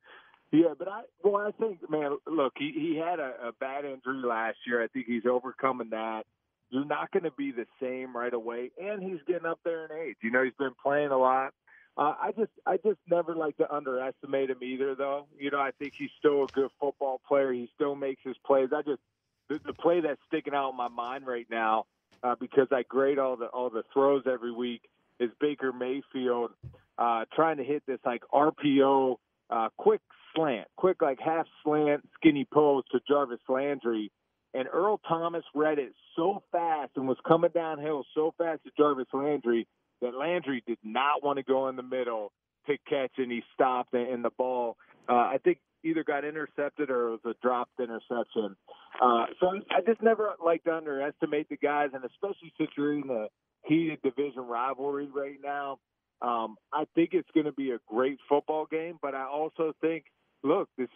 but 0.77 0.87
I, 0.87 1.01
well, 1.23 1.37
I 1.37 1.51
think, 1.51 1.89
man, 1.89 2.17
look, 2.27 2.53
he 2.57 2.71
he 2.71 2.97
had 2.97 3.19
a, 3.19 3.49
a 3.49 3.51
bad 3.59 3.85
injury 3.85 4.21
last 4.23 4.57
year. 4.67 4.83
I 4.83 4.87
think 4.87 5.05
he's 5.05 5.25
overcoming 5.25 5.89
that. 5.91 6.23
You're 6.69 6.85
not 6.85 7.11
going 7.11 7.23
to 7.23 7.31
be 7.31 7.51
the 7.51 7.65
same 7.81 8.15
right 8.15 8.33
away, 8.33 8.71
and 8.81 9.01
he's 9.01 9.19
getting 9.27 9.45
up 9.45 9.59
there 9.63 9.85
in 9.85 9.91
age. 9.91 10.17
You 10.21 10.31
know, 10.31 10.43
he's 10.43 10.53
been 10.57 10.73
playing 10.81 11.11
a 11.11 11.17
lot. 11.17 11.53
Uh, 11.97 12.15
I 12.21 12.31
just, 12.37 12.51
I 12.65 12.77
just 12.77 12.99
never 13.09 13.35
like 13.35 13.57
to 13.57 13.73
underestimate 13.73 14.49
him 14.49 14.63
either, 14.63 14.95
though. 14.95 15.27
You 15.37 15.51
know, 15.51 15.59
I 15.59 15.71
think 15.77 15.93
he's 15.97 16.09
still 16.17 16.45
a 16.45 16.47
good 16.47 16.69
football 16.79 17.19
player. 17.27 17.51
He 17.51 17.69
still 17.75 17.95
makes 17.95 18.21
his 18.23 18.37
plays. 18.45 18.69
I 18.73 18.81
just, 18.81 19.01
the, 19.49 19.59
the 19.65 19.73
play 19.73 19.99
that's 19.99 20.21
sticking 20.27 20.53
out 20.53 20.69
in 20.69 20.77
my 20.77 20.87
mind 20.87 21.27
right 21.27 21.47
now, 21.51 21.85
uh, 22.23 22.35
because 22.39 22.67
I 22.71 22.83
grade 22.83 23.19
all 23.19 23.35
the 23.35 23.47
all 23.47 23.69
the 23.69 23.83
throws 23.93 24.23
every 24.25 24.53
week, 24.53 24.83
is 25.19 25.29
Baker 25.41 25.73
Mayfield 25.73 26.51
uh, 26.97 27.25
trying 27.33 27.57
to 27.57 27.63
hit 27.63 27.83
this 27.85 27.99
like 28.05 28.23
RPO 28.33 29.17
uh, 29.49 29.69
quick 29.77 29.99
slant, 30.35 30.67
quick 30.77 31.01
like 31.01 31.19
half 31.19 31.45
slant, 31.63 32.07
skinny 32.15 32.47
post 32.51 32.87
to 32.91 32.99
Jarvis 33.07 33.39
Landry. 33.47 34.11
And 34.53 34.67
Earl 34.71 34.99
Thomas 35.07 35.43
read 35.55 35.79
it 35.79 35.93
so 36.15 36.43
fast 36.51 36.91
and 36.97 37.07
was 37.07 37.17
coming 37.25 37.51
downhill 37.53 38.03
so 38.13 38.33
fast 38.37 38.63
to 38.65 38.71
Jarvis 38.77 39.07
Landry 39.13 39.67
that 40.01 40.13
Landry 40.13 40.61
did 40.67 40.79
not 40.83 41.23
want 41.23 41.37
to 41.37 41.43
go 41.43 41.69
in 41.69 41.75
the 41.77 41.83
middle 41.83 42.33
to 42.67 42.77
catch, 42.89 43.11
and 43.17 43.31
he 43.31 43.43
stopped, 43.53 43.93
and 43.93 44.23
the 44.23 44.29
ball, 44.37 44.77
uh, 45.09 45.13
I 45.13 45.37
think, 45.43 45.59
either 45.83 46.03
got 46.03 46.25
intercepted 46.25 46.89
or 46.89 47.07
it 47.07 47.11
was 47.11 47.19
a 47.25 47.33
dropped 47.41 47.79
interception. 47.79 48.55
Uh, 49.01 49.25
so 49.39 49.47
I 49.71 49.81
just 49.85 50.01
never 50.01 50.33
like 50.43 50.63
to 50.65 50.75
underestimate 50.75 51.49
the 51.49 51.57
guys, 51.57 51.89
and 51.93 52.03
especially 52.03 52.53
since 52.57 52.69
you're 52.77 52.93
in 52.93 53.09
a 53.09 53.27
heated 53.63 53.99
division 54.03 54.43
rivalry 54.43 55.07
right 55.13 55.37
now. 55.43 55.79
Um, 56.21 56.57
I 56.71 56.85
think 56.93 57.11
it's 57.13 57.29
going 57.33 57.47
to 57.47 57.51
be 57.51 57.71
a 57.71 57.79
great 57.87 58.19
football 58.29 58.67
game, 58.69 58.99
but 59.01 59.15
I 59.15 59.25
also 59.25 59.73
think, 59.81 60.05
look, 60.43 60.69
the, 60.77 60.87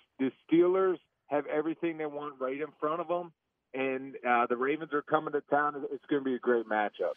Steelers 0.51 0.97
have 1.27 1.45
everything 1.47 1.97
they 1.97 2.05
want 2.05 2.35
right 2.39 2.59
in 2.59 2.67
front 2.79 3.01
of 3.01 3.07
them, 3.07 3.31
and 3.73 4.15
uh, 4.27 4.45
the 4.47 4.57
Ravens 4.57 4.93
are 4.93 5.01
coming 5.01 5.33
to 5.33 5.41
town. 5.49 5.75
It's 5.91 6.05
going 6.09 6.23
to 6.23 6.25
be 6.25 6.35
a 6.35 6.39
great 6.39 6.67
matchup. 6.67 7.13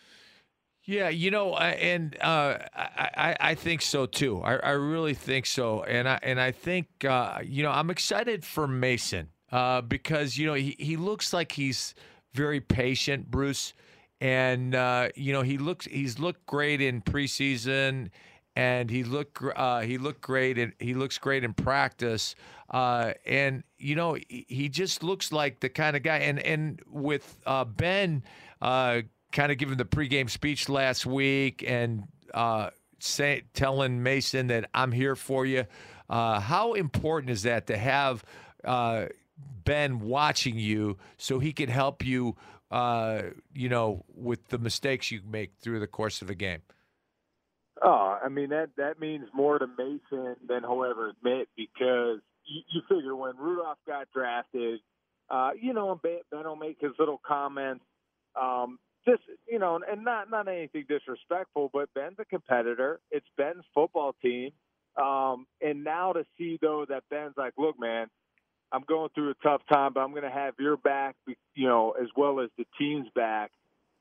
Yeah, 0.85 1.11
you 1.11 1.31
know, 1.31 1.55
and 1.55 2.17
uh, 2.23 2.59
I, 2.75 3.11
I 3.15 3.37
I 3.41 3.55
think 3.55 3.83
so 3.83 4.07
too. 4.07 4.41
I, 4.41 4.57
I 4.57 4.71
really 4.71 5.13
think 5.13 5.45
so, 5.45 5.83
and 5.83 6.09
I 6.09 6.19
and 6.23 6.41
I 6.41 6.51
think 6.51 7.05
uh, 7.05 7.41
you 7.45 7.63
know 7.63 7.71
I'm 7.71 7.91
excited 7.91 8.43
for 8.43 8.67
Mason 8.67 9.29
uh, 9.53 9.83
because 9.83 10.39
you 10.39 10.47
know 10.47 10.55
he, 10.55 10.77
he 10.79 10.97
looks 10.97 11.35
like 11.35 11.53
he's 11.53 11.95
very 12.33 12.63
patient, 12.63 13.31
Bruce, 13.31 13.75
and 14.23 14.75
uh, 14.75 15.11
you 15.15 15.31
know 15.35 15.43
he 15.43 15.59
looks 15.59 15.85
he's 15.85 16.19
looked 16.19 16.47
great 16.47 16.81
in 16.81 17.03
preseason, 17.03 18.09
and 18.59 18.91
he 18.91 19.05
looked 19.05 19.41
uh, 19.55 19.81
he 19.81 19.99
looked 19.99 20.21
great 20.21 20.59
and 20.59 20.73
he 20.81 20.93
looks 20.93 21.17
great 21.17 21.45
in 21.45 21.55
practice, 21.55 22.35
uh, 22.71 23.13
and 23.25 23.63
you 23.79 23.95
know 23.95 24.17
he, 24.29 24.69
just 24.69 25.05
looks 25.05 25.31
like 25.31 25.61
the 25.61 25.69
kind 25.69 25.97
of 25.97 26.03
guy, 26.03 26.17
and 26.19 26.41
and 26.41 26.83
with 26.91 27.39
uh, 27.47 27.65
Ben. 27.65 28.25
Uh, 28.61 29.03
kind 29.31 29.53
of 29.53 29.59
giving 29.59 29.77
the 29.77 29.85
pregame 29.85 30.29
speech 30.29 30.71
last 30.71 31.05
week 31.05 31.63
and 31.65 32.05
uh, 32.33 32.71
say, 32.99 33.43
telling 33.53 34.03
Mason 34.03 34.47
that 34.47 34.71
I'm 34.73 34.91
here 34.91 35.15
for 35.15 35.45
you. 35.45 35.67
Uh, 36.09 36.41
how 36.41 36.73
important 36.73 37.31
is 37.31 37.43
that 37.43 37.67
to 37.67 37.77
have 37.77 38.25
Ben 39.65 40.01
watching 40.01 40.59
you 40.59 40.97
so 41.19 41.39
he 41.39 41.53
can 41.53 41.69
help 41.69 42.05
you, 42.05 42.37
you 42.73 43.69
know, 43.69 44.03
with 44.17 44.49
the 44.49 44.59
mistakes 44.59 45.13
you 45.13 45.21
make 45.31 45.53
through 45.61 45.79
the 45.79 45.87
course 45.87 46.23
of 46.23 46.31
a 46.31 46.35
game? 46.35 46.63
Oh, 47.83 48.19
I 48.25 48.29
mean 48.29 48.51
that 48.51 48.71
that 48.77 49.01
means 49.01 49.27
more 49.35 49.59
to 49.59 49.67
Mason 49.67 50.37
than 50.49 50.63
he'll 50.63 50.85
ever 50.85 51.11
admit 51.11 51.49
because 51.57 52.21
you, 52.45 52.63
you 52.73 52.83
figure 52.89 53.15
when 53.17 53.37
Rudolph 53.37 53.79
got 53.87 54.09
drafted, 54.13 54.81
uh, 55.31 55.51
you 55.61 55.73
know, 55.75 55.99
Ben, 56.03 56.21
Ben 56.31 56.45
will 56.45 56.57
make 56.57 56.79
his 56.81 56.93
little 56.99 57.21
comments. 57.27 57.85
Um, 58.41 58.79
just 59.07 59.23
you 59.49 59.59
know, 59.59 59.81
and 59.91 60.05
not 60.05 60.31
not 60.31 60.49
anything 60.49 60.87
disrespectful, 60.89 61.71
but 61.73 61.93
Ben's 61.95 62.17
a 62.19 62.25
competitor. 62.25 63.01
It's 63.11 63.27
Ben's 63.37 63.65
football 63.75 64.15
team, 64.23 64.51
um, 65.03 65.47
and 65.63 65.85
now 65.85 66.13
to 66.15 66.25
see 66.39 66.59
though 66.61 66.85
that 66.89 67.05
Ben's 67.11 67.35
like, 67.37 67.55
look, 67.59 67.79
man, 67.79 68.09
I'm 68.73 68.83
going 68.89 69.11
through 69.15 69.31
a 69.31 69.35
tough 69.43 69.63
time, 69.73 69.93
but 69.95 70.01
I'm 70.01 70.11
going 70.11 70.25
to 70.25 70.31
have 70.31 70.55
your 70.59 70.77
back, 70.77 71.17
you 71.55 71.69
know, 71.69 71.93
as 72.01 72.09
well 72.17 72.41
as 72.41 72.51
the 72.59 72.67
team's 72.79 73.09
back. 73.15 73.51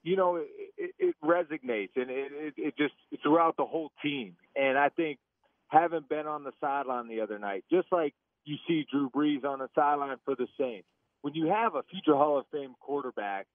You 0.08 0.16
know, 0.16 0.38
it, 0.38 0.47
it, 0.78 0.91
it 0.99 1.16
resonates, 1.22 1.89
and 1.97 2.10
it, 2.10 2.32
it, 2.32 2.53
it 2.55 2.78
just 2.78 2.93
throughout 3.22 3.58
the 3.58 3.66
whole 3.66 3.91
team. 4.01 4.38
And 4.55 4.78
I 4.78 4.88
think 4.88 5.20
having 5.68 6.05
been 6.10 6.28
on 6.28 6.45
the 6.45 6.53
sideline 6.62 7.10
the 7.10 7.20
other 7.20 7.38
night, 7.38 7.66
just 7.70 7.88
like 7.91 8.14
you 8.45 8.55
see 8.66 8.86
Drew 8.89 9.10
Brees 9.10 9.43
on 9.43 9.60
the 9.60 9.68
sideline 9.76 10.16
for 10.24 10.34
the 10.34 10.47
Saints, 10.58 10.88
when 11.24 11.34
you 11.34 11.47
have 11.47 11.76
a 11.76 11.84
future 11.91 12.16
Hall 12.16 12.39
of 12.39 12.45
Fame 12.53 12.74
quarterback 12.80 13.47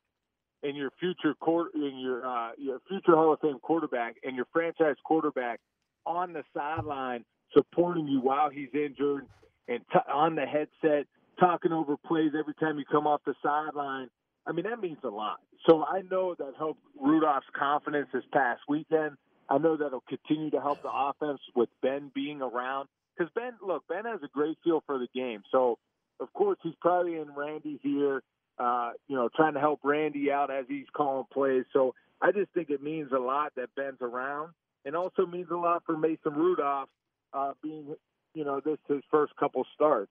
and 0.63 0.77
your 0.77 0.91
future 1.01 1.35
court 1.41 1.75
in 1.75 1.99
your 1.99 2.27
uh, 2.27 2.51
your 2.59 2.81
future 2.87 3.17
Hall 3.17 3.33
of 3.33 3.41
Fame 3.41 3.59
quarterback 3.63 4.17
and 4.23 4.37
your 4.37 4.47
franchise 4.53 4.97
quarterback 5.05 5.59
on 6.05 6.35
the 6.35 6.43
sideline 6.55 7.25
supporting 7.55 8.07
you 8.07 8.21
while 8.21 8.51
he's 8.51 8.69
injured 8.75 9.27
and 9.69 9.81
t- 9.91 10.13
on 10.13 10.35
the 10.35 10.45
headset 10.45 11.07
talking 11.41 11.73
over 11.73 11.97
plays 11.97 12.33
every 12.39 12.55
time 12.61 12.79
you 12.79 12.85
come 12.85 13.07
off 13.07 13.23
the 13.25 13.35
sideline. 13.43 14.09
I 14.47 14.53
mean 14.53 14.65
that 14.69 14.81
means 14.81 14.99
a 15.05 15.09
lot. 15.09 15.41
So 15.69 15.85
I 15.85 16.03
know 16.11 16.35
that 16.39 16.55
helped 16.59 16.81
Rudolph's 17.01 17.47
confidence 17.57 18.09
this 18.13 18.25
past 18.33 18.63
weekend. 18.69 19.17
I 19.49 19.59
know 19.59 19.77
that'll 19.77 20.05
continue 20.09 20.51
to 20.51 20.61
help 20.61 20.83
the 20.83 20.91
offense 20.93 21.41
with 21.55 21.69
Ben 21.83 22.11
being 22.15 22.41
around 22.43 22.89
because 23.17 23.31
Ben, 23.35 23.53
look, 23.65 23.85
Ben 23.89 24.05
has 24.05 24.21
a 24.25 24.29
great 24.29 24.59
feel 24.65 24.83
for 24.87 24.99
the 24.99 25.09
game. 25.15 25.43
So 25.53 25.79
of 26.21 26.33
course 26.33 26.59
he's 26.63 26.75
probably 26.81 27.17
in 27.17 27.35
Randy's 27.35 27.81
ear 27.85 28.23
uh, 28.59 28.91
you 29.09 29.17
know, 29.17 29.29
trying 29.35 29.55
to 29.55 29.61
help 29.61 29.81
Randy 29.83 30.31
out 30.31 30.51
as 30.51 30.67
he's 30.69 30.87
calling 30.95 31.27
plays. 31.33 31.65
So 31.73 31.95
I 32.21 32.33
just 32.33 32.51
think 32.53 32.71
it 32.71 32.83
means 32.83 33.11
a 33.13 33.19
lot 33.19 33.53
that 33.57 33.75
Ben's 33.75 34.01
around. 34.01 34.53
and 34.85 34.97
also 34.97 35.27
means 35.27 35.49
a 35.51 35.57
lot 35.57 35.83
for 35.87 35.97
Mason 35.97 36.35
Rudolph 36.35 36.89
uh, 37.33 37.53
being, 37.63 37.95
you 38.35 38.45
know, 38.45 38.61
this 38.61 38.79
his 38.89 39.03
first 39.11 39.35
couple 39.37 39.65
starts. 39.75 40.11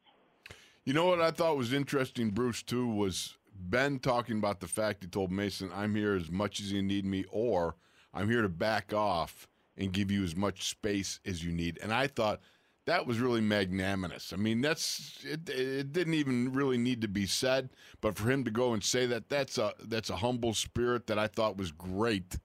You 0.84 0.93
know 0.93 1.05
what 1.05 1.21
I 1.21 1.32
thought 1.32 1.57
was 1.57 1.73
interesting, 1.73 2.32
Bruce, 2.32 2.63
too, 2.63 2.88
was 2.88 3.38
Ben 3.53 3.99
talking 3.99 4.37
about 4.37 4.59
the 4.59 4.67
fact 4.67 5.03
he 5.03 5.09
told 5.09 5.31
Mason, 5.31 5.71
I'm 5.73 5.95
here 5.95 6.13
as 6.15 6.31
much 6.31 6.59
as 6.59 6.71
you 6.71 6.81
need 6.81 7.05
me, 7.05 7.25
or 7.31 7.75
I'm 8.13 8.29
here 8.29 8.41
to 8.41 8.49
back 8.49 8.93
off 8.93 9.47
and 9.77 9.91
give 9.93 10.11
you 10.11 10.23
as 10.23 10.35
much 10.35 10.69
space 10.69 11.19
as 11.25 11.43
you 11.43 11.51
need. 11.51 11.79
And 11.81 11.93
I 11.93 12.07
thought 12.07 12.41
that 12.85 13.05
was 13.05 13.19
really 13.19 13.41
magnanimous. 13.41 14.33
I 14.33 14.37
mean, 14.37 14.61
that's 14.61 15.19
it, 15.23 15.47
it 15.49 15.91
didn't 15.93 16.15
even 16.15 16.51
really 16.51 16.77
need 16.77 17.01
to 17.01 17.07
be 17.07 17.25
said, 17.25 17.69
but 18.01 18.17
for 18.17 18.29
him 18.29 18.43
to 18.43 18.51
go 18.51 18.73
and 18.73 18.83
say 18.83 19.05
that, 19.07 19.29
that's 19.29 19.57
a 19.57 19.73
that's 19.85 20.09
a 20.09 20.17
humble 20.17 20.53
spirit 20.53 21.07
that 21.07 21.19
I 21.19 21.27
thought 21.27 21.57
was 21.57 21.71
great. 21.71 22.37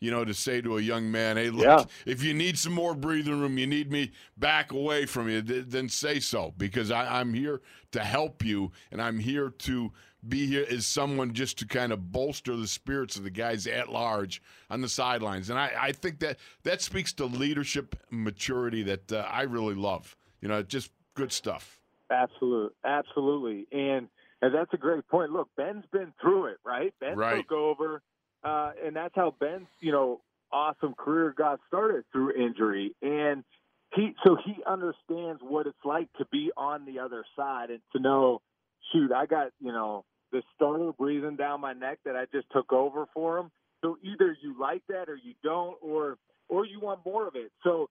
You 0.00 0.10
know, 0.10 0.24
to 0.24 0.34
say 0.34 0.60
to 0.60 0.76
a 0.76 0.82
young 0.82 1.10
man, 1.10 1.36
"Hey, 1.38 1.48
look, 1.48 1.64
Yeah. 1.64 1.84
if 2.04 2.22
you 2.22 2.34
need 2.34 2.58
some 2.58 2.74
more 2.74 2.94
breathing 2.94 3.40
room, 3.40 3.56
you 3.56 3.66
need 3.66 3.90
me 3.90 4.10
back 4.36 4.72
away 4.72 5.06
from 5.06 5.30
you, 5.30 5.40
th- 5.40 5.66
then 5.68 5.88
say 5.88 6.20
so 6.20 6.52
because 6.58 6.90
I, 6.90 7.20
I'm 7.20 7.32
here 7.32 7.62
to 7.92 8.00
help 8.00 8.44
you, 8.44 8.72
and 8.90 9.00
I'm 9.00 9.18
here 9.20 9.48
to 9.50 9.92
be 10.28 10.46
here 10.46 10.66
as 10.70 10.86
someone 10.86 11.32
just 11.32 11.58
to 11.58 11.66
kind 11.66 11.92
of 11.92 12.12
bolster 12.12 12.56
the 12.56 12.66
spirits 12.66 13.16
of 13.16 13.24
the 13.24 13.30
guys 13.30 13.66
at 13.66 13.90
large 13.90 14.42
on 14.70 14.80
the 14.80 14.88
sidelines. 14.88 15.50
And 15.50 15.58
I, 15.58 15.72
I 15.78 15.92
think 15.92 16.20
that 16.20 16.38
that 16.62 16.82
speaks 16.82 17.12
to 17.14 17.26
leadership 17.26 17.96
maturity 18.10 18.82
that 18.84 19.12
uh, 19.12 19.26
I 19.30 19.42
really 19.42 19.74
love. 19.74 20.16
You 20.40 20.48
know, 20.48 20.62
just 20.62 20.90
good 21.14 21.32
stuff. 21.32 21.80
Absolutely, 22.10 22.74
absolutely, 22.84 23.66
and 23.72 24.08
and 24.42 24.54
that's 24.54 24.72
a 24.74 24.76
great 24.76 25.06
point. 25.08 25.32
Look, 25.32 25.48
Ben's 25.56 25.84
been 25.90 26.12
through 26.20 26.46
it, 26.46 26.58
right? 26.64 26.92
Ben 27.00 27.16
Right. 27.16 27.36
took 27.36 27.52
over, 27.52 28.02
uh, 28.42 28.72
and 28.84 28.94
that's 28.94 29.14
how 29.14 29.34
Ben's 29.40 29.68
you 29.80 29.90
know 29.92 30.20
awesome 30.52 30.94
career 30.94 31.34
got 31.36 31.60
started 31.66 32.04
through 32.12 32.32
injury, 32.34 32.94
and 33.02 33.42
he 33.94 34.14
so 34.24 34.36
he 34.44 34.56
understands 34.66 35.40
what 35.42 35.66
it's 35.66 35.84
like 35.84 36.12
to 36.18 36.26
be 36.30 36.50
on 36.56 36.84
the 36.84 36.98
other 36.98 37.24
side 37.36 37.70
and 37.70 37.80
to 37.94 38.00
know, 38.00 38.42
shoot, 38.92 39.12
I 39.12 39.26
got 39.26 39.48
you 39.60 39.72
know 39.72 40.04
the 40.32 40.42
starter 40.54 40.92
breathing 40.92 41.36
down 41.36 41.60
my 41.60 41.72
neck 41.72 41.98
that 42.04 42.16
I 42.16 42.26
just 42.32 42.46
took 42.52 42.72
over 42.72 43.06
for 43.14 43.38
him. 43.38 43.50
So 43.82 43.98
either 44.02 44.36
you 44.42 44.58
like 44.58 44.82
that 44.88 45.08
or 45.08 45.16
you 45.16 45.34
don't, 45.42 45.76
or 45.80 46.16
or 46.48 46.66
you 46.66 46.80
want 46.80 47.04
more 47.04 47.26
of 47.26 47.36
it. 47.36 47.52
So 47.62 47.88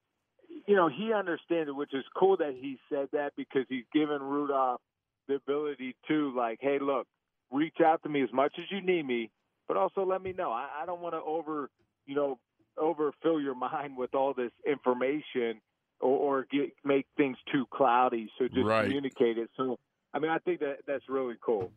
you 0.67 0.75
know, 0.75 0.89
he 0.89 1.13
understands 1.13 1.69
it, 1.69 1.75
which 1.75 1.93
is 1.93 2.03
cool 2.17 2.37
that 2.37 2.53
he 2.59 2.77
said 2.89 3.07
that 3.13 3.33
because 3.35 3.65
he's 3.69 3.85
given 3.93 4.21
Rudolph 4.21 4.81
the 5.27 5.35
ability 5.35 5.95
to, 6.07 6.35
like, 6.35 6.59
hey, 6.61 6.79
look, 6.81 7.07
reach 7.51 7.77
out 7.83 8.01
to 8.03 8.09
me 8.09 8.21
as 8.21 8.29
much 8.33 8.53
as 8.57 8.65
you 8.69 8.81
need 8.81 9.05
me, 9.05 9.31
but 9.67 9.77
also 9.77 10.05
let 10.05 10.21
me 10.21 10.33
know. 10.33 10.51
I, 10.51 10.69
I 10.81 10.85
don't 10.85 11.01
want 11.01 11.15
to 11.15 11.21
over, 11.21 11.69
you 12.05 12.15
know, 12.15 12.39
overfill 12.77 13.39
your 13.39 13.55
mind 13.55 13.95
with 13.97 14.13
all 14.15 14.33
this 14.33 14.51
information 14.67 15.61
or, 15.99 16.17
or 16.17 16.47
get 16.51 16.73
make 16.83 17.05
things 17.15 17.37
too 17.51 17.65
cloudy. 17.73 18.29
So 18.37 18.45
just 18.45 18.65
Right. 18.65 18.85
communicate 18.85 19.37
it. 19.37 19.49
So, 19.55 19.79
I 20.13 20.19
mean, 20.19 20.31
I 20.31 20.39
think 20.39 20.59
that 20.59 20.79
that's 20.87 21.07
really 21.07 21.35
cool. 21.43 21.71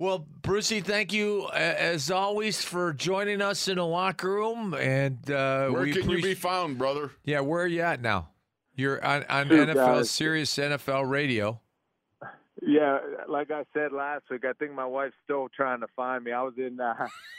Well, 0.00 0.24
Brucey, 0.42 0.80
thank 0.80 1.12
you 1.12 1.48
as 1.50 2.08
always 2.08 2.62
for 2.62 2.92
joining 2.92 3.42
us 3.42 3.66
in 3.66 3.76
the 3.76 3.84
locker 3.84 4.32
room. 4.32 4.72
And 4.74 5.18
uh, 5.28 5.70
Where 5.70 5.82
we 5.82 5.92
can 5.92 6.08
you 6.08 6.22
be 6.22 6.34
found, 6.34 6.78
brother? 6.78 7.10
Yeah, 7.24 7.40
where 7.40 7.64
are 7.64 7.66
you 7.66 7.80
at 7.80 8.00
now? 8.00 8.28
You're 8.76 9.04
on, 9.04 9.24
on 9.24 9.48
Shoot, 9.48 9.68
NFL, 9.70 9.74
guys. 9.74 10.10
Sirius 10.10 10.56
NFL 10.56 11.10
Radio. 11.10 11.60
Yeah, 12.62 12.98
like 13.28 13.50
I 13.50 13.64
said 13.74 13.92
last 13.92 14.24
week, 14.30 14.44
I 14.44 14.52
think 14.52 14.72
my 14.72 14.86
wife's 14.86 15.14
still 15.24 15.48
trying 15.54 15.80
to 15.80 15.88
find 15.96 16.22
me. 16.22 16.30
I 16.32 16.42
was 16.42 16.54
in 16.56 16.78
uh, 16.80 16.94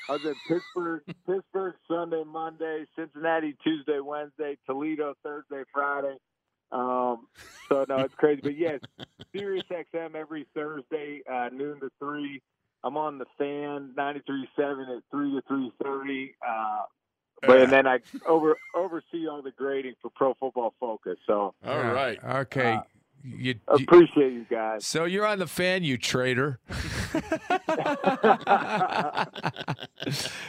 I 0.09 0.11
was 0.11 0.23
in 0.25 0.35
Pittsburgh, 0.47 1.01
Pittsburgh 1.25 1.75
Sunday, 1.87 2.23
Monday, 2.25 2.85
Cincinnati 2.97 3.55
Tuesday, 3.63 3.99
Wednesday, 4.01 4.57
Toledo 4.65 5.13
Thursday, 5.23 5.63
Friday. 5.73 6.15
Um, 6.71 7.27
so 7.69 7.85
no, 7.87 7.99
it's 7.99 8.15
crazy, 8.15 8.41
but 8.41 8.57
yes, 8.57 8.79
Sirius 9.35 9.65
XM 9.71 10.15
every 10.15 10.45
Thursday, 10.53 11.21
uh, 11.31 11.49
noon 11.51 11.79
to 11.79 11.89
three. 11.99 12.41
I'm 12.83 12.97
on 12.97 13.17
the 13.17 13.25
fan 13.37 13.93
ninety 13.95 14.21
three 14.25 14.47
seven 14.55 14.87
at 14.89 15.03
three 15.11 15.31
to 15.31 15.41
three 15.47 15.71
thirty. 15.83 16.35
Uh, 16.47 16.83
but 17.41 17.61
and 17.61 17.71
then 17.71 17.87
I 17.87 17.99
over 18.27 18.57
oversee 18.75 19.27
all 19.29 19.41
the 19.41 19.51
grading 19.51 19.95
for 20.01 20.09
Pro 20.09 20.33
Football 20.33 20.73
Focus. 20.79 21.17
So 21.25 21.53
all 21.65 21.77
right, 21.79 22.19
Yeah. 22.21 22.37
Okay. 22.39 22.73
Uh, 22.73 22.81
you, 23.23 23.37
you- 23.37 23.55
appreciate 23.67 24.33
you 24.33 24.45
guys. 24.49 24.85
so 24.85 25.05
you're 25.05 25.25
on 25.25 25.39
the 25.39 25.47
fan, 25.47 25.83
you 25.83 25.97
traitor. 25.97 26.59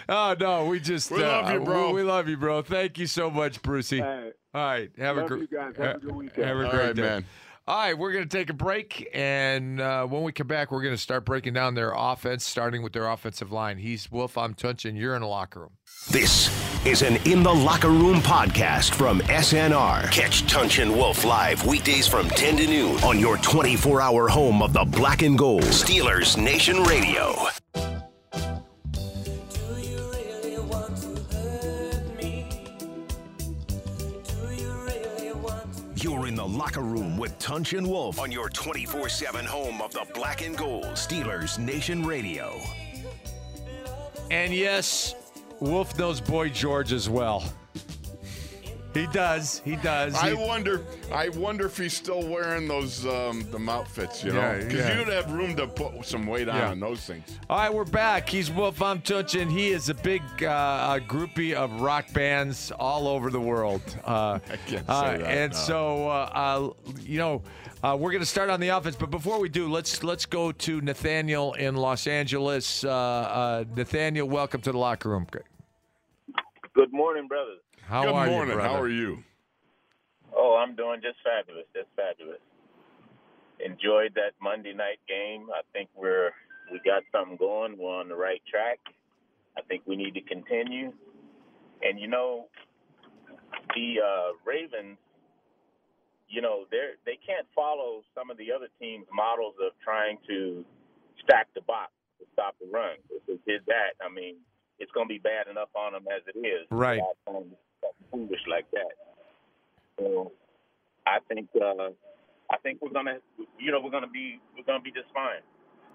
oh 0.08 0.36
no, 0.38 0.66
we 0.66 0.80
just 0.80 1.10
We 1.10 1.20
love 1.22 1.46
uh, 1.46 1.52
you, 1.54 1.60
bro. 1.60 1.88
We, 1.88 1.94
we 1.94 2.02
love 2.02 2.28
you, 2.28 2.36
bro. 2.36 2.62
Thank 2.62 2.98
you 2.98 3.06
so 3.06 3.30
much, 3.30 3.62
Brucey. 3.62 3.98
Hey, 3.98 4.30
All 4.54 4.60
right, 4.62 4.90
have 4.98 5.16
a 5.16 5.20
love 5.20 5.28
great 5.28 5.50
guys. 5.50 5.74
Have 5.76 5.96
a 5.96 5.98
good 6.00 6.14
weekend. 6.16 6.46
Have 6.46 6.56
a 6.58 6.64
All 6.64 6.70
great 6.70 6.86
right, 6.86 6.96
day. 6.96 7.02
man. 7.02 7.24
All 7.68 7.76
right, 7.76 7.96
we're 7.96 8.10
going 8.10 8.26
to 8.28 8.36
take 8.36 8.50
a 8.50 8.54
break, 8.54 9.08
and 9.14 9.80
uh, 9.80 10.04
when 10.06 10.22
we 10.24 10.32
come 10.32 10.48
back, 10.48 10.72
we're 10.72 10.82
going 10.82 10.94
to 10.94 11.00
start 11.00 11.24
breaking 11.24 11.52
down 11.52 11.74
their 11.74 11.92
offense, 11.94 12.44
starting 12.44 12.82
with 12.82 12.92
their 12.92 13.08
offensive 13.08 13.52
line. 13.52 13.78
He's 13.78 14.10
Wolf. 14.10 14.36
I'm 14.36 14.54
Tunch, 14.54 14.86
and 14.86 14.96
you're 14.98 15.14
in 15.14 15.20
the 15.20 15.28
locker 15.28 15.60
room. 15.60 15.70
This 16.10 16.50
is 16.84 17.02
an 17.02 17.16
In 17.26 17.42
the 17.44 17.54
Locker 17.54 17.90
Room 17.90 18.20
podcast 18.22 18.94
from 18.94 19.20
SNR. 19.20 20.10
Catch 20.10 20.46
Tunch 20.50 20.78
and 20.78 20.90
Wolf 20.92 21.24
live 21.24 21.64
weekdays 21.64 22.08
from 22.08 22.28
10 22.30 22.56
to 22.56 22.66
noon 22.66 22.96
on 23.04 23.20
your 23.20 23.36
24 23.36 24.00
hour 24.00 24.28
home 24.28 24.62
of 24.62 24.72
the 24.72 24.84
black 24.84 25.22
and 25.22 25.38
gold. 25.38 25.62
Steelers 25.62 26.42
Nation 26.42 26.82
Radio. 26.82 27.36
In 36.30 36.36
the 36.36 36.46
locker 36.46 36.82
room 36.82 37.16
with 37.16 37.36
Tunch 37.40 37.72
and 37.72 37.84
Wolf 37.84 38.20
on 38.20 38.30
your 38.30 38.48
24 38.48 39.08
7 39.08 39.44
home 39.44 39.82
of 39.82 39.92
the 39.92 40.06
black 40.14 40.46
and 40.46 40.56
gold. 40.56 40.84
Steelers 40.94 41.58
Nation 41.58 42.04
Radio. 42.04 42.56
And 44.30 44.54
yes, 44.54 45.16
Wolf 45.58 45.98
knows 45.98 46.20
Boy 46.20 46.48
George 46.50 46.92
as 46.92 47.10
well. 47.10 47.42
He 48.92 49.06
does. 49.06 49.62
He 49.64 49.76
does. 49.76 50.14
I 50.16 50.30
He- 50.30 50.34
wonder. 50.34 50.84
I 51.12 51.28
wonder 51.28 51.66
if 51.66 51.76
he's 51.78 51.96
still 51.96 52.26
wearing 52.26 52.66
those 52.66 53.06
um, 53.06 53.48
them 53.52 53.68
outfits. 53.68 54.24
You 54.24 54.32
know, 54.32 54.40
Yeah, 54.40 54.56
because 54.58 54.74
yeah. 54.74 54.98
you'd 54.98 55.08
have 55.08 55.30
room 55.30 55.54
to 55.56 55.68
put 55.68 56.04
some 56.04 56.26
weight 56.26 56.48
on 56.48 56.56
Yeah. 56.56 56.70
on 56.70 56.80
those 56.80 57.00
things. 57.04 57.38
All 57.48 57.58
right, 57.58 57.72
we're 57.72 57.84
back. 57.84 58.28
He's 58.28 58.50
Wolf. 58.50 58.82
I'm 58.82 59.00
Tunch, 59.00 59.36
and 59.36 59.50
he 59.50 59.68
is 59.70 59.90
a 59.90 59.94
big 59.94 60.22
uh, 60.42 60.98
groupie 61.06 61.52
of 61.54 61.80
rock 61.80 62.12
bands 62.12 62.72
all 62.72 63.06
over 63.06 63.30
the 63.30 63.40
world. 63.40 63.82
Uh, 64.10 64.40
I 64.50 64.56
can't 64.66 64.86
say 64.86 64.92
uh, 64.92 65.18
that, 65.18 65.20
And 65.22 65.52
no. 65.52 65.58
so, 65.58 66.08
uh, 66.08 66.30
uh, 66.34 66.70
you 67.00 67.18
know, 67.18 67.42
uh, 67.84 67.96
we're 67.98 68.10
going 68.10 68.22
to 68.22 68.26
start 68.26 68.50
on 68.50 68.58
the 68.58 68.68
offense. 68.70 68.96
But 68.96 69.10
before 69.10 69.38
we 69.38 69.48
do, 69.48 69.70
let's 69.70 70.02
let's 70.02 70.26
go 70.26 70.50
to 70.50 70.80
Nathaniel 70.80 71.52
in 71.54 71.76
Los 71.76 72.08
Angeles. 72.08 72.82
Uh, 72.82 72.90
uh, 72.90 73.64
Nathaniel, 73.76 74.28
welcome 74.28 74.60
to 74.62 74.72
the 74.72 74.78
locker 74.78 75.10
room. 75.10 75.26
Good 76.74 76.92
morning, 76.92 77.28
brothers. 77.28 77.60
How 77.90 78.02
Good 78.02 78.14
are 78.14 78.26
morning. 78.26 78.50
you, 78.50 78.54
brother? 78.54 78.68
How 78.68 78.80
are 78.80 78.88
you? 78.88 79.24
Oh, 80.32 80.54
I'm 80.62 80.76
doing 80.76 81.00
just 81.02 81.18
fabulous, 81.26 81.66
just 81.74 81.88
fabulous. 81.96 82.38
Enjoyed 83.58 84.14
that 84.14 84.38
Monday 84.40 84.72
night 84.72 85.02
game. 85.08 85.48
I 85.50 85.62
think 85.72 85.88
we're 85.96 86.30
we 86.70 86.78
got 86.86 87.02
something 87.10 87.36
going. 87.36 87.76
We're 87.76 87.98
on 87.98 88.08
the 88.08 88.14
right 88.14 88.40
track. 88.48 88.78
I 89.58 89.62
think 89.62 89.82
we 89.86 89.96
need 89.96 90.14
to 90.14 90.20
continue. 90.20 90.92
And 91.82 91.98
you 91.98 92.06
know, 92.06 92.46
the 93.74 93.98
uh, 93.98 94.38
Ravens, 94.46 94.96
you 96.28 96.42
know, 96.42 96.66
they're 96.70 96.94
they 97.04 97.18
can't 97.26 97.46
follow 97.56 98.02
some 98.14 98.30
of 98.30 98.38
the 98.38 98.52
other 98.54 98.68
teams' 98.78 99.06
models 99.12 99.54
of 99.58 99.72
trying 99.82 100.18
to 100.28 100.64
stack 101.24 101.48
the 101.56 101.60
box 101.62 101.90
to 102.20 102.26
stop 102.34 102.54
the 102.60 102.70
run. 102.70 103.02
If 103.10 103.26
they 103.26 103.52
did 103.52 103.62
that, 103.66 103.98
I 103.98 104.08
mean, 104.08 104.36
it's 104.78 104.92
going 104.92 105.08
to 105.08 105.12
be 105.12 105.18
bad 105.18 105.50
enough 105.50 105.74
on 105.74 105.92
them 105.92 106.04
as 106.06 106.22
it 106.32 106.38
is. 106.38 106.70
Right. 106.70 107.02
Foolish 108.10 108.40
like 108.48 108.66
that. 108.72 108.92
So 109.98 110.32
I 111.06 111.18
think 111.28 111.48
uh, 111.56 111.90
I 112.50 112.56
think 112.62 112.80
we're 112.80 112.92
gonna 112.92 113.18
you 113.58 113.70
know 113.70 113.80
we're 113.82 113.90
gonna 113.90 114.08
be 114.08 114.40
we're 114.56 114.64
gonna 114.64 114.82
be 114.82 114.90
just 114.90 115.12
fine. 115.14 115.42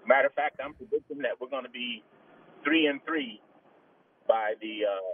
Matter 0.06 0.28
of 0.28 0.34
fact, 0.34 0.60
I'm 0.64 0.74
predicting 0.74 1.18
that 1.18 1.40
we're 1.40 1.48
gonna 1.48 1.68
be 1.68 2.02
three 2.64 2.86
and 2.86 3.00
three 3.04 3.40
by 4.28 4.54
the 4.60 4.84
uh, 4.84 5.12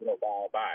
you 0.00 0.06
know 0.06 0.16
by 0.20 0.46
by. 0.52 0.74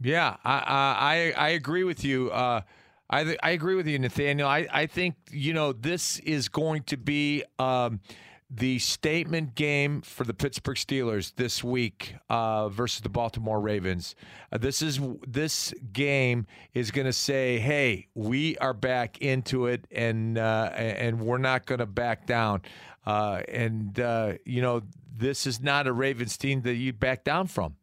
Yeah, 0.00 0.36
I 0.44 1.34
I 1.36 1.46
I 1.46 1.48
agree 1.50 1.84
with 1.84 2.04
you. 2.04 2.30
Uh, 2.30 2.62
I 3.10 3.36
I 3.42 3.50
agree 3.50 3.74
with 3.74 3.86
you, 3.86 3.98
Nathaniel. 3.98 4.48
I 4.48 4.66
I 4.70 4.86
think 4.86 5.16
you 5.30 5.52
know 5.52 5.72
this 5.72 6.18
is 6.20 6.48
going 6.48 6.82
to 6.84 6.96
be 6.96 7.44
um, 7.58 8.00
the 8.50 8.78
statement 8.78 9.54
game 9.54 10.00
for 10.00 10.24
the 10.24 10.32
Pittsburgh 10.32 10.76
Steelers 10.76 11.34
this 11.36 11.62
week 11.62 12.14
uh, 12.30 12.68
versus 12.70 13.02
the 13.02 13.08
Baltimore 13.08 13.60
Ravens. 13.60 14.14
Uh, 14.50 14.58
this 14.58 14.80
is 14.80 14.98
this 15.26 15.74
game 15.92 16.46
is 16.72 16.90
going 16.90 17.06
to 17.06 17.12
say, 17.12 17.58
"Hey, 17.58 18.08
we 18.14 18.56
are 18.58 18.72
back 18.72 19.18
into 19.18 19.66
it, 19.66 19.86
and 19.90 20.38
uh, 20.38 20.70
and 20.74 21.20
we're 21.20 21.38
not 21.38 21.66
going 21.66 21.80
to 21.80 21.86
back 21.86 22.26
down." 22.26 22.62
Uh, 23.04 23.42
and 23.48 24.00
uh, 24.00 24.34
you 24.44 24.62
know, 24.62 24.82
this 25.14 25.46
is 25.46 25.60
not 25.60 25.86
a 25.86 25.92
Ravens 25.92 26.36
team 26.38 26.62
that 26.62 26.74
you 26.74 26.92
back 26.92 27.24
down 27.24 27.48
from. 27.48 27.76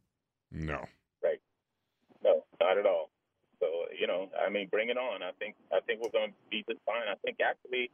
No. 0.51 0.85
Right. 1.23 1.39
No, 2.23 2.43
not 2.59 2.77
at 2.79 2.87
all. 2.87 3.09
So 3.59 3.67
you 3.99 4.07
know, 4.07 4.29
I 4.45 4.49
mean, 4.49 4.67
bring 4.71 4.89
it 4.89 4.97
on. 4.97 5.21
I 5.21 5.31
think 5.37 5.55
I 5.71 5.79
think 5.81 6.01
we're 6.01 6.09
going 6.09 6.29
to 6.29 6.35
be 6.49 6.65
just 6.67 6.79
fine. 6.87 7.03
I 7.07 7.15
think 7.23 7.37
actually 7.39 7.91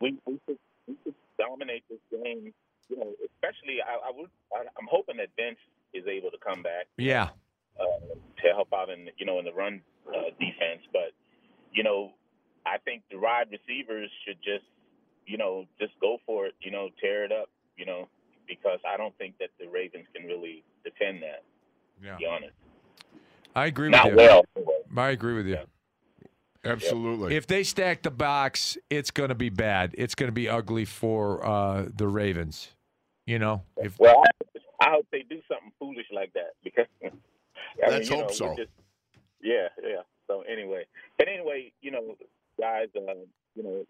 we 0.00 0.18
we 0.26 0.38
could 0.46 0.58
we 0.86 0.94
could 1.04 1.14
dominate 1.38 1.84
this 1.88 1.98
game. 2.10 2.52
You 2.88 2.96
know, 2.98 3.12
especially 3.24 3.80
I, 3.80 4.08
I 4.08 4.10
would 4.14 4.30
I, 4.52 4.60
I'm 4.78 4.86
hoping 4.90 5.16
that 5.16 5.28
Vince 5.36 5.58
is 5.94 6.04
able 6.06 6.30
to 6.30 6.38
come 6.38 6.62
back 6.62 6.86
Yeah. 6.98 7.30
uh, 7.80 7.84
to 8.42 8.48
help 8.52 8.72
out 8.74 8.90
in 8.90 9.08
you 9.16 9.24
know 9.26 9.38
in 9.38 9.44
the 9.44 9.52
run 9.52 9.80
uh, 10.08 10.30
defense. 10.38 10.82
But 10.92 11.12
you 11.72 11.82
know, 11.82 12.12
I 12.66 12.78
think 12.84 13.02
the 13.10 13.18
wide 13.18 13.46
receivers 13.50 14.10
should 14.26 14.36
just 14.44 14.64
you 15.26 15.38
know 15.38 15.64
just 15.80 15.92
go 16.00 16.18
for 16.26 16.46
it. 16.46 16.54
You 16.60 16.70
know, 16.70 16.88
tear 17.00 17.24
it 17.24 17.32
up. 17.32 17.48
You 17.76 17.86
know, 17.86 18.08
because 18.46 18.78
I 18.86 18.96
don't 18.96 19.16
think 19.18 19.38
that 19.38 19.48
the 19.58 19.66
Ravens 19.68 20.06
can 20.14 20.26
really 20.26 20.62
defend 20.84 21.22
that. 21.22 21.42
Yeah. 22.02 22.12
To 22.12 22.18
be 22.18 22.26
honest, 22.26 22.52
I 23.56 23.66
agree 23.66 23.88
not 23.88 24.04
with 24.12 24.20
you. 24.20 24.42
well. 24.56 24.74
I 24.96 25.10
agree 25.10 25.34
with 25.34 25.46
you. 25.46 25.58
Absolutely. 26.64 27.36
If 27.36 27.46
they 27.46 27.62
stack 27.62 28.02
the 28.02 28.10
box, 28.10 28.78
it's 28.90 29.10
going 29.10 29.28
to 29.28 29.34
be 29.34 29.50
bad. 29.50 29.94
It's 29.96 30.14
going 30.14 30.28
to 30.28 30.32
be 30.32 30.48
ugly 30.48 30.84
for 30.84 31.44
uh, 31.44 31.86
the 31.94 32.08
Ravens. 32.08 32.68
You 33.26 33.38
know, 33.38 33.62
if 33.78 33.98
Well, 33.98 34.22
I, 34.82 34.86
I 34.86 34.90
hope 34.90 35.06
they 35.10 35.24
do 35.28 35.40
something 35.48 35.72
foolish 35.78 36.06
like 36.12 36.32
that 36.34 36.52
because 36.62 36.86
I 37.04 37.90
Let's 37.90 38.10
mean, 38.10 38.18
hope 38.18 38.28
know, 38.28 38.34
so. 38.34 38.54
Just, 38.56 38.70
yeah, 39.42 39.68
yeah. 39.82 40.02
So 40.26 40.42
anyway, 40.42 40.84
but 41.18 41.28
anyway, 41.28 41.72
you 41.80 41.90
know, 41.90 42.16
guys, 42.60 42.88
uh, 42.96 43.14
you 43.54 43.62
know, 43.62 43.84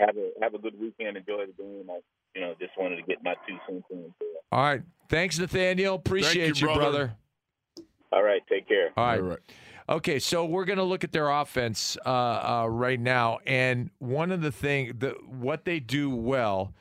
have 0.00 0.16
a 0.16 0.30
have 0.42 0.54
a 0.54 0.58
good 0.58 0.78
weekend. 0.80 1.16
Enjoy 1.16 1.46
the 1.46 1.62
game. 1.62 1.88
I, 1.90 2.00
you 2.34 2.40
know, 2.40 2.54
just 2.60 2.72
wanted 2.78 2.96
to 2.96 3.02
get 3.02 3.22
my 3.22 3.34
two 3.46 3.56
cents 3.66 3.84
in. 3.90 4.12
all 4.52 4.62
right, 4.62 4.82
thanks, 5.08 5.38
Nathaniel. 5.38 5.94
Appreciate 5.94 6.60
you, 6.60 6.68
you, 6.68 6.74
brother. 6.74 7.14
All 8.12 8.22
right, 8.22 8.42
take 8.48 8.68
care. 8.68 8.90
All 8.96 9.04
right. 9.04 9.20
All 9.20 9.26
right. 9.26 9.38
Okay, 9.90 10.18
so 10.18 10.44
we're 10.44 10.66
going 10.66 10.76
to 10.76 10.84
look 10.84 11.02
at 11.02 11.12
their 11.12 11.30
offense 11.30 11.96
uh, 12.04 12.10
uh, 12.10 12.66
right 12.68 13.00
now, 13.00 13.38
and 13.46 13.88
one 14.00 14.30
of 14.30 14.42
the 14.42 14.52
thing, 14.52 14.92
the 14.98 15.16
what 15.26 15.64
they 15.64 15.80
do 15.80 16.10
well 16.10 16.74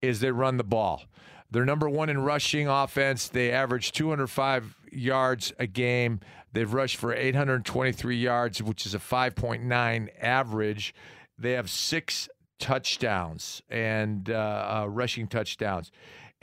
is 0.00 0.20
they 0.20 0.30
run 0.30 0.56
the 0.56 0.64
ball. 0.64 1.02
They're 1.50 1.66
number 1.66 1.90
one 1.90 2.08
in 2.08 2.20
rushing 2.20 2.66
offense. 2.66 3.28
They 3.28 3.52
average 3.52 3.92
205 3.92 4.76
yards 4.92 5.52
a 5.58 5.66
game. 5.66 6.20
They've 6.54 6.72
rushed 6.72 6.96
for 6.96 7.12
823 7.12 8.16
yards, 8.16 8.62
which 8.62 8.86
is 8.86 8.94
a 8.94 8.98
5.9 8.98 10.08
average. 10.22 10.94
They 11.38 11.52
have 11.52 11.68
six 11.68 12.30
touchdowns 12.58 13.60
and 13.68 14.30
uh, 14.30 14.84
uh, 14.84 14.86
rushing 14.88 15.26
touchdowns. 15.26 15.92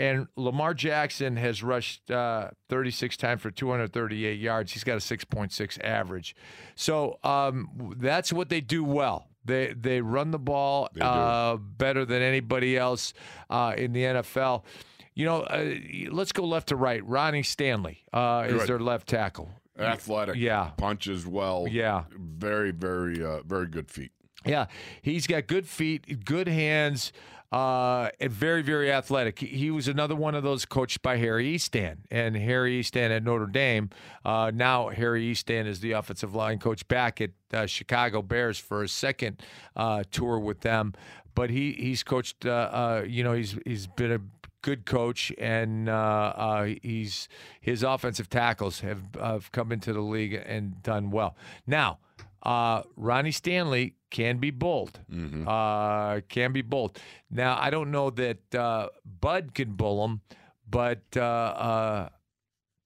And 0.02 0.28
Lamar 0.36 0.74
Jackson 0.74 1.36
has 1.38 1.62
rushed 1.62 2.10
uh, 2.10 2.50
36 2.70 3.18
times 3.18 3.40
for 3.40 3.52
238 3.52 4.40
yards. 4.40 4.72
He's 4.72 4.84
got 4.84 4.94
a 4.94 4.98
6.6 4.98 5.84
average. 5.84 6.36
So 6.74 7.20
um, 7.24 7.94
that's 7.98 8.34
what 8.34 8.50
they 8.50 8.62
do 8.62 8.84
well. 8.84 9.28
They 9.46 9.74
they 9.74 10.02
run 10.02 10.32
the 10.32 10.40
ball 10.40 10.90
uh, 11.00 11.58
better 11.58 12.04
than 12.04 12.24
anybody 12.24 12.78
else 12.78 13.14
uh, 13.52 13.74
in 13.78 13.94
the 13.94 14.04
NFL. 14.04 14.64
You 15.14 15.26
know, 15.26 15.42
uh, 15.42 15.76
let's 16.10 16.32
go 16.32 16.46
left 16.46 16.70
to 16.70 16.76
right. 16.76 17.06
Ronnie 17.06 17.44
Stanley 17.44 18.04
uh, 18.12 18.46
is 18.48 18.54
Good. 18.54 18.70
their 18.70 18.80
left 18.80 19.08
tackle. 19.08 19.50
Athletic. 19.78 20.36
Yeah. 20.36 20.72
Punches 20.78 21.28
well. 21.28 21.68
Yeah. 21.70 22.06
Very, 22.12 22.72
very, 22.72 23.24
uh, 23.24 23.42
very 23.44 23.68
good 23.68 23.90
feet. 23.90 24.12
Yeah, 24.46 24.66
he's 25.02 25.28
got 25.28 25.48
good 25.48 25.68
feet, 25.68 26.26
good 26.26 26.48
hands, 26.48 27.14
uh, 27.52 28.10
and 28.20 28.32
very, 28.32 28.62
very 28.62 28.92
athletic. 28.92 29.40
He, 29.40 29.70
was 29.70 29.88
another 29.88 30.16
one 30.16 30.36
of 30.36 30.44
those 30.44 30.66
coached 30.66 31.02
by 31.02 31.18
Harry 31.18 31.54
Hiestand, 31.54 31.98
and 32.10 32.36
Harry 32.36 32.82
Hiestand 32.82 33.12
at 33.12 33.24
Notre 33.24 33.46
Dame. 33.46 33.90
Uh, 34.24 34.52
now 34.54 34.90
Harry 34.90 35.32
Hiestand 35.32 35.68
is 35.68 35.82
the 35.82 35.92
offensive 35.92 36.34
line 36.34 36.60
coach 36.60 36.88
back 36.88 37.22
at 37.22 37.32
uh, 37.54 37.66
Chicago 37.66 38.22
Bears 38.22 38.58
for 38.58 38.84
a 38.84 38.88
second 38.88 39.42
uh, 39.76 40.04
tour 40.12 40.40
with 40.40 40.62
them. 40.62 40.94
But 41.36 41.50
he 41.50 41.74
he's 41.74 42.04
coached. 42.04 42.46
Uh, 42.46 42.50
uh, 42.50 43.06
you 43.08 43.24
know, 43.24 43.34
he's 43.34 43.58
he's 43.66 43.88
been 43.88 44.12
a 44.12 44.20
good 44.62 44.86
coach, 44.86 45.32
and 45.38 45.90
uh, 45.90 45.94
uh, 46.36 46.64
he's 46.82 47.28
his 47.60 47.84
offensive 47.84 48.30
tackles 48.30 48.82
have, 48.82 49.04
have 49.20 49.52
come 49.52 49.72
into 49.72 49.94
the 49.94 50.02
league 50.02 50.34
and 50.34 50.82
done 50.84 51.12
well. 51.12 51.36
Now, 51.66 52.00
uh, 52.44 52.84
Ronnie 52.96 53.32
Stanley 53.32 53.96
can 54.10 54.38
be 54.38 54.52
bold. 54.52 55.00
Uh, 55.48 56.22
can 56.28 56.52
be 56.52 56.62
bold. 56.62 57.00
Now, 57.30 57.58
I 57.60 57.70
don't 57.70 57.92
know 57.92 58.10
that 58.12 58.56
uh, 58.56 58.90
Bud 59.06 59.54
can 59.54 59.74
bull 59.74 60.04
him, 60.06 60.22
but 60.70 61.04
uh, 61.16 61.22
uh, 61.22 62.10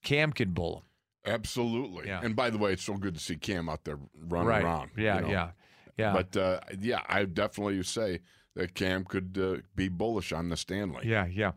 Cam 0.03 0.31
can 0.33 0.51
bull 0.51 0.77
him. 0.77 1.33
Absolutely. 1.33 2.07
Yeah. 2.07 2.21
And 2.23 2.35
by 2.35 2.49
the 2.51 2.57
way, 2.57 2.73
it's 2.73 2.83
so 2.83 2.95
good 2.95 3.15
to 3.15 3.19
see 3.19 3.35
Cam 3.35 3.67
out 3.69 3.83
there 3.83 3.97
running 4.27 4.47
right? 4.47 4.63
around. 4.63 4.91
Yeah, 4.95 5.15
you 5.15 5.21
know. 5.23 5.27
yeah, 5.29 5.49
yeah. 5.97 6.13
But 6.13 6.37
uh, 6.37 6.59
yeah, 6.79 7.01
I 7.07 7.25
definitely 7.25 7.81
say 7.83 8.19
that 8.55 8.75
Cam 8.75 9.03
could 9.05 9.37
uh, 9.41 9.61
be 9.75 9.89
bullish 9.89 10.31
on 10.31 10.49
the 10.49 10.57
Stanley. 10.57 11.07
yeah, 11.07 11.25
yeah. 11.25 11.53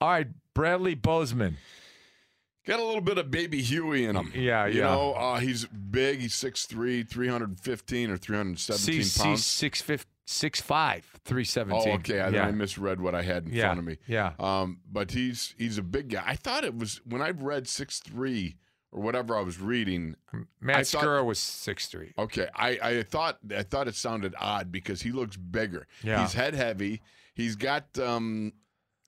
All 0.00 0.08
right, 0.08 0.28
Bradley 0.54 0.94
Bozeman. 0.94 1.58
Got 2.66 2.78
a 2.78 2.84
little 2.84 3.00
bit 3.00 3.16
of 3.18 3.30
baby 3.30 3.62
Huey 3.62 4.04
in 4.04 4.16
him. 4.16 4.32
Yeah, 4.34 4.66
you 4.66 4.80
yeah. 4.80 4.84
know, 4.94 5.12
uh, 5.14 5.38
he's 5.38 5.64
big. 5.66 6.20
He's 6.20 6.34
6'3", 6.34 7.08
315 7.08 8.10
or 8.10 8.16
317 8.18 9.00
CC 9.00 9.22
pounds. 9.22 9.46
six 9.46 9.80
fif- 9.80 10.06
six 10.26 10.60
five 10.60 11.04
three 11.24 11.42
seventeen. 11.44 11.88
Oh, 11.88 11.94
okay. 11.94 12.20
I, 12.20 12.28
yeah. 12.28 12.46
I 12.46 12.52
misread 12.52 13.00
what 13.00 13.14
I 13.16 13.22
had 13.22 13.46
in 13.46 13.52
Yeah, 13.52 13.64
front 13.64 13.80
of 13.80 13.84
me. 13.84 13.96
yeah. 14.06 14.32
Um, 14.38 14.78
but 14.90 15.10
he's 15.10 15.54
he's 15.58 15.76
a 15.78 15.82
big 15.82 16.10
guy. 16.10 16.22
I 16.24 16.36
thought 16.36 16.62
it 16.64 16.76
was 16.76 17.00
when 17.04 17.20
I 17.22 17.30
read 17.30 17.66
six 17.66 17.98
three 17.98 18.56
or 18.92 19.00
whatever 19.02 19.36
I 19.36 19.40
was 19.40 19.58
reading. 19.60 20.14
Matt 20.60 20.80
Skura 20.82 21.24
was 21.24 21.38
six 21.40 21.86
three. 21.88 22.12
Okay, 22.18 22.46
I, 22.54 22.78
I 22.82 23.02
thought 23.02 23.38
I 23.56 23.62
thought 23.64 23.88
it 23.88 23.94
sounded 23.96 24.34
odd 24.38 24.70
because 24.70 25.02
he 25.02 25.10
looks 25.12 25.36
bigger. 25.36 25.86
Yeah. 26.04 26.20
He's 26.22 26.34
head 26.34 26.54
heavy. 26.54 27.00
He's 27.34 27.56
got 27.56 27.98
um, 27.98 28.52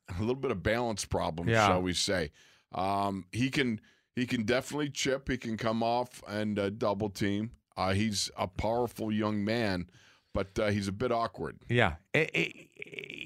a 0.09 0.19
little 0.21 0.35
bit 0.35 0.51
of 0.51 0.63
balance 0.63 1.05
problems, 1.05 1.51
Yeah. 1.51 1.67
shall 1.69 1.83
we 1.83 1.93
say? 1.93 2.33
Um, 2.75 3.25
he 3.33 3.51
can 3.51 3.81
he 4.17 4.27
can 4.27 4.45
definitely 4.45 4.91
chip. 4.91 5.29
He 5.29 5.37
can 5.37 5.57
come 5.57 5.83
off 5.83 6.23
and 6.29 6.59
uh, 6.59 6.71
double 6.71 7.09
team. 7.11 7.51
Uh, 7.77 7.93
he's 7.95 8.31
a 8.37 8.47
powerful 8.47 9.11
young 9.11 9.45
man, 9.45 9.87
but 10.35 10.59
uh, 10.59 10.69
he's 10.69 10.89
a 10.89 10.93
bit 10.93 11.11
awkward. 11.13 11.59
Yeah, 11.69 11.95
Eh, 12.15 12.27
eh, 12.35 12.49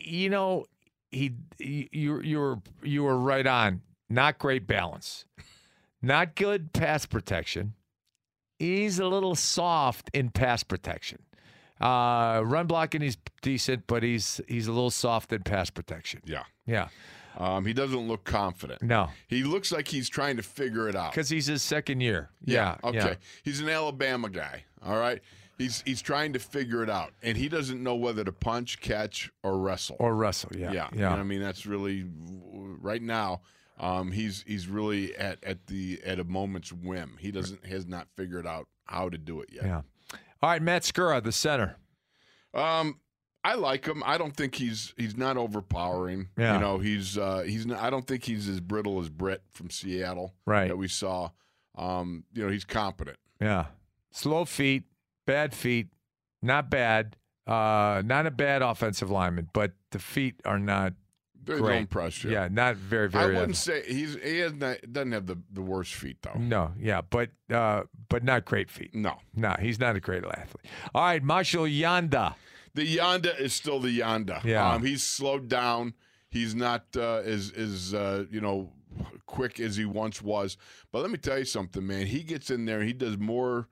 you 0.04 0.30
know, 0.30 0.66
he 1.10 1.32
you 1.58 2.20
you 2.22 2.38
were 2.38 2.58
you 2.82 3.02
were 3.02 3.18
right 3.18 3.46
on. 3.46 3.82
Not 4.08 4.38
great 4.38 4.66
balance, 4.68 5.24
not 6.00 6.36
good 6.36 6.72
pass 6.72 7.06
protection. 7.06 7.74
He's 8.58 8.98
a 9.00 9.06
little 9.06 9.34
soft 9.34 10.08
in 10.14 10.30
pass 10.30 10.62
protection. 10.62 11.18
Uh, 11.80 12.40
run 12.44 12.66
blocking 12.66 13.02
he's 13.02 13.18
decent, 13.42 13.86
but 13.86 14.02
he's 14.02 14.40
he's 14.48 14.66
a 14.68 14.72
little 14.72 14.90
soft 14.90 15.32
in 15.32 15.42
pass 15.42 15.68
protection. 15.70 16.20
Yeah. 16.24 16.44
Yeah, 16.66 16.88
Um, 17.36 17.64
he 17.66 17.72
doesn't 17.72 18.08
look 18.08 18.24
confident. 18.24 18.82
no, 18.82 19.08
He 19.28 19.44
looks 19.44 19.70
like 19.72 19.88
he's 19.88 20.08
trying 20.08 20.36
to 20.38 20.42
figure 20.42 20.88
it 20.88 20.96
out. 20.96 21.12
because 21.12 21.28
he's 21.28 21.46
his 21.46 21.62
second 21.62 22.00
year. 22.00 22.30
Yeah, 22.44 22.76
Okay. 22.82 22.96
yeah. 22.98 23.14
He's 23.44 23.60
an 23.60 23.68
Alabama 23.68 24.28
guy. 24.30 24.64
All 24.84 24.98
right. 24.98 25.20
He's 25.58 25.82
he's 25.86 26.02
trying 26.02 26.34
to 26.34 26.38
figure 26.38 26.82
it 26.82 26.90
out, 26.90 27.12
and 27.22 27.36
he 27.36 27.48
doesn't 27.48 27.82
know 27.82 27.94
whether 27.94 28.22
to 28.24 28.32
punch, 28.32 28.78
catch, 28.80 29.30
or 29.42 29.58
wrestle. 29.58 29.96
Or 29.98 30.14
Russell. 30.14 30.50
Yeah, 30.54 30.70
yeah. 30.72 30.88
yeah. 30.94 31.14
I 31.14 31.22
mean, 31.22 31.40
that's 31.40 31.64
really 31.64 32.04
right 32.80 33.00
now. 33.00 33.40
Um, 33.80 34.12
he's 34.12 34.44
he's 34.46 34.68
really 34.68 35.16
at 35.16 35.42
at 35.42 35.66
the 35.66 35.98
at 36.04 36.18
a 36.20 36.24
moment's 36.24 36.72
whim. 36.74 37.16
He 37.18 37.30
doesn't 37.30 37.64
has 37.64 37.86
not 37.86 38.06
figured 38.16 38.46
out 38.46 38.68
how 38.84 39.08
to 39.08 39.16
do 39.16 39.40
it 39.40 39.48
yet. 39.50 39.64
yeah. 39.64 39.80
All 40.42 40.50
right, 40.50 40.60
Matt 40.60 40.82
Skura, 40.82 41.22
the 41.22 41.32
center. 41.32 41.76
Um, 42.52 43.00
I 43.50 43.54
like 43.54 43.86
him. 43.86 44.02
I 44.04 44.18
don't 44.18 44.34
think 44.36 44.54
he's 44.56 44.92
he's 44.96 45.16
not 45.16 45.36
overpowering. 45.36 46.28
Yeah. 46.36 46.54
You 46.54 46.60
know, 46.60 46.78
he's 46.78 47.16
uh, 47.18 47.40
he's 47.46 47.66
not, 47.66 47.80
I 47.80 47.90
don't 47.90 48.06
think 48.06 48.24
he's 48.24 48.48
as 48.48 48.60
brittle 48.60 49.00
as 49.00 49.08
Britt 49.08 49.42
from 49.52 49.70
Seattle 49.70 50.34
Right. 50.46 50.68
that 50.68 50.76
we 50.76 50.88
saw. 50.88 51.30
Um, 51.76 52.24
you 52.32 52.42
know, 52.44 52.50
he's 52.50 52.64
competent. 52.64 53.18
Yeah. 53.40 53.66
Slow 54.10 54.44
feet, 54.46 54.84
bad 55.26 55.52
feet, 55.54 55.88
not 56.42 56.70
bad. 56.70 57.16
Uh, 57.46 58.02
not 58.04 58.26
a 58.26 58.30
bad 58.30 58.62
offensive 58.62 59.10
lineman, 59.10 59.48
but 59.52 59.72
the 59.92 59.98
feet 60.00 60.34
are 60.44 60.58
not 60.58 60.94
They 61.44 61.52
great. 61.58 61.68
don't 61.68 61.78
impress 61.82 62.24
you. 62.24 62.30
Yeah, 62.32 62.48
not 62.50 62.74
very, 62.76 63.08
very. 63.08 63.36
I 63.36 63.38
wouldn't 63.40 63.56
say 63.56 63.82
he's 63.86 64.16
he 64.16 64.48
not, 64.58 64.78
doesn't 64.90 65.12
have 65.12 65.26
the, 65.26 65.38
the 65.52 65.62
worst 65.62 65.94
feet 65.94 66.16
though. 66.22 66.38
no, 66.38 66.72
yeah, 66.80 67.02
but 67.08 67.30
uh, 67.52 67.82
but 68.08 68.24
not 68.24 68.44
great 68.46 68.68
feet. 68.70 68.94
No, 68.94 69.18
No, 69.34 69.54
he's 69.60 69.78
not 69.78 69.94
a 69.94 70.00
great 70.00 70.24
athlete. 70.24 70.66
All 70.94 71.02
right, 71.04 71.22
Marshall 71.22 71.66
Yanda. 71.66 72.34
The 72.76 72.96
Yanda 72.98 73.38
is 73.40 73.52
still 73.52 73.80
the 73.80 73.98
Yanda. 74.00 74.44
Yeah. 74.44 74.70
um, 74.72 74.84
he's 74.84 75.02
slowed 75.02 75.48
down. 75.48 75.94
He's 76.30 76.54
not 76.54 76.84
uh, 76.96 77.22
as 77.24 77.50
as 77.56 77.92
uh, 77.94 78.26
you 78.30 78.40
know 78.40 78.70
quick 79.26 79.58
as 79.60 79.76
he 79.76 79.84
once 79.84 80.22
was. 80.22 80.56
But 80.92 81.02
let 81.02 81.10
me 81.10 81.18
tell 81.18 81.38
you 81.38 81.44
something, 81.44 81.86
man. 81.86 82.06
He 82.06 82.22
gets 82.22 82.50
in 82.50 82.66
there. 82.66 82.82
He 82.82 82.92
does 82.92 83.16
more 83.18 83.68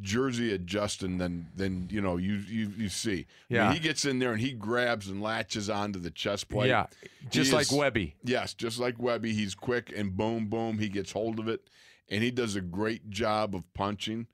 jersey 0.00 0.52
adjusting 0.52 1.18
than 1.18 1.48
than 1.54 1.88
you 1.90 2.00
know 2.00 2.16
you 2.16 2.34
you, 2.48 2.72
you 2.76 2.88
see. 2.88 3.10
I 3.10 3.14
mean, 3.14 3.24
Yeah. 3.48 3.72
he 3.72 3.78
gets 3.78 4.04
in 4.04 4.18
there 4.18 4.32
and 4.32 4.40
he 4.40 4.52
grabs 4.52 5.08
and 5.08 5.22
latches 5.22 5.68
onto 5.70 5.98
the 5.98 6.10
chest 6.10 6.48
plate. 6.48 6.68
Yeah, 6.68 6.86
just 7.30 7.50
He 7.50 7.56
like 7.56 7.66
is- 7.70 7.72
Webby. 7.72 8.14
Yes, 8.24 8.54
just 8.54 8.78
like 8.78 8.98
Webby, 8.98 9.32
he's 9.32 9.54
quick 9.54 9.92
and 9.96 10.16
boom, 10.16 10.46
boom, 10.48 10.78
he 10.78 10.88
gets 10.88 11.12
hold 11.12 11.38
of 11.38 11.48
it, 11.48 11.68
and 12.10 12.22
he 12.22 12.30
does 12.30 12.56
a 12.56 12.60
great 12.60 13.10
job 13.10 13.54
of 13.54 13.64
punching. 13.74 14.26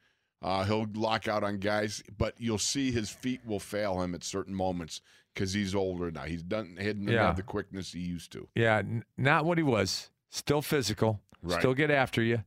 Uh, 0.43 0.65
he'll 0.65 0.87
lock 0.95 1.29
out 1.29 1.45
on 1.45 1.59
guys, 1.59 2.03
but 2.19 2.35
you'll 2.39 2.59
see 2.59 2.91
his 2.91 3.11
feet 3.11 3.41
will 3.47 3.61
fail 3.61 4.01
him 4.03 4.15
at 4.15 4.25
certain 4.25 4.55
moments 4.55 5.01
because 5.35 5.53
he's 5.53 5.75
older 5.75 6.11
now. 6.11 6.23
He's 6.25 6.43
done. 6.43 6.77
He 6.79 6.87
doesn't 6.87 7.09
Yeah. 7.09 7.27
have 7.27 7.37
the 7.37 7.43
quickness 7.43 7.93
he 7.93 8.01
used 8.01 8.33
to. 8.33 8.49
Yeah, 8.55 8.79
n- 8.79 9.05
not 9.17 9.45
what 9.45 9.57
he 9.59 9.65
was. 9.65 10.11
Still 10.31 10.63
physical. 10.63 11.21
Right. 11.43 11.59
Still 11.61 11.75
get 11.75 11.91
after 11.91 12.23
you, 12.23 12.43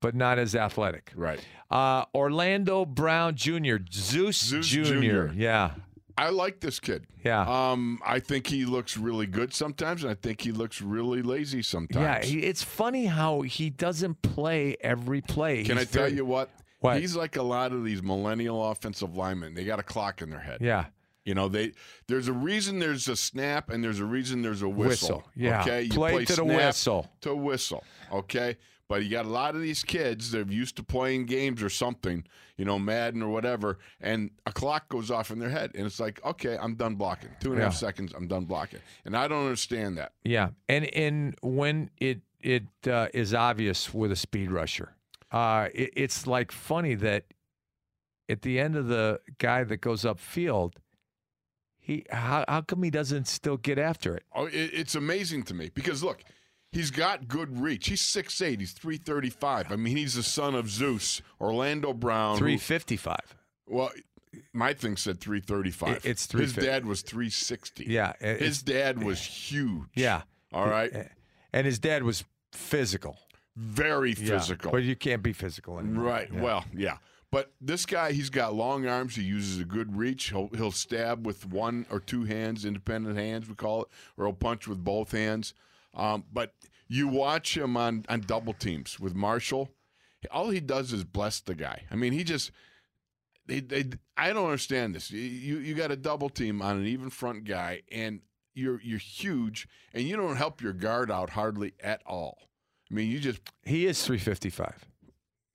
but 0.00 0.14
not 0.14 0.38
as 0.38 0.54
athletic. 0.54 1.12
Right. 1.14 1.44
Uh, 1.70 2.04
Orlando 2.14 2.84
Brown 2.84 3.34
Jr. 3.36 3.76
Zeus, 3.92 4.36
Zeus 4.38 4.66
Jr. 4.68 4.82
Jr.. 4.84 5.26
Yeah. 5.34 5.70
I 6.18 6.28
like 6.28 6.60
this 6.60 6.78
kid. 6.78 7.06
Yeah. 7.24 7.40
Um, 7.70 7.98
I 8.04 8.18
think 8.20 8.46
he 8.46 8.64
looks 8.66 8.96
really 8.98 9.26
good 9.26 9.54
sometimes, 9.54 10.02
and 10.02 10.10
I 10.10 10.14
think 10.14 10.42
he 10.42 10.52
looks 10.52 10.82
really 10.82 11.22
lazy 11.22 11.58
Yeah, 11.58 11.62
sometimes. 11.62 12.26
he, 12.26 12.40
it's 12.40 12.62
funny 12.62 13.06
how 13.06 13.40
he 13.42 13.70
doesn't 13.70 14.20
play 14.20 14.76
every 14.82 15.22
play. 15.22 15.64
Can 15.64 15.78
I 15.78 15.84
tell 15.84 16.04
very- 16.04 16.16
you 16.16 16.24
what? 16.26 16.50
What? 16.82 17.00
He's 17.00 17.16
like 17.16 17.36
a 17.36 17.42
lot 17.42 17.72
of 17.72 17.84
these 17.84 18.02
millennial 18.02 18.70
offensive 18.70 19.16
linemen. 19.16 19.54
They 19.54 19.64
got 19.64 19.78
a 19.78 19.82
clock 19.82 20.20
in 20.22 20.30
their 20.30 20.40
head. 20.40 20.58
Yeah. 20.60 20.86
You 21.24 21.34
know, 21.34 21.48
they 21.48 21.72
there's 22.08 22.28
a 22.28 22.32
reason 22.32 22.78
there's 22.80 23.08
a 23.08 23.16
snap 23.16 23.70
and 23.70 23.82
there's 23.82 24.00
a 24.00 24.04
reason 24.04 24.42
there's 24.42 24.62
a 24.62 24.68
whistle. 24.68 25.18
Whistle, 25.18 25.24
yeah. 25.36 25.60
Okay. 25.62 25.82
You 25.82 25.90
Play 25.90 26.24
to 26.24 26.36
the 26.36 26.44
whistle. 26.44 27.08
To 27.22 27.34
whistle. 27.34 27.84
Okay. 28.12 28.56
But 28.88 29.04
you 29.04 29.10
got 29.10 29.24
a 29.24 29.30
lot 29.30 29.54
of 29.54 29.62
these 29.62 29.82
kids 29.84 30.32
that 30.32 30.48
are 30.48 30.52
used 30.52 30.76
to 30.76 30.82
playing 30.82 31.24
games 31.24 31.62
or 31.62 31.70
something, 31.70 32.24
you 32.58 32.66
know, 32.66 32.78
Madden 32.78 33.22
or 33.22 33.28
whatever, 33.30 33.78
and 34.02 34.30
a 34.44 34.52
clock 34.52 34.88
goes 34.90 35.10
off 35.10 35.30
in 35.30 35.38
their 35.38 35.48
head. 35.48 35.70
And 35.74 35.86
it's 35.86 35.98
like, 35.98 36.22
okay, 36.26 36.58
I'm 36.60 36.74
done 36.74 36.96
blocking. 36.96 37.30
Two 37.40 37.52
and 37.52 37.60
a 37.60 37.64
half 37.64 37.72
Yeah. 37.74 37.78
seconds, 37.78 38.12
I'm 38.14 38.26
done 38.26 38.44
blocking. 38.44 38.80
And 39.06 39.16
I 39.16 39.28
don't 39.28 39.44
understand 39.44 39.96
that. 39.96 40.12
Yeah, 40.24 40.48
and 40.68 40.84
and 40.94 41.36
when 41.40 41.88
it 41.98 42.20
it 42.40 42.64
uh, 42.86 43.06
is 43.14 43.32
obvious 43.32 43.94
with 43.94 44.12
a 44.12 44.16
speed 44.16 44.50
rusher, 44.50 44.94
uh, 45.32 45.68
it, 45.74 45.90
it's 45.96 46.26
like 46.26 46.52
funny 46.52 46.94
that 46.96 47.24
at 48.28 48.42
the 48.42 48.60
end 48.60 48.76
of 48.76 48.86
the 48.88 49.20
guy 49.38 49.64
that 49.64 49.78
goes 49.78 50.02
upfield, 50.02 50.74
he 51.78 52.04
how 52.10 52.44
how 52.48 52.60
come 52.60 52.82
he 52.82 52.90
doesn't 52.90 53.26
still 53.26 53.56
get 53.56 53.78
after 53.78 54.16
it? 54.16 54.24
Oh, 54.34 54.46
it, 54.46 54.54
it's 54.72 54.94
amazing 54.94 55.42
to 55.44 55.54
me 55.54 55.70
because 55.74 56.02
look, 56.02 56.22
he's 56.70 56.90
got 56.90 57.26
good 57.28 57.60
reach. 57.60 57.88
He's 57.88 58.02
6'8", 58.02 58.60
he's 58.60 58.72
335. 58.72 59.72
I 59.72 59.76
mean, 59.76 59.96
he's 59.96 60.14
the 60.14 60.22
son 60.22 60.54
of 60.54 60.70
Zeus, 60.70 61.20
Orlando 61.40 61.92
Brown. 61.92 62.34
who- 62.34 62.44
Three 62.44 62.56
fifty 62.58 62.96
five. 62.96 63.34
Well, 63.66 63.90
my 64.52 64.72
thing 64.74 64.96
said 64.96 65.20
335. 65.20 65.96
It- 65.96 66.04
it's 66.06 66.30
His 66.30 66.52
dad 66.54 66.84
was 66.86 67.02
360. 67.02 67.84
Yeah, 67.88 68.12
it- 68.20 68.40
His 68.40 68.62
dad 68.62 69.02
was 69.02 69.20
huge. 69.20 69.88
Yeah, 69.94 70.22
All 70.52 70.68
right. 70.68 71.10
and 71.52 71.66
his 71.66 71.78
dad 71.78 72.02
was 72.04 72.24
physical. 72.52 73.18
Very 73.56 74.10
Yeah, 74.12 74.38
physical. 74.38 74.70
but 74.72 74.82
you 74.82 74.96
can't 74.96 75.22
be 75.22 75.32
physical 75.32 75.78
anymore. 75.78 76.04
Right. 76.04 76.28
Yeah. 76.32 76.40
Well, 76.40 76.64
yeah. 76.74 76.96
But 77.30 77.52
this 77.60 77.86
guy, 77.86 78.12
he's 78.12 78.28
got 78.30 78.54
long 78.54 78.86
arms. 78.86 79.14
He 79.16 79.22
uses 79.22 79.58
a 79.58 79.64
good 79.64 79.96
reach. 79.96 80.30
He'll 80.30 80.48
he'll 80.54 80.70
stab 80.70 81.26
with 81.26 81.46
one 81.46 81.86
or 81.90 81.98
two 81.98 82.24
hands, 82.24 82.64
independent 82.64 83.16
hands, 83.16 83.48
we 83.48 83.54
call 83.54 83.82
it, 83.82 83.88
or 84.16 84.26
he'll 84.26 84.34
punch 84.34 84.68
with 84.68 84.84
both 84.84 85.12
hands. 85.12 85.54
Um, 85.94 86.24
but 86.32 86.54
you 86.88 87.08
watch 87.08 87.56
him 87.56 87.76
on 87.76 88.04
on 88.08 88.20
double 88.20 88.52
teams 88.52 89.00
with 89.00 89.14
Marshall. 89.14 89.70
All 90.30 90.50
he 90.50 90.60
does 90.60 90.92
is 90.92 91.04
bless 91.04 91.40
the 91.40 91.54
guy. 91.54 91.84
I 91.90 91.96
mean, 91.96 92.12
he 92.12 92.22
just 92.22 92.52
they, 93.46 93.60
they 93.60 93.84
I 94.16 94.32
don't 94.34 94.44
understand 94.44 94.94
this. 94.94 95.10
You 95.10 95.56
you 95.58 95.74
got 95.74 95.90
a 95.90 95.96
double 95.96 96.28
team 96.28 96.60
on 96.60 96.76
an 96.76 96.86
even 96.86 97.08
front 97.10 97.44
guy, 97.44 97.82
and 97.90 98.20
you're 98.54 98.80
you're 98.82 98.98
huge, 98.98 99.66
and 99.94 100.04
you 100.04 100.16
don't 100.16 100.36
help 100.36 100.60
your 100.60 100.74
guard 100.74 101.10
out 101.10 101.30
hardly 101.30 101.72
at 101.80 102.02
all. 102.06 102.38
I 102.92 102.94
mean, 102.94 103.10
you 103.10 103.18
just 103.18 103.40
he 103.64 103.86
is 103.86 104.04
three 104.04 104.18
fifty 104.18 104.50
five. 104.50 104.84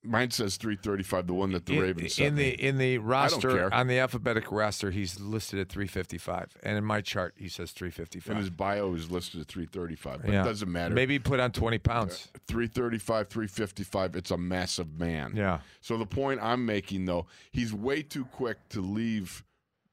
Mine 0.04 0.30
says 0.30 0.56
335, 0.56 1.26
the 1.26 1.34
one 1.34 1.50
that 1.52 1.66
the 1.66 1.74
in, 1.76 1.82
Ravens 1.82 2.18
in 2.20 2.36
me. 2.36 2.42
the 2.54 2.64
in 2.66 2.78
the 2.78 2.98
roster 2.98 3.72
on 3.74 3.88
the 3.88 3.98
alphabetic 3.98 4.50
roster, 4.52 4.92
he's 4.92 5.18
listed 5.18 5.58
at 5.58 5.68
355, 5.68 6.56
and 6.62 6.78
in 6.78 6.84
my 6.84 7.00
chart, 7.00 7.34
he 7.36 7.48
says 7.48 7.70
In 7.70 7.74
355. 7.74 8.36
his 8.36 8.48
bio 8.48 8.94
is 8.94 9.10
listed 9.10 9.40
at 9.40 9.48
335, 9.48 10.22
but 10.22 10.30
Yeah. 10.32 10.42
it 10.42 10.44
doesn't 10.44 10.70
matter. 10.70 10.94
Maybe 10.94 11.14
he 11.14 11.18
put 11.18 11.40
on 11.40 11.50
20 11.50 11.78
pounds. 11.78 12.28
335, 12.46 13.28
355, 13.28 14.14
it's 14.14 14.30
a 14.30 14.38
massive 14.38 14.98
man. 14.98 15.32
Yeah. 15.34 15.58
So 15.80 15.98
the 15.98 16.06
point 16.06 16.38
I'm 16.40 16.64
making, 16.64 17.06
though, 17.06 17.26
he's 17.50 17.74
way 17.74 18.02
too 18.02 18.24
quick 18.24 18.68
to 18.70 18.80
leave 18.80 19.44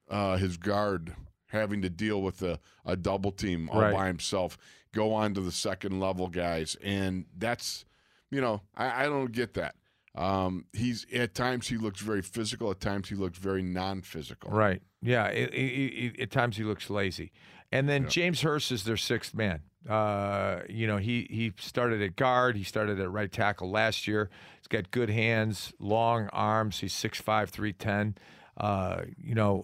uh, 0.10 0.38
his 0.38 0.56
guard 0.56 1.16
having 1.48 1.82
to 1.82 1.90
deal 1.90 2.22
with 2.22 2.44
a, 2.44 2.60
a 2.86 2.96
double 2.96 3.32
team 3.32 3.70
all 3.72 3.82
Right. 3.82 3.94
by 3.94 4.08
himself, 4.08 4.56
go 4.96 5.14
on 5.14 5.36
to 5.36 5.42
the 5.42 5.52
second 5.52 6.00
level 6.00 6.28
guys. 6.28 6.76
And 6.84 7.26
that's, 7.38 7.86
you 8.32 8.42
know, 8.42 8.62
I, 8.76 9.04
I 9.04 9.06
don't 9.06 9.32
get 9.32 9.54
that. 9.54 9.76
Um, 10.16 10.66
he's 10.74 11.06
at 11.14 11.36
times 11.36 11.68
he 11.68 11.78
looks 11.78 12.00
very 12.02 12.22
physical. 12.22 12.72
At 12.72 12.80
times 12.80 13.10
he 13.10 13.16
looks 13.16 13.38
very 13.38 13.62
non-physical. 13.62 14.50
Right. 14.50 14.82
Yeah. 15.02 15.28
It, 15.28 15.54
it, 15.54 15.58
it, 15.60 16.20
at 16.22 16.32
times 16.32 16.58
he 16.58 16.64
looks 16.64 16.90
lazy. 16.90 17.32
And 17.72 17.90
then 17.90 18.04
Yeah. 18.04 18.10
James 18.10 18.42
Hurst 18.42 18.72
is 18.72 18.86
their 18.86 18.98
sixth 18.98 19.36
man. 19.36 19.62
Uh, 19.88 20.62
you 20.68 20.88
know, 20.88 20.98
he 20.98 21.28
he 21.30 21.54
started 21.60 22.02
at 22.02 22.16
guard. 22.16 22.56
He 22.56 22.64
started 22.64 23.00
at 23.00 23.12
right 23.12 23.32
tackle 23.32 23.70
last 23.70 24.08
year. 24.08 24.32
He's 24.60 24.68
got 24.68 24.90
good 24.90 25.10
hands, 25.12 25.74
long 25.80 26.28
arms. 26.34 26.80
He's 26.80 26.94
6'5", 26.94 27.50
310. 27.50 28.18
Uh, 28.58 29.02
you 29.18 29.36
know, 29.36 29.64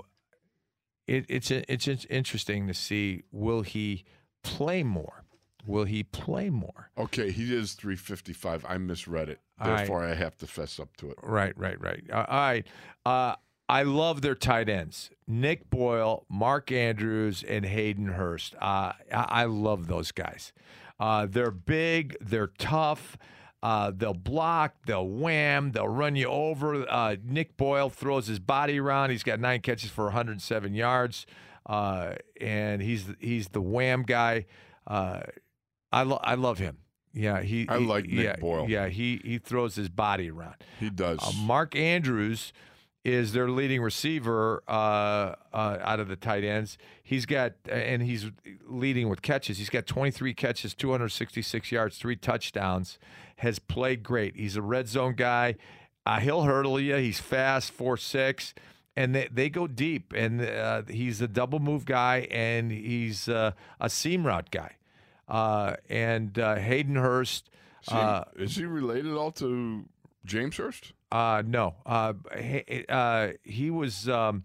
it, 1.07 1.25
it's 1.27 1.49
it's 1.49 1.87
it's 1.87 2.05
interesting 2.05 2.67
to 2.67 2.73
see 2.73 3.23
will 3.31 3.61
he 3.63 4.03
play 4.43 4.83
more? 4.83 5.20
Will 5.65 5.85
he 5.85 6.03
play 6.03 6.49
more? 6.49 6.89
Okay, 6.97 7.31
he 7.31 7.55
is 7.55 7.73
355. 7.73 8.65
I 8.67 8.77
misread 8.77 9.29
it. 9.29 9.39
Therefore, 9.63 10.03
I 10.03 10.13
have 10.15 10.37
to 10.37 10.47
fess 10.47 10.79
up 10.79 10.95
to 10.97 11.11
it. 11.11 11.17
Right, 11.21 11.57
right, 11.57 11.79
right. 11.79 12.03
Uh, 12.11 12.25
all 12.27 12.39
right. 12.39 12.67
Uh, 13.05 13.35
I 13.69 13.83
love 13.83 14.21
their 14.21 14.35
tight 14.35 14.67
ends 14.67 15.11
Nick 15.27 15.69
Boyle, 15.69 16.25
Mark 16.29 16.71
Andrews, 16.71 17.43
and 17.43 17.65
Hayden 17.65 18.07
Hurst. 18.07 18.53
Uh, 18.55 18.93
I, 19.11 19.25
I 19.29 19.45
love 19.45 19.87
those 19.87 20.11
guys. 20.11 20.51
Uh, 20.99 21.25
they're 21.29 21.51
big, 21.51 22.17
they're 22.19 22.51
tough. 22.59 23.17
Uh, 23.63 23.91
they'll 23.95 24.13
block, 24.13 24.75
they'll 24.87 25.07
wham, 25.07 25.71
they'll 25.71 25.87
run 25.87 26.15
you 26.15 26.27
over. 26.27 26.85
Uh, 26.89 27.15
Nick 27.23 27.55
Boyle 27.57 27.89
throws 27.89 28.27
his 28.27 28.39
body 28.39 28.79
around. 28.79 29.11
He's 29.11 29.23
got 29.23 29.39
nine 29.39 29.61
catches 29.61 29.89
for 29.91 30.05
107 30.05 30.73
yards, 30.73 31.25
uh, 31.67 32.15
and 32.39 32.81
he's 32.81 33.05
he's 33.19 33.49
the 33.49 33.61
wham 33.61 34.03
guy. 34.03 34.45
Uh, 35.91 35.95
I 35.95 36.03
lo- 36.03 36.19
I 36.23 36.35
love 36.35 36.59
him. 36.59 36.77
Yeah, 37.13 37.41
he. 37.41 37.67
I 37.67 37.79
he- 37.79 37.85
like 37.85 38.05
Nick 38.05 38.25
yeah, 38.25 38.35
Boyle. 38.37 38.69
Yeah, 38.69 38.87
he 38.87 39.21
he 39.23 39.37
throws 39.37 39.75
his 39.75 39.89
body 39.89 40.29
around. 40.29 40.55
He 40.79 40.89
does. 40.89 41.19
Uh, 41.21 41.31
Mark 41.43 41.75
Andrews 41.75 42.53
is 43.03 43.33
their 43.33 43.49
leading 43.49 43.81
receiver 43.81 44.63
uh, 44.67 45.35
uh, 45.53 45.77
out 45.81 45.99
of 45.99 46.07
the 46.07 46.15
tight 46.15 46.43
ends. 46.43 46.77
He's 47.03 47.25
got, 47.25 47.53
and 47.67 48.03
he's 48.03 48.27
leading 48.67 49.09
with 49.09 49.21
catches. 49.23 49.57
He's 49.57 49.71
got 49.71 49.87
23 49.87 50.35
catches, 50.35 50.75
266 50.75 51.71
yards, 51.71 51.97
three 51.97 52.15
touchdowns. 52.15 52.99
Has 53.37 53.57
played 53.57 54.03
great. 54.03 54.35
He's 54.35 54.55
a 54.55 54.61
red 54.61 54.87
zone 54.87 55.15
guy. 55.15 55.55
Uh, 56.05 56.19
he'll 56.19 56.43
hurdle 56.43 56.79
you. 56.79 56.95
He's 56.95 57.19
fast, 57.19 57.71
four 57.71 57.97
six, 57.97 58.53
and 58.95 59.15
they, 59.15 59.29
they 59.31 59.49
go 59.49 59.65
deep. 59.65 60.13
And 60.15 60.41
uh, 60.41 60.83
he's 60.87 61.21
a 61.21 61.27
double 61.27 61.59
move 61.59 61.85
guy, 61.85 62.27
and 62.29 62.71
he's 62.71 63.27
uh, 63.27 63.53
a 63.79 63.89
seam 63.89 64.27
route 64.27 64.51
guy. 64.51 64.75
Uh, 65.31 65.75
and 65.89 66.37
uh, 66.37 66.55
Hayden 66.55 66.95
Hurst. 66.95 67.49
Is 67.83 67.89
he, 67.93 67.95
uh, 67.97 68.23
is 68.35 68.55
he 68.57 68.65
related 68.65 69.07
at 69.07 69.17
all 69.17 69.31
to 69.31 69.85
James 70.25 70.57
Hurst? 70.57 70.93
uh, 71.11 71.41
no. 71.45 71.75
Uh, 71.85 72.13
he, 72.37 72.85
uh, 72.89 73.29
he 73.43 73.71
was 73.71 74.07
um, 74.09 74.43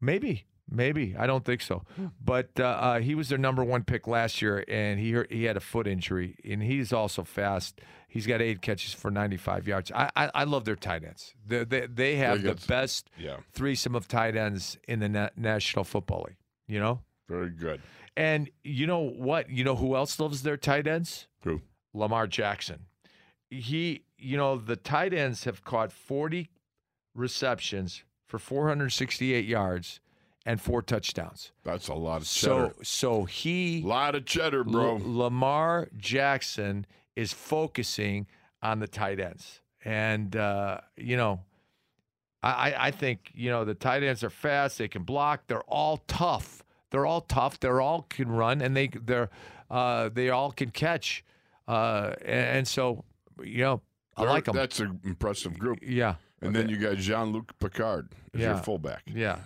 maybe, 0.00 0.44
maybe. 0.68 1.14
I 1.18 1.26
don't 1.26 1.44
think 1.44 1.60
so. 1.62 1.84
But 2.22 2.50
uh, 2.58 2.64
uh, 2.64 2.98
he 3.00 3.14
was 3.14 3.28
their 3.28 3.38
number 3.38 3.64
one 3.64 3.84
pick 3.84 4.06
last 4.06 4.42
year, 4.42 4.64
and 4.68 4.98
he 5.00 5.12
hurt, 5.12 5.32
he 5.32 5.44
had 5.44 5.56
a 5.56 5.60
foot 5.60 5.86
injury, 5.86 6.36
and 6.44 6.62
he's 6.62 6.92
also 6.92 7.22
fast. 7.24 7.80
He's 8.08 8.26
got 8.26 8.40
eight 8.42 8.62
catches 8.62 8.94
for 8.94 9.10
95 9.10 9.66
yards. 9.68 9.92
I 9.92 10.10
I, 10.16 10.30
I 10.34 10.44
love 10.44 10.64
their 10.64 10.76
tight 10.76 11.04
ends. 11.04 11.34
They 11.46 11.64
they, 11.64 11.86
they 11.86 12.16
have 12.16 12.40
Very 12.40 12.54
the 12.54 12.58
good. 12.60 12.66
best 12.66 13.10
Yeah. 13.18 13.36
threesome 13.52 13.94
of 13.94 14.08
tight 14.08 14.36
ends 14.36 14.76
in 14.88 15.00
the 15.00 15.08
na- 15.08 15.30
National 15.36 15.84
Football 15.84 16.24
League. 16.28 16.36
You 16.66 16.80
know, 16.80 17.00
Very 17.28 17.50
good. 17.50 17.80
And 18.16 18.50
you 18.64 18.86
know 18.86 19.00
what? 19.00 19.50
You 19.50 19.64
know 19.64 19.76
who 19.76 19.94
else 19.96 20.18
loves 20.18 20.42
their 20.42 20.56
tight 20.56 20.86
ends? 20.86 21.26
Who? 21.44 21.60
Lamar 21.94 22.26
Jackson. 22.26 22.86
He, 23.50 24.02
you 24.18 24.36
know, 24.36 24.56
the 24.56 24.76
tight 24.76 25.12
ends 25.14 25.44
have 25.44 25.64
caught 25.64 25.92
40 25.92 26.50
receptions 27.14 28.02
for 28.26 28.38
468 28.38 29.44
yards 29.44 30.00
and 30.44 30.60
four 30.60 30.82
touchdowns. 30.82 31.52
That's 31.64 31.88
a 31.88 31.94
lot 31.94 32.22
of 32.22 32.28
cheddar. 32.28 32.72
so 32.76 32.82
so 32.82 33.24
he, 33.24 33.82
a 33.82 33.86
lot 33.86 34.14
of 34.14 34.24
cheddar, 34.26 34.64
bro. 34.64 34.96
L- 34.96 35.00
Lamar 35.04 35.88
Jackson, 35.96 36.86
is 37.14 37.32
focusing 37.32 38.26
on 38.62 38.78
the 38.78 38.86
tight 38.86 39.18
ends, 39.20 39.60
and 39.84 40.36
uh, 40.36 40.78
you 40.96 41.16
know, 41.16 41.40
I- 42.42 42.74
I 42.78 42.90
think 42.90 43.30
you 43.34 43.50
know 43.50 43.64
the 43.64 43.74
tight 43.74 44.02
ends 44.02 44.22
are 44.22 44.30
fast. 44.30 44.78
They 44.78 44.88
can 44.88 45.02
block. 45.02 45.42
They're 45.46 45.62
all 45.62 45.98
tough. 46.08 46.62
They're 46.90 47.06
all 47.06 47.22
tough. 47.22 47.58
They're 47.60 47.80
all 47.80 48.02
can 48.08 48.30
run, 48.30 48.60
and 48.62 48.76
they 48.76 48.88
they're 48.88 49.30
uh, 49.70 50.08
they 50.12 50.30
all 50.30 50.52
can 50.52 50.70
catch. 50.70 51.24
Uh, 51.68 52.14
and, 52.22 52.58
and 52.58 52.68
so 52.68 53.04
you 53.42 53.64
know, 53.64 53.82
I 54.16 54.22
They're- 54.22 54.30
like 54.30 54.44
them. 54.44 54.54
That's 54.56 54.80
an 54.80 55.00
impressive 55.04 55.58
group. 55.58 55.78
Yeah. 55.82 56.16
And 56.42 56.54
then 56.54 56.68
you 56.68 56.76
got 56.76 56.96
Jean 56.98 57.32
Luc 57.32 57.58
Picard 57.58 58.12
as 58.34 58.40
your 58.40 58.56
fullback. 58.58 59.02
Yeah. 59.06 59.38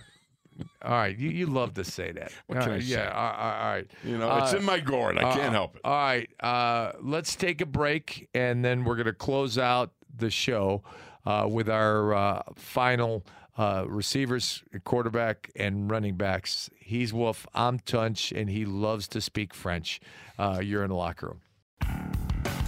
All 0.82 0.90
right. 0.90 1.16
You, 1.16 1.30
you 1.30 1.46
love 1.46 1.74
to 1.74 1.84
say 1.84 2.10
that. 2.12 2.32
What 2.46 2.58
All 2.58 2.64
can 2.64 2.72
I 2.74 2.80
say? 2.80 2.86
Yeah. 2.86 3.10
All, 3.12 3.32
all- 3.32 3.70
right. 3.72 3.90
You 4.04 4.18
know, 4.18 4.36
it's 4.38 4.52
Uh, 4.52 4.58
in 4.58 4.64
my 4.64 4.80
gourd. 4.80 5.16
I 5.16 5.22
uh, 5.22 5.34
can't 5.36 5.52
help 5.52 5.76
it. 5.76 5.82
All 5.84 5.92
right. 5.92 6.28
Uh, 6.40 6.92
let's 7.00 7.36
take 7.36 7.60
a 7.60 7.66
break, 7.66 8.28
and 8.34 8.64
then 8.64 8.84
we're 8.84 8.96
going 8.96 9.06
to 9.06 9.12
close 9.14 9.56
out 9.56 9.92
the 10.14 10.30
show 10.30 10.82
uh, 11.24 11.46
with 11.50 11.70
our 11.70 12.12
uh, 12.12 12.42
final 12.56 13.24
uh, 13.56 13.84
receivers, 13.86 14.62
quarterback, 14.84 15.50
and 15.56 15.90
running 15.90 16.16
backs. 16.16 16.68
He's 16.90 17.12
Wolf. 17.12 17.46
I'm 17.54 17.78
Tunch, 17.78 18.32
and 18.32 18.50
he 18.50 18.64
loves 18.64 19.06
to 19.08 19.20
speak 19.20 19.54
French. 19.54 20.00
Uh, 20.36 20.60
you're 20.60 20.82
in 20.82 20.88
the 20.88 20.96
locker 20.96 21.28
room. 21.28 21.40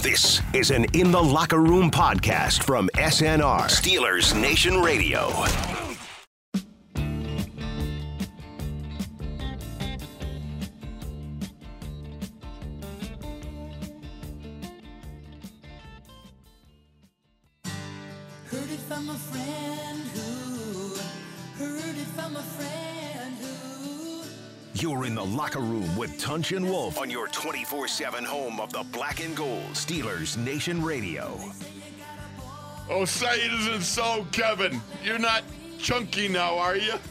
This 0.01 0.41
is 0.55 0.71
an 0.71 0.85
In 0.95 1.11
the 1.11 1.21
Locker 1.21 1.59
Room 1.59 1.91
podcast 1.91 2.63
from 2.63 2.89
SNR, 2.95 3.63
Steelers 3.63 4.41
Nation 4.41 4.81
Radio. 4.81 5.29
Heard 18.47 18.71
it 18.71 18.81
from 18.87 19.09
a 19.11 19.15
friend 19.15 20.03
who 20.15 20.95
heard 21.59 21.97
it 21.97 22.07
from 22.15 22.37
a 22.37 22.43
friend 22.43 23.35
who 23.41 24.02
You're 24.75 25.05
in 25.05 25.15
the 25.15 25.25
locker 25.25 25.61
room 25.61 25.95
with 25.97 26.19
Tunch 26.19 26.53
and 26.53 26.65
Wolf 26.65 26.99
on 26.99 27.11
your 27.11 27.29
24 27.29 27.89
7 27.89 28.25
home 28.25 28.59
of 28.61 28.73
the 28.73 28.83
black 28.93 29.23
and 29.25 29.37
gold 29.37 29.63
Steelers 29.73 30.37
Nation 30.37 30.83
Radio. 30.83 31.39
Oh, 32.91 33.05
say 33.05 33.37
it 33.41 33.53
isn't 33.53 33.83
so, 33.83 34.27
Kevin. 34.33 34.81
You're 35.05 35.19
not 35.19 35.43
chunky 35.79 36.29
now, 36.29 36.59
are 36.59 36.77
you? 36.77 36.95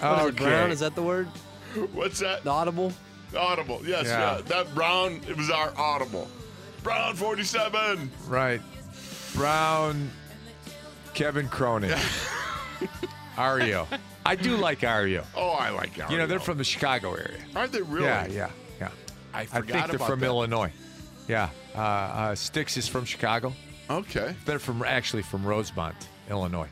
What 0.00 0.20
is 0.22 0.26
it, 0.30 0.36
Brown? 0.36 0.70
Is 0.72 0.80
that 0.80 0.94
the 0.96 1.02
word? 1.02 1.26
What's 1.92 2.18
that? 2.20 2.42
The 2.42 2.50
audible? 2.50 2.92
Audible. 3.38 3.80
Yes, 3.84 4.06
Yeah. 4.06 4.36
yeah. 4.36 4.40
That 4.46 4.74
Brown, 4.74 5.20
it 5.28 5.36
was 5.36 5.48
our 5.48 5.72
audible. 5.78 6.28
Brown 6.82 7.14
47. 7.14 8.10
Right. 8.26 8.60
Brown, 9.34 10.10
Kevin 11.14 11.46
Cronin, 11.48 11.96
REO. 13.38 13.86
I 14.24 14.36
do 14.36 14.56
like 14.56 14.82
REO. 14.82 15.24
Oh, 15.36 15.50
I 15.50 15.70
like 15.70 15.96
REO. 15.96 16.08
You 16.10 16.18
know, 16.18 16.26
they're 16.26 16.38
from 16.40 16.58
the 16.58 16.64
Chicago 16.64 17.14
area. 17.14 17.38
Aren't 17.56 17.72
they 17.72 17.82
really? 17.82 18.06
Yeah, 18.06 18.26
yeah, 18.28 18.50
yeah. 18.80 18.88
I 19.34 19.40
I 19.40 19.44
think 19.46 19.66
they're 19.68 19.96
about 19.96 20.08
from 20.08 20.20
that. 20.20 20.26
Illinois. 20.26 20.72
Yeah. 21.28 21.50
Uh, 21.74 21.78
uh, 21.80 22.34
Styx 22.34 22.76
is 22.76 22.86
from 22.88 23.04
Chicago. 23.04 23.52
Okay. 23.90 24.34
They're 24.44 24.58
from 24.58 24.82
actually 24.82 25.22
from 25.22 25.44
Rosemont, 25.44 25.96
Illinois. 26.30 26.68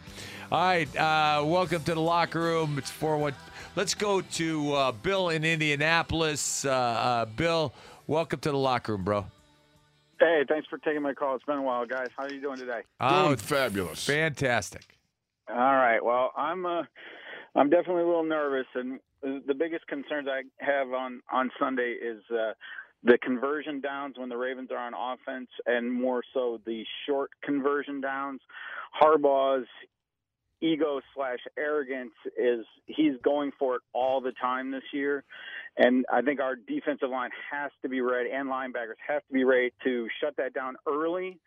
All 0.52 0.60
right. 0.60 0.96
Uh, 0.96 1.42
welcome 1.44 1.82
to 1.84 1.94
the 1.94 2.00
locker 2.00 2.40
room. 2.40 2.76
It's 2.78 2.90
4 2.90 3.18
1. 3.18 3.34
Let's 3.76 3.94
go 3.94 4.20
to 4.20 4.72
uh, 4.74 4.92
Bill 4.92 5.28
in 5.30 5.44
Indianapolis. 5.44 6.64
Uh, 6.64 6.70
uh, 6.70 7.24
Bill, 7.26 7.72
welcome 8.06 8.40
to 8.40 8.50
the 8.50 8.56
locker 8.56 8.92
room, 8.92 9.04
bro. 9.04 9.26
Hey, 10.18 10.44
thanks 10.48 10.66
for 10.68 10.76
taking 10.78 11.02
my 11.02 11.14
call. 11.14 11.34
It's 11.36 11.44
been 11.44 11.56
a 11.58 11.62
while, 11.62 11.86
guys. 11.86 12.08
How 12.16 12.24
are 12.24 12.32
you 12.32 12.40
doing 12.40 12.58
today? 12.58 12.82
Oh, 13.00 13.26
Doing 13.26 13.36
fabulous. 13.38 14.04
fantastic. 14.04 14.98
All 15.48 15.56
right. 15.56 16.04
Well, 16.04 16.32
I'm 16.36 16.66
uh, 16.66 16.82
I'm 17.54 17.70
definitely 17.70 18.02
a 18.02 18.06
little 18.06 18.24
nervous, 18.24 18.66
and 18.74 19.00
the 19.22 19.54
biggest 19.54 19.86
concerns 19.86 20.28
I 20.28 20.42
have 20.64 20.88
on 20.92 21.20
on 21.32 21.50
Sunday 21.58 21.96
is 22.00 22.22
uh, 22.30 22.52
the 23.02 23.18
conversion 23.18 23.80
downs 23.80 24.14
when 24.18 24.28
the 24.28 24.36
Ravens 24.36 24.70
are 24.70 24.78
on 24.78 24.92
offense, 24.94 25.48
and 25.66 25.90
more 25.90 26.22
so 26.32 26.60
the 26.64 26.84
short 27.06 27.30
conversion 27.42 28.00
downs. 28.00 28.40
Harbaugh's 29.00 29.66
ego 30.60 31.00
slash 31.14 31.38
arrogance 31.58 32.12
is 32.38 32.64
he's 32.86 33.14
going 33.24 33.50
for 33.58 33.76
it 33.76 33.82
all 33.94 34.20
the 34.20 34.32
time 34.32 34.70
this 34.70 34.82
year. 34.92 35.24
And 35.76 36.04
I 36.12 36.20
think 36.22 36.40
our 36.40 36.54
defensive 36.56 37.08
line 37.08 37.30
has 37.50 37.70
to 37.82 37.88
be 37.88 38.00
ready 38.00 38.30
and 38.30 38.48
linebackers 38.48 38.98
have 39.06 39.26
to 39.26 39.32
be 39.32 39.44
ready 39.44 39.72
to 39.84 40.08
shut 40.20 40.36
that 40.36 40.52
down 40.52 40.76
early 40.86 41.38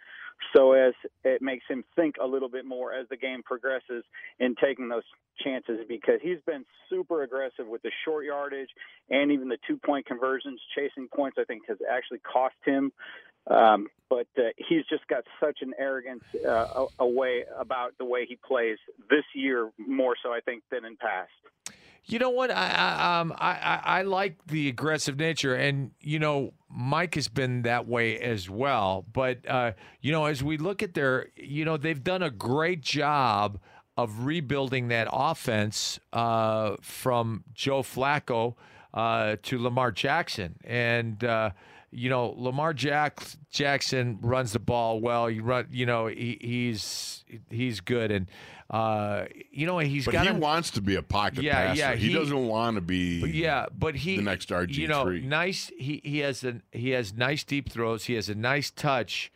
so 0.56 0.74
as 0.74 0.94
it 1.24 1.42
makes 1.42 1.66
him 1.70 1.84
think 1.96 2.16
a 2.22 2.28
little 2.28 2.50
bit 2.50 2.66
more 2.66 2.94
as 2.94 3.08
the 3.10 3.18
game 3.18 3.44
progresses 3.44 4.04
in 4.40 4.56
taking 4.62 4.90
those 4.90 5.04
chances 5.44 5.80
because 5.88 6.20
he's 6.22 6.40
been 6.46 6.64
super 6.90 7.24
aggressive 7.24 7.68
with 7.68 7.82
the 7.82 7.92
short 8.06 8.26
yardage 8.26 8.70
and 9.10 9.32
even 9.32 9.48
the 9.48 9.58
two 9.68 9.78
point 9.78 10.06
conversions 10.06 10.60
chasing 10.76 11.08
points 11.14 11.38
I 11.40 11.44
think 11.46 11.64
has 11.68 11.78
actually 11.90 12.20
cost 12.20 12.56
him 12.66 12.92
um, 13.50 13.88
but 14.10 14.28
uh, 14.38 14.50
he's 14.58 14.86
just 14.90 15.06
got 15.08 15.24
such 15.40 15.60
an 15.62 15.74
arrogance 15.78 16.24
uh, 16.48 16.50
a, 16.50 16.86
a 17.00 17.08
way 17.08 17.44
about 17.60 17.92
the 17.98 18.06
way 18.06 18.26
he 18.28 18.38
plays 18.46 18.78
this 19.10 19.26
year 19.36 19.70
more 19.78 20.16
so 20.24 20.32
I 20.32 20.40
think 20.40 20.64
than 20.72 20.86
in 20.86 20.96
past. 20.98 21.32
You 22.06 22.20
know 22.20 22.32
what? 22.32 22.52
I 22.52 22.70
I, 22.70 23.20
um, 23.20 23.34
I 23.38 23.52
I 23.52 23.82
I 24.00 24.02
like 24.02 24.36
the 24.48 24.68
aggressive 24.68 25.18
nature, 25.18 25.56
and 25.56 25.92
you 26.02 26.20
know 26.20 26.54
Mike 26.70 27.16
has 27.16 27.30
been 27.30 27.62
that 27.62 27.88
way 27.88 28.20
as 28.20 28.50
well. 28.50 29.06
But 29.14 29.48
uh, 29.50 29.72
you 30.02 30.12
know, 30.12 30.26
as 30.26 30.44
we 30.44 30.58
look 30.58 30.84
at 30.84 30.94
their, 30.96 31.28
you 31.36 31.64
know, 31.64 31.78
they've 31.78 32.04
done 32.04 32.22
a 32.22 32.30
great 32.30 32.82
job 32.82 33.60
of 33.96 34.26
rebuilding 34.26 34.88
that 34.90 35.08
offense 35.12 36.00
uh, 36.12 36.76
from 36.82 37.44
Joe 37.54 37.84
Flacco 37.84 38.56
uh, 38.94 39.38
to 39.44 39.60
Lamar 39.60 39.92
Jackson, 39.92 40.56
and 40.66 41.24
uh, 41.24 41.52
you 41.92 42.10
know 42.10 42.34
Lamar 42.38 42.74
Jack- 42.74 43.24
Jackson 43.50 44.20
runs 44.22 44.52
the 44.52 44.60
ball 44.60 45.00
well. 45.00 45.30
You 45.30 45.44
run, 45.44 45.68
you 45.72 45.86
know, 45.86 46.08
he, 46.08 46.38
he's 46.42 47.24
he's 47.50 47.80
good, 47.80 48.12
and 48.12 48.28
uh, 48.70 49.26
you 49.52 49.66
know 49.66 49.78
he's 49.80 50.06
But 50.06 50.12
got 50.14 50.26
he 50.26 50.32
wants 50.32 50.72
to 50.72 50.82
be 50.82 50.96
a 50.96 51.02
pocket 51.04 51.44
Yeah, 51.44 51.68
passer. 51.68 51.80
yeah, 51.80 51.96
he, 51.96 52.08
he- 52.10 52.14
doesn't 52.14 52.48
want 52.48 52.76
to 52.76 52.82
be. 52.82 53.22
but 53.22 53.34
yeah, 53.34 53.66
but 53.78 53.96
he 53.96 54.16
the 54.18 54.22
next 54.24 54.50
RG3. 54.50 54.74
You 54.76 54.88
know, 54.88 55.06
nice. 55.10 55.72
He 55.78 56.02
he 56.04 56.20
has 56.20 56.44
a 56.44 56.62
he 56.72 56.92
has 56.92 57.14
nice 57.14 57.44
deep 57.44 57.70
throws. 57.70 58.06
He 58.06 58.14
has 58.16 58.30
a 58.30 58.36
nice 58.36 58.72
touch, 58.72 59.32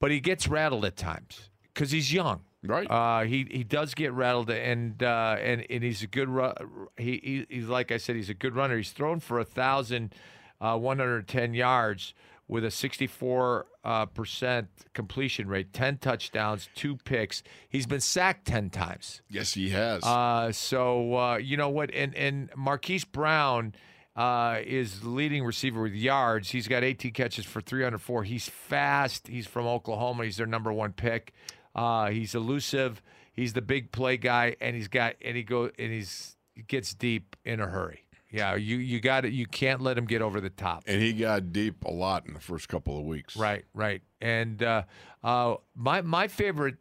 but 0.00 0.10
he 0.10 0.20
gets 0.20 0.46
rattled 0.48 0.84
at 0.84 0.96
times 0.96 1.50
because 1.72 1.90
he's 1.90 2.12
young. 2.12 2.42
Right. 2.66 2.90
Uh, 2.90 3.24
he 3.24 3.46
he 3.50 3.62
does 3.64 3.94
get 3.94 4.12
rattled, 4.12 4.48
and 4.50 5.02
uh, 5.02 5.36
and 5.40 5.66
and 5.68 5.82
he's 5.84 6.02
a 6.02 6.06
good. 6.06 6.28
Ru- 6.28 6.52
he, 6.96 7.20
he 7.22 7.56
he's 7.56 7.68
like 7.68 7.92
I 7.92 7.98
said, 7.98 8.16
he's 8.16 8.30
a 8.30 8.34
good 8.34 8.54
runner. 8.54 8.76
He's 8.78 8.92
thrown 8.92 9.20
for 9.20 9.38
a 9.38 9.44
thousand, 9.44 10.14
uh, 10.62 10.78
one 10.78 10.98
hundred 10.98 11.28
ten 11.28 11.52
yards 11.54 12.14
with 12.48 12.64
a 12.64 12.70
sixty-four 12.70 13.66
uh, 13.84 14.06
percent 14.06 14.68
completion 14.92 15.48
rate, 15.48 15.72
ten 15.72 15.98
touchdowns, 15.98 16.68
two 16.74 16.96
picks. 16.96 17.42
He's 17.68 17.86
been 17.86 18.00
sacked 18.00 18.46
ten 18.46 18.70
times. 18.70 19.22
yes, 19.30 19.54
he 19.54 19.70
has. 19.70 20.02
Uh, 20.04 20.52
so 20.52 21.16
uh, 21.16 21.36
you 21.36 21.56
know 21.56 21.70
what? 21.70 21.90
And 21.92 22.14
and 22.14 22.50
Marquise 22.56 23.04
Brown 23.04 23.74
uh, 24.16 24.58
is 24.64 25.00
the 25.00 25.08
leading 25.08 25.44
receiver 25.44 25.82
with 25.82 25.94
yards. 25.94 26.50
He's 26.50 26.68
got 26.68 26.84
18 26.84 27.12
catches 27.12 27.44
for 27.44 27.60
304. 27.60 28.22
He's 28.24 28.48
fast. 28.48 29.26
He's 29.26 29.46
from 29.46 29.66
Oklahoma. 29.66 30.24
He's 30.24 30.36
their 30.36 30.46
number 30.46 30.72
one 30.72 30.92
pick. 30.92 31.32
Uh, 31.74 32.10
he's 32.10 32.34
elusive. 32.36 33.02
He's 33.32 33.54
the 33.54 33.62
big 33.62 33.90
play 33.90 34.16
guy, 34.16 34.54
and 34.60 34.76
he's 34.76 34.86
got 34.86 35.14
and 35.20 35.36
he 35.36 35.42
go 35.42 35.70
and 35.78 35.92
he's 35.92 36.36
he 36.54 36.62
gets 36.62 36.94
deep 36.94 37.34
in 37.44 37.58
a 37.58 37.66
hurry. 37.66 38.03
Yeah, 38.34 38.56
you 38.56 38.78
you 38.78 38.98
got 39.00 39.24
it. 39.24 39.32
You 39.32 39.46
can't 39.46 39.80
let 39.80 39.96
him 39.96 40.06
get 40.06 40.20
over 40.20 40.40
the 40.40 40.50
top. 40.50 40.82
and 40.88 41.00
he 41.00 41.12
got 41.12 41.52
deep 41.52 41.84
a 41.84 41.90
lot 41.92 42.26
in 42.26 42.34
the 42.34 42.40
first 42.40 42.68
couple 42.68 42.98
of 42.98 43.04
weeks. 43.04 43.36
Right, 43.36 43.64
right. 43.74 44.02
And 44.20 44.60
uh, 44.62 44.82
uh, 45.22 45.54
my 45.76 46.02
my 46.02 46.26
favorite 46.26 46.76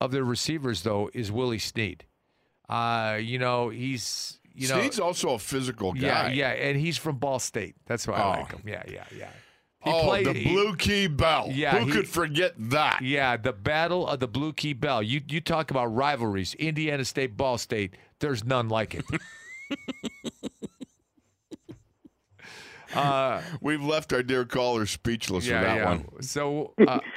of 0.00 0.10
the 0.10 0.24
receivers 0.24 0.82
though 0.82 1.10
is 1.12 1.30
Willie 1.30 1.58
Snead. 1.58 2.04
Uh, 2.68 3.18
you 3.20 3.38
know, 3.38 3.68
he's 3.68 4.38
you 4.54 4.68
know 4.68 4.78
Snead's 4.80 4.98
also 4.98 5.30
a 5.34 5.38
physical 5.38 5.92
guy. 5.92 6.00
yeah, 6.00 6.28
yeah, 6.28 6.48
and 6.68 6.78
he's 6.80 6.96
from 6.96 7.16
Ball 7.18 7.38
State. 7.40 7.74
That's 7.86 8.06
why 8.06 8.14
I 8.14 8.22
Oh. 8.24 8.40
like 8.40 8.52
him. 8.52 8.62
Yeah, 8.66 8.82
yeah, 8.88 9.04
yeah. 9.14 9.28
He 9.82 9.90
oh, 9.90 10.02
played- 10.04 10.26
the 10.26 10.32
he- 10.34 10.48
Blue 10.52 10.76
Key 10.76 11.08
Bell. 11.08 11.48
Yeah, 11.50 11.78
Who 11.78 11.86
he- 11.86 11.92
could 11.92 12.08
forget 12.08 12.52
that? 12.70 13.00
Yeah, 13.02 13.36
the 13.36 13.52
battle 13.52 14.06
of 14.06 14.20
the 14.20 14.28
Blue 14.28 14.52
Key 14.54 14.72
Bell. 14.72 15.02
You 15.02 15.20
you 15.28 15.40
talk 15.42 15.70
about 15.70 15.86
rivalries. 15.94 16.54
Indiana 16.54 17.04
State, 17.04 17.36
Ball 17.36 17.58
State. 17.58 17.94
There's 18.20 18.44
none 18.44 18.68
like 18.70 18.94
it. 18.94 19.04
uh, 22.94 23.42
We've 23.60 23.82
left 23.82 24.12
our 24.12 24.22
dear 24.22 24.44
caller 24.44 24.86
speechless 24.86 25.46
yeah, 25.46 25.60
with 25.60 25.68
that 25.68 25.76
yeah. 25.76 25.84
one. 25.84 26.22
So, 26.22 26.74
uh, 26.86 27.00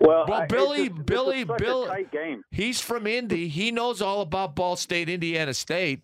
Well, 0.00 0.26
well, 0.28 0.40
I- 0.40 0.44
it's 0.44 0.52
Billy, 0.52 0.88
just- 0.88 0.96
this 0.98 1.04
Billy, 1.06 1.40
a 1.42 1.46
Bill, 1.46 1.86
tight 1.86 2.12
game. 2.12 2.42
he's 2.50 2.80
from 2.80 3.06
Indy. 3.06 3.48
He 3.48 3.70
knows 3.72 4.02
all 4.02 4.20
about 4.20 4.54
Ball 4.54 4.76
State, 4.76 5.08
Indiana 5.08 5.54
State, 5.54 6.02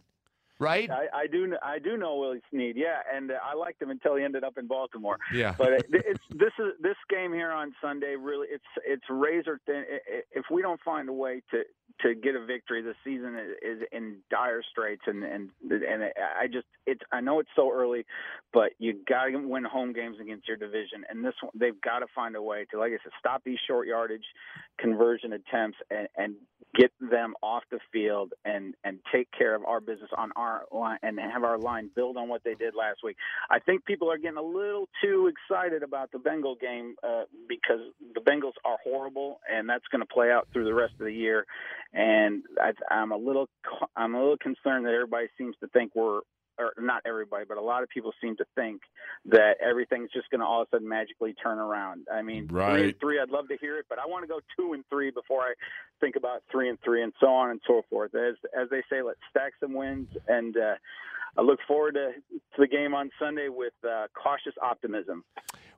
right? 0.65 0.91
I, 0.91 1.07
I 1.15 1.27
do. 1.27 1.55
I 1.63 1.79
do 1.79 1.97
know 1.97 2.17
Willie 2.17 2.43
Snead. 2.51 2.77
Yeah, 2.77 3.01
and 3.13 3.31
uh, 3.31 3.35
I 3.45 3.55
liked 3.55 3.81
him 3.81 3.91
until 3.91 4.17
he 4.17 4.25
ended 4.25 4.45
up 4.45 4.59
in 4.59 4.67
Baltimore. 4.67 5.19
Yeah. 5.33 5.55
But 5.57 5.73
it, 5.73 5.87
it's 5.91 6.25
this 6.31 6.53
is 6.59 6.73
this 6.81 6.97
game 7.09 7.33
here 7.33 7.53
on 7.53 7.75
Sunday. 7.81 8.17
Really, 8.19 8.49
it's 8.51 8.65
it's 8.85 9.05
razor 9.09 9.61
thin. 9.67 9.85
If 10.33 10.47
we 10.51 10.63
don't 10.63 10.81
find 10.83 11.09
a 11.09 11.13
way 11.13 11.43
to 11.51 11.63
to 12.01 12.15
get 12.15 12.35
a 12.35 12.45
victory, 12.45 12.83
the 12.83 12.95
season 13.05 13.37
is, 13.37 13.81
is 13.81 13.89
in 13.93 14.17
dire 14.31 14.63
straits. 14.69 15.03
And 15.07 15.23
and 15.23 15.51
and 15.71 16.05
I 16.05 16.47
just 16.47 16.67
it's 16.87 17.03
I 17.13 17.21
know 17.21 17.39
it's 17.41 17.51
so 17.55 17.73
early, 17.73 18.05
but 18.53 18.71
you 18.79 18.95
got 19.09 19.27
to 19.27 19.37
win 19.37 19.65
home 19.65 19.93
games 19.93 20.17
against 20.21 20.49
your 20.49 20.57
division. 20.57 21.05
And 21.09 21.25
this 21.25 21.35
one, 21.41 21.53
they've 21.55 21.81
got 21.81 22.01
to 22.01 22.07
find 22.15 22.37
a 22.37 22.43
way 22.43 22.67
to, 22.71 22.79
like 22.79 22.93
I 22.93 22.99
said, 23.03 23.13
stop 23.19 23.43
these 23.45 23.59
short 23.67 23.87
yardage 23.87 24.25
conversion 24.79 25.33
attempts 25.33 25.79
and 25.91 26.09
and 26.17 26.35
get 26.75 26.91
them 27.01 27.35
off 27.43 27.63
the 27.71 27.79
field 27.93 28.33
and 28.45 28.75
and 28.85 28.99
take 29.13 29.29
care 29.37 29.55
of 29.55 29.65
our 29.65 29.81
business 29.81 30.11
on 30.17 30.31
our 30.37 30.63
line 30.73 30.99
and 31.03 31.19
have 31.19 31.45
our 31.45 31.59
line 31.59 31.91
build 31.95 32.17
on 32.17 32.29
what 32.29 32.43
they 32.45 32.55
did 32.55 32.75
last 32.75 33.01
week. 33.03 33.17
I 33.51 33.59
think 33.59 33.85
people 33.85 34.11
are 34.11 34.19
getting 34.19 34.39
a 34.39 34.43
little 34.43 34.89
too 35.03 35.31
excited 35.31 35.83
about 35.83 36.13
the 36.13 36.19
Bengal 36.19 36.57
game 36.57 36.97
uh, 37.03 37.25
because 37.49 37.81
the 38.15 38.21
Bengals 38.21 38.55
are 38.65 38.77
horrible, 38.83 39.41
and 39.51 39.69
that's 39.69 39.85
going 39.91 40.01
to 40.01 40.13
play 40.13 40.31
out 40.31 40.49
through 40.53 40.65
the 40.65 40.75
rest 40.75 40.95
of 40.99 41.07
the 41.07 41.13
year. 41.13 41.47
And 41.93 42.43
I, 42.61 42.73
I'm 42.93 43.13
a 43.13 43.17
little 43.17 43.49
I'm 43.97 44.15
a 44.15 44.19
little 44.19 44.39
concerned 44.39 44.87
that 44.87 44.95
everybody 44.95 45.29
seems 45.39 45.57
to 45.61 45.69
think 45.69 45.93
we're 45.95 46.21
or 46.59 46.73
not 46.79 47.03
everybody, 47.07 47.45
but 47.49 47.59
a 47.59 47.61
lot 47.63 47.83
of 47.83 47.89
people 47.89 48.13
seem 48.21 48.37
to 48.37 48.45
think 48.55 48.83
that 49.27 49.57
everything's 49.61 50.11
just 50.13 50.31
going 50.31 50.41
to 50.41 50.47
all 50.47 50.63
of 50.63 50.69
a 50.73 50.77
sudden 50.77 50.89
magically 50.89 51.35
turn 51.35 51.59
around. 51.59 52.07
I 52.13 52.23
mean, 52.23 52.49
three 52.49 52.63
and 52.63 52.77
Right. 52.85 53.01
three, 53.01 53.21
I'd 53.21 53.31
love 53.31 53.49
to 53.49 53.57
hear 53.61 53.79
it, 53.79 53.87
but 53.89 53.99
I 53.99 54.07
want 54.07 54.23
to 54.23 54.29
go 54.29 54.41
two 54.57 54.73
and 54.73 54.85
three 54.89 55.11
before 55.11 55.41
I 55.43 55.55
think 56.01 56.17
about 56.17 56.43
three 56.51 56.69
and 56.69 56.79
three, 56.83 57.03
and 57.03 57.13
so 57.21 57.27
on 57.29 57.51
and 57.51 57.61
so 57.67 57.83
forth. 57.91 58.15
As 58.15 58.35
as 58.57 58.69
they 58.71 58.83
say, 58.91 59.03
let's 59.03 59.19
stack 59.31 59.53
some 59.61 59.73
wins, 59.75 60.09
and 60.29 60.57
uh, 60.57 60.75
I 61.37 61.43
look 61.43 61.59
forward 61.67 61.95
to, 61.95 62.13
to 62.33 62.59
the 62.59 62.69
game 62.69 62.95
on 62.95 63.11
Sunday 63.19 63.49
with 63.49 63.73
uh, 63.85 64.07
cautious 64.15 64.55
optimism. 64.63 65.25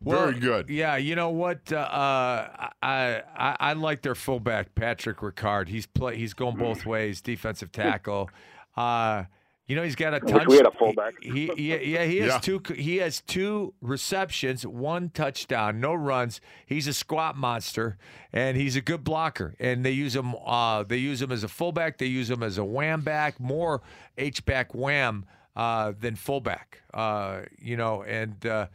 Well, 0.05 0.27
Very 0.29 0.39
good. 0.39 0.69
Yeah, 0.69 0.97
you 0.97 1.15
know 1.17 1.31
what? 1.31 1.73
Uh, 1.73 2.47
I, 2.83 3.23
I 3.35 3.57
I 3.59 3.73
like 3.73 4.03
their 4.03 4.15
fullback 4.15 4.75
Patrick 4.75 5.19
Ricard. 5.19 5.69
He's 5.69 5.87
play. 5.87 6.17
He's 6.17 6.35
going 6.35 6.57
both 6.57 6.85
ways, 6.85 7.23
defensive 7.23 7.73
tackle. 7.73 8.29
Uh, 8.77 9.25
you 9.67 9.75
know, 9.77 9.83
he's 9.83 9.97
got 9.97 10.15
a 10.15 10.21
wish 10.25 10.33
touch. 10.33 10.47
we 10.47 10.57
had 10.57 10.67
a 10.67 10.71
fullback. 10.71 11.15
He, 11.21 11.51
he 11.57 11.71
yeah, 11.71 11.77
yeah, 11.77 12.05
he 12.05 12.19
has 12.19 12.29
Yeah. 12.35 12.39
two. 12.39 12.63
He 12.75 12.97
has 12.99 13.21
two 13.21 13.75
receptions, 13.81 14.67
one 14.67 15.09
touchdown, 15.11 15.81
no 15.81 15.93
runs. 15.95 16.41
He's 16.67 16.87
a 16.87 16.93
squat 16.93 17.37
monster, 17.37 17.99
and 18.33 18.57
he's 18.57 18.77
a 18.77 18.81
good 18.81 19.03
blocker. 19.03 19.55
And 19.59 19.85
they 19.85 19.91
use 19.91 20.15
him. 20.15 20.35
Uh, 20.45 20.85
they 20.85 20.99
use 20.99 21.21
him 21.21 21.33
as 21.33 21.43
a 21.43 21.49
fullback. 21.49 21.99
They 21.99 22.07
use 22.07 22.31
him 22.31 22.43
as 22.43 22.59
a 22.59 22.65
wham 22.65 23.01
back, 23.01 23.41
more 23.41 23.83
H 24.17 24.45
back 24.45 24.75
wham 24.75 25.25
uh, 25.57 25.93
than 25.99 26.15
fullback. 26.17 26.83
Uh, 26.95 27.41
you 27.59 27.77
know, 27.77 28.03
and 28.05 28.45
uh, 28.47 28.69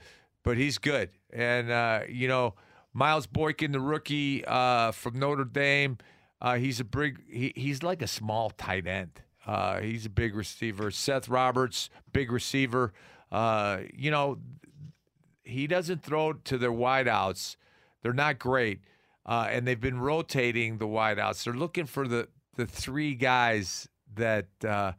but 0.43 0.57
he's 0.57 0.77
good. 0.77 1.09
And 1.31 1.71
uh, 1.71 2.01
you 2.09 2.27
know, 2.27 2.55
Miles 2.93 3.27
Boykin, 3.27 3.71
the 3.71 3.79
rookie 3.79 4.43
uh, 4.45 4.91
from 4.91 5.17
Notre 5.19 5.45
Dame, 5.45 5.99
uh, 6.41 6.55
he's 6.55 6.81
a 6.81 6.83
big. 6.83 7.19
He, 7.31 7.53
he's 7.55 7.81
like 7.81 8.01
a 8.01 8.07
small 8.07 8.49
tight 8.49 8.85
end. 8.87 9.21
Uh, 9.45 9.79
he's 9.79 10.05
a 10.05 10.09
big 10.09 10.35
receiver. 10.35 10.91
Seth 10.91 11.27
Roberts, 11.27 11.89
big 12.13 12.31
receiver. 12.31 12.93
Uh, 13.31 13.79
you 13.93 14.11
know, 14.11 14.37
he 15.43 15.67
doesn't 15.67 16.03
throw 16.03 16.33
to 16.33 16.57
their 16.57 16.71
wideouts. 16.71 17.55
They're 18.03 18.13
not 18.13 18.39
great, 18.39 18.81
uh, 19.25 19.47
and 19.49 19.67
they've 19.67 19.79
been 19.79 19.99
rotating 19.99 20.77
the 20.77 20.87
wideouts. 20.87 21.43
They're 21.43 21.53
looking 21.53 21.85
for 21.85 22.07
the 22.07 22.27
the 22.55 22.65
three 22.65 23.15
guys 23.15 23.87
that 24.15 24.47
uh, 24.67 24.91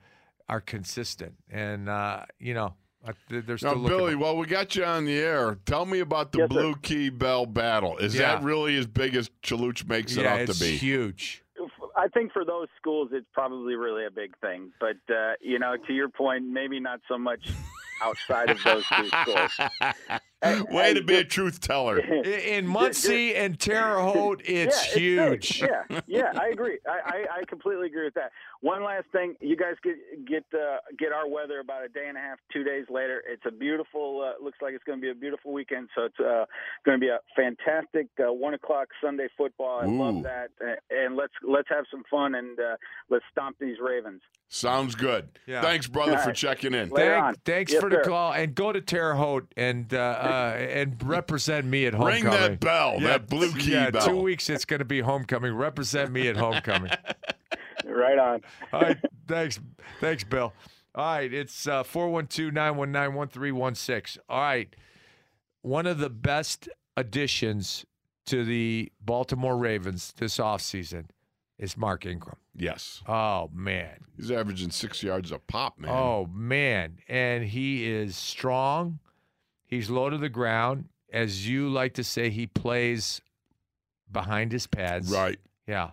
are 0.49 0.61
consistent, 0.61 1.35
and 1.51 1.89
uh, 1.89 2.25
you 2.39 2.55
know, 2.55 2.75
they're 3.29 3.59
still 3.59 3.75
Now, 3.75 3.81
looking. 3.81 3.99
Billy, 3.99 4.15
while 4.17 4.37
we 4.37 4.47
got 4.47 4.75
you 4.77 4.85
on 4.85 5.05
the 5.05 5.19
air, 5.19 5.59
tell 5.67 5.85
me 5.87 6.01
about 6.01 6.33
the 6.33 6.39
Yes, 6.39 6.45
sir. 6.45 6.49
Blue 6.49 6.75
Key 6.77 7.11
Bell 7.11 7.47
battle. 7.47 7.99
Is 7.99 8.15
Yeah. 8.15 8.37
that 8.37 8.43
really 8.45 8.77
as 8.77 8.87
big 8.87 9.15
as 9.17 9.31
Chaluch 9.43 9.87
makes 9.89 10.17
it 10.17 10.23
yeah, 10.23 10.35
out 10.35 10.49
to 10.49 10.59
be? 10.59 10.77
huge. 10.77 11.42
I 11.97 12.09
think 12.09 12.33
for 12.33 12.45
those 12.45 12.69
schools, 12.77 13.11
it's 13.13 13.27
probably 13.33 13.75
really 13.75 14.07
a 14.07 14.11
big 14.11 14.37
thing. 14.39 14.73
But 14.81 14.97
uh, 15.13 15.35
you 15.41 15.59
know, 15.59 15.77
to 15.87 15.93
your 15.93 16.09
point, 16.09 16.45
maybe 16.47 16.81
not 16.81 17.01
so 17.09 17.19
much 17.19 17.49
outside 18.03 18.51
of 18.51 18.63
those 18.65 18.85
two 18.87 19.09
schools. 19.09 19.61
Way 20.71 20.83
Hey, 20.89 20.95
to 20.95 21.03
be 21.03 21.15
a 21.17 21.25
truth 21.25 21.61
teller. 21.61 21.99
In- 22.01 22.25
In 22.25 22.67
Muncie 22.67 23.35
and 23.35 23.59
Terre 23.59 24.01
Haute, 24.01 24.43
it's 24.47 24.89
yeah, 24.95 24.99
huge. 25.01 25.61
big. 25.61 25.71
yeah, 25.89 26.01
yeah, 26.07 26.33
I 26.41 26.49
agree. 26.49 26.79
I, 26.87 27.01
I, 27.07 27.39
I 27.41 27.45
completely 27.49 27.87
agree 27.87 28.05
with 28.05 28.15
that. 28.15 28.33
One 28.61 28.85
last 28.85 29.07
thing, 29.13 29.35
you 29.41 29.57
guys 29.57 29.75
get 29.83 29.97
get 30.27 30.45
uh, 30.55 30.79
get 30.99 31.13
our 31.13 31.29
weather 31.29 31.61
about 31.61 31.85
a 31.85 31.89
day 31.89 32.07
and 32.09 32.17
a 32.17 32.21
half, 32.21 32.39
two 32.53 32.63
days 32.65 32.87
later. 32.91 33.23
It's 33.29 33.43
a 33.47 33.51
beautiful. 33.51 34.23
Uh, 34.25 34.43
looks 34.45 34.59
like 34.63 34.75
it's 34.75 34.85
going 34.85 34.99
to 34.99 35.03
be 35.03 35.11
a 35.11 35.15
beautiful 35.15 35.53
weekend. 35.53 35.89
So 35.97 36.05
it's 36.05 36.21
uh, 36.21 36.45
going 36.85 36.99
to 36.99 37.01
be 37.01 37.09
a 37.09 37.19
fantastic 37.37 38.07
uh, 38.21 38.33
one 38.33 38.55
o'clock 38.55 38.89
Sunday 39.03 39.29
football. 39.37 39.81
I 39.83 39.87
Ooh. 39.87 39.99
love 40.03 40.23
that, 40.25 40.51
Uh, 40.65 40.75
and 40.91 41.17
let's 41.17 41.33
let's 41.43 41.69
have 41.71 41.85
some 41.91 42.05
fun 42.11 42.35
and 42.35 42.59
uh, 42.59 42.77
let's 43.11 43.25
stomp 43.33 43.57
these 43.61 43.77
Ravens. 43.81 44.23
Sounds 44.49 44.95
good. 44.95 45.29
Yeah. 45.47 45.63
Thanks, 45.63 45.87
brother, 45.87 46.17
All 46.19 46.23
for 46.23 46.33
checking 46.33 46.75
in. 46.75 46.91
Thank- 46.91 47.43
thanks 47.45 47.73
Yes, 47.73 47.81
for 47.81 47.89
the 47.89 47.97
sir. 47.97 48.11
call, 48.11 48.33
and 48.33 48.55
go 48.55 48.71
to 48.71 48.81
Terre 48.83 49.15
Haute 49.15 49.51
and 49.57 49.93
uh, 50.33 50.55
and 50.57 51.03
represent 51.03 51.67
me 51.67 51.87
at 51.87 51.95
homecoming. 51.95 52.25
Ring 52.25 52.33
that 52.33 52.61
bell, 52.61 53.01
that 53.01 53.29
blue 53.29 53.53
key 53.53 53.73
yeah, 53.73 53.91
bell. 53.91 54.07
two 54.07 54.17
weeks 54.17 54.49
it's 54.49 54.65
going 54.65 54.79
to 54.79 54.85
be 54.85 55.01
homecoming. 55.01 55.55
Represent 55.55 56.11
me 56.11 56.29
at 56.29 56.37
homecoming. 56.37 56.93
Right 57.85 58.17
on. 58.17 58.43
All 58.73 58.81
right, 58.81 58.97
thanks, 59.27 59.59
thanks, 60.01 60.23
Bill. 60.23 60.53
All 60.95 61.17
right, 61.17 61.33
it's 61.33 61.67
uh, 61.67 61.83
412-919-1316. 61.83 64.19
All 64.29 64.41
right, 64.41 64.73
one 65.63 65.89
of 65.89 65.99
the 65.99 66.09
best 66.09 66.69
additions 66.97 67.85
to 68.27 68.45
the 68.45 68.93
Baltimore 69.01 69.57
Ravens 69.57 70.15
this 70.17 70.39
offseason 70.39 71.07
is 71.59 71.77
Mark 71.77 72.07
Ingram. 72.07 72.37
Yes. 72.55 73.03
Oh 73.09 73.51
man, 73.53 73.97
He's 74.17 74.31
averaging 74.31 74.71
six 74.71 75.03
yards 75.03 75.33
a 75.33 75.41
pop, 75.41 75.77
man. 75.79 75.91
Oh 75.91 76.29
man, 76.33 76.99
and 77.09 77.43
he 77.45 77.91
is 77.91 78.15
strong. 78.17 79.01
He's 79.73 79.89
low 79.89 80.11
to 80.11 80.19
the 80.19 80.29
ground, 80.29 80.91
as 81.11 81.49
you 81.49 81.71
like 81.71 81.95
to 81.95 82.05
say. 82.05 82.29
He 82.29 82.47
plays 82.47 83.23
behind 84.11 84.53
his 84.53 84.67
pads. 84.67 85.11
Right. 85.11 85.39
Yeah, 85.67 85.93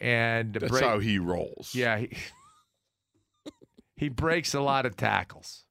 and 0.00 0.54
That's 0.54 0.70
break- 0.70 0.82
how 0.82 0.98
he 0.98 1.18
rolls. 1.18 1.74
Yeah, 1.74 1.98
he, 1.98 2.08
he 3.96 4.08
breaks 4.08 4.54
a 4.54 4.60
lot 4.60 4.86
of 4.86 4.96
tackles. 4.96 5.64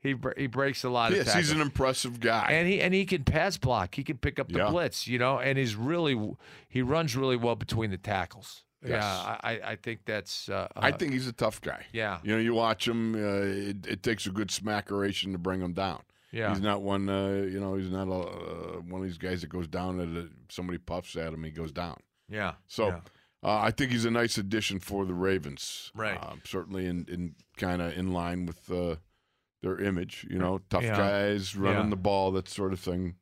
He 0.00 0.14
he 0.36 0.46
breaks 0.46 0.82
a 0.84 0.88
lot 0.88 1.10
of 1.10 1.18
Yes, 1.18 1.26
tackles. 1.26 1.44
he's 1.46 1.52
an 1.54 1.60
impressive 1.60 2.20
guy. 2.20 2.48
and 2.52 2.66
he 2.68 2.80
and 2.80 2.94
he 2.94 3.04
can 3.04 3.24
pass 3.24 3.56
block. 3.58 3.94
He 3.94 4.02
can 4.04 4.16
pick 4.18 4.38
up 4.38 4.48
the 4.50 4.60
Yeah. 4.60 4.70
blitz, 4.70 5.06
you 5.06 5.18
know, 5.18 5.38
and 5.38 5.58
he's 5.58 5.74
really 5.74 6.18
he 6.68 6.80
runs 6.80 7.16
really 7.16 7.36
well 7.36 7.56
between 7.56 7.90
the 7.90 7.98
tackles. 7.98 8.62
Yes. 8.82 8.92
Yeah, 9.02 9.36
I 9.42 9.52
I- 9.52 9.70
I 9.72 9.76
think 9.76 10.00
that's. 10.06 10.48
Uh, 10.48 10.68
I 10.76 10.90
uh, 10.92 10.96
think 10.96 11.12
he's 11.12 11.26
a 11.26 11.32
tough 11.32 11.60
guy. 11.60 11.84
Yeah. 11.92 12.20
You 12.22 12.34
know, 12.36 12.40
you 12.40 12.54
watch 12.54 12.86
him, 12.88 13.14
uh, 13.14 13.18
it, 13.44 13.86
it 13.86 14.02
takes 14.02 14.26
a 14.26 14.30
good 14.30 14.48
smackeration 14.48 15.32
to 15.32 15.38
bring 15.38 15.60
him 15.60 15.72
down. 15.72 16.02
Yeah. 16.36 16.50
He's 16.50 16.60
not 16.60 16.82
one, 16.82 17.08
uh, 17.08 17.46
you 17.50 17.58
know, 17.58 17.74
he's 17.76 17.90
not 17.90 18.08
a, 18.08 18.12
uh, 18.12 18.80
one 18.80 19.00
of 19.00 19.06
these 19.06 19.18
guys 19.18 19.40
that 19.40 19.48
goes 19.48 19.66
down 19.66 20.00
and 20.00 20.18
uh, 20.18 20.22
somebody 20.50 20.78
puffs 20.78 21.16
at 21.16 21.32
him, 21.32 21.42
he 21.44 21.50
goes 21.50 21.72
down. 21.72 21.96
Yeah. 22.28 22.54
So 22.66 22.88
yeah. 22.88 23.00
uh, 23.42 23.60
I 23.60 23.70
think 23.70 23.92
he's 23.92 24.04
a 24.04 24.10
nice 24.10 24.36
addition 24.36 24.78
for 24.80 25.04
the 25.06 25.14
Ravens. 25.14 25.90
Right. 25.94 26.18
Uh, 26.20 26.34
certainly 26.44 26.86
in, 26.86 27.06
in 27.08 27.34
kind 27.56 27.80
of 27.80 27.96
in 27.96 28.12
line 28.12 28.44
with 28.46 28.70
uh, 28.70 28.96
their 29.62 29.78
image, 29.80 30.26
you 30.28 30.38
know, 30.38 30.60
tough 30.68 30.82
Yeah. 30.82 30.96
guys, 30.96 31.56
running 31.56 31.84
Yeah. 31.84 31.90
the 31.90 31.96
ball, 31.96 32.32
that 32.32 32.48
sort 32.48 32.72
of 32.72 32.80
thing. 32.80 33.14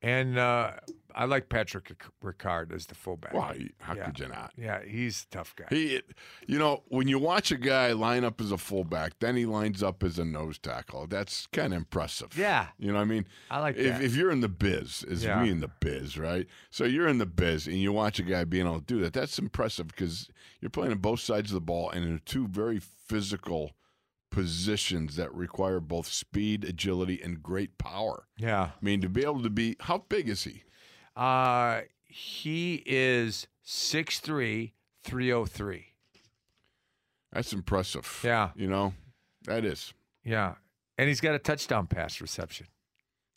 And 0.00 0.38
uh, 0.38 0.72
I 1.14 1.24
like 1.26 1.48
Patrick 1.48 1.92
Ricard 2.22 2.72
as 2.72 2.86
the 2.86 2.94
fullback. 2.94 3.34
Why? 3.34 3.68
How 3.78 3.94
Yeah. 3.94 4.04
could 4.06 4.18
you 4.18 4.28
not? 4.28 4.52
Yeah, 4.56 4.82
he's 4.84 5.26
a 5.30 5.34
tough 5.34 5.54
guy. 5.56 5.66
He, 5.70 6.00
you 6.46 6.58
know, 6.58 6.82
when 6.88 7.08
you 7.08 7.18
watch 7.18 7.50
a 7.52 7.56
guy 7.56 7.92
line 7.92 8.24
up 8.24 8.40
as 8.40 8.50
a 8.52 8.58
fullback, 8.58 9.18
then 9.20 9.36
he 9.36 9.46
lines 9.46 9.82
up 9.82 10.02
as 10.02 10.18
a 10.18 10.24
nose 10.24 10.58
tackle. 10.58 11.06
That's 11.06 11.46
kind 11.48 11.72
of 11.72 11.78
impressive. 11.78 12.36
Yeah. 12.36 12.68
You 12.78 12.88
know 12.88 12.94
what 12.98 13.02
I 13.02 13.06
mean? 13.06 13.26
I 13.50 13.60
like 13.60 13.76
if, 13.76 13.86
that. 13.98 14.02
if 14.02 14.16
you're 14.16 14.30
in 14.30 14.40
the 14.40 14.48
biz, 14.48 15.04
is 15.04 15.24
Yeah. 15.24 15.42
we 15.42 15.50
in 15.50 15.60
the 15.60 15.70
biz, 15.80 16.16
right? 16.18 16.46
So 16.70 16.84
you're 16.84 17.08
in 17.08 17.18
the 17.18 17.26
biz 17.26 17.66
and 17.66 17.76
you 17.76 17.92
watch 17.92 18.18
a 18.18 18.22
guy 18.22 18.44
being 18.44 18.66
able 18.66 18.80
to 18.80 18.84
do 18.86 19.00
that. 19.00 19.12
That's 19.12 19.38
impressive 19.38 19.88
because 19.88 20.28
you're 20.60 20.70
playing 20.70 20.92
on 20.92 20.98
both 20.98 21.20
sides 21.20 21.50
of 21.50 21.54
the 21.54 21.60
ball 21.60 21.90
and 21.90 22.04
in 22.04 22.20
two 22.24 22.46
very 22.48 22.78
physical 22.80 23.72
positions 24.30 25.16
that 25.16 25.32
require 25.34 25.78
both 25.78 26.06
speed, 26.06 26.64
agility, 26.64 27.20
and 27.22 27.42
great 27.42 27.76
power. 27.78 28.24
yeah. 28.38 28.70
I 28.80 28.84
mean, 28.84 29.00
to 29.02 29.08
be 29.10 29.22
able 29.22 29.42
to 29.42 29.50
be, 29.50 29.76
how 29.80 29.98
big 30.08 30.28
is 30.28 30.44
he? 30.44 30.62
Uh, 31.16 31.82
he 32.04 32.82
is 32.86 33.46
6'3", 33.66 34.72
303. 35.04 35.86
That's 37.32 37.52
impressive. 37.52 38.20
Yeah. 38.22 38.50
You 38.54 38.68
know, 38.68 38.94
that 39.44 39.64
is. 39.64 39.94
Yeah. 40.24 40.54
And 40.98 41.08
he's 41.08 41.20
got 41.20 41.34
a 41.34 41.38
touchdown 41.38 41.86
pass 41.86 42.20
reception. 42.20 42.66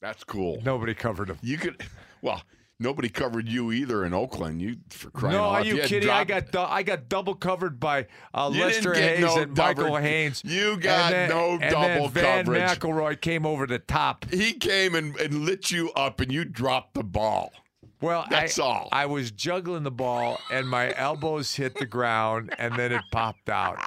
That's 0.02 0.24
cool. 0.24 0.62
Nobody 0.64 0.94
covered 0.94 1.30
him. 1.30 1.40
You 1.42 1.58
could, 1.58 1.82
well, 2.22 2.44
nobody 2.80 3.08
covered 3.10 3.48
you 3.48 3.72
either 3.72 4.04
in 4.04 4.14
Oakland. 4.14 4.62
You 4.62 4.76
for 4.90 5.10
crying 5.10 5.36
no, 5.36 5.44
out 5.44 5.48
are 5.48 5.52
loud. 5.54 5.66
you 5.66 5.78
had 5.78 5.90
kidding? 5.90 6.10
I 6.10 6.26
got 6.26 6.52
du- 6.52 6.60
I 6.60 6.84
got 6.84 7.08
double 7.08 7.34
covered 7.34 7.80
by 7.80 8.08
uh, 8.34 8.52
You 8.54 8.62
Lester 8.62 8.94
Hayes 8.94 9.22
no 9.22 9.42
and 9.42 9.58
Michael 9.58 9.96
Haynes. 9.96 10.44
You 10.46 10.78
got 10.78 11.12
then, 11.12 11.30
no 11.30 11.52
and 11.52 11.72
double 11.72 12.10
then 12.10 12.10
Vann 12.10 12.46
coverage. 12.46 12.80
McElroy 12.80 13.22
came 13.22 13.46
over 13.46 13.66
the 13.66 13.80
top. 13.80 14.30
He 14.30 14.52
came 14.54 14.94
and, 14.94 15.16
and 15.16 15.46
lit 15.46 15.72
you 15.72 15.92
up, 15.94 16.20
and 16.20 16.32
you 16.32 16.44
dropped 16.44 16.94
the 16.94 17.04
ball. 17.04 17.54
Well, 18.02 18.26
That's 18.30 18.60
I, 18.60 18.64
all. 18.64 18.90
I 18.92 19.06
was 19.06 19.32
juggling 19.32 19.84
the 19.84 19.92
ball, 19.92 20.40
and 20.52 20.68
my 20.68 20.94
elbows 20.96 21.56
hit 21.56 21.76
the 21.76 21.86
ground, 21.86 22.54
and 22.58 22.76
then 22.76 22.92
it 22.92 23.02
popped 23.12 23.50
out. 23.50 23.78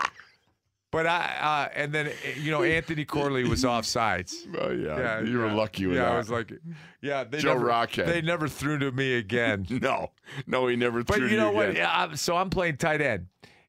But 0.90 1.06
I, 1.06 1.36
uh, 1.40 1.78
and 1.78 1.93
then 1.93 2.10
you 2.36 2.51
know, 2.51 2.62
Anthony 2.62 3.05
Corley 3.05 3.44
was 3.44 3.62
offsides. 3.64 4.35
Oh 4.59 4.70
yeah, 4.70 4.98
Yeah, 4.98 5.20
you 5.20 5.39
were 5.39 5.52
lucky 5.52 5.86
with 5.86 5.97
yeah, 5.98 6.05
that. 6.05 6.12
I 6.14 6.16
was 6.18 6.30
like, 6.30 6.51
yeah, 7.02 7.24
they 7.24 7.39
Joe 7.39 7.55
never, 7.55 7.66
Rockhead. 7.66 8.06
They 8.06 8.22
never 8.22 8.48
threw 8.48 8.78
to 8.78 8.90
me 8.90 9.14
again. 9.16 9.66
no, 9.82 10.10
no, 10.47 10.66
he 10.66 10.76
never 10.76 11.05
But 11.05 11.16
threw 11.16 11.28
you 11.28 11.36
know 11.36 11.52
what? 11.52 11.74
Yeah, 11.76 11.90
I'm- 11.90 12.16
so 12.16 12.36
I'm 12.36 12.48
playing 12.48 12.78
tight 12.78 13.02
end, 13.02 13.26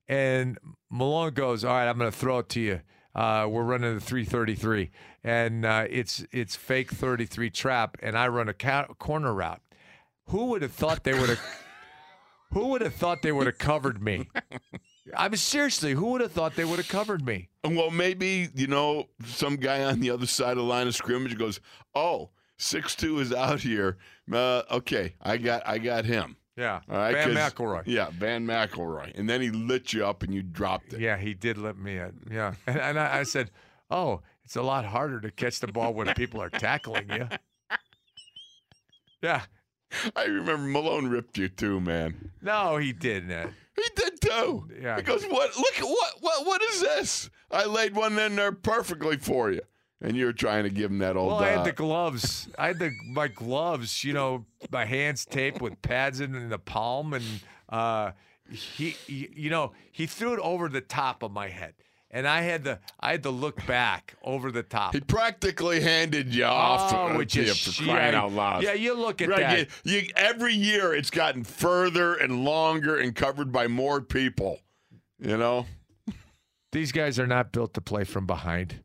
and 0.08 0.58
Malone 0.90 1.34
goes, 1.34 1.66
"All 1.66 1.74
right, 1.74 1.88
I'm 1.90 1.98
going 1.98 2.10
to 2.12 2.18
throw 2.18 2.40
it 2.40 2.50
to 2.50 2.62
you. 2.62 2.80
Uh, 3.14 3.48
we're 3.50 3.64
running 3.64 3.96
the 3.96 4.00
333, 4.00 4.90
and 5.24 5.66
uh, 5.66 5.86
it's 5.90 6.26
it's 6.32 6.56
fake 6.56 6.90
33 6.92 7.50
trap, 7.50 7.98
and 8.02 8.18
I 8.18 8.30
run 8.30 8.48
a 8.48 8.54
ca- 8.54 8.86
corner 8.98 9.34
route. 9.34 9.62
Who 10.30 10.46
would 10.46 10.62
have 10.62 10.72
thought 10.72 11.04
they 11.04 11.14
would 11.14 11.30
have? 11.30 11.40
who 12.54 12.68
would 12.70 12.82
have 12.82 12.96
thought 12.96 13.22
they 13.22 13.32
would 13.32 13.48
have 13.48 13.58
covered 13.58 14.02
me? 14.02 14.30
I 15.16 15.28
mean, 15.28 15.38
seriously, 15.38 15.94
who 15.94 16.12
would 16.12 16.22
have 16.22 16.32
thought 16.32 16.56
they 16.56 16.66
would 16.66 16.78
have 16.78 16.88
covered 16.88 17.26
me? 17.26 17.50
Well, 17.64 17.92
maybe 17.92 18.50
you 18.56 18.68
know 18.68 19.10
some 19.26 19.56
guy 19.56 19.84
on 19.84 20.00
the 20.00 20.12
other 20.12 20.26
side 20.28 20.52
of 20.52 20.58
the 20.58 20.64
line 20.64 20.88
of 20.88 20.96
scrimmage 20.96 21.38
goes, 21.38 21.60
"Oh, 21.96 22.30
six 22.58 22.96
two 22.96 23.20
is 23.20 23.34
out 23.34 23.62
here. 23.62 23.98
Uh, 24.32 24.64
okay, 24.72 25.16
I 25.22 25.38
got 25.38 25.64
I 25.66 25.78
got 25.78 26.06
him." 26.06 26.38
Yeah, 26.56 26.82
All 26.90 26.98
right, 26.98 27.16
Vann 27.16 27.36
McElroy. 27.36 27.84
Yeah, 27.86 28.10
Vann 28.12 28.46
McElroy, 28.46 29.18
and 29.18 29.30
then 29.30 29.40
he 29.40 29.50
lit 29.50 29.94
you 29.94 30.06
up 30.06 30.24
and 30.24 30.34
you 30.34 30.44
dropped 30.44 30.92
it. 30.92 31.00
Yeah, 31.00 31.16
he 31.16 31.34
did 31.34 31.58
let 31.58 31.78
me 31.78 31.98
in. 31.98 32.28
Yeah. 32.30 32.56
And, 32.68 32.78
and 32.78 33.00
I, 33.00 33.20
I 33.20 33.24
said, 33.24 33.50
Oh, 33.90 34.20
it's 34.44 34.58
a 34.58 34.62
lot 34.62 34.84
harder 34.84 35.22
to 35.22 35.32
catch 35.32 35.62
the 35.62 35.68
ball 35.68 35.94
when 35.94 36.14
people 36.16 36.42
are 36.42 36.50
tackling 36.50 37.10
you. 37.10 37.30
Yeah. 39.22 39.42
I 40.16 40.26
remember 40.26 40.68
Malone 40.68 41.08
ripped 41.08 41.38
you 41.38 41.50
too, 41.50 41.80
man. 41.80 42.32
No, 42.42 42.78
he 42.78 42.94
didn't. 42.94 43.54
He 43.76 43.84
did 43.96 44.22
too. 44.22 44.70
Yeah. 44.82 44.98
He 44.98 45.02
goes, 45.02 45.24
"What? 45.26 45.56
Look 45.58 45.76
what? 45.82 46.14
What? 46.20 46.46
What 46.46 46.62
is 46.62 46.82
this? 46.82 47.30
I 47.52 47.66
laid 47.66 47.96
one 47.96 48.18
in 48.20 48.36
there 48.36 48.52
perfectly 48.52 49.18
for 49.18 49.52
you." 49.52 49.62
And 50.02 50.16
you're 50.16 50.34
trying 50.34 50.64
to 50.64 50.70
give 50.70 50.92
him 50.92 51.00
that 51.00 51.18
old. 51.18 51.28
Well, 51.28 51.40
I 51.40 51.54
uh, 51.54 51.58
had 51.58 51.66
the 51.66 51.72
gloves. 51.74 52.48
I 52.58 52.68
had 52.68 52.80
the 52.80 52.92
my 53.12 53.28
gloves, 53.28 54.04
you 54.04 54.14
know, 54.14 54.46
my 54.72 54.86
hands 54.86 55.26
taped 55.26 55.62
with 55.62 55.82
pads 55.82 56.20
in, 56.22 56.36
in 56.36 56.50
the 56.50 56.60
palm, 56.60 57.14
and 57.14 57.26
uh, 57.70 58.12
he, 58.50 58.92
he, 59.08 59.30
you 59.36 59.50
know, 59.50 59.74
he 59.92 60.06
threw 60.06 60.34
it 60.34 60.40
over 60.40 60.70
the 60.70 60.82
top 60.82 61.24
of 61.24 61.32
my 61.32 61.50
head, 61.50 61.74
and 62.12 62.28
I 62.28 62.42
had 62.42 62.64
to, 62.66 62.80
I 63.00 63.12
had 63.12 63.24
to 63.24 63.30
look 63.30 63.66
back 63.68 64.16
over 64.24 64.52
the 64.52 64.64
top. 64.64 64.94
he 64.94 65.00
practically 65.02 65.80
handed 65.82 66.34
you 66.34 66.46
off 66.46 66.94
Oh, 66.94 66.98
uh, 67.08 67.20
you 67.20 67.44
you 67.44 67.54
for 67.54 67.84
crying 67.84 68.14
yeah, 68.14 68.22
out 68.22 68.32
loud. 68.32 68.64
yeah, 68.64 68.74
you 68.74 68.96
look 68.96 69.22
at 69.22 69.30
Right, 69.30 69.40
that. 69.42 69.68
You, 69.84 70.00
you- 70.00 70.08
every 70.16 70.54
year 70.54 70.94
it's 70.94 71.10
gotten 71.10 71.44
further 71.44 72.16
and 72.16 72.44
longer 72.44 72.96
and 72.98 73.16
covered 73.16 73.52
by 73.52 73.68
more 73.68 74.02
people. 74.02 74.60
You 75.20 75.38
know. 75.38 75.66
These 76.72 76.92
guys 76.92 77.20
are 77.20 77.28
not 77.28 77.52
built 77.52 77.74
to 77.74 77.82
play 77.82 78.04
from 78.04 78.26
behind. 78.28 78.80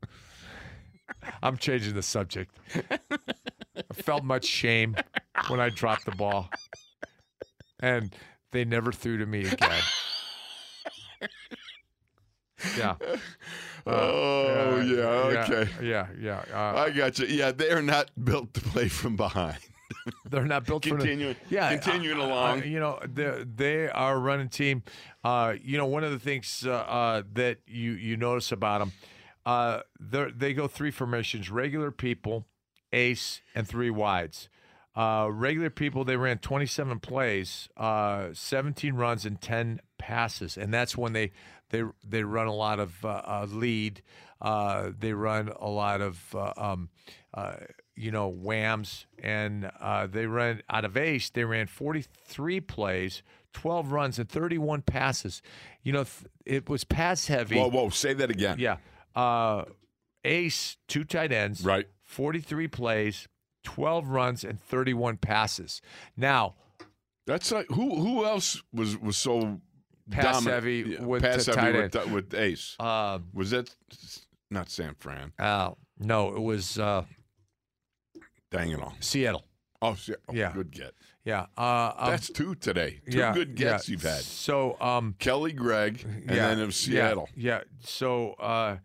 I'm 1.43 1.57
changing 1.59 1.95
the 1.95 2.03
subject. 2.03 2.55
I 2.91 3.95
felt 3.95 4.25
much 4.25 4.45
shame 4.47 4.97
when 5.49 5.61
I 5.61 5.69
dropped 5.69 6.05
the 6.07 6.13
ball, 6.13 6.49
and 7.81 8.15
they 8.53 8.65
never 8.65 8.91
threw 8.91 9.19
to 9.19 9.27
me 9.27 9.47
again. 9.47 9.83
Yeah. 12.77 12.97
Oh 13.87 14.81
yeah, 14.81 15.43
okay. 15.43 15.71
Yeah, 15.83 16.07
yeah. 16.19 16.43
Uh, 16.51 16.85
I 16.87 16.91
got 16.91 17.19
you. 17.19 17.27
Yeah, 17.27 17.53
they 17.53 17.71
are 17.71 17.83
not 17.83 18.11
built 18.25 18.55
to 18.55 18.63
play 18.63 18.89
from 18.89 19.15
behind. 19.15 19.59
they're 20.31 20.47
not 20.47 20.65
built 20.65 20.83
Continuing, 20.85 21.37
the, 21.49 21.55
yeah, 21.55 21.77
continuing 21.77 22.19
uh, 22.19 22.25
uh, 22.25 22.27
along. 22.27 22.65
you 22.65 22.81
know, 22.81 22.99
they 23.07 23.45
they 23.45 23.89
are 23.91 24.17
a 24.17 24.19
running 24.19 24.49
team. 24.49 24.83
Uh, 25.23 25.55
you 25.63 25.77
know, 25.77 25.87
one 25.87 26.05
of 26.05 26.13
the 26.13 26.19
things 26.19 26.65
uh, 26.67 26.73
uh, 26.73 27.23
that 27.35 27.59
you 27.67 27.93
you 27.93 28.17
notice 28.17 28.53
about 28.53 28.79
them, 28.79 28.93
uh, 29.45 29.81
they 30.01 30.31
they 30.35 30.55
go 30.55 30.67
three 30.67 30.91
formations: 30.91 31.51
regular 31.51 31.91
people, 31.91 32.47
ace, 32.93 33.43
and 33.55 33.69
three 33.69 33.91
wides. 33.91 34.49
Uh, 34.97 35.29
regular 35.29 35.71
people, 35.71 36.05
they 36.05 36.17
ran 36.17 36.39
27 36.39 37.01
plays, 37.01 37.69
uh, 37.77 38.29
17 38.33 38.95
runs, 38.95 39.27
and 39.27 39.41
10 39.41 39.81
passes, 39.99 40.57
and 40.57 40.73
that's 40.73 40.97
when 40.97 41.13
they 41.13 41.33
they 41.75 41.83
they 42.09 42.23
run 42.23 42.47
a 42.47 42.55
lot 42.55 42.79
of 42.79 43.05
uh, 43.05 43.09
uh, 43.25 43.47
lead. 43.51 44.03
Uh, 44.41 44.91
they 44.97 45.13
run 45.13 45.51
a 45.59 45.69
lot 45.69 46.01
of 46.01 46.35
uh, 46.35 46.53
um, 46.57 46.89
uh, 47.33 47.57
you 47.97 48.13
know 48.13 48.29
whams, 48.29 49.07
and 49.21 49.71
uh, 49.81 50.07
they 50.07 50.27
run 50.27 50.63
out 50.71 50.85
of 50.85 50.97
ace. 50.97 51.31
They 51.31 51.45
ran 51.45 51.67
43 51.67 52.61
plays, 52.61 53.23
12 53.55 53.91
runs, 53.91 54.19
and 54.19 54.29
31 54.29 54.83
passes. 54.83 55.43
You 55.83 55.93
know, 55.93 56.05
th- 56.05 56.31
it 56.47 56.69
was 56.69 56.85
pass 56.85 57.27
heavy. 57.27 57.57
Whoa, 57.57 57.69
whoa! 57.71 57.89
Say 57.89 58.15
that 58.15 58.31
again. 58.31 58.59
Yeah. 58.61 58.77
Uh, 59.17 59.65
ace, 60.25 60.77
two 60.87 61.03
tight 61.05 61.33
ends. 61.33 61.65
Right. 61.65 61.87
43 62.05 62.69
plays, 62.69 63.27
12 63.65 64.09
runs, 64.09 64.45
and 64.45 64.61
31 64.61 65.17
passes. 65.17 65.81
Now, 66.17 66.55
That's 67.27 67.51
like 67.51 67.67
who? 67.71 67.97
Who 67.97 68.25
else 68.25 68.63
was 68.73 68.97
was 68.99 69.17
so 69.17 69.61
Pass 70.11 70.25
dominant- 70.37 70.55
heavy 70.55 70.85
yeah, 70.99 71.03
with 71.05 71.23
pass 71.23 71.47
the 71.47 71.59
heavy 71.59 71.73
tight 71.73 71.83
with, 71.83 71.97
end. 71.97 72.13
with 72.13 72.35
Ace? 72.35 72.77
uh, 72.79 73.19
was 73.33 73.51
that 73.53 73.75
not 74.51 74.69
San 74.69 74.95
Fran? 74.95 75.33
uh, 75.39 75.71
no, 75.99 76.35
it 76.35 76.41
was 76.43 76.79
uh, 76.79 77.05
Dang 78.51 78.71
it 78.71 78.81
all! 78.81 78.95
Seattle. 79.01 79.45
Oh, 79.83 79.97
oh, 80.11 80.33
Yeah. 80.33 80.53
good 80.53 80.71
get. 80.71 80.95
Yeah. 81.25 81.47
Uh, 81.59 81.93
um, 81.97 82.11
That's 82.11 82.29
two 82.31 82.55
today. 82.55 83.01
Two 83.11 83.19
yeah, 83.19 83.33
good 83.35 83.55
gets 83.55 83.89
yeah. 83.89 83.93
you've 83.93 84.03
had. 84.03 84.21
So, 84.23 84.81
um, 84.81 85.15
Kelly, 85.19 85.53
Greg, 85.53 86.03
and 86.05 86.25
yeah, 86.31 86.55
then 86.55 86.65
was 86.67 86.77
Seattle. 86.77 87.29
Yeah. 87.37 87.57
yeah. 87.59 87.63
So, 87.81 88.33
uh, 88.35 88.77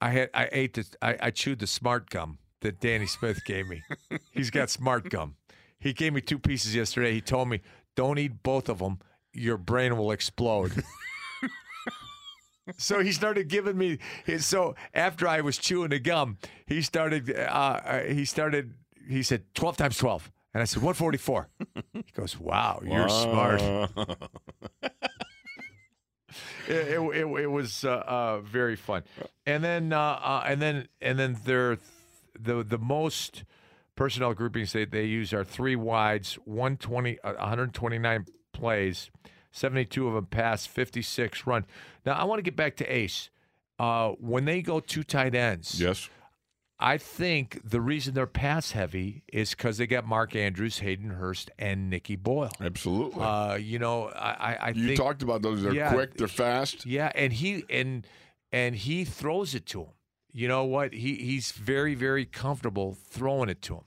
I 0.00 0.10
had 0.10 0.30
I 0.34 0.48
ate 0.52 0.74
the 0.74 0.86
I, 1.00 1.16
I 1.20 1.30
chewed 1.30 1.58
the 1.60 1.66
smart 1.66 2.10
gum 2.10 2.38
that 2.60 2.80
Danny 2.80 3.06
Smith 3.06 3.44
gave 3.44 3.68
me. 3.68 3.82
He's 4.32 4.50
got 4.50 4.70
smart 4.70 5.08
gum. 5.10 5.36
He 5.78 5.92
gave 5.92 6.12
me 6.12 6.20
two 6.20 6.38
pieces 6.38 6.74
yesterday. 6.74 7.12
He 7.12 7.20
told 7.20 7.48
me, 7.48 7.60
"Don't 7.94 8.18
eat 8.18 8.42
both 8.42 8.68
of 8.68 8.78
them. 8.78 8.98
Your 9.32 9.56
brain 9.56 9.96
will 9.96 10.10
explode." 10.10 10.84
so 12.78 13.00
he 13.00 13.12
started 13.12 13.48
giving 13.48 13.76
me 13.76 13.98
his. 14.24 14.46
So 14.46 14.74
after 14.94 15.26
I 15.28 15.40
was 15.40 15.58
chewing 15.58 15.90
the 15.90 15.98
gum, 15.98 16.38
he 16.66 16.82
started. 16.82 17.30
Uh, 17.30 17.40
uh, 17.40 18.02
he 18.04 18.24
started. 18.24 18.74
He 19.08 19.22
said 19.22 19.44
twelve 19.54 19.76
times 19.76 19.98
twelve, 19.98 20.30
and 20.54 20.62
I 20.62 20.64
said 20.64 20.82
one 20.82 20.94
forty 20.94 21.18
four. 21.18 21.48
He 21.92 22.04
goes, 22.14 22.38
"Wow, 22.38 22.80
you're 22.84 23.08
smart." 23.08 23.60
it, 26.68 26.70
it, 26.70 27.00
it, 27.00 27.26
it 27.26 27.50
was 27.50 27.84
uh, 27.84 28.02
uh, 28.06 28.40
very 28.40 28.76
fun, 28.76 29.02
and 29.46 29.62
then 29.62 29.92
uh, 29.92 30.00
uh, 30.00 30.44
and 30.46 30.62
then 30.62 30.88
and 31.00 31.18
then 31.18 31.38
there 31.44 31.78
the 32.38 32.62
the 32.62 32.78
most 32.78 33.44
personnel 33.94 34.34
groupings 34.34 34.72
they, 34.72 34.84
they 34.84 35.04
use 35.04 35.32
are 35.32 35.44
three 35.44 35.76
wides, 35.76 36.34
120, 36.44 37.18
uh, 37.20 37.34
129 37.34 38.24
plays, 38.52 39.10
72 39.50 40.06
of 40.08 40.14
them 40.14 40.26
pass, 40.26 40.66
56 40.66 41.46
run. 41.46 41.64
Now 42.06 42.12
I 42.12 42.24
want 42.24 42.38
to 42.38 42.42
get 42.42 42.56
back 42.56 42.76
to 42.76 42.86
Ace. 42.86 43.30
Uh, 43.78 44.10
when 44.20 44.44
they 44.44 44.62
go 44.62 44.80
two 44.80 45.02
tight 45.02 45.34
ends, 45.34 45.80
yes. 45.80 46.08
I 46.78 46.98
think 46.98 47.60
the 47.64 47.80
reason 47.80 48.14
they're 48.14 48.26
pass 48.26 48.72
heavy 48.72 49.22
is 49.32 49.50
because 49.50 49.78
they 49.78 49.86
got 49.86 50.04
Mark 50.04 50.34
Andrews, 50.34 50.80
Hayden 50.80 51.10
Hurst, 51.10 51.50
and 51.58 51.88
Nicky 51.88 52.16
Boyle. 52.16 52.50
Absolutely. 52.60 53.22
Uh, 53.22 53.54
you 53.54 53.78
know, 53.78 54.08
I, 54.08 54.56
I, 54.60 54.68
you 54.70 54.86
think 54.88 54.98
talked 54.98 55.22
about 55.22 55.42
those. 55.42 55.62
They're 55.62 55.74
Yeah. 55.74 55.92
quick. 55.92 56.14
They're 56.14 56.26
fast. 56.28 56.84
yeah, 56.86 57.12
and 57.14 57.32
he 57.32 57.64
and 57.70 58.06
and 58.50 58.74
he 58.74 59.04
throws 59.04 59.54
it 59.54 59.64
to 59.66 59.82
him. 59.82 59.90
You 60.32 60.48
know 60.48 60.64
what? 60.64 60.92
He 60.92 61.14
he's 61.16 61.52
very 61.52 61.94
very 61.94 62.24
comfortable 62.24 62.94
throwing 63.08 63.48
it 63.48 63.62
to 63.62 63.76
him. 63.76 63.84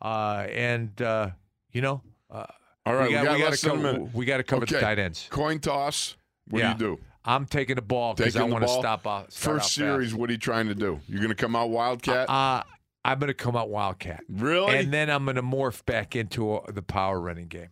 Uh, 0.00 0.46
and 0.52 1.00
uh, 1.02 1.30
you 1.72 1.80
know, 1.80 2.02
uh, 2.30 2.46
All 2.86 2.94
right, 2.94 3.08
we 3.08 3.14
got, 3.14 3.22
we 3.22 3.26
got, 3.26 3.34
we 3.36 3.42
got 3.42 3.52
to 3.54 3.68
come. 3.68 3.84
a 3.84 3.98
we 4.16 4.24
got 4.24 4.36
to 4.38 4.42
cover 4.44 4.64
the 4.64 4.80
tight 4.80 4.98
ends. 4.98 5.26
Coin 5.30 5.58
toss. 5.58 6.16
What 6.48 6.60
Yeah. 6.60 6.74
do 6.74 6.84
you 6.84 6.96
do? 6.96 7.02
I'm 7.24 7.44
taking 7.44 7.74
the 7.74 7.82
ball 7.82 8.14
because 8.14 8.36
I 8.36 8.44
want 8.44 8.62
to 8.62 8.68
stop 8.68 9.04
off. 9.06 9.32
start 9.32 9.56
First 9.56 9.66
out 9.66 9.70
series. 9.70 10.14
What 10.14 10.30
are 10.30 10.32
you 10.32 10.38
trying 10.38 10.68
to 10.68 10.74
do? 10.76 11.00
You're 11.08 11.18
going 11.18 11.30
to 11.30 11.34
come 11.34 11.56
out 11.56 11.70
Wildcat? 11.70 12.28
fast. 12.28 12.30
Uh, 12.30 12.62
I'm 13.04 13.18
going 13.18 13.28
to 13.28 13.34
come 13.34 13.56
out 13.56 13.68
Wildcat, 13.68 14.22
really? 14.28 14.76
and 14.76 14.92
then 14.92 15.10
I'm 15.10 15.24
going 15.24 15.34
to 15.36 15.42
morph 15.42 15.84
back 15.86 16.14
into 16.16 16.54
uh 16.54 16.70
the 16.70 16.82
power 16.82 17.20
running 17.20 17.48
game. 17.48 17.68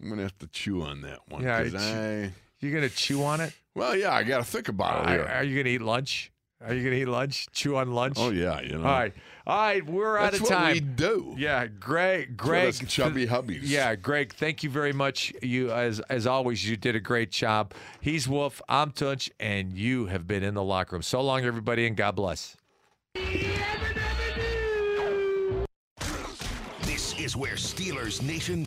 I'm 0.00 0.06
going 0.06 0.18
to 0.18 0.22
have 0.24 0.38
to 0.38 0.46
chew 0.48 0.82
on 0.82 1.00
that 1.02 1.18
one. 1.28 1.42
Yeah, 1.42 1.56
I, 1.58 2.32
You're 2.60 2.72
going 2.72 2.88
to 2.88 2.94
chew 2.94 3.24
on 3.24 3.40
it. 3.40 3.52
well, 3.74 3.96
yeah, 3.96 4.12
I 4.12 4.22
got 4.22 4.38
to 4.38 4.44
think 4.44 4.68
about 4.68 5.08
it 5.10 5.20
Are, 5.20 5.28
are 5.28 5.44
you 5.44 5.54
going 5.56 5.66
to 5.66 5.70
eat 5.72 5.82
lunch? 5.82 6.30
Are 6.64 6.74
you 6.74 6.84
gonna 6.84 6.96
eat 6.96 7.06
lunch? 7.06 7.48
Chew 7.52 7.76
on 7.76 7.92
lunch? 7.92 8.16
Oh 8.18 8.30
yeah, 8.30 8.60
you 8.60 8.78
know. 8.78 8.84
All 8.84 8.84
right, 8.84 9.12
all 9.46 9.56
right. 9.58 9.84
We're 9.84 10.16
out 10.16 10.32
That's 10.32 10.36
of 10.36 10.42
what 10.42 10.50
time. 10.50 10.72
we 10.74 10.80
do. 10.80 11.34
Yeah, 11.36 11.66
Greg. 11.66 12.28
Give 12.28 12.36
Greg, 12.36 12.68
us 12.68 12.78
chubby 12.86 13.26
hubbies. 13.26 13.60
Yeah, 13.62 13.94
Greg. 13.96 14.32
Thank 14.32 14.62
you 14.62 14.70
very 14.70 14.92
much. 14.92 15.32
You, 15.42 15.72
as 15.72 16.00
as 16.08 16.26
always, 16.26 16.68
you 16.68 16.76
did 16.76 16.94
a 16.94 17.00
great 17.00 17.30
job. 17.32 17.74
He's 18.00 18.28
Wolf. 18.28 18.62
I'm 18.68 18.92
Tunch, 18.92 19.30
and 19.40 19.72
you 19.76 20.06
have 20.06 20.26
been 20.26 20.42
in 20.44 20.54
the 20.54 20.62
locker 20.62 20.94
room. 20.96 21.02
So 21.02 21.20
long, 21.20 21.44
everybody, 21.44 21.86
and 21.86 21.96
God 21.96 22.14
bless. 22.16 22.56
This 26.82 27.18
is 27.18 27.36
where 27.36 27.54
Steelers 27.54 28.22
Nation 28.22 28.64